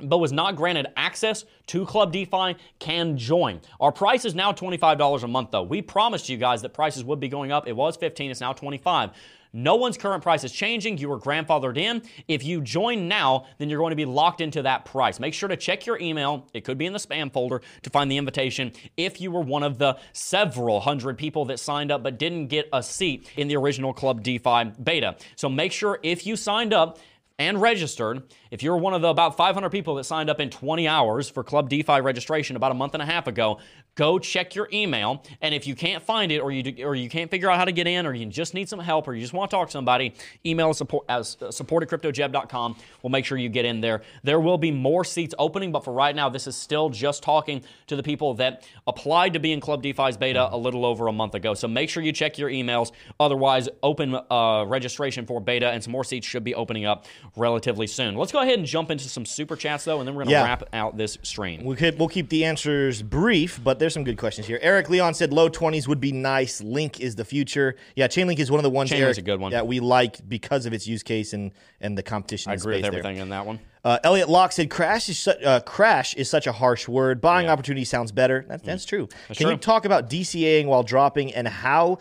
but 0.02 0.18
was 0.18 0.32
not 0.32 0.56
granted 0.56 0.86
access 0.96 1.44
to 1.66 1.84
Club 1.84 2.12
DeFi 2.12 2.56
can 2.78 3.16
join. 3.16 3.60
Our 3.80 3.92
price 3.92 4.24
is 4.24 4.34
now 4.34 4.52
$25 4.52 5.22
a 5.22 5.28
month 5.28 5.50
though. 5.50 5.62
We 5.62 5.82
promised 5.82 6.28
you 6.28 6.36
guys 6.36 6.62
that 6.62 6.74
prices 6.74 7.04
would 7.04 7.20
be 7.20 7.28
going 7.28 7.52
up. 7.52 7.68
It 7.68 7.76
was 7.76 7.96
15, 7.96 8.30
it's 8.30 8.40
now 8.40 8.52
25. 8.52 9.10
No 9.52 9.74
one's 9.74 9.98
current 9.98 10.22
price 10.22 10.44
is 10.44 10.52
changing. 10.52 10.98
You 10.98 11.08
were 11.08 11.18
grandfathered 11.18 11.76
in. 11.76 12.02
If 12.28 12.44
you 12.44 12.60
join 12.60 13.08
now, 13.08 13.46
then 13.58 13.68
you're 13.68 13.78
going 13.78 13.90
to 13.90 13.96
be 13.96 14.04
locked 14.04 14.40
into 14.40 14.62
that 14.62 14.84
price. 14.84 15.18
Make 15.18 15.34
sure 15.34 15.48
to 15.48 15.56
check 15.56 15.86
your 15.86 15.98
email. 15.98 16.46
It 16.54 16.64
could 16.64 16.78
be 16.78 16.86
in 16.86 16.92
the 16.92 16.98
spam 16.98 17.32
folder 17.32 17.60
to 17.82 17.90
find 17.90 18.10
the 18.10 18.16
invitation 18.16 18.72
if 18.96 19.20
you 19.20 19.30
were 19.30 19.40
one 19.40 19.62
of 19.62 19.78
the 19.78 19.98
several 20.12 20.80
hundred 20.80 21.18
people 21.18 21.46
that 21.46 21.58
signed 21.58 21.90
up 21.90 22.02
but 22.02 22.18
didn't 22.18 22.46
get 22.46 22.68
a 22.72 22.82
seat 22.82 23.28
in 23.36 23.48
the 23.48 23.56
original 23.56 23.92
Club 23.92 24.22
DeFi 24.22 24.72
beta. 24.82 25.16
So 25.36 25.48
make 25.48 25.72
sure 25.72 25.98
if 26.02 26.26
you 26.26 26.36
signed 26.36 26.72
up, 26.72 26.98
and 27.40 27.58
registered. 27.58 28.22
If 28.50 28.62
you're 28.62 28.76
one 28.76 28.92
of 28.92 29.00
the 29.00 29.08
about 29.08 29.34
500 29.34 29.70
people 29.70 29.94
that 29.94 30.04
signed 30.04 30.28
up 30.28 30.40
in 30.40 30.50
20 30.50 30.86
hours 30.86 31.30
for 31.30 31.42
Club 31.42 31.70
DeFi 31.70 32.02
registration 32.02 32.54
about 32.54 32.70
a 32.70 32.74
month 32.74 32.92
and 32.92 33.02
a 33.02 33.06
half 33.06 33.26
ago, 33.26 33.58
go 33.94 34.18
check 34.18 34.54
your 34.54 34.68
email. 34.72 35.24
And 35.40 35.54
if 35.54 35.66
you 35.66 35.74
can't 35.74 36.02
find 36.02 36.30
it, 36.30 36.40
or 36.40 36.52
you 36.52 36.84
or 36.84 36.94
you 36.94 37.08
can't 37.08 37.30
figure 37.30 37.50
out 37.50 37.58
how 37.58 37.64
to 37.64 37.72
get 37.72 37.86
in, 37.86 38.06
or 38.06 38.12
you 38.12 38.26
just 38.26 38.52
need 38.52 38.68
some 38.68 38.78
help, 38.78 39.08
or 39.08 39.14
you 39.14 39.22
just 39.22 39.32
want 39.32 39.50
to 39.50 39.56
talk 39.56 39.68
to 39.68 39.72
somebody, 39.72 40.14
email 40.44 40.74
support 40.74 41.06
as 41.08 41.38
uh, 41.40 41.50
support 41.50 41.82
at 41.82 41.88
cryptojeb.com. 41.88 42.76
We'll 43.02 43.10
make 43.10 43.24
sure 43.24 43.38
you 43.38 43.48
get 43.48 43.64
in 43.64 43.80
there. 43.80 44.02
There 44.22 44.38
will 44.38 44.58
be 44.58 44.70
more 44.70 45.02
seats 45.02 45.34
opening, 45.38 45.72
but 45.72 45.82
for 45.82 45.94
right 45.94 46.14
now, 46.14 46.28
this 46.28 46.46
is 46.46 46.56
still 46.56 46.90
just 46.90 47.22
talking 47.22 47.64
to 47.86 47.96
the 47.96 48.02
people 48.02 48.34
that 48.34 48.68
applied 48.86 49.32
to 49.32 49.38
be 49.38 49.52
in 49.52 49.60
Club 49.60 49.82
DeFi's 49.82 50.18
beta 50.18 50.46
a 50.52 50.58
little 50.58 50.84
over 50.84 51.06
a 51.06 51.12
month 51.12 51.34
ago. 51.34 51.54
So 51.54 51.68
make 51.68 51.88
sure 51.88 52.02
you 52.02 52.12
check 52.12 52.36
your 52.36 52.50
emails. 52.50 52.92
Otherwise, 53.18 53.70
open 53.82 54.14
uh, 54.30 54.64
registration 54.68 55.24
for 55.24 55.40
beta, 55.40 55.70
and 55.70 55.82
some 55.82 55.92
more 55.92 56.04
seats 56.04 56.26
should 56.26 56.44
be 56.44 56.54
opening 56.54 56.84
up 56.84 57.06
relatively 57.36 57.86
soon. 57.86 58.16
Let's 58.16 58.32
go 58.32 58.40
ahead 58.40 58.58
and 58.58 58.66
jump 58.66 58.90
into 58.90 59.08
some 59.08 59.24
super 59.24 59.56
chats 59.56 59.84
though, 59.84 60.00
and 60.00 60.08
then 60.08 60.14
we're 60.14 60.24
going 60.24 60.28
to 60.28 60.40
yeah. 60.40 60.44
wrap 60.44 60.64
out 60.72 60.96
this 60.96 61.18
stream. 61.22 61.64
We 61.64 61.76
could 61.76 61.98
we'll 61.98 62.08
keep 62.08 62.28
the 62.28 62.44
answers 62.44 63.02
brief, 63.02 63.60
but 63.62 63.78
there's 63.78 63.94
some 63.94 64.04
good 64.04 64.18
questions 64.18 64.46
here. 64.46 64.58
Eric 64.62 64.90
Leon 64.90 65.14
said 65.14 65.32
low 65.32 65.48
20s 65.48 65.88
would 65.88 66.00
be 66.00 66.12
nice. 66.12 66.60
Link 66.60 67.00
is 67.00 67.14
the 67.14 67.24
future. 67.24 67.76
Yeah, 67.96 68.08
Chainlink 68.08 68.38
is 68.38 68.50
one 68.50 68.58
of 68.58 68.64
the 68.64 68.70
ones 68.70 68.90
Chainlink's 68.90 69.18
a 69.18 69.22
good 69.22 69.40
one. 69.40 69.52
that 69.52 69.66
we 69.66 69.80
like 69.80 70.28
because 70.28 70.66
of 70.66 70.72
its 70.72 70.86
use 70.86 71.02
case 71.02 71.32
and 71.32 71.52
and 71.80 71.96
the 71.96 72.02
competition. 72.02 72.50
I 72.50 72.54
agree 72.54 72.76
with 72.76 72.84
everything 72.84 73.16
there. 73.16 73.22
in 73.22 73.30
that 73.30 73.46
one. 73.46 73.60
Uh, 73.82 73.98
Elliot 74.04 74.28
Locke 74.28 74.52
said 74.52 74.68
crash 74.68 75.08
is 75.08 75.18
su- 75.18 75.30
uh, 75.30 75.60
crash 75.60 76.14
is 76.14 76.28
such 76.28 76.46
a 76.46 76.52
harsh 76.52 76.86
word. 76.86 77.20
Buying 77.20 77.46
yeah. 77.46 77.52
opportunity 77.52 77.84
sounds 77.84 78.12
better. 78.12 78.44
That, 78.48 78.62
that's 78.62 78.84
mm. 78.84 78.88
true. 78.88 79.08
That's 79.28 79.38
Can 79.38 79.46
true. 79.46 79.52
you 79.52 79.58
talk 79.58 79.86
about 79.86 80.10
DCAing 80.10 80.66
while 80.66 80.82
dropping 80.82 81.32
and 81.32 81.48
how 81.48 81.98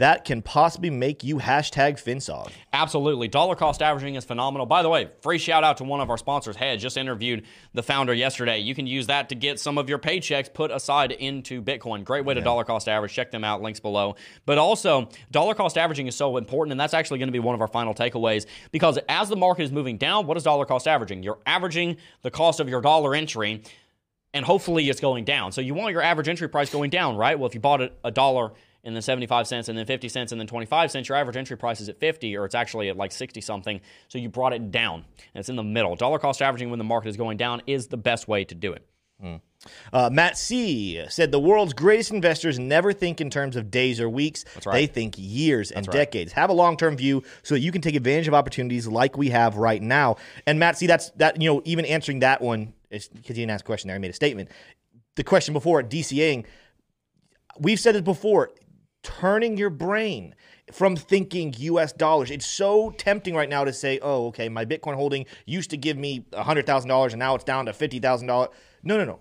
that 0.00 0.24
can 0.24 0.40
possibly 0.40 0.88
make 0.88 1.22
you 1.22 1.36
hashtag 1.36 2.02
FinSog. 2.02 2.50
Absolutely. 2.72 3.28
Dollar 3.28 3.54
cost 3.54 3.82
averaging 3.82 4.14
is 4.14 4.24
phenomenal. 4.24 4.64
By 4.64 4.82
the 4.82 4.88
way, 4.88 5.10
free 5.20 5.36
shout 5.36 5.62
out 5.62 5.76
to 5.76 5.84
one 5.84 6.00
of 6.00 6.08
our 6.08 6.16
sponsors, 6.16 6.56
Hedge. 6.56 6.80
Just 6.80 6.96
interviewed 6.96 7.44
the 7.74 7.82
founder 7.82 8.14
yesterday. 8.14 8.60
You 8.60 8.74
can 8.74 8.86
use 8.86 9.08
that 9.08 9.28
to 9.28 9.34
get 9.34 9.60
some 9.60 9.76
of 9.76 9.90
your 9.90 9.98
paychecks 9.98 10.52
put 10.52 10.70
aside 10.70 11.12
into 11.12 11.60
Bitcoin. 11.60 12.02
Great 12.02 12.24
way 12.24 12.32
to 12.32 12.40
yeah. 12.40 12.44
dollar 12.44 12.64
cost 12.64 12.88
average. 12.88 13.12
Check 13.12 13.30
them 13.30 13.44
out. 13.44 13.60
Links 13.60 13.78
below. 13.78 14.16
But 14.46 14.56
also, 14.56 15.10
dollar 15.30 15.54
cost 15.54 15.76
averaging 15.76 16.06
is 16.06 16.16
so 16.16 16.38
important, 16.38 16.72
and 16.72 16.80
that's 16.80 16.94
actually 16.94 17.18
going 17.18 17.28
to 17.28 17.32
be 17.32 17.38
one 17.38 17.54
of 17.54 17.60
our 17.60 17.68
final 17.68 17.94
takeaways 17.94 18.46
because 18.72 18.98
as 19.06 19.28
the 19.28 19.36
market 19.36 19.64
is 19.64 19.70
moving 19.70 19.98
down, 19.98 20.26
what 20.26 20.38
is 20.38 20.44
dollar 20.44 20.64
cost 20.64 20.88
averaging? 20.88 21.22
You're 21.22 21.40
averaging 21.44 21.98
the 22.22 22.30
cost 22.30 22.58
of 22.58 22.70
your 22.70 22.80
dollar 22.80 23.14
entry 23.14 23.62
and 24.32 24.46
hopefully 24.46 24.88
it's 24.88 25.00
going 25.00 25.24
down. 25.24 25.52
So 25.52 25.60
you 25.60 25.74
want 25.74 25.92
your 25.92 26.02
average 26.02 26.28
entry 26.28 26.48
price 26.48 26.70
going 26.70 26.88
down, 26.88 27.16
right? 27.16 27.38
Well, 27.38 27.48
if 27.48 27.54
you 27.54 27.60
bought 27.60 27.82
a 28.02 28.10
dollar 28.10 28.52
and 28.84 28.94
then 28.94 29.02
75 29.02 29.46
cents 29.46 29.68
and 29.68 29.76
then 29.76 29.86
50 29.86 30.08
cents 30.08 30.32
and 30.32 30.40
then 30.40 30.46
25 30.46 30.90
cents, 30.90 31.08
your 31.08 31.18
average 31.18 31.36
entry 31.36 31.56
price 31.56 31.80
is 31.80 31.88
at 31.88 31.98
50 31.98 32.36
or 32.36 32.44
it's 32.44 32.54
actually 32.54 32.88
at 32.88 32.96
like 32.96 33.12
60 33.12 33.40
something. 33.40 33.80
So 34.08 34.18
you 34.18 34.28
brought 34.28 34.52
it 34.52 34.70
down 34.70 35.04
and 35.34 35.40
it's 35.40 35.48
in 35.48 35.56
the 35.56 35.62
middle. 35.62 35.96
Dollar 35.96 36.18
cost 36.18 36.42
averaging 36.42 36.70
when 36.70 36.78
the 36.78 36.84
market 36.84 37.08
is 37.08 37.16
going 37.16 37.36
down 37.36 37.62
is 37.66 37.88
the 37.88 37.96
best 37.96 38.28
way 38.28 38.44
to 38.44 38.54
do 38.54 38.72
it. 38.72 38.86
Mm. 39.22 39.40
Uh, 39.92 40.08
Matt 40.10 40.38
C 40.38 41.04
said 41.10 41.30
the 41.30 41.38
world's 41.40 41.74
greatest 41.74 42.10
investors 42.10 42.58
never 42.58 42.94
think 42.94 43.20
in 43.20 43.28
terms 43.28 43.56
of 43.56 43.70
days 43.70 44.00
or 44.00 44.08
weeks. 44.08 44.44
Right. 44.64 44.72
They 44.72 44.86
think 44.86 45.16
years 45.18 45.70
and 45.70 45.86
decades. 45.86 46.32
Have 46.32 46.48
a 46.48 46.54
long 46.54 46.78
term 46.78 46.96
view 46.96 47.22
so 47.42 47.54
that 47.54 47.60
you 47.60 47.70
can 47.70 47.82
take 47.82 47.94
advantage 47.94 48.28
of 48.28 48.34
opportunities 48.34 48.88
like 48.88 49.18
we 49.18 49.28
have 49.28 49.56
right 49.56 49.82
now. 49.82 50.16
And 50.46 50.58
Matt 50.58 50.78
C, 50.78 50.86
that's 50.86 51.10
that. 51.16 51.40
You 51.40 51.52
know, 51.52 51.62
even 51.66 51.84
answering 51.84 52.20
that 52.20 52.40
one 52.40 52.72
because 52.88 53.10
he 53.12 53.34
didn't 53.34 53.50
ask 53.50 53.64
a 53.64 53.66
question 53.66 53.88
there, 53.88 53.96
he 53.96 54.00
made 54.00 54.10
a 54.10 54.14
statement. 54.14 54.48
The 55.16 55.24
question 55.24 55.52
before 55.52 55.80
at 55.80 55.90
DCAing, 55.90 56.46
we've 57.58 57.80
said 57.80 57.96
it 57.96 58.04
before 58.04 58.52
turning 59.02 59.56
your 59.56 59.70
brain 59.70 60.34
from 60.72 60.96
thinking 60.96 61.54
US 61.58 61.92
dollars. 61.92 62.30
It's 62.30 62.46
so 62.46 62.90
tempting 62.90 63.34
right 63.34 63.48
now 63.48 63.64
to 63.64 63.72
say, 63.72 63.98
oh, 64.02 64.26
okay, 64.28 64.48
my 64.48 64.64
Bitcoin 64.64 64.94
holding 64.94 65.26
used 65.46 65.70
to 65.70 65.76
give 65.76 65.96
me 65.96 66.26
$100,000 66.32 67.10
and 67.10 67.18
now 67.18 67.34
it's 67.34 67.44
down 67.44 67.66
to 67.66 67.72
$50,000. 67.72 68.22
No, 68.22 68.48
no, 68.82 69.04
no. 69.04 69.20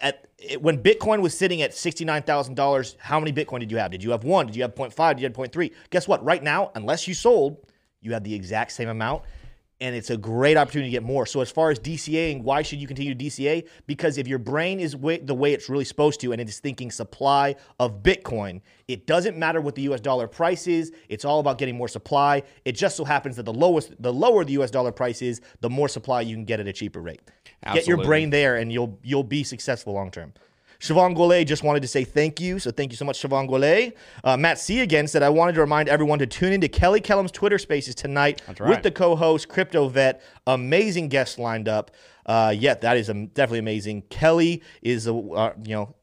At, 0.00 0.26
when 0.60 0.82
Bitcoin 0.82 1.20
was 1.20 1.36
sitting 1.36 1.60
at 1.60 1.72
$69,000, 1.72 2.96
how 2.98 3.20
many 3.20 3.32
Bitcoin 3.32 3.60
did 3.60 3.70
you 3.70 3.76
have? 3.76 3.90
Did 3.90 4.02
you 4.02 4.10
have 4.12 4.24
one? 4.24 4.46
Did 4.46 4.56
you 4.56 4.62
have 4.62 4.74
0.5? 4.74 5.16
Did 5.16 5.20
you 5.20 5.26
have 5.26 5.34
0.3? 5.34 5.72
Guess 5.90 6.08
what? 6.08 6.24
Right 6.24 6.42
now, 6.42 6.70
unless 6.74 7.06
you 7.06 7.14
sold, 7.14 7.58
you 8.00 8.12
have 8.12 8.24
the 8.24 8.34
exact 8.34 8.72
same 8.72 8.88
amount. 8.88 9.22
And 9.82 9.96
it's 9.96 10.10
a 10.10 10.16
great 10.16 10.56
opportunity 10.56 10.90
to 10.90 10.92
get 10.92 11.02
more. 11.02 11.26
So 11.26 11.40
as 11.40 11.50
far 11.50 11.70
as 11.70 11.80
DCAing, 11.80 12.42
why 12.42 12.62
should 12.62 12.80
you 12.80 12.86
continue 12.86 13.16
to 13.16 13.24
DCA? 13.24 13.66
Because 13.88 14.16
if 14.16 14.28
your 14.28 14.38
brain 14.38 14.78
is 14.78 14.94
way, 14.94 15.18
the 15.18 15.34
way 15.34 15.52
it's 15.52 15.68
really 15.68 15.84
supposed 15.84 16.20
to, 16.20 16.30
and 16.30 16.40
it 16.40 16.48
is 16.48 16.60
thinking 16.60 16.92
supply 16.92 17.56
of 17.80 18.00
Bitcoin, 18.00 18.60
it 18.86 19.08
doesn't 19.08 19.36
matter 19.36 19.60
what 19.60 19.74
the 19.74 19.82
U.S. 19.82 20.00
dollar 20.00 20.28
price 20.28 20.68
is. 20.68 20.92
It's 21.08 21.24
all 21.24 21.40
about 21.40 21.58
getting 21.58 21.76
more 21.76 21.88
supply. 21.88 22.44
It 22.64 22.72
just 22.72 22.96
so 22.96 23.04
happens 23.04 23.34
that 23.36 23.42
the 23.42 23.52
lowest, 23.52 24.00
the 24.00 24.12
lower 24.12 24.44
the 24.44 24.52
U.S. 24.52 24.70
dollar 24.70 24.92
price 24.92 25.20
is, 25.20 25.40
the 25.60 25.68
more 25.68 25.88
supply 25.88 26.20
you 26.20 26.36
can 26.36 26.44
get 26.44 26.60
at 26.60 26.68
a 26.68 26.72
cheaper 26.72 27.00
rate. 27.00 27.20
Get 27.74 27.88
your 27.88 28.04
brain 28.04 28.30
there, 28.30 28.56
and 28.56 28.72
you'll 28.72 28.98
you'll 29.02 29.24
be 29.24 29.42
successful 29.42 29.94
long 29.94 30.12
term. 30.12 30.32
Siobhan 30.82 31.14
Goulet 31.14 31.46
just 31.46 31.62
wanted 31.62 31.80
to 31.82 31.88
say 31.88 32.02
thank 32.02 32.40
you. 32.40 32.58
So 32.58 32.72
thank 32.72 32.90
you 32.90 32.96
so 32.96 33.04
much, 33.04 33.22
Siobhan 33.22 33.46
Goulet. 33.48 33.96
Uh, 34.24 34.36
Matt 34.36 34.58
C 34.58 34.80
again 34.80 35.06
said, 35.06 35.22
I 35.22 35.28
wanted 35.28 35.54
to 35.54 35.60
remind 35.60 35.88
everyone 35.88 36.18
to 36.18 36.26
tune 36.26 36.52
into 36.52 36.66
Kelly 36.66 37.00
Kellum's 37.00 37.30
Twitter 37.30 37.56
spaces 37.58 37.94
tonight 37.94 38.42
with 38.68 38.82
the 38.82 38.90
co 38.90 39.14
host, 39.14 39.48
Crypto 39.48 39.88
Vet. 39.88 40.20
Amazing 40.44 41.08
guests 41.08 41.38
lined 41.38 41.68
up. 41.68 41.92
Uh, 42.26 42.52
yeah, 42.56 42.74
that 42.74 42.96
is 42.96 43.06
definitely 43.06 43.60
amazing. 43.60 44.02
Kelly 44.10 44.60
is, 44.82 45.06
a, 45.06 45.14
uh, 45.14 45.52
you 45.62 45.76
know, 45.76 45.94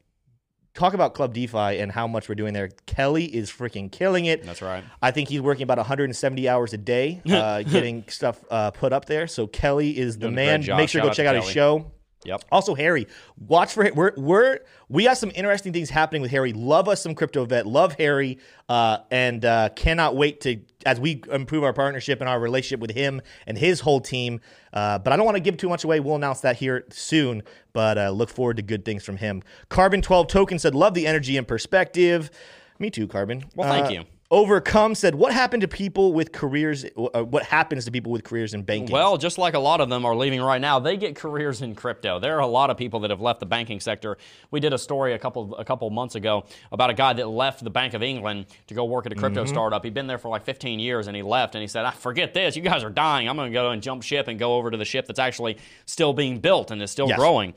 talk 0.72 0.94
about 0.94 1.12
Club 1.12 1.34
DeFi 1.34 1.78
and 1.78 1.92
how 1.92 2.06
much 2.06 2.30
we're 2.30 2.34
doing 2.34 2.54
there. 2.54 2.70
Kelly 2.86 3.24
is 3.24 3.50
freaking 3.50 3.92
killing 3.92 4.24
it. 4.24 4.44
That's 4.44 4.62
right. 4.62 4.82
I 5.02 5.10
think 5.10 5.28
he's 5.28 5.42
working 5.42 5.64
about 5.64 5.76
170 5.76 6.48
hours 6.48 6.72
a 6.72 6.78
day 6.78 7.20
uh, 7.28 7.62
getting 7.70 8.04
stuff 8.08 8.42
uh, 8.50 8.70
put 8.70 8.94
up 8.94 9.04
there. 9.04 9.26
So 9.26 9.46
Kelly 9.46 9.98
is 9.98 10.16
the 10.16 10.26
Doing 10.26 10.34
man. 10.36 10.60
Make 10.76 10.88
sure 10.88 11.02
to 11.02 11.08
go 11.08 11.12
check 11.12 11.26
out 11.26 11.36
his 11.36 11.48
show. 11.48 11.92
Yep. 12.24 12.44
Also, 12.52 12.74
Harry, 12.74 13.06
watch 13.48 13.72
for 13.72 13.90
we're 13.94 14.12
we're 14.16 14.58
we 14.90 15.04
got 15.04 15.16
some 15.16 15.32
interesting 15.34 15.72
things 15.72 15.88
happening 15.88 16.20
with 16.20 16.30
Harry. 16.30 16.52
Love 16.52 16.86
us 16.86 17.02
some 17.02 17.14
crypto 17.14 17.46
vet. 17.46 17.66
Love 17.66 17.94
Harry, 17.94 18.38
uh, 18.68 18.98
and 19.10 19.42
uh, 19.44 19.70
cannot 19.70 20.16
wait 20.16 20.42
to 20.42 20.58
as 20.84 21.00
we 21.00 21.22
improve 21.32 21.64
our 21.64 21.72
partnership 21.72 22.20
and 22.20 22.28
our 22.28 22.38
relationship 22.38 22.80
with 22.80 22.90
him 22.90 23.22
and 23.46 23.56
his 23.56 23.80
whole 23.80 24.00
team. 24.02 24.40
Uh, 24.72 24.98
but 24.98 25.14
I 25.14 25.16
don't 25.16 25.24
want 25.24 25.36
to 25.36 25.42
give 25.42 25.56
too 25.56 25.70
much 25.70 25.84
away. 25.84 25.98
We'll 26.00 26.16
announce 26.16 26.40
that 26.42 26.56
here 26.56 26.84
soon. 26.90 27.42
But 27.72 27.96
uh, 27.96 28.10
look 28.10 28.28
forward 28.28 28.56
to 28.58 28.62
good 28.62 28.84
things 28.84 29.02
from 29.02 29.16
him. 29.16 29.42
Carbon 29.70 30.02
twelve 30.02 30.26
token 30.26 30.58
said, 30.58 30.74
"Love 30.74 30.92
the 30.92 31.06
energy 31.06 31.38
and 31.38 31.48
perspective." 31.48 32.30
Me 32.78 32.90
too, 32.90 33.06
Carbon. 33.06 33.44
Well, 33.54 33.68
thank 33.70 33.86
Uh, 33.86 33.90
you. 34.00 34.04
Overcome 34.32 34.94
said, 34.94 35.16
"What 35.16 35.32
happened 35.32 35.62
to 35.62 35.68
people 35.68 36.12
with 36.12 36.30
careers? 36.30 36.84
Uh, 36.84 37.06
uh, 37.06 37.24
what 37.24 37.42
happens 37.42 37.84
to 37.86 37.90
people 37.90 38.12
with 38.12 38.22
careers 38.22 38.54
in 38.54 38.62
banking?" 38.62 38.92
Well, 38.92 39.16
just 39.16 39.38
like 39.38 39.54
a 39.54 39.58
lot 39.58 39.80
of 39.80 39.88
them 39.88 40.04
are 40.04 40.14
leaving 40.14 40.40
right 40.40 40.60
now, 40.60 40.78
they 40.78 40.96
get 40.96 41.16
careers 41.16 41.62
in 41.62 41.74
crypto. 41.74 42.20
There 42.20 42.36
are 42.36 42.40
a 42.40 42.46
lot 42.46 42.70
of 42.70 42.76
people 42.76 43.00
that 43.00 43.10
have 43.10 43.20
left 43.20 43.40
the 43.40 43.46
banking 43.46 43.80
sector. 43.80 44.18
We 44.52 44.60
did 44.60 44.72
a 44.72 44.78
story 44.78 45.14
a 45.14 45.18
couple 45.18 45.56
a 45.56 45.64
couple 45.64 45.90
months 45.90 46.14
ago 46.14 46.44
about 46.70 46.90
a 46.90 46.94
guy 46.94 47.12
that 47.14 47.28
left 47.28 47.64
the 47.64 47.70
Bank 47.70 47.92
of 47.92 48.04
England 48.04 48.46
to 48.68 48.74
go 48.74 48.84
work 48.84 49.04
at 49.04 49.10
a 49.10 49.16
crypto 49.16 49.42
mm-hmm. 49.42 49.52
startup. 49.52 49.82
He'd 49.82 49.94
been 49.94 50.06
there 50.06 50.18
for 50.18 50.28
like 50.28 50.44
15 50.44 50.78
years 50.78 51.08
and 51.08 51.16
he 51.16 51.22
left 51.22 51.56
and 51.56 51.62
he 51.62 51.66
said, 51.68 51.84
"I 51.84 51.90
forget 51.90 52.32
this. 52.32 52.54
You 52.54 52.62
guys 52.62 52.84
are 52.84 52.90
dying. 52.90 53.28
I'm 53.28 53.34
going 53.34 53.50
to 53.50 53.52
go 53.52 53.70
and 53.70 53.82
jump 53.82 54.04
ship 54.04 54.28
and 54.28 54.38
go 54.38 54.54
over 54.54 54.70
to 54.70 54.76
the 54.76 54.84
ship 54.84 55.06
that's 55.06 55.18
actually 55.18 55.58
still 55.86 56.12
being 56.12 56.38
built 56.38 56.70
and 56.70 56.80
is 56.80 56.92
still 56.92 57.08
Yes. 57.08 57.18
growing." 57.18 57.52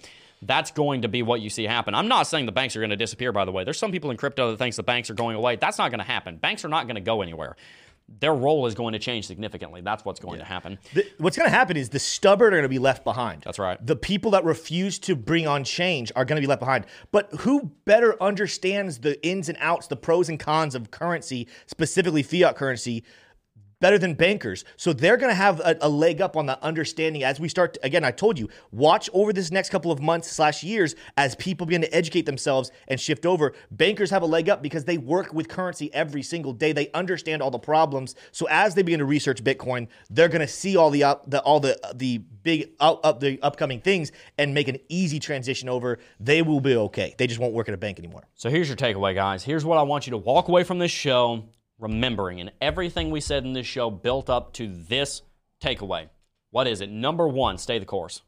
That's 0.46 0.72
going 0.72 1.02
to 1.04 1.08
be 1.08 1.22
what 1.22 1.41
you 1.41 1.50
see 1.50 1.64
happen. 1.66 1.96
I'm 1.96 2.08
not 2.08 2.28
saying 2.28 2.46
the 2.46 2.52
banks 2.52 2.76
are 2.76 2.80
going 2.80 2.89
to 2.89 2.96
disappear, 2.96 3.32
by 3.32 3.46
the 3.46 3.52
way. 3.52 3.64
There's 3.64 3.80
some 3.80 3.91
people 3.91 4.12
in 4.12 4.18
crypto 4.18 4.52
that 4.52 4.58
thinks 4.58 4.76
the 4.78 4.84
banks 4.84 5.10
are 5.10 5.14
going 5.16 5.36
away. 5.36 5.56
That's 5.56 5.78
not 5.78 5.91
going 5.91 6.00
to 6.00 6.06
happen. 6.06 6.38
Banks 6.38 6.66
are 6.66 6.70
not 6.70 6.86
going 6.88 6.96
to 6.96 7.02
go 7.02 7.22
anywhere. 7.22 7.56
Their 8.20 8.34
role 8.36 8.66
is 8.68 8.76
going 8.76 8.94
to 8.94 9.00
change 9.00 9.26
significantly. 9.28 9.80
That's 9.80 10.04
what's 10.04 10.20
going 10.20 10.39
to 10.39 10.46
happen. 10.46 10.78
The- 10.94 11.08
what's 11.20 11.38
going 11.38 11.50
to 11.50 11.56
happen 11.56 11.78
is 11.78 11.89
the 11.89 12.00
stubborn 12.00 12.48
are 12.54 12.58
going 12.58 12.64
to 12.64 12.70
be 12.70 12.78
left 12.78 13.06
behind. 13.06 13.44
That's 13.44 13.58
right. 13.58 13.84
The 13.84 13.96
people 13.96 14.32
that 14.32 14.44
refuse 14.44 15.00
to 15.00 15.16
bring 15.16 15.48
on 15.48 15.64
change 15.64 16.12
are 16.16 16.26
going 16.26 16.36
to 16.36 16.41
be 16.41 16.48
left 16.48 16.60
behind. 16.60 16.86
But 17.12 17.30
who 17.39 17.72
better 17.86 18.22
understands 18.22 19.00
the 19.00 19.26
ins 19.26 19.48
and 19.48 19.58
outs, 19.62 19.88
the 19.88 19.96
pros 19.96 20.28
and 20.28 20.38
cons 20.39 20.76
of 20.76 20.91
currency, 20.91 21.48
specifically 21.66 22.24
fiat 22.24 22.58
currency? 22.58 23.04
Better 23.84 23.98
than 23.98 24.14
bankers. 24.14 24.64
So 24.78 24.94
they're 24.94 25.18
going 25.18 25.30
to 25.30 25.36
have 25.36 25.60
a, 25.60 25.76
a 25.82 25.90
leg 25.90 26.22
up 26.22 26.38
on 26.38 26.46
the 26.46 26.58
understanding 26.64 27.22
as 27.22 27.38
we 27.38 27.50
start. 27.50 27.74
To, 27.74 27.86
again, 27.86 28.06
I 28.06 28.12
told 28.12 28.40
you, 28.40 28.48
watch 28.72 29.10
over 29.12 29.34
this 29.34 29.52
next 29.52 29.72
couple 29.72 29.92
of 29.92 30.02
months 30.02 30.32
slash 30.32 30.64
years 30.64 30.96
as 31.18 31.36
people 31.36 31.68
begin 31.68 31.82
to 31.82 31.94
educate 31.94 32.26
themselves 32.26 32.72
and 32.88 32.98
shift 32.98 33.26
over. 33.26 33.52
Bankers 33.72 34.10
have 34.10 34.22
a 34.22 34.26
leg 34.26 34.48
up 34.48 34.62
because 34.62 34.86
they 34.86 34.98
work 34.98 35.34
with 35.34 35.50
currency 35.50 35.94
every 35.94 36.24
single 36.24 36.54
day. 36.54 36.72
They 36.72 36.92
understand 36.94 37.42
all 37.42 37.52
the 37.52 37.60
problems. 37.60 38.16
So 38.32 38.48
as 38.50 38.74
they 38.74 38.84
begin 38.84 39.00
to 39.00 39.06
research 39.06 39.44
Bitcoin, 39.44 39.90
they're 40.10 40.30
going 40.30 40.40
to 40.40 40.48
see 40.48 40.78
all 40.78 40.90
the 40.90 41.04
up, 41.04 41.30
the 41.30 41.42
all 41.42 41.60
the 41.60 41.78
the 41.94 42.20
big 42.20 42.70
up, 42.80 43.06
up 43.06 43.20
the 43.20 43.38
upcoming 43.42 43.82
things 43.82 44.14
and 44.38 44.54
make 44.54 44.70
an 44.70 44.78
easy 44.88 45.20
transition 45.20 45.68
over. 45.68 46.00
They 46.22 46.42
will 46.42 46.62
be 46.62 46.78
okay. 46.78 47.16
They 47.18 47.28
just 47.28 47.42
won't 47.42 47.54
work 47.54 47.68
at 47.68 47.74
a 47.74 47.78
bank 47.78 48.00
anymore. 48.00 48.24
So 48.36 48.50
here's 48.50 48.70
your 48.70 48.78
takeaway, 48.78 49.14
guys. 49.14 49.44
Here's 49.44 49.66
what 49.66 49.78
I 49.78 49.82
want 49.82 50.08
you 50.08 50.12
to 50.12 50.18
walk 50.18 50.48
away 50.48 50.64
from 50.64 50.80
this 50.80 50.92
show 50.92 51.50
remembering, 51.84 52.40
and 52.40 52.52
everything 52.62 53.12
we 53.12 53.22
said 53.22 53.44
in 53.44 53.54
this 53.54 53.68
show 53.68 53.92
built 53.92 54.30
up 54.30 54.54
to 54.54 54.68
this 54.68 55.22
takeaway. 55.62 56.10
What 56.50 56.68
is 56.68 56.82
it? 56.82 56.90
Number 56.90 57.28
one, 57.28 57.58
stay 57.58 57.78
the 57.78 57.86
course. 57.86 58.22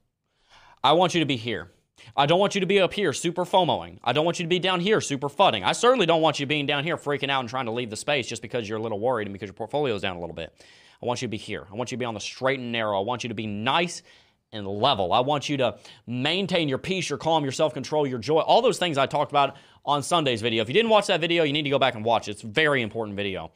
I 0.84 0.91
want 0.91 1.14
you 1.14 1.22
to 1.22 1.26
be 1.26 1.38
here. 1.38 1.72
I 2.16 2.26
don't 2.26 2.39
want 2.39 2.53
you 2.53 2.62
to 2.62 2.68
be 2.68 2.80
up 2.80 2.93
here 2.93 3.14
super 3.14 3.45
FOMOing. 3.45 3.99
I 4.03 4.14
don't 4.14 4.26
want 4.26 4.39
you 4.39 4.43
to 4.43 4.49
be 4.49 4.60
down 4.60 4.80
here 4.80 5.01
super 5.01 5.30
fudding. 5.30 5.64
I 5.64 5.72
certainly 5.72 6.06
don't 6.06 6.22
want 6.22 6.39
you 6.39 6.45
being 6.45 6.66
down 6.66 6.84
here 6.84 6.97
freaking 6.97 7.30
out 7.30 7.39
and 7.39 7.49
trying 7.49 7.66
to 7.66 7.72
leave 7.72 7.89
the 7.89 7.95
space 7.95 8.28
just 8.28 8.41
because 8.41 8.68
you're 8.68 8.78
a 8.78 8.82
little 8.82 8.99
worried 8.99 9.28
and 9.28 9.34
because 9.34 9.47
your 9.47 9.53
portfolio 9.53 9.95
is 9.95 10.01
down 10.01 10.18
a 10.18 10.20
little 10.20 10.36
bit. 10.36 10.53
I 11.01 11.06
want 11.06 11.22
you 11.22 11.28
to 11.28 11.32
be 11.32 11.38
here. 11.38 11.66
I 11.72 11.76
want 11.76 11.91
you 11.91 11.97
to 11.97 11.99
be 11.99 12.06
on 12.06 12.14
the 12.14 12.20
straight 12.20 12.60
and 12.60 12.72
narrow. 12.72 12.99
I 12.99 13.03
want 13.03 13.24
you 13.24 13.30
to 13.30 13.36
be 13.36 13.47
nice 13.47 14.03
and 14.51 14.68
level. 14.68 15.14
I 15.14 15.20
want 15.22 15.49
you 15.49 15.58
to 15.58 15.78
maintain 16.08 16.70
your 16.70 16.78
peace, 16.78 17.10
your 17.10 17.18
calm, 17.18 17.43
your 17.43 17.51
self 17.51 17.74
control, 17.74 18.06
your 18.08 18.20
joy. 18.20 18.39
All 18.39 18.62
those 18.62 18.78
things 18.78 18.97
I 18.97 19.06
talked 19.06 19.32
about 19.32 19.56
on 19.86 20.03
Sunday's 20.03 20.41
video. 20.41 20.61
If 20.61 20.67
you 20.67 20.73
didn't 20.73 20.89
watch 20.89 21.07
that 21.07 21.21
video, 21.21 21.43
you 21.43 21.53
need 21.53 21.63
to 21.63 21.69
go 21.69 21.79
back 21.79 21.95
and 21.95 22.03
watch 22.03 22.27
it. 22.27 22.31
It's 22.31 22.43
a 22.43 22.47
very 22.47 22.81
important 22.81 23.15
video. 23.15 23.51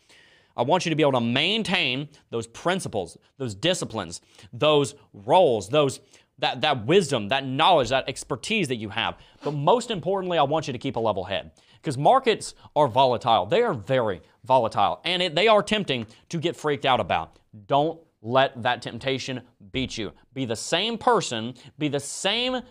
I 0.55 0.61
want 0.61 0.85
you 0.85 0.89
to 0.89 0.95
be 0.95 1.03
able 1.03 1.13
to 1.13 1.21
maintain 1.21 2.09
those 2.29 2.45
principles, 2.47 3.17
those 3.37 3.55
disciplines, 3.55 4.21
those 4.51 4.95
roles, 5.13 5.69
those 5.69 6.01
that, 6.39 6.61
that 6.61 6.85
wisdom, 6.85 7.29
that 7.29 7.45
knowledge, 7.45 7.89
that 7.89 8.07
expertise 8.07 8.67
that 8.69 8.77
you 8.77 8.89
have. 8.89 9.17
But 9.43 9.51
most 9.51 9.91
importantly, 9.91 10.37
I 10.37 10.43
want 10.43 10.67
you 10.67 10.73
to 10.73 10.79
keep 10.79 10.95
a 10.95 10.99
level 10.99 11.23
head 11.23 11.51
because 11.81 11.97
markets 11.97 12.55
are 12.75 12.87
volatile. 12.87 13.45
They 13.45 13.61
are 13.61 13.73
very 13.73 14.21
volatile 14.45 15.01
and 15.03 15.21
it, 15.21 15.35
they 15.35 15.47
are 15.47 15.63
tempting 15.63 16.07
to 16.29 16.37
get 16.37 16.55
freaked 16.55 16.85
out 16.85 16.99
about. 16.99 17.37
Don't 17.67 17.99
let 18.21 18.61
that 18.63 18.81
temptation 18.81 19.41
beat 19.71 19.97
you. 19.97 20.11
Be 20.33 20.45
the 20.45 20.55
same 20.55 20.97
person, 20.97 21.53
be 21.77 21.87
the 21.87 21.99
same 21.99 22.61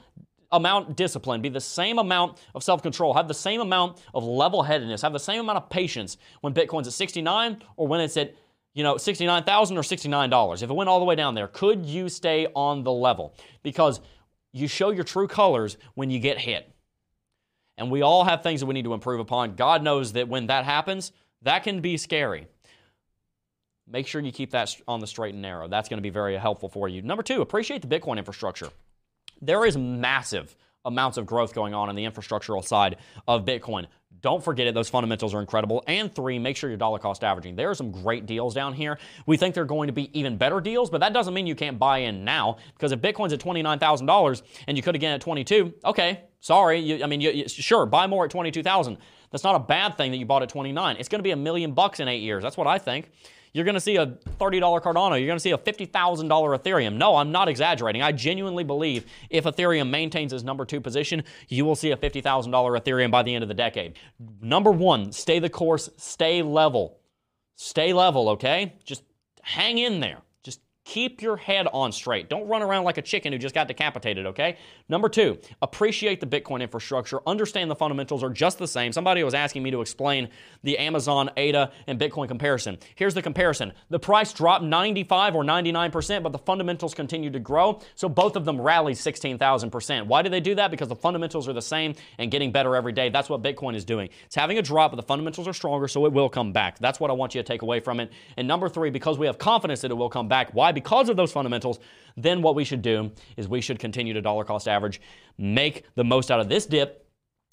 amount 0.52 0.96
discipline, 0.96 1.42
be 1.42 1.48
the 1.48 1.60
same 1.60 1.98
amount 1.98 2.38
of 2.54 2.62
self-control, 2.62 3.14
have 3.14 3.28
the 3.28 3.34
same 3.34 3.60
amount 3.60 4.00
of 4.14 4.24
level-headedness, 4.24 5.02
have 5.02 5.12
the 5.12 5.18
same 5.18 5.40
amount 5.40 5.58
of 5.58 5.68
patience 5.68 6.16
when 6.40 6.54
Bitcoin's 6.54 6.86
at 6.86 6.94
69 6.94 7.62
or 7.76 7.86
when 7.86 8.00
it's 8.00 8.16
at 8.16 8.34
you 8.74 8.82
know 8.82 8.96
69,000 8.96 9.76
or 9.76 9.82
69 9.82 10.30
dollars. 10.30 10.62
If 10.62 10.70
it 10.70 10.74
went 10.74 10.88
all 10.88 10.98
the 10.98 11.04
way 11.04 11.14
down 11.14 11.34
there, 11.34 11.48
could 11.48 11.84
you 11.84 12.08
stay 12.08 12.46
on 12.54 12.82
the 12.82 12.92
level? 12.92 13.34
Because 13.62 14.00
you 14.52 14.68
show 14.68 14.90
your 14.90 15.04
true 15.04 15.28
colors 15.28 15.76
when 15.94 16.10
you 16.10 16.18
get 16.18 16.38
hit. 16.38 16.72
And 17.76 17.90
we 17.90 18.02
all 18.02 18.24
have 18.24 18.42
things 18.42 18.60
that 18.60 18.66
we 18.66 18.74
need 18.74 18.84
to 18.84 18.94
improve 18.94 19.20
upon. 19.20 19.54
God 19.54 19.82
knows 19.82 20.12
that 20.14 20.28
when 20.28 20.48
that 20.48 20.64
happens, 20.64 21.12
that 21.42 21.62
can 21.62 21.80
be 21.80 21.96
scary. 21.96 22.48
Make 23.86 24.06
sure 24.06 24.20
you 24.20 24.32
keep 24.32 24.50
that 24.50 24.74
on 24.88 25.00
the 25.00 25.06
straight 25.06 25.32
and 25.32 25.42
narrow. 25.42 25.68
That's 25.68 25.88
going 25.88 25.98
to 25.98 26.02
be 26.02 26.10
very 26.10 26.36
helpful 26.36 26.68
for 26.68 26.88
you. 26.88 27.02
Number 27.02 27.22
two, 27.22 27.40
appreciate 27.40 27.82
the 27.82 27.88
Bitcoin 27.88 28.18
infrastructure 28.18 28.70
there 29.40 29.64
is 29.64 29.76
massive 29.76 30.54
amounts 30.84 31.16
of 31.18 31.26
growth 31.26 31.54
going 31.54 31.74
on 31.74 31.90
in 31.90 31.96
the 31.96 32.04
infrastructural 32.04 32.64
side 32.64 32.96
of 33.26 33.44
Bitcoin. 33.44 33.86
Don't 34.20 34.42
forget 34.42 34.66
it, 34.66 34.74
those 34.74 34.88
fundamentals 34.88 35.32
are 35.32 35.40
incredible. 35.40 35.84
And 35.86 36.12
three, 36.12 36.40
make 36.40 36.56
sure 36.56 36.68
you're 36.70 36.76
dollar 36.76 36.98
cost 36.98 37.22
averaging. 37.22 37.54
There 37.54 37.70
are 37.70 37.74
some 37.74 37.92
great 37.92 38.26
deals 38.26 38.52
down 38.52 38.72
here. 38.72 38.98
We 39.26 39.36
think 39.36 39.54
they're 39.54 39.64
going 39.64 39.86
to 39.86 39.92
be 39.92 40.18
even 40.18 40.36
better 40.36 40.60
deals, 40.60 40.90
but 40.90 40.98
that 41.02 41.12
doesn't 41.12 41.34
mean 41.34 41.46
you 41.46 41.54
can't 41.54 41.78
buy 41.78 41.98
in 41.98 42.24
now 42.24 42.56
because 42.74 42.90
if 42.90 43.00
Bitcoin's 43.00 43.32
at 43.32 43.38
$29,000 43.40 44.42
and 44.66 44.76
you 44.76 44.82
could 44.82 44.96
again 44.96 45.14
at 45.14 45.20
22, 45.20 45.72
okay, 45.84 46.22
sorry. 46.40 46.80
You, 46.80 47.04
I 47.04 47.06
mean, 47.06 47.20
you, 47.20 47.30
you- 47.30 47.48
sure, 47.48 47.86
buy 47.86 48.08
more 48.08 48.24
at 48.24 48.30
22,000. 48.32 48.98
That's 49.30 49.44
not 49.44 49.54
a 49.54 49.60
bad 49.60 49.96
thing 49.96 50.10
that 50.10 50.16
you 50.16 50.26
bought 50.26 50.42
at 50.42 50.48
29. 50.48 50.96
It's 50.98 51.08
going 51.08 51.20
to 51.20 51.22
be 51.24 51.32
a 51.32 51.36
million 51.36 51.72
bucks 51.72 52.00
in 52.00 52.08
eight 52.08 52.22
years. 52.22 52.42
That's 52.42 52.56
what 52.56 52.66
I 52.66 52.78
think. 52.78 53.10
You're 53.52 53.64
going 53.64 53.74
to 53.74 53.80
see 53.80 53.96
a 53.96 54.06
$30 54.06 54.82
Cardano. 54.82 55.18
You're 55.18 55.26
going 55.26 55.36
to 55.36 55.40
see 55.40 55.52
a 55.52 55.58
$50,000 55.58 55.90
Ethereum. 55.90 56.96
No, 56.96 57.16
I'm 57.16 57.32
not 57.32 57.48
exaggerating. 57.48 58.02
I 58.02 58.12
genuinely 58.12 58.64
believe 58.64 59.06
if 59.30 59.44
Ethereum 59.44 59.90
maintains 59.90 60.32
its 60.32 60.44
number 60.44 60.64
two 60.64 60.80
position, 60.80 61.24
you 61.48 61.64
will 61.64 61.76
see 61.76 61.90
a 61.90 61.96
$50,000 61.96 62.22
Ethereum 62.22 63.10
by 63.10 63.22
the 63.22 63.34
end 63.34 63.42
of 63.42 63.48
the 63.48 63.54
decade. 63.54 63.98
Number 64.40 64.70
one, 64.70 65.12
stay 65.12 65.38
the 65.38 65.50
course, 65.50 65.90
stay 65.96 66.42
level. 66.42 66.98
Stay 67.56 67.92
level, 67.92 68.28
okay? 68.30 68.74
Just 68.84 69.02
hang 69.42 69.78
in 69.78 70.00
there. 70.00 70.18
Keep 70.88 71.20
your 71.20 71.36
head 71.36 71.66
on 71.74 71.92
straight. 71.92 72.30
Don't 72.30 72.48
run 72.48 72.62
around 72.62 72.84
like 72.84 72.96
a 72.96 73.02
chicken 73.02 73.30
who 73.30 73.38
just 73.38 73.54
got 73.54 73.68
decapitated, 73.68 74.24
okay? 74.24 74.56
Number 74.88 75.10
two, 75.10 75.36
appreciate 75.60 76.18
the 76.18 76.26
Bitcoin 76.26 76.62
infrastructure. 76.62 77.20
Understand 77.26 77.70
the 77.70 77.76
fundamentals 77.76 78.22
are 78.22 78.30
just 78.30 78.56
the 78.56 78.66
same. 78.66 78.90
Somebody 78.94 79.22
was 79.22 79.34
asking 79.34 79.62
me 79.62 79.70
to 79.70 79.82
explain 79.82 80.30
the 80.62 80.78
Amazon, 80.78 81.28
ADA, 81.36 81.72
and 81.88 82.00
Bitcoin 82.00 82.26
comparison. 82.26 82.78
Here's 82.94 83.12
the 83.12 83.20
comparison 83.20 83.74
the 83.90 83.98
price 83.98 84.32
dropped 84.32 84.64
95 84.64 85.34
or 85.34 85.44
99%, 85.44 86.22
but 86.22 86.32
the 86.32 86.38
fundamentals 86.38 86.94
continue 86.94 87.28
to 87.32 87.38
grow. 87.38 87.82
So 87.94 88.08
both 88.08 88.34
of 88.34 88.46
them 88.46 88.58
rallied 88.58 88.96
16,000%. 88.96 90.06
Why 90.06 90.22
do 90.22 90.30
they 90.30 90.40
do 90.40 90.54
that? 90.54 90.70
Because 90.70 90.88
the 90.88 90.96
fundamentals 90.96 91.48
are 91.48 91.52
the 91.52 91.60
same 91.60 91.96
and 92.16 92.30
getting 92.30 92.50
better 92.50 92.74
every 92.74 92.92
day. 92.92 93.10
That's 93.10 93.28
what 93.28 93.42
Bitcoin 93.42 93.74
is 93.74 93.84
doing. 93.84 94.08
It's 94.24 94.36
having 94.36 94.56
a 94.56 94.62
drop, 94.62 94.92
but 94.92 94.96
the 94.96 95.02
fundamentals 95.02 95.46
are 95.46 95.52
stronger, 95.52 95.86
so 95.86 96.06
it 96.06 96.14
will 96.14 96.30
come 96.30 96.54
back. 96.54 96.78
That's 96.78 96.98
what 96.98 97.10
I 97.10 97.12
want 97.12 97.34
you 97.34 97.42
to 97.42 97.46
take 97.46 97.60
away 97.60 97.80
from 97.80 98.00
it. 98.00 98.10
And 98.38 98.48
number 98.48 98.70
three, 98.70 98.88
because 98.88 99.18
we 99.18 99.26
have 99.26 99.36
confidence 99.36 99.82
that 99.82 99.90
it 99.90 99.94
will 99.94 100.08
come 100.08 100.28
back, 100.28 100.54
why 100.54 100.72
because 100.78 101.08
of 101.08 101.16
those 101.16 101.32
fundamentals, 101.32 101.80
then 102.16 102.40
what 102.40 102.54
we 102.54 102.64
should 102.64 102.82
do 102.82 103.10
is 103.36 103.48
we 103.48 103.60
should 103.60 103.80
continue 103.80 104.14
to 104.14 104.22
dollar 104.22 104.44
cost 104.44 104.68
average, 104.68 105.00
make 105.36 105.84
the 105.96 106.04
most 106.04 106.30
out 106.30 106.38
of 106.38 106.48
this 106.48 106.66
dip 106.66 107.07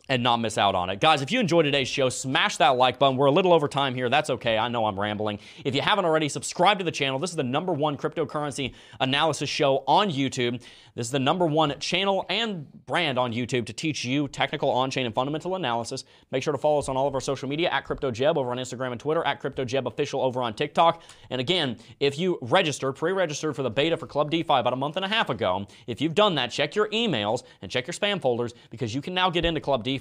and 0.08 0.22
not 0.22 0.38
miss 0.38 0.58
out 0.58 0.76
on 0.76 0.90
it. 0.90 1.00
Guys, 1.00 1.22
if 1.22 1.32
you 1.32 1.40
enjoyed 1.40 1.66
today's 1.66 1.88
show, 1.88 2.10
smash 2.10 2.58
that 2.58 2.78
like 2.78 3.00
button. 3.00 3.18
We're 3.18 3.26
a 3.26 3.32
little 3.32 3.54
over 3.54 3.68
time 3.68 3.96
here. 3.96 4.08
That's 4.10 4.30
okay. 4.30 4.58
I 4.58 4.68
know 4.68 4.86
I'm 4.86 5.00
rambling. 5.00 5.40
If 5.64 5.74
you 5.74 5.82
haven't 5.82 6.06
already, 6.06 6.30
subscribe 6.30 6.78
to 6.78 6.84
the 6.84 6.92
channel. 6.92 7.18
This 7.18 7.32
is 7.32 7.36
the 7.36 7.44
number 7.44 7.74
one 7.74 7.98
cryptocurrency 7.98 8.74
analysis 9.00 9.50
show 9.50 9.84
on 9.88 10.12
YouTube. 10.12 10.62
This 10.94 11.08
is 11.08 11.12
the 11.12 11.20
number 11.20 11.46
one 11.46 11.78
channel 11.80 12.26
and 12.30 12.68
brand 12.86 13.18
on 13.18 13.34
YouTube 13.34 13.66
to 13.66 13.74
teach 13.74 14.06
you 14.06 14.28
technical 14.28 14.70
on-chain 14.70 15.06
and 15.06 15.16
fundamental 15.16 15.56
analysis. 15.56 16.06
Make 16.32 16.44
sure 16.44 16.54
to 16.54 16.58
follow 16.58 16.80
us 16.80 16.88
on 16.88 16.96
all 16.96 17.08
of 17.08 17.16
our 17.16 17.22
social 17.22 17.50
media 17.50 17.70
at 17.70 17.86
CryptoJeb 17.86 18.38
over 18.38 18.52
on 18.52 18.58
Instagram 18.58 18.92
and 18.92 19.00
Twitter, 19.00 19.26
at 19.26 19.42
CryptoJeb 19.42 19.88
official 19.88 20.22
over 20.22 20.42
on 20.42 20.54
TikTok. 20.54 21.02
And 21.32 21.42
again, 21.42 21.78
if 22.00 22.18
you 22.20 22.38
registered, 22.42 22.96
pre-registered 22.96 23.56
for 23.56 23.64
the 23.64 23.72
beta 23.72 23.98
for 23.98 24.08
Club 24.08 24.30
DeFi 24.30 24.54
about 24.54 24.74
a 24.74 24.78
month 24.78 24.96
and 24.96 25.04
a 25.04 25.10
half 25.10 25.30
ago, 25.30 25.68
if 25.88 26.00
you've 26.00 26.16
done 26.16 26.36
that, 26.36 26.52
check 26.52 26.76
your 26.76 26.88
emails 26.90 27.44
and 27.62 27.72
check 27.72 27.88
your 27.88 27.94
spam 27.94 28.22
folders 28.22 28.54
because 28.70 28.94
you 28.94 29.02
can 29.02 29.14
now 29.14 29.30
get 29.30 29.44
into 29.44 29.60
Club 29.60 29.84
DeFi. 29.84 29.95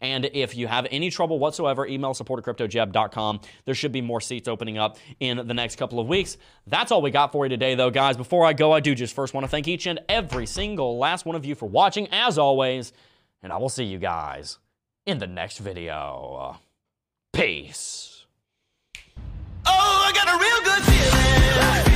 And 0.00 0.30
if 0.32 0.56
you 0.56 0.66
have 0.66 0.86
any 0.90 1.10
trouble 1.10 1.38
whatsoever, 1.38 1.86
email 1.86 2.14
support 2.14 2.46
at 2.46 2.56
CryptoJeb.com. 2.56 3.40
There 3.64 3.74
should 3.74 3.92
be 3.92 4.00
more 4.00 4.20
seats 4.20 4.48
opening 4.48 4.78
up 4.78 4.98
in 5.20 5.46
the 5.46 5.54
next 5.54 5.76
couple 5.76 6.00
of 6.00 6.06
weeks. 6.06 6.36
That's 6.66 6.92
all 6.92 7.02
we 7.02 7.10
got 7.10 7.32
for 7.32 7.44
you 7.44 7.50
today, 7.50 7.74
though, 7.74 7.90
guys. 7.90 8.16
Before 8.16 8.46
I 8.46 8.52
go, 8.52 8.72
I 8.72 8.80
do 8.80 8.94
just 8.94 9.14
first 9.14 9.34
want 9.34 9.44
to 9.44 9.48
thank 9.48 9.68
each 9.68 9.86
and 9.86 10.00
every 10.08 10.28
every 10.38 10.46
single 10.46 10.98
last 10.98 11.24
one 11.24 11.34
of 11.34 11.44
you 11.44 11.54
for 11.54 11.66
watching, 11.66 12.06
as 12.12 12.38
always, 12.38 12.92
and 13.42 13.52
I 13.52 13.56
will 13.56 13.68
see 13.68 13.84
you 13.84 13.98
guys 13.98 14.58
in 15.06 15.18
the 15.18 15.26
next 15.26 15.58
video. 15.58 16.58
Peace. 17.32 18.26
Oh, 19.66 20.04
I 20.06 20.12
got 20.12 20.28
a 20.28 20.38
real 20.38 20.62
good 20.64 20.82
feeling. 20.84 21.87